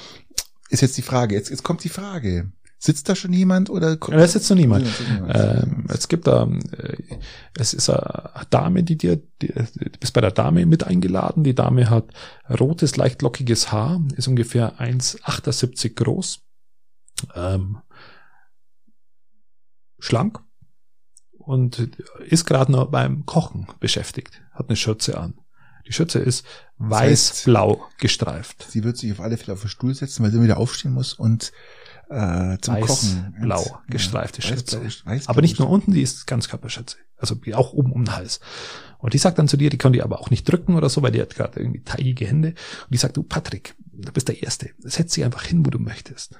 ist 0.69 0.81
jetzt 0.81 0.97
die 0.97 1.01
Frage, 1.01 1.35
jetzt, 1.35 1.49
jetzt 1.49 1.63
kommt 1.63 1.83
die 1.83 1.89
Frage. 1.89 2.51
Sitzt 2.81 3.09
da 3.09 3.15
schon 3.15 3.33
jemand 3.33 3.69
oder? 3.69 3.97
Ja, 4.07 4.17
da 4.17 4.25
sitzt 4.25 4.49
noch 4.49 4.55
niemand. 4.55 4.87
Ähm, 5.27 5.85
es 5.89 6.07
gibt 6.07 6.27
da, 6.27 6.47
äh, 6.77 6.97
es 7.57 7.73
ist 7.73 7.89
eine 7.89 8.45
Dame, 8.49 8.83
die 8.83 8.97
dir, 8.97 9.21
die, 9.41 9.47
du 9.47 9.99
bist 9.99 10.13
bei 10.13 10.21
der 10.21 10.31
Dame 10.31 10.65
mit 10.65 10.85
eingeladen. 10.85 11.43
Die 11.43 11.53
Dame 11.53 11.89
hat 11.89 12.05
rotes, 12.49 12.95
leicht 12.95 13.21
lockiges 13.21 13.73
Haar, 13.73 14.01
ist 14.15 14.29
ungefähr 14.29 14.79
1,78 14.79 15.95
groß, 15.95 16.39
ähm, 17.35 17.79
schlank 19.99 20.39
und 21.37 21.79
ist 22.27 22.45
gerade 22.45 22.71
noch 22.71 22.89
beim 22.89 23.25
Kochen 23.25 23.67
beschäftigt, 23.81 24.41
hat 24.53 24.69
eine 24.69 24.77
Schürze 24.77 25.19
an. 25.19 25.33
Die 25.85 25.93
Schürze 25.93 26.19
ist 26.19 26.45
weiß-blau 26.77 27.83
gestreift. 27.97 28.67
Sie 28.69 28.85
wird 28.85 28.95
sich 28.95 29.11
auf 29.11 29.19
alle 29.19 29.35
Fälle 29.35 29.53
auf 29.53 29.61
den 29.61 29.69
Stuhl 29.69 29.93
setzen, 29.93 30.23
weil 30.23 30.31
sie 30.31 30.41
wieder 30.41 30.57
aufstehen 30.57 30.93
muss 30.93 31.13
und 31.13 31.51
äh, 32.09 32.57
zum 32.61 32.75
weiß, 32.75 32.87
Kochen. 32.87 33.35
Blau, 33.39 33.79
gestreifte 33.87 34.41
ja, 34.41 34.47
Schürze. 34.47 34.81
Aber 35.27 35.41
nicht 35.41 35.59
nur 35.59 35.69
unten, 35.69 35.93
die 35.93 36.01
ist 36.01 36.27
Ganzkörperschürze. 36.27 36.97
Also 37.17 37.35
auch 37.53 37.73
oben 37.73 37.91
um 37.91 38.05
den 38.05 38.15
Hals. 38.15 38.39
Und 38.97 39.13
die 39.13 39.17
sagt 39.17 39.39
dann 39.39 39.47
zu 39.47 39.57
dir, 39.57 39.69
die 39.69 39.77
kann 39.77 39.93
die 39.93 40.01
aber 40.01 40.19
auch 40.19 40.29
nicht 40.29 40.43
drücken 40.49 40.75
oder 40.75 40.89
so, 40.89 41.01
weil 41.01 41.11
die 41.11 41.21
hat 41.21 41.35
gerade 41.35 41.59
irgendwie 41.59 41.83
teigige 41.83 42.25
Hände. 42.25 42.49
Und 42.49 42.91
die 42.91 42.97
sagt, 42.97 43.15
du 43.15 43.23
Patrick, 43.23 43.75
du 43.91 44.11
bist 44.11 44.27
der 44.27 44.41
Erste. 44.41 44.71
Setz 44.79 45.13
sie 45.13 45.23
einfach 45.23 45.43
hin, 45.43 45.65
wo 45.65 45.69
du 45.69 45.79
möchtest. 45.79 46.37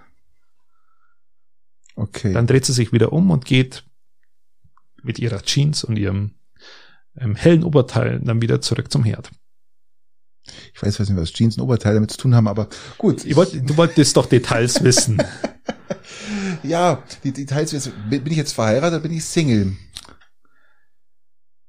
Okay. 1.96 2.34
Dann 2.34 2.48
dreht 2.48 2.66
sie 2.66 2.74
sich 2.74 2.92
wieder 2.92 3.14
um 3.14 3.30
und 3.32 3.46
geht 3.46 3.84
mit 5.04 5.20
ihrer 5.20 5.42
Jeans 5.42 5.84
und 5.84 5.98
ihrem 5.98 6.32
ähm, 7.18 7.36
hellen 7.36 7.64
Oberteil 7.64 8.20
dann 8.22 8.42
wieder 8.42 8.62
zurück 8.62 8.92
zum 8.92 9.04
Herd. 9.04 9.32
Ich 10.74 10.82
weiß, 10.82 11.00
weiß 11.00 11.10
nicht, 11.10 11.20
was 11.20 11.32
Jeans 11.32 11.58
und 11.58 11.64
Oberteil 11.64 11.94
damit 11.94 12.12
zu 12.12 12.18
tun 12.18 12.36
haben, 12.36 12.48
aber 12.48 12.70
gut. 12.98 13.26
Ich 13.26 13.36
wollt, 13.36 13.70
du 13.70 13.78
wolltest 13.78 14.18
doch 14.18 14.26
Details 14.26 14.84
wissen. 14.84 15.22
ja, 16.64 17.04
die 17.24 17.32
Details. 17.32 17.90
Bin 18.10 18.26
ich 18.26 18.38
jetzt 18.38 18.54
verheiratet 18.54 19.00
oder 19.00 19.08
bin 19.08 19.18
ich 19.18 19.26
Single? 19.26 19.76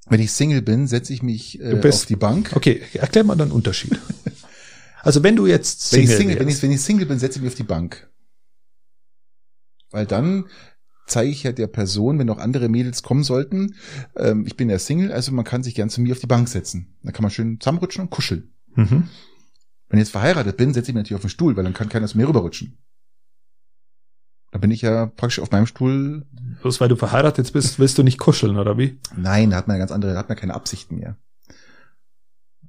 Wenn 0.08 0.20
ich 0.20 0.32
Single 0.32 0.62
bin, 0.62 0.86
setze 0.86 1.12
ich 1.12 1.22
mich 1.22 1.60
äh, 1.60 1.76
bist, 1.76 2.02
auf 2.02 2.06
die 2.06 2.16
Bank. 2.16 2.50
Okay, 2.54 2.82
erklär 2.94 3.24
mal 3.24 3.36
den 3.36 3.52
Unterschied. 3.52 3.98
Also 5.02 5.22
wenn 5.22 5.34
du 5.34 5.46
jetzt 5.46 5.88
Single 5.88 6.08
wenn 6.08 6.12
ich 6.12 6.18
Single, 6.18 6.40
wenn 6.40 6.48
ich, 6.48 6.62
wenn 6.62 6.72
ich 6.72 6.80
Single 6.82 7.06
bin, 7.06 7.18
setze 7.18 7.38
ich 7.38 7.42
mich 7.42 7.52
auf 7.52 7.56
die 7.56 7.62
Bank. 7.62 8.10
Weil 9.90 10.04
dann 10.04 10.44
zeige 11.06 11.30
ich 11.30 11.42
ja 11.42 11.52
der 11.52 11.68
Person, 11.68 12.18
wenn 12.18 12.26
noch 12.26 12.38
andere 12.38 12.68
Mädels 12.68 13.02
kommen 13.02 13.24
sollten, 13.24 13.76
ähm, 14.16 14.44
ich 14.46 14.56
bin 14.56 14.68
ja 14.68 14.78
Single, 14.78 15.10
also 15.10 15.32
man 15.32 15.46
kann 15.46 15.62
sich 15.62 15.74
gern 15.74 15.88
zu 15.88 16.00
mir 16.00 16.12
auf 16.12 16.20
die 16.20 16.26
Bank 16.26 16.48
setzen. 16.48 16.98
Dann 17.02 17.12
kann 17.12 17.22
man 17.22 17.30
schön 17.30 17.58
zusammenrutschen 17.60 18.02
und 18.02 18.10
kuscheln. 18.10 18.52
Mhm. 18.74 19.08
Wenn 19.88 19.98
ich 19.98 20.04
jetzt 20.04 20.12
verheiratet 20.12 20.56
bin, 20.56 20.72
setze 20.72 20.90
ich 20.90 20.94
mich 20.94 21.02
natürlich 21.02 21.16
auf 21.16 21.22
den 21.22 21.30
Stuhl, 21.30 21.56
weil 21.56 21.64
dann 21.64 21.72
kann 21.72 21.88
keiner 21.88 22.06
zu 22.06 22.16
mir 22.16 22.28
rüberrutschen. 22.28 22.78
Da 24.50 24.58
bin 24.58 24.70
ich 24.70 24.82
ja 24.82 25.06
praktisch 25.06 25.38
auf 25.38 25.50
meinem 25.50 25.66
Stuhl. 25.66 26.26
Bloß 26.62 26.80
weil 26.80 26.88
du 26.88 26.96
verheiratet 26.96 27.52
bist, 27.52 27.78
willst 27.78 27.98
du 27.98 28.02
nicht 28.02 28.18
kuscheln, 28.18 28.58
oder 28.58 28.76
wie? 28.76 28.98
Nein, 29.16 29.50
da 29.50 29.56
hat 29.56 29.68
man 29.68 29.76
ja 29.76 29.78
ganz 29.78 29.92
andere, 29.92 30.12
da 30.12 30.18
hat 30.18 30.28
man 30.28 30.38
keine 30.38 30.54
Absichten 30.54 30.96
mehr. 30.96 31.16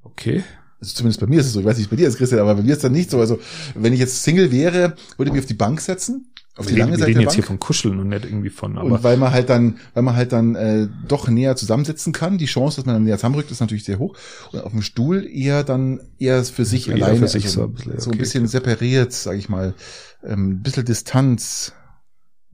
Okay. 0.04 0.44
Also 0.80 0.96
zumindest 0.96 1.20
bei 1.20 1.28
mir 1.28 1.40
ist 1.40 1.48
es 1.48 1.54
so, 1.54 1.60
ich 1.60 1.66
weiß 1.66 1.78
nicht, 1.78 1.90
bei 1.90 1.96
dir 1.96 2.08
ist 2.08 2.18
Christian, 2.18 2.42
aber 2.42 2.56
bei 2.56 2.64
mir 2.64 2.74
ist 2.74 2.84
das 2.84 2.92
nicht 2.92 3.12
so. 3.12 3.20
Also, 3.20 3.40
wenn 3.76 3.94
ich 3.94 4.00
jetzt 4.00 4.24
Single 4.24 4.52
wäre, 4.52 4.96
würde 5.18 5.30
ich 5.30 5.34
mich 5.34 5.42
auf 5.42 5.48
die 5.48 5.54
Bank 5.54 5.80
setzen, 5.80 6.32
auf 6.58 6.66
die 6.66 6.76
lange 6.76 6.92
wir 6.92 6.98
Seite 6.98 7.10
reden 7.12 7.22
jetzt 7.22 7.36
hier 7.36 7.44
von 7.44 7.60
Kuscheln 7.60 8.00
und 8.00 8.10
nicht 8.10 8.26
irgendwie 8.26 8.50
von. 8.50 8.78
Aber 8.78 8.96
und 8.96 9.04
weil 9.04 9.16
man 9.16 9.32
halt 9.32 9.50
dann, 9.50 9.78
weil 9.94 10.04
man 10.04 10.16
halt 10.16 10.34
dann 10.34 10.56
äh, 10.56 10.88
doch 11.08 11.28
näher 11.30 11.56
zusammensitzen 11.56 12.14
kann, 12.14 12.38
die 12.38 12.46
Chance, 12.46 12.78
dass 12.78 12.86
man 12.86 12.96
dann 12.96 13.04
näher 13.04 13.18
zusammenrückt, 13.18 13.52
ist 13.52 13.62
natürlich 13.62 13.86
sehr 13.86 14.00
hoch. 14.00 14.18
Und 14.52 14.62
auf 14.62 14.72
dem 14.72 14.82
Stuhl 14.82 15.26
eher 15.26 15.64
dann 15.64 16.02
eher 16.20 16.44
für 16.44 16.66
sich 16.66 16.90
eher 16.90 16.96
alleine, 16.96 17.20
für 17.20 17.28
sich 17.28 17.46
also, 17.46 17.62
so 17.62 17.68
ein 17.68 17.74
bisschen, 17.74 18.00
so 18.00 18.12
ein 18.12 18.18
bisschen 18.18 18.44
okay. 18.44 18.52
separiert, 18.52 19.14
sage 19.14 19.38
ich 19.38 19.50
mal, 19.50 19.76
ähm, 20.24 20.52
ein 20.52 20.64
bisschen 20.64 20.86
Distanz. 20.86 21.74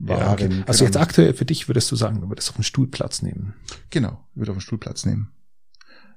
Ja, 0.00 0.32
okay. 0.32 0.62
Also 0.66 0.84
jetzt 0.84 0.96
aktuell 0.96 1.34
für 1.34 1.44
dich 1.44 1.68
würdest 1.68 1.90
du 1.90 1.96
sagen, 1.96 2.20
du 2.20 2.28
würdest 2.28 2.48
auf 2.50 2.56
dem 2.56 2.62
Stuhl 2.62 2.86
Platz 2.86 3.22
nehmen. 3.22 3.54
Genau, 3.90 4.24
würde 4.34 4.52
auf 4.52 4.58
dem 4.58 4.60
Stuhl 4.60 4.78
Platz 4.78 5.04
nehmen. 5.04 5.32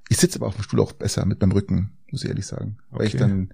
Ich 0.09 0.17
sitze 0.17 0.39
aber 0.39 0.47
auf 0.47 0.55
dem 0.55 0.63
Stuhl 0.63 0.81
auch 0.81 0.91
besser 0.91 1.25
mit 1.25 1.39
meinem 1.39 1.53
Rücken, 1.53 1.97
muss 2.11 2.23
ich 2.23 2.29
ehrlich 2.29 2.45
sagen. 2.45 2.77
Weil 2.89 3.07
okay. 3.07 3.07
ich 3.07 3.15
dann, 3.15 3.53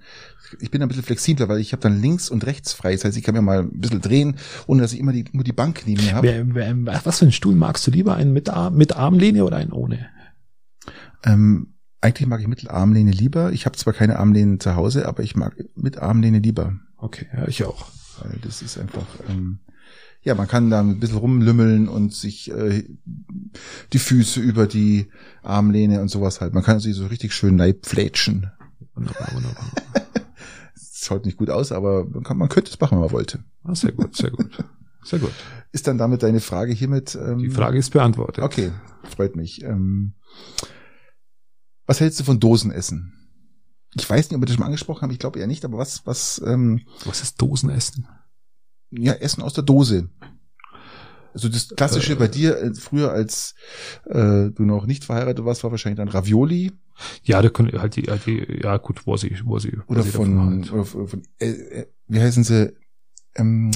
ich 0.59 0.71
bin 0.71 0.81
ein 0.81 0.87
bisschen 0.87 1.03
flexibler, 1.03 1.47
weil 1.47 1.59
ich 1.59 1.71
habe 1.71 1.81
dann 1.81 2.01
links 2.01 2.29
und 2.29 2.45
rechts 2.47 2.73
frei. 2.73 2.93
Das 2.93 3.05
heißt, 3.05 3.15
ich 3.15 3.23
kann 3.23 3.35
mir 3.35 3.43
mal 3.43 3.59
ein 3.59 3.79
bisschen 3.79 4.01
drehen, 4.01 4.37
ohne 4.65 4.81
dass 4.81 4.91
ich 4.91 4.99
immer 4.99 5.13
die, 5.13 5.25
nur 5.31 5.43
die 5.43 5.53
Bank 5.53 5.83
neben 5.85 6.03
mir 6.03 6.15
habe. 6.15 6.27
Was 7.03 7.19
für 7.19 7.25
einen 7.25 7.31
Stuhl 7.31 7.55
magst 7.55 7.85
du 7.85 7.91
lieber? 7.91 8.15
Einen 8.15 8.33
mit, 8.33 8.49
Arm, 8.49 8.75
mit 8.75 8.95
Armlehne 8.95 9.45
oder 9.45 9.57
einen 9.57 9.71
ohne? 9.71 10.09
Ähm, 11.23 11.75
eigentlich 12.01 12.27
mag 12.27 12.41
ich 12.41 12.47
mit 12.47 12.67
Armlehne 12.69 13.11
lieber. 13.11 13.51
Ich 13.51 13.65
habe 13.65 13.77
zwar 13.77 13.93
keine 13.93 14.17
Armlehne 14.17 14.57
zu 14.57 14.75
Hause, 14.75 15.07
aber 15.07 15.23
ich 15.23 15.35
mag 15.35 15.55
mit 15.75 15.99
Armlehne 15.99 16.39
lieber. 16.39 16.79
Okay, 16.97 17.27
ja, 17.33 17.47
ich 17.47 17.63
auch. 17.63 17.87
Weil 18.19 18.39
das 18.41 18.61
ist 18.61 18.77
einfach, 18.77 19.05
ähm, 19.29 19.59
ja, 20.23 20.35
man 20.35 20.47
kann 20.47 20.69
da 20.69 20.79
ein 20.79 20.99
bisschen 20.99 21.17
rumlümmeln 21.17 21.87
und 21.87 22.13
sich 22.13 22.51
äh, 22.51 22.83
die 23.93 23.99
Füße 23.99 24.39
über 24.39 24.67
die 24.67 25.09
Armlehne 25.43 26.01
und 26.01 26.09
sowas 26.09 26.41
halt. 26.41 26.53
Man 26.53 26.63
kann 26.63 26.79
sich 26.79 26.95
so 26.95 27.07
richtig 27.07 27.33
schön 27.33 27.55
neipflätschen. 27.55 28.51
Wunderbar, 28.95 29.29
wunderbar. 29.33 29.71
schaut 31.07 31.25
nicht 31.25 31.37
gut 31.37 31.49
aus, 31.49 31.71
aber 31.71 32.05
man, 32.05 32.23
kann, 32.23 32.37
man 32.37 32.49
könnte 32.49 32.71
es 32.71 32.79
machen, 32.79 32.95
wenn 32.95 33.05
man 33.05 33.11
wollte. 33.11 33.43
Ah, 33.63 33.75
sehr 33.75 33.91
gut, 33.91 34.15
sehr 34.15 34.31
gut. 34.31 34.63
Sehr 35.03 35.19
gut. 35.19 35.31
Ist 35.71 35.87
dann 35.87 35.97
damit 35.97 36.23
deine 36.23 36.41
Frage 36.41 36.73
hiermit? 36.73 37.15
Ähm, 37.15 37.39
die 37.39 37.49
Frage 37.49 37.77
ist 37.77 37.91
beantwortet. 37.91 38.43
Okay, 38.43 38.71
freut 39.03 39.35
mich. 39.35 39.63
Ähm, 39.63 40.13
was 41.85 42.01
hältst 42.01 42.19
du 42.19 42.25
von 42.25 42.39
Dosenessen? 42.39 43.13
Ich 43.95 44.09
weiß 44.09 44.29
nicht, 44.29 44.35
ob 44.35 44.41
wir 44.41 44.45
das 44.45 44.55
schon 44.55 44.61
mal 44.61 44.67
angesprochen 44.67 45.01
haben, 45.01 45.11
ich 45.11 45.19
glaube 45.19 45.39
eher 45.39 45.47
nicht, 45.47 45.65
aber 45.65 45.77
was, 45.77 46.05
was, 46.05 46.41
ähm, 46.45 46.81
Was 47.05 47.21
ist 47.21 47.41
Dosenessen? 47.41 48.07
ja, 48.91 49.13
Essen 49.13 49.43
aus 49.43 49.53
der 49.53 49.63
Dose. 49.63 50.09
Also 51.33 51.49
das 51.49 51.69
klassische 51.69 52.13
äh, 52.13 52.15
bei 52.15 52.27
dir 52.27 52.57
äh, 52.57 52.73
früher, 52.73 53.11
als 53.11 53.53
äh, 54.05 54.49
du 54.49 54.63
noch 54.63 54.85
nicht 54.85 55.03
verheiratet 55.03 55.45
warst, 55.45 55.63
war 55.63 55.71
wahrscheinlich 55.71 55.97
dann 55.97 56.07
Ravioli. 56.07 56.71
Ja, 57.23 57.41
da 57.41 57.49
können 57.49 57.79
halt 57.79 57.95
die, 57.95 58.03
halt 58.03 58.25
die, 58.25 58.61
ja 58.63 58.77
gut, 58.77 59.05
wo 59.05 59.17
sie, 59.17 59.37
wo 59.43 59.59
sie, 59.59 59.77
oder 59.87 60.01
sie 60.01 60.09
von, 60.09 60.67
oder 60.69 60.85
von, 60.85 61.23
äh, 61.39 61.49
äh, 61.49 61.87
wie 62.07 62.19
heißen 62.19 62.43
sie, 62.43 62.73
ähm, 63.35 63.71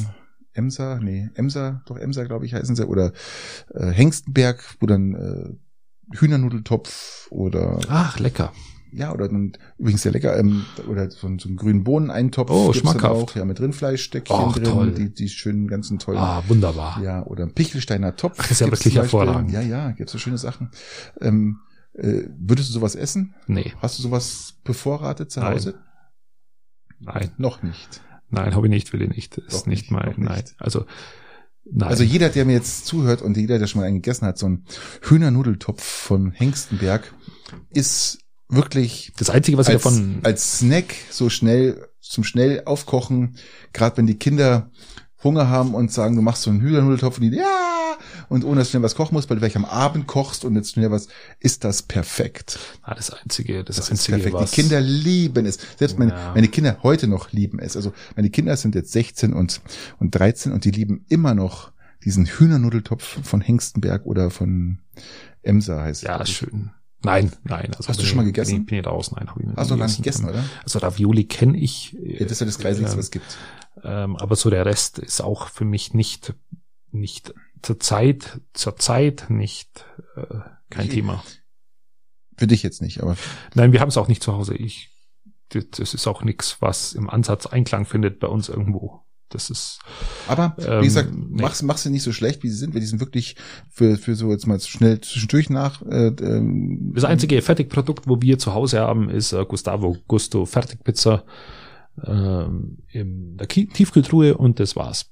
Emser, 0.54 1.00
nee, 1.00 1.30
Emser, 1.36 1.84
doch 1.86 1.98
Emser, 1.98 2.26
glaube 2.26 2.46
ich, 2.46 2.54
heißen 2.54 2.76
sie, 2.76 2.88
oder 2.88 3.14
äh, 3.74 3.92
Hengstenberg, 3.92 4.78
wo 4.80 4.88
dann 4.88 5.14
äh, 5.14 6.18
Hühnernudeltopf 6.18 7.28
oder. 7.30 7.80
Ach, 7.88 8.20
lecker. 8.20 8.54
Ja, 8.92 9.14
oder 9.14 9.28
dann, 9.28 9.54
übrigens 9.78 10.02
sehr 10.02 10.12
lecker, 10.12 10.38
ähm, 10.38 10.66
oder 10.88 11.10
so, 11.10 11.30
so 11.38 11.48
einen 11.48 11.58
grünen 11.58 11.84
Bohneneintopf. 11.84 12.50
Oh, 12.52 12.74
schmackhaft. 12.74 13.06
Auch, 13.06 13.36
ja, 13.36 13.46
mit 13.46 13.60
Rindfleischstückchen 13.60 14.36
oh, 14.36 14.52
drin, 14.52 14.64
toll. 14.64 14.92
die, 14.92 15.14
die 15.14 15.30
schönen 15.30 15.68
ganzen 15.68 16.00
tollen. 16.00 16.18
Ah, 16.18 16.44
wunderbar. 16.48 17.02
Ja, 17.02 17.26
oder 17.26 17.44
ein 17.44 17.54
Pichelsteiner 17.54 18.16
Topf. 18.16 18.38
Ach, 18.38 18.44
das 18.44 18.52
ist 18.52 18.62
ja 18.62 18.68
wirklich 18.68 18.96
hervorragend. 18.96 19.52
Ja, 19.52 19.62
ja, 19.62 19.92
gibt's 19.92 20.12
so 20.12 20.18
schöne 20.18 20.38
Sachen. 20.38 20.72
Ähm, 21.22 21.60
äh, 21.94 22.24
würdest 22.38 22.70
du 22.70 22.74
sowas 22.74 22.96
essen? 22.96 23.36
Nee. 23.48 23.74
Hast 23.82 23.98
du 23.98 24.04
sowas 24.04 24.56
bevorratet 24.64 25.32
zu 25.32 25.42
Hause? 25.42 25.76
Nein. 27.00 27.14
Nein. 27.16 27.32
Noch 27.38 27.64
nicht. 27.64 28.02
Nein, 28.30 28.56
habe 28.56 28.68
ich 28.68 28.72
nicht, 28.72 28.94
will 28.94 29.02
ich 29.02 29.10
nicht. 29.10 29.38
Ist 29.38 29.68
nicht, 29.68 29.90
nicht 29.90 29.92
mein, 29.92 30.16
nein. 30.18 30.44
Also, 30.58 30.86
Nein. 31.64 31.90
Also 31.90 32.04
jeder, 32.04 32.30
der 32.30 32.46
mir 32.46 32.54
jetzt 32.54 32.86
zuhört 32.88 33.22
und 33.22 33.38
jeder, 33.38 33.60
der 33.60 33.68
schon 33.68 33.82
mal 33.82 33.88
einen 33.88 33.98
gegessen 33.98 34.26
hat, 34.26 34.38
so 34.38 34.48
ein 34.48 34.66
Hühnernudeltopf 35.04 35.84
von 35.84 36.32
Hengstenberg, 36.32 37.14
ist 37.70 38.20
wirklich 38.52 39.14
das 39.18 39.30
einzige, 39.30 39.58
was 39.58 39.68
als, 39.68 39.84
davon 39.84 40.20
als 40.24 40.60
Snack 40.60 40.94
so 41.10 41.30
schnell 41.30 41.88
zum 42.00 42.24
schnell 42.24 42.64
aufkochen, 42.66 43.38
gerade 43.74 43.98
wenn 43.98 44.08
die 44.08 44.18
Kinder 44.18 44.70
Hunger 45.24 45.50
haben 45.50 45.76
und 45.76 45.92
sagen, 45.92 46.16
du 46.16 46.22
machst 46.22 46.44
so 46.44 46.50
einen 46.50 46.62
Hühnernudeltopf 46.62 47.20
und 47.20 47.30
die 47.30 47.38
ja 47.38 47.98
und 48.28 48.44
ohne 48.44 48.58
dass 48.58 48.68
du 48.68 48.72
schnell 48.72 48.84
was 48.84 48.96
kochen 48.96 49.14
musst, 49.14 49.30
weil 49.30 49.38
du 49.38 49.42
vielleicht 49.42 49.56
am 49.56 49.66
Abend 49.66 50.08
kochst 50.08 50.46
und 50.46 50.56
jetzt 50.56 50.72
schnell 50.72 50.90
was, 50.92 51.08
ist 51.40 51.64
das 51.64 51.84
perfekt. 51.84 52.60
Ah, 52.82 52.96
das 52.96 53.12
einzige, 53.12 53.64
das, 53.64 53.76
das 53.76 53.92
einzige, 53.92 54.18
ist 54.18 54.24
perfekt. 54.24 54.52
Die 54.52 54.62
Kinder 54.62 54.82
lieben 54.82 55.46
es. 55.46 55.60
Selbst 55.78 56.00
meine, 56.00 56.12
ja. 56.12 56.32
meine 56.34 56.48
Kinder 56.48 56.78
heute 56.82 57.08
noch 57.08 57.32
lieben 57.32 57.60
es. 57.60 57.76
Also 57.76 57.94
meine 58.16 58.30
Kinder 58.30 58.58
sind 58.58 58.76
jetzt 58.76 58.92
16 58.92 59.34
und 59.34 59.62
und 60.00 60.12
13 60.12 60.52
und 60.52 60.66
die 60.66 60.72
lieben 60.72 61.06
immer 61.10 61.36
noch 61.36 61.72
diesen 62.04 62.26
Hühnernudeltopf 62.26 63.20
von 63.24 63.42
Hengstenberg 63.42 64.06
oder 64.06 64.32
von 64.32 64.80
Emser 65.44 65.82
heißt 65.82 66.04
Ja, 66.04 66.26
schön. 66.26 66.72
Nein, 67.04 67.32
nein. 67.44 67.74
Also 67.76 67.90
Hast 67.90 68.00
du 68.00 68.06
schon 68.06 68.18
mal 68.18 68.26
gegessen? 68.26 68.58
Bin, 68.58 68.66
bin 68.66 68.80
ich 68.80 68.86
raus, 68.86 69.12
nein. 69.12 69.30
Hab 69.30 69.40
ich 69.40 69.48
nicht 69.48 69.58
Hast 69.58 69.70
du 69.70 69.76
noch 69.76 69.80
gar 69.80 69.88
nicht 69.88 69.98
gegessen, 69.98 70.30
oder? 70.30 70.44
Also 70.64 70.80
Ravioli 70.80 71.26
kenne 71.26 71.58
ich. 71.58 71.94
Ja, 71.94 72.20
das 72.20 72.34
ist 72.34 72.40
ja 72.42 72.46
das 72.46 72.60
äh, 72.60 72.84
was 72.84 72.96
es 72.96 73.12
gibt. 73.12 73.38
Ähm, 73.84 74.16
aber 74.18 74.36
so 74.36 74.50
der 74.50 74.66
Rest 74.66 75.00
ist 75.00 75.22
auch 75.22 75.48
für 75.48 75.66
mich 75.66 75.94
nicht, 75.94 76.36
nicht 76.92 77.34
zur 77.62 77.80
Zeit, 77.80 78.42
zur 78.54 78.76
Zeit 78.78 79.26
nicht 79.30 79.86
äh, 80.16 80.40
kein 80.70 80.88
ich, 80.88 80.94
Thema. 80.94 81.24
Für 82.38 82.48
dich 82.48 82.64
jetzt 82.64 82.82
nicht, 82.82 83.02
aber. 83.02 83.18
Nein, 83.56 83.72
wir 83.72 83.82
haben 83.82 83.90
es 83.90 83.98
auch 83.98 84.08
nicht 84.08 84.24
zu 84.24 84.34
Hause. 84.34 84.56
Ich, 84.56 84.90
das 85.50 85.94
ist 85.94 86.08
auch 86.08 86.24
nichts, 86.24 86.62
was 86.62 86.94
im 86.94 87.10
Ansatz 87.10 87.46
Einklang 87.46 87.86
findet 87.86 88.20
bei 88.20 88.28
uns 88.28 88.50
irgendwo. 88.50 89.01
Das 89.32 89.50
ist. 89.50 89.80
Aber 90.28 90.56
wie 90.58 90.64
ähm, 90.64 90.84
gesagt, 90.84 91.10
nee. 91.14 91.42
mach's, 91.42 91.64
mach's 91.64 91.84
sie 91.84 91.90
nicht 91.90 92.04
so 92.04 92.12
schlecht, 92.12 92.44
wie 92.44 92.50
sie 92.50 92.58
sind, 92.58 92.74
weil 92.74 92.82
die 92.82 92.88
sind 92.88 93.00
wirklich 93.00 93.38
für, 93.70 93.98
für 93.98 94.16
so 94.16 94.30
jetzt 94.30 94.46
mal 94.46 94.60
schnell 94.60 95.00
zwischendurch 95.00 95.50
nach. 95.50 95.82
Äh, 95.84 96.08
ähm, 96.08 96.92
das 96.94 97.06
einzige 97.06 97.42
Fertigprodukt, 97.42 98.08
wo 98.08 98.22
wir 98.22 98.38
zu 98.38 98.54
Hause 98.54 98.82
haben, 98.82 99.10
ist 99.10 99.32
äh, 99.32 99.46
Gustavo 99.46 99.98
Gusto 100.08 100.46
Fertigpizza 100.46 101.24
äh, 102.04 102.46
in 102.92 103.38
der 103.38 103.48
Tiefkühltruhe 103.48 104.38
und 104.38 104.60
das 104.60 104.76
war's. 104.76 105.12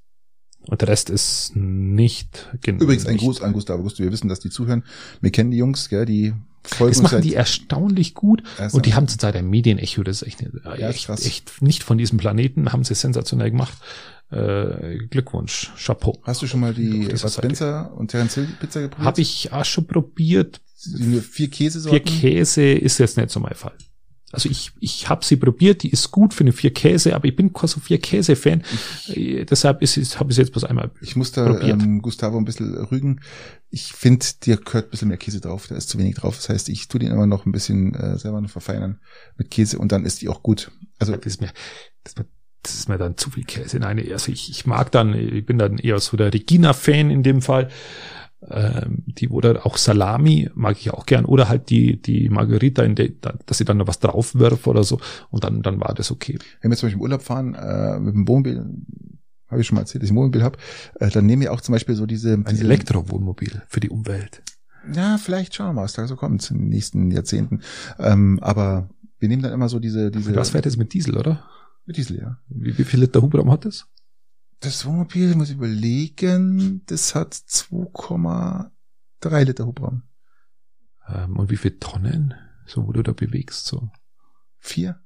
Und 0.68 0.82
der 0.82 0.90
Rest 0.90 1.10
ist 1.10 1.56
nicht 1.56 2.50
genau. 2.62 2.84
Übrigens 2.84 3.06
ein 3.06 3.18
Gruß 3.18 3.42
an 3.42 3.54
Gustavo 3.54 3.84
Gusto. 3.84 4.04
Wir 4.04 4.12
wissen, 4.12 4.28
dass 4.28 4.40
die 4.42 4.50
zuhören. 4.50 4.84
Wir 5.22 5.32
kennen 5.32 5.52
die 5.52 5.58
Jungs, 5.58 5.90
gell, 5.90 6.06
die 6.06 6.34
folgen 6.64 6.94
Das 6.94 7.02
machen 7.02 7.22
die 7.22 7.36
erstaunlich 7.36 8.14
gut. 8.14 8.44
Und 8.72 8.86
die 8.86 8.94
haben 8.94 9.08
zurzeit 9.08 9.36
ein 9.36 9.50
Medienecho. 9.50 10.04
Das 10.04 10.22
ist 10.22 10.28
echt, 10.28 10.42
ja, 10.42 10.90
echt, 10.90 11.10
echt 11.10 11.62
nicht 11.62 11.84
von 11.84 11.98
diesem 11.98 12.18
Planeten. 12.18 12.72
Haben 12.72 12.84
sie 12.84 12.96
sensationell 12.96 13.52
gemacht. 13.52 13.78
Äh, 14.32 14.98
Glückwunsch, 15.10 15.72
Chapeau. 15.76 16.22
Hast 16.24 16.42
du 16.42 16.48
schon 16.48 16.60
mal 16.60 16.74
die 16.74 17.10
Spencer 17.18 17.92
und 17.96 18.12
Terence 18.12 18.36
Hill 18.36 18.48
Pizza 18.60 18.82
geprobiert? 18.82 19.06
Habe 19.06 19.22
ich 19.22 19.52
auch 19.52 19.66
schon 19.66 19.88
probiert. 19.88 20.62
Vier 20.78 21.50
Käsesorten? 21.50 22.08
Vier 22.08 22.20
Käse 22.20 22.72
ist 22.74 23.00
jetzt 23.00 23.18
nicht 23.18 23.32
so 23.32 23.40
mein 23.40 23.56
Fall. 23.56 23.74
Also 24.32 24.48
ich, 24.48 24.72
ich 24.80 25.10
habe 25.10 25.26
sie 25.26 25.38
probiert, 25.38 25.82
die 25.82 25.90
ist 25.90 26.12
gut 26.12 26.34
für 26.34 26.44
eine 26.44 26.52
vier 26.52 26.72
Käse, 26.72 27.16
aber 27.16 27.26
ich 27.26 27.36
bin 27.36 27.52
kein 27.52 27.68
so 27.68 27.80
vier 27.80 28.00
Käse 28.00 28.36
Fan. 28.36 28.64
Äh, 29.08 29.46
deshalb 29.46 29.82
ist 29.82 29.98
es, 29.98 30.20
habe 30.20 30.32
ich 30.32 30.38
jetzt 30.38 30.52
bloß 30.52 30.66
einmal. 30.66 30.92
Ich 31.02 31.16
muss 31.16 31.32
da 31.32 31.60
ähm, 31.62 32.02
Gustavo 32.02 32.38
ein 32.38 32.46
bisschen 32.46 32.76
rügen. 32.76 33.22
Ich 33.72 33.94
finde, 33.94 34.26
dir 34.44 34.58
gehört 34.58 34.88
ein 34.88 34.92
bisschen 34.92 35.08
mehr 35.08 35.18
Käse 35.18 35.42
drauf, 35.42 35.68
da 35.68 35.76
ist 35.76 35.90
zu 35.90 35.98
wenig 35.98 36.16
drauf. 36.16 36.36
Das 36.36 36.50
heißt, 36.50 36.70
ich 36.70 36.88
tue 36.88 37.00
den 37.00 37.12
immer 37.12 37.26
noch 37.26 37.46
ein 37.46 37.52
bisschen 37.52 37.96
äh, 37.96 38.18
selber 38.18 38.40
noch 38.40 38.50
verfeinern 38.52 39.00
mit 39.38 39.50
Käse 39.50 39.80
und 39.80 39.92
dann 39.92 40.06
ist 40.06 40.22
die 40.22 40.30
auch 40.30 40.44
gut. 40.44 40.72
Also 41.00 41.16
das 41.16 41.26
ist 41.26 41.42
mir, 41.42 41.52
das 42.04 42.14
ist 42.14 42.20
mir, 42.20 42.26
das 42.62 42.76
ist 42.76 42.90
mir 42.90 42.98
dann 43.00 43.18
zu 43.18 43.32
viel 43.32 43.46
Käse. 43.46 43.80
Nein, 43.80 44.00
also 44.12 44.32
ich, 44.32 44.52
ich 44.52 44.68
mag 44.68 44.92
dann, 44.92 45.14
ich 45.16 45.46
bin 45.46 45.58
dann 45.58 45.80
eher 45.80 46.00
so 46.00 46.18
der 46.18 46.32
Regina-Fan 46.32 47.10
in 47.10 47.24
dem 47.24 47.42
Fall 47.42 47.70
ähm, 48.48 49.04
die 49.06 49.30
oder 49.30 49.66
auch 49.66 49.78
Salami 49.78 50.50
mag 50.56 50.78
ich 50.80 50.92
auch 50.92 51.06
gern 51.06 51.26
oder 51.26 51.50
halt 51.50 51.70
die 51.70 52.02
die 52.02 52.30
Margarita, 52.30 52.84
in 52.84 52.96
der, 52.96 53.10
dass 53.46 53.60
ich 53.60 53.66
dann 53.66 53.78
noch 53.78 53.88
was 53.88 54.00
drauf 54.00 54.36
wirf 54.36 54.68
oder 54.68 54.84
so 54.84 55.00
und 55.30 55.44
dann 55.44 55.62
dann 55.62 55.80
war 55.80 55.94
das 55.94 56.12
okay. 56.12 56.40
Wenn 56.62 56.72
wir 56.72 56.78
zum 56.78 56.88
Beispiel 56.88 57.00
im 57.00 57.04
Urlaub 57.04 57.22
fahren 57.22 57.54
äh, 57.56 58.00
mit 58.00 58.16
dem 58.16 58.28
Wohnmobil, 58.28 58.66
habe 59.48 59.62
ich 59.62 59.68
schon 59.68 59.76
mal 59.76 59.82
erzählt, 59.82 60.04
dass 60.04 60.10
ich 60.10 60.14
ein 60.14 60.18
Wohnmobil 60.18 60.44
habe, 60.44 60.58
äh, 61.00 61.10
dann 61.10 61.26
nehmen 61.26 61.42
wir 61.42 61.52
auch 61.52 61.62
zum 61.62 61.74
Beispiel 61.74 61.96
so 61.96 62.06
diese 62.06 62.34
ein 62.34 62.46
diese, 62.50 62.64
Elektrowohnmobil 62.64 63.62
für 63.68 63.80
die 63.80 63.90
Umwelt. 63.90 64.42
Ja, 64.94 65.18
vielleicht 65.18 65.54
schauen 65.54 65.68
wir 65.68 65.74
mal, 65.74 65.84
was 65.84 65.94
da 65.94 66.08
so 66.08 66.16
kommt 66.16 66.50
in 66.50 66.58
den 66.58 66.70
nächsten 66.70 67.12
Jahrzehnten. 67.12 67.62
Ähm, 68.00 68.40
aber 68.42 68.90
wir 69.20 69.28
nehmen 69.28 69.42
dann 69.42 69.52
immer 69.52 69.70
so 69.70 69.80
diese, 69.80 70.12
diese. 70.12 70.36
Was 70.36 70.52
fährt 70.52 70.66
jetzt 70.66 70.78
mit 70.78 70.94
Diesel, 70.94 71.18
oder? 71.18 71.44
Mit 71.86 71.98
Diesel, 71.98 72.18
ja. 72.18 72.38
Wie, 72.48 72.78
wie 72.78 72.84
viel 72.84 73.02
Liter 73.02 73.22
Hubraum 73.22 73.52
hat 73.52 73.66
das? 73.66 73.88
Das 74.62 74.86
Wohnmobil, 74.86 75.36
muss 75.36 75.50
ich 75.50 75.56
überlegen, 75.56 76.84
das 76.88 77.16
hat 77.16 77.34
2,3 77.34 79.44
Liter 79.44 79.66
Hubraum. 79.66 80.04
Ähm, 81.08 81.38
und 81.38 81.50
wie 81.50 81.56
viele 81.56 81.80
Tonnen? 81.80 82.34
So, 82.66 82.86
wo 82.86 82.92
du 82.92 83.02
da 83.02 83.14
bewegst, 83.14 83.66
so. 83.66 83.90
Vier? 84.58 85.00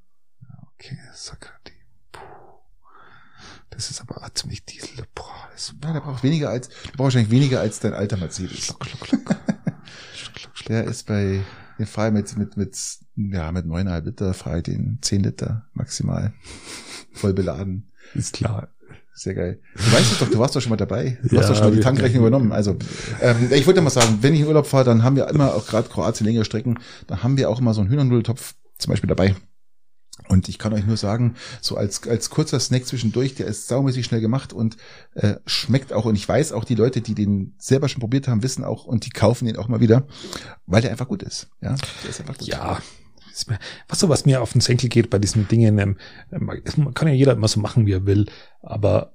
Okay, 0.73 0.97
Sakrati. 1.13 1.73
Puh. 2.11 2.19
Das 3.69 3.91
ist 3.91 4.01
aber 4.01 4.27
ziemlich 4.33 4.65
Diesel. 4.65 5.05
Boah, 5.13 5.47
das 5.53 5.75
ja, 5.81 5.93
der 5.93 6.01
braucht 6.01 6.23
weniger 6.23 6.49
als, 6.49 6.69
der 6.69 6.89
braucht 6.89 6.99
wahrscheinlich 6.99 7.31
weniger 7.31 7.59
als 7.59 7.79
dein 7.79 7.93
alter 7.93 8.17
Mercedes. 8.17 8.57
Schluck, 8.57 8.85
schluck, 8.85 9.05
schluck. 9.05 9.25
der 10.67 10.85
ist 10.85 11.05
bei, 11.05 11.43
den 11.77 11.85
fahre 11.85 12.11
mit, 12.11 12.35
mit, 12.37 12.57
mit, 12.57 12.75
ja, 13.15 13.51
mit 13.51 13.67
neuneinhalb 13.67 14.05
Liter 14.05 14.33
fahre 14.33 14.57
ich 14.57 14.63
den 14.63 14.97
zehn 15.01 15.23
Liter 15.23 15.69
maximal. 15.73 16.33
Voll 17.13 17.33
beladen. 17.33 17.91
Ist 18.15 18.33
klar. 18.33 18.72
Sehr 19.15 19.35
geil. 19.35 19.59
Du 19.75 19.91
weißt 19.91 20.11
es 20.11 20.19
doch, 20.19 20.29
du 20.29 20.39
warst 20.39 20.55
doch 20.55 20.61
schon 20.61 20.71
mal 20.71 20.75
dabei. 20.75 21.19
Du 21.23 21.35
ja, 21.35 21.41
hast 21.41 21.49
doch 21.49 21.55
schon 21.55 21.65
mal 21.65 21.75
die 21.75 21.81
Tankrechnung 21.81 22.21
übernommen. 22.21 22.51
Also, 22.51 22.77
ähm, 23.21 23.51
ich 23.51 23.67
wollte 23.67 23.81
mal 23.81 23.91
sagen, 23.91 24.19
wenn 24.21 24.33
ich 24.33 24.41
in 24.41 24.47
Urlaub 24.47 24.65
fahre, 24.65 24.85
dann 24.85 25.03
haben 25.03 25.15
wir 25.15 25.27
immer, 25.27 25.53
auch 25.53 25.67
gerade 25.67 25.87
Kroatien 25.87 26.25
längere 26.25 26.45
Strecken, 26.45 26.79
dann 27.07 27.21
haben 27.21 27.37
wir 27.37 27.49
auch 27.49 27.59
immer 27.59 27.73
so 27.73 27.81
einen 27.81 27.91
Hühnernudeltopf 27.91 28.55
zum 28.79 28.91
Beispiel 28.91 29.07
dabei. 29.07 29.35
Und 30.29 30.47
ich 30.47 30.57
kann 30.57 30.73
euch 30.73 30.85
nur 30.85 30.97
sagen, 30.97 31.35
so 31.61 31.75
als, 31.75 32.07
als 32.07 32.29
kurzer 32.29 32.59
Snack 32.59 32.85
zwischendurch, 32.85 33.35
der 33.35 33.47
ist 33.47 33.67
saumäßig 33.67 34.05
schnell 34.05 34.21
gemacht 34.21 34.53
und 34.53 34.77
äh, 35.15 35.35
schmeckt 35.45 35.91
auch. 35.91 36.05
Und 36.05 36.15
ich 36.15 36.27
weiß 36.27 36.53
auch, 36.53 36.63
die 36.63 36.75
Leute, 36.75 37.01
die 37.01 37.15
den 37.15 37.55
selber 37.57 37.89
schon 37.89 37.99
probiert 37.99 38.27
haben, 38.27 38.41
wissen 38.41 38.63
auch 38.63 38.85
und 38.85 39.05
die 39.05 39.09
kaufen 39.09 39.45
den 39.45 39.57
auch 39.57 39.67
mal 39.67 39.79
wieder, 39.79 40.07
weil 40.65 40.81
der 40.81 40.91
einfach 40.91 41.07
gut 41.07 41.23
ist. 41.23 41.49
Ja, 41.61 41.75
der 42.03 42.09
ist 42.09 42.19
einfach 42.19 42.37
gut. 42.37 42.47
Ja, 42.47 42.79
was 43.87 43.99
so 43.99 44.09
was 44.09 44.25
mir 44.25 44.41
auf 44.41 44.53
den 44.53 44.61
Senkel 44.61 44.89
geht 44.89 45.09
bei 45.09 45.19
diesen 45.19 45.47
Dingen, 45.47 45.77
ähm, 45.79 45.97
man 46.29 46.93
kann 46.93 47.07
ja 47.07 47.13
jeder 47.13 47.33
immer 47.33 47.47
so 47.47 47.59
machen, 47.59 47.85
wie 47.85 47.93
er 47.93 48.05
will, 48.05 48.27
aber 48.61 49.13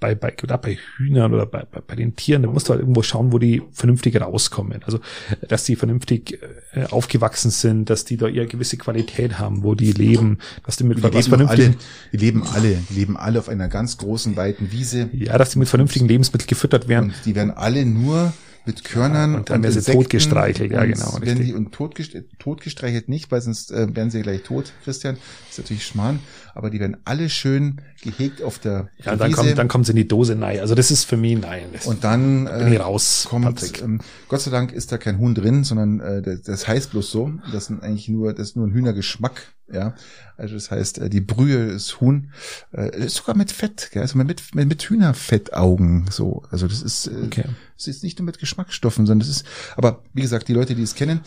bei, 0.00 0.14
bei, 0.14 0.34
oder 0.42 0.56
bei 0.56 0.78
Hühnern 0.96 1.34
oder 1.34 1.44
bei, 1.44 1.64
bei, 1.70 1.80
bei 1.80 1.96
den 1.96 2.16
Tieren, 2.16 2.42
da 2.42 2.48
musst 2.48 2.68
du 2.68 2.70
halt 2.72 2.80
irgendwo 2.80 3.02
schauen, 3.02 3.32
wo 3.32 3.38
die 3.38 3.62
vernünftig 3.72 4.18
rauskommen. 4.18 4.82
Also, 4.84 5.00
dass 5.48 5.64
die 5.64 5.76
vernünftig 5.76 6.40
äh, 6.72 6.84
aufgewachsen 6.86 7.50
sind, 7.50 7.90
dass 7.90 8.04
die 8.04 8.16
da 8.16 8.26
eher 8.26 8.46
gewisse 8.46 8.78
Qualität 8.78 9.38
haben, 9.38 9.62
wo 9.62 9.74
die 9.74 9.92
leben, 9.92 10.38
dass 10.64 10.76
die 10.76 10.84
mit 10.84 10.98
die 10.98 11.02
was 11.02 11.28
vernünftigen. 11.28 11.74
Alle, 11.74 11.76
die 12.12 12.16
leben 12.16 12.42
alle, 12.44 12.78
die 12.88 12.94
leben 12.94 13.16
alle 13.16 13.38
auf 13.38 13.48
einer 13.48 13.68
ganz 13.68 13.98
großen, 13.98 14.36
weiten 14.36 14.72
Wiese. 14.72 15.10
Ja, 15.12 15.36
dass 15.36 15.50
die 15.50 15.58
mit 15.58 15.68
vernünftigen 15.68 16.08
Lebensmitteln 16.08 16.48
gefüttert 16.48 16.88
werden. 16.88 17.10
Und 17.10 17.26
die 17.26 17.34
werden 17.34 17.50
alle 17.50 17.84
nur 17.84 18.32
mit 18.66 18.84
Körnern 18.84 19.32
ja, 19.32 19.38
und 19.38 19.50
dann 19.50 19.58
und 19.58 19.62
werden 19.64 19.80
sie 19.80 19.92
totgestreichelt, 19.92 20.72
ja 20.72 20.84
genau. 20.84 21.10
Richtig. 21.10 21.26
Werden 21.26 21.44
die 21.44 21.54
und 21.54 21.72
totgestreichelt, 21.72 22.38
totgestreichelt 22.38 23.08
nicht, 23.08 23.30
weil 23.30 23.40
sonst 23.40 23.70
äh, 23.70 23.94
werden 23.94 24.10
sie 24.10 24.22
gleich 24.22 24.42
tot, 24.42 24.72
Christian. 24.84 25.16
Das 25.16 25.52
ist 25.52 25.58
natürlich 25.58 25.86
Schmarrn, 25.86 26.18
aber 26.56 26.70
die 26.70 26.80
werden 26.80 26.96
alle 27.04 27.28
schön 27.28 27.80
gehegt 28.02 28.42
auf 28.42 28.58
der 28.58 28.88
Ja, 29.04 29.16
dann 29.16 29.32
kommt, 29.32 29.56
dann 29.58 29.68
kommt 29.68 29.86
sie 29.86 29.92
in 29.92 29.96
die 29.96 30.08
Dose 30.08 30.34
nein. 30.34 30.60
Also 30.60 30.74
das 30.74 30.90
ist 30.90 31.04
für 31.04 31.16
mich 31.16 31.38
nein. 31.38 31.66
Und 31.84 32.04
dann 32.04 32.46
da 32.46 32.58
bin 32.58 32.72
äh, 32.72 32.76
raus, 32.78 33.26
kommt, 33.28 33.80
ähm, 33.82 34.00
Gott 34.28 34.40
sei 34.40 34.50
Dank 34.50 34.72
ist 34.72 34.92
da 34.92 34.98
kein 34.98 35.18
Huhn 35.18 35.34
drin, 35.34 35.64
sondern 35.64 36.00
äh, 36.00 36.22
das, 36.22 36.42
das 36.42 36.68
heißt 36.68 36.90
bloß 36.90 37.10
so. 37.10 37.32
Das 37.52 37.66
sind 37.66 37.82
eigentlich 37.82 38.08
nur, 38.08 38.32
das 38.32 38.48
ist 38.48 38.56
nur 38.56 38.66
ein 38.66 38.72
Hühnergeschmack 38.72 39.54
ja, 39.72 39.94
also 40.36 40.54
das 40.54 40.70
heißt, 40.70 40.98
äh, 40.98 41.10
die 41.10 41.20
Brühe 41.20 41.64
ist 41.66 42.00
Huhn, 42.00 42.30
äh, 42.70 43.08
sogar 43.08 43.36
mit 43.36 43.50
Fett, 43.50 43.90
gell? 43.92 44.02
also 44.02 44.16
mit, 44.16 44.54
mit, 44.54 44.68
mit 44.68 44.82
Hühnerfettaugen, 44.82 46.06
so. 46.10 46.44
Also 46.50 46.68
das 46.68 46.82
ist, 46.82 47.08
äh, 47.08 47.24
okay. 47.24 47.44
das 47.76 47.88
ist 47.88 48.04
nicht 48.04 48.18
nur 48.18 48.26
mit 48.26 48.38
Geschmacksstoffen, 48.38 49.06
sondern 49.06 49.26
das 49.26 49.36
ist, 49.36 49.46
aber 49.76 50.04
wie 50.12 50.22
gesagt, 50.22 50.46
die 50.48 50.52
Leute, 50.52 50.76
die 50.76 50.82
es 50.82 50.94
kennen, 50.94 51.20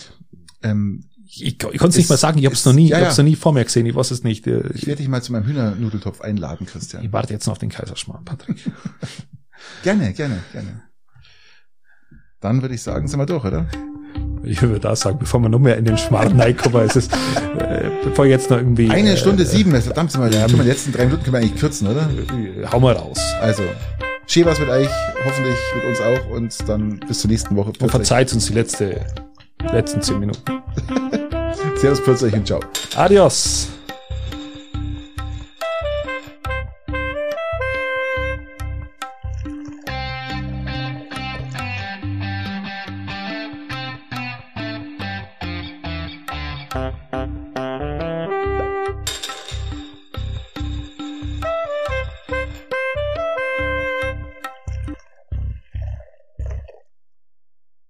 ähm, 0.64 1.04
ich, 1.30 1.46
ich 1.46 1.58
konnte 1.60 1.88
es 1.88 1.98
nicht 1.98 2.10
mal 2.10 2.18
sagen, 2.18 2.40
ich 2.40 2.46
habe 2.46 2.56
es 2.56 2.66
noch 2.66 2.74
nie, 2.74 2.90
ja, 2.90 2.98
ich 2.98 3.04
habe 3.04 3.12
es 3.12 3.18
noch 3.18 3.26
nie 3.26 3.36
vor 3.36 3.54
mir 3.54 3.64
gesehen, 3.64 3.86
ich 3.86 3.96
weiß 3.96 4.12
es 4.12 4.24
nicht. 4.24 4.48
Äh, 4.48 4.70
ich 4.74 4.88
werde 4.88 4.98
dich 4.98 5.08
mal 5.08 5.22
zu 5.22 5.32
meinem 5.32 5.46
Hühnernudeltopf 5.46 6.22
einladen, 6.22 6.66
Christian. 6.66 7.04
Ich 7.04 7.14
warte 7.14 7.34
jetzt 7.34 7.46
noch 7.46 7.54
auf 7.54 7.60
den 7.60 7.70
Kaiserschmarrn, 7.70 8.26
Patrick. 8.26 8.58
gerne, 9.84 10.14
gerne, 10.14 10.40
gerne. 10.52 10.82
Dann 12.40 12.62
würde 12.62 12.76
ich 12.76 12.82
sagen, 12.82 13.08
sind 13.08 13.20
wir 13.20 13.26
durch, 13.26 13.46
oder? 13.46 13.68
ich 14.44 14.62
würde 14.62 14.80
da 14.80 14.96
sagen, 14.96 15.20
bevor 15.20 15.40
wir 15.42 15.50
noch 15.50 15.60
mehr 15.60 15.78
in 15.78 15.86
den 15.86 15.98
Schmarrn 15.98 16.40
reinkommen, 16.40 16.86
ist 16.86 16.96
es, 16.96 17.08
äh, 17.08 17.90
bevor 18.04 18.26
jetzt 18.26 18.50
noch 18.50 18.58
irgendwie. 18.58 18.90
Eine 18.90 19.18
Stunde 19.18 19.44
äh, 19.44 19.46
sieben, 19.46 19.72
verdammt, 19.82 20.12
sind 20.12 20.22
wir, 20.22 20.32
ja, 20.32 20.46
können 20.46 20.58
wir 20.58 20.64
die 20.64 20.70
letzten 20.70 20.92
drei 20.92 21.06
Minuten 21.06 21.24
können 21.24 21.34
wir 21.34 21.40
eigentlich 21.40 21.60
kürzen, 21.60 21.88
oder? 21.88 22.10
Äh, 22.10 22.66
hau 22.72 22.80
mal 22.80 22.94
raus. 22.94 23.20
Also, 23.42 23.64
schön 24.28 24.46
was 24.46 24.60
mit 24.60 24.70
euch, 24.70 24.90
hoffentlich 25.26 25.58
mit 25.76 25.86
uns 25.86 26.02
auch 26.02 26.30
und 26.32 26.70
dann 26.70 27.00
bis 27.08 27.20
zur 27.20 27.30
nächsten 27.30 27.56
Woche. 27.56 27.74
Und 27.80 27.92
verzeiht 27.92 28.34
uns 28.34 28.48
die 28.48 28.54
letzte, 28.54 29.06
letzten 29.72 30.02
zehn 30.02 30.20
Minuten. 30.20 30.42
Servus, 31.76 32.02
plötzlich 32.02 32.34
und 32.34 32.48
ciao. 32.48 32.60
Adios. 32.96 33.70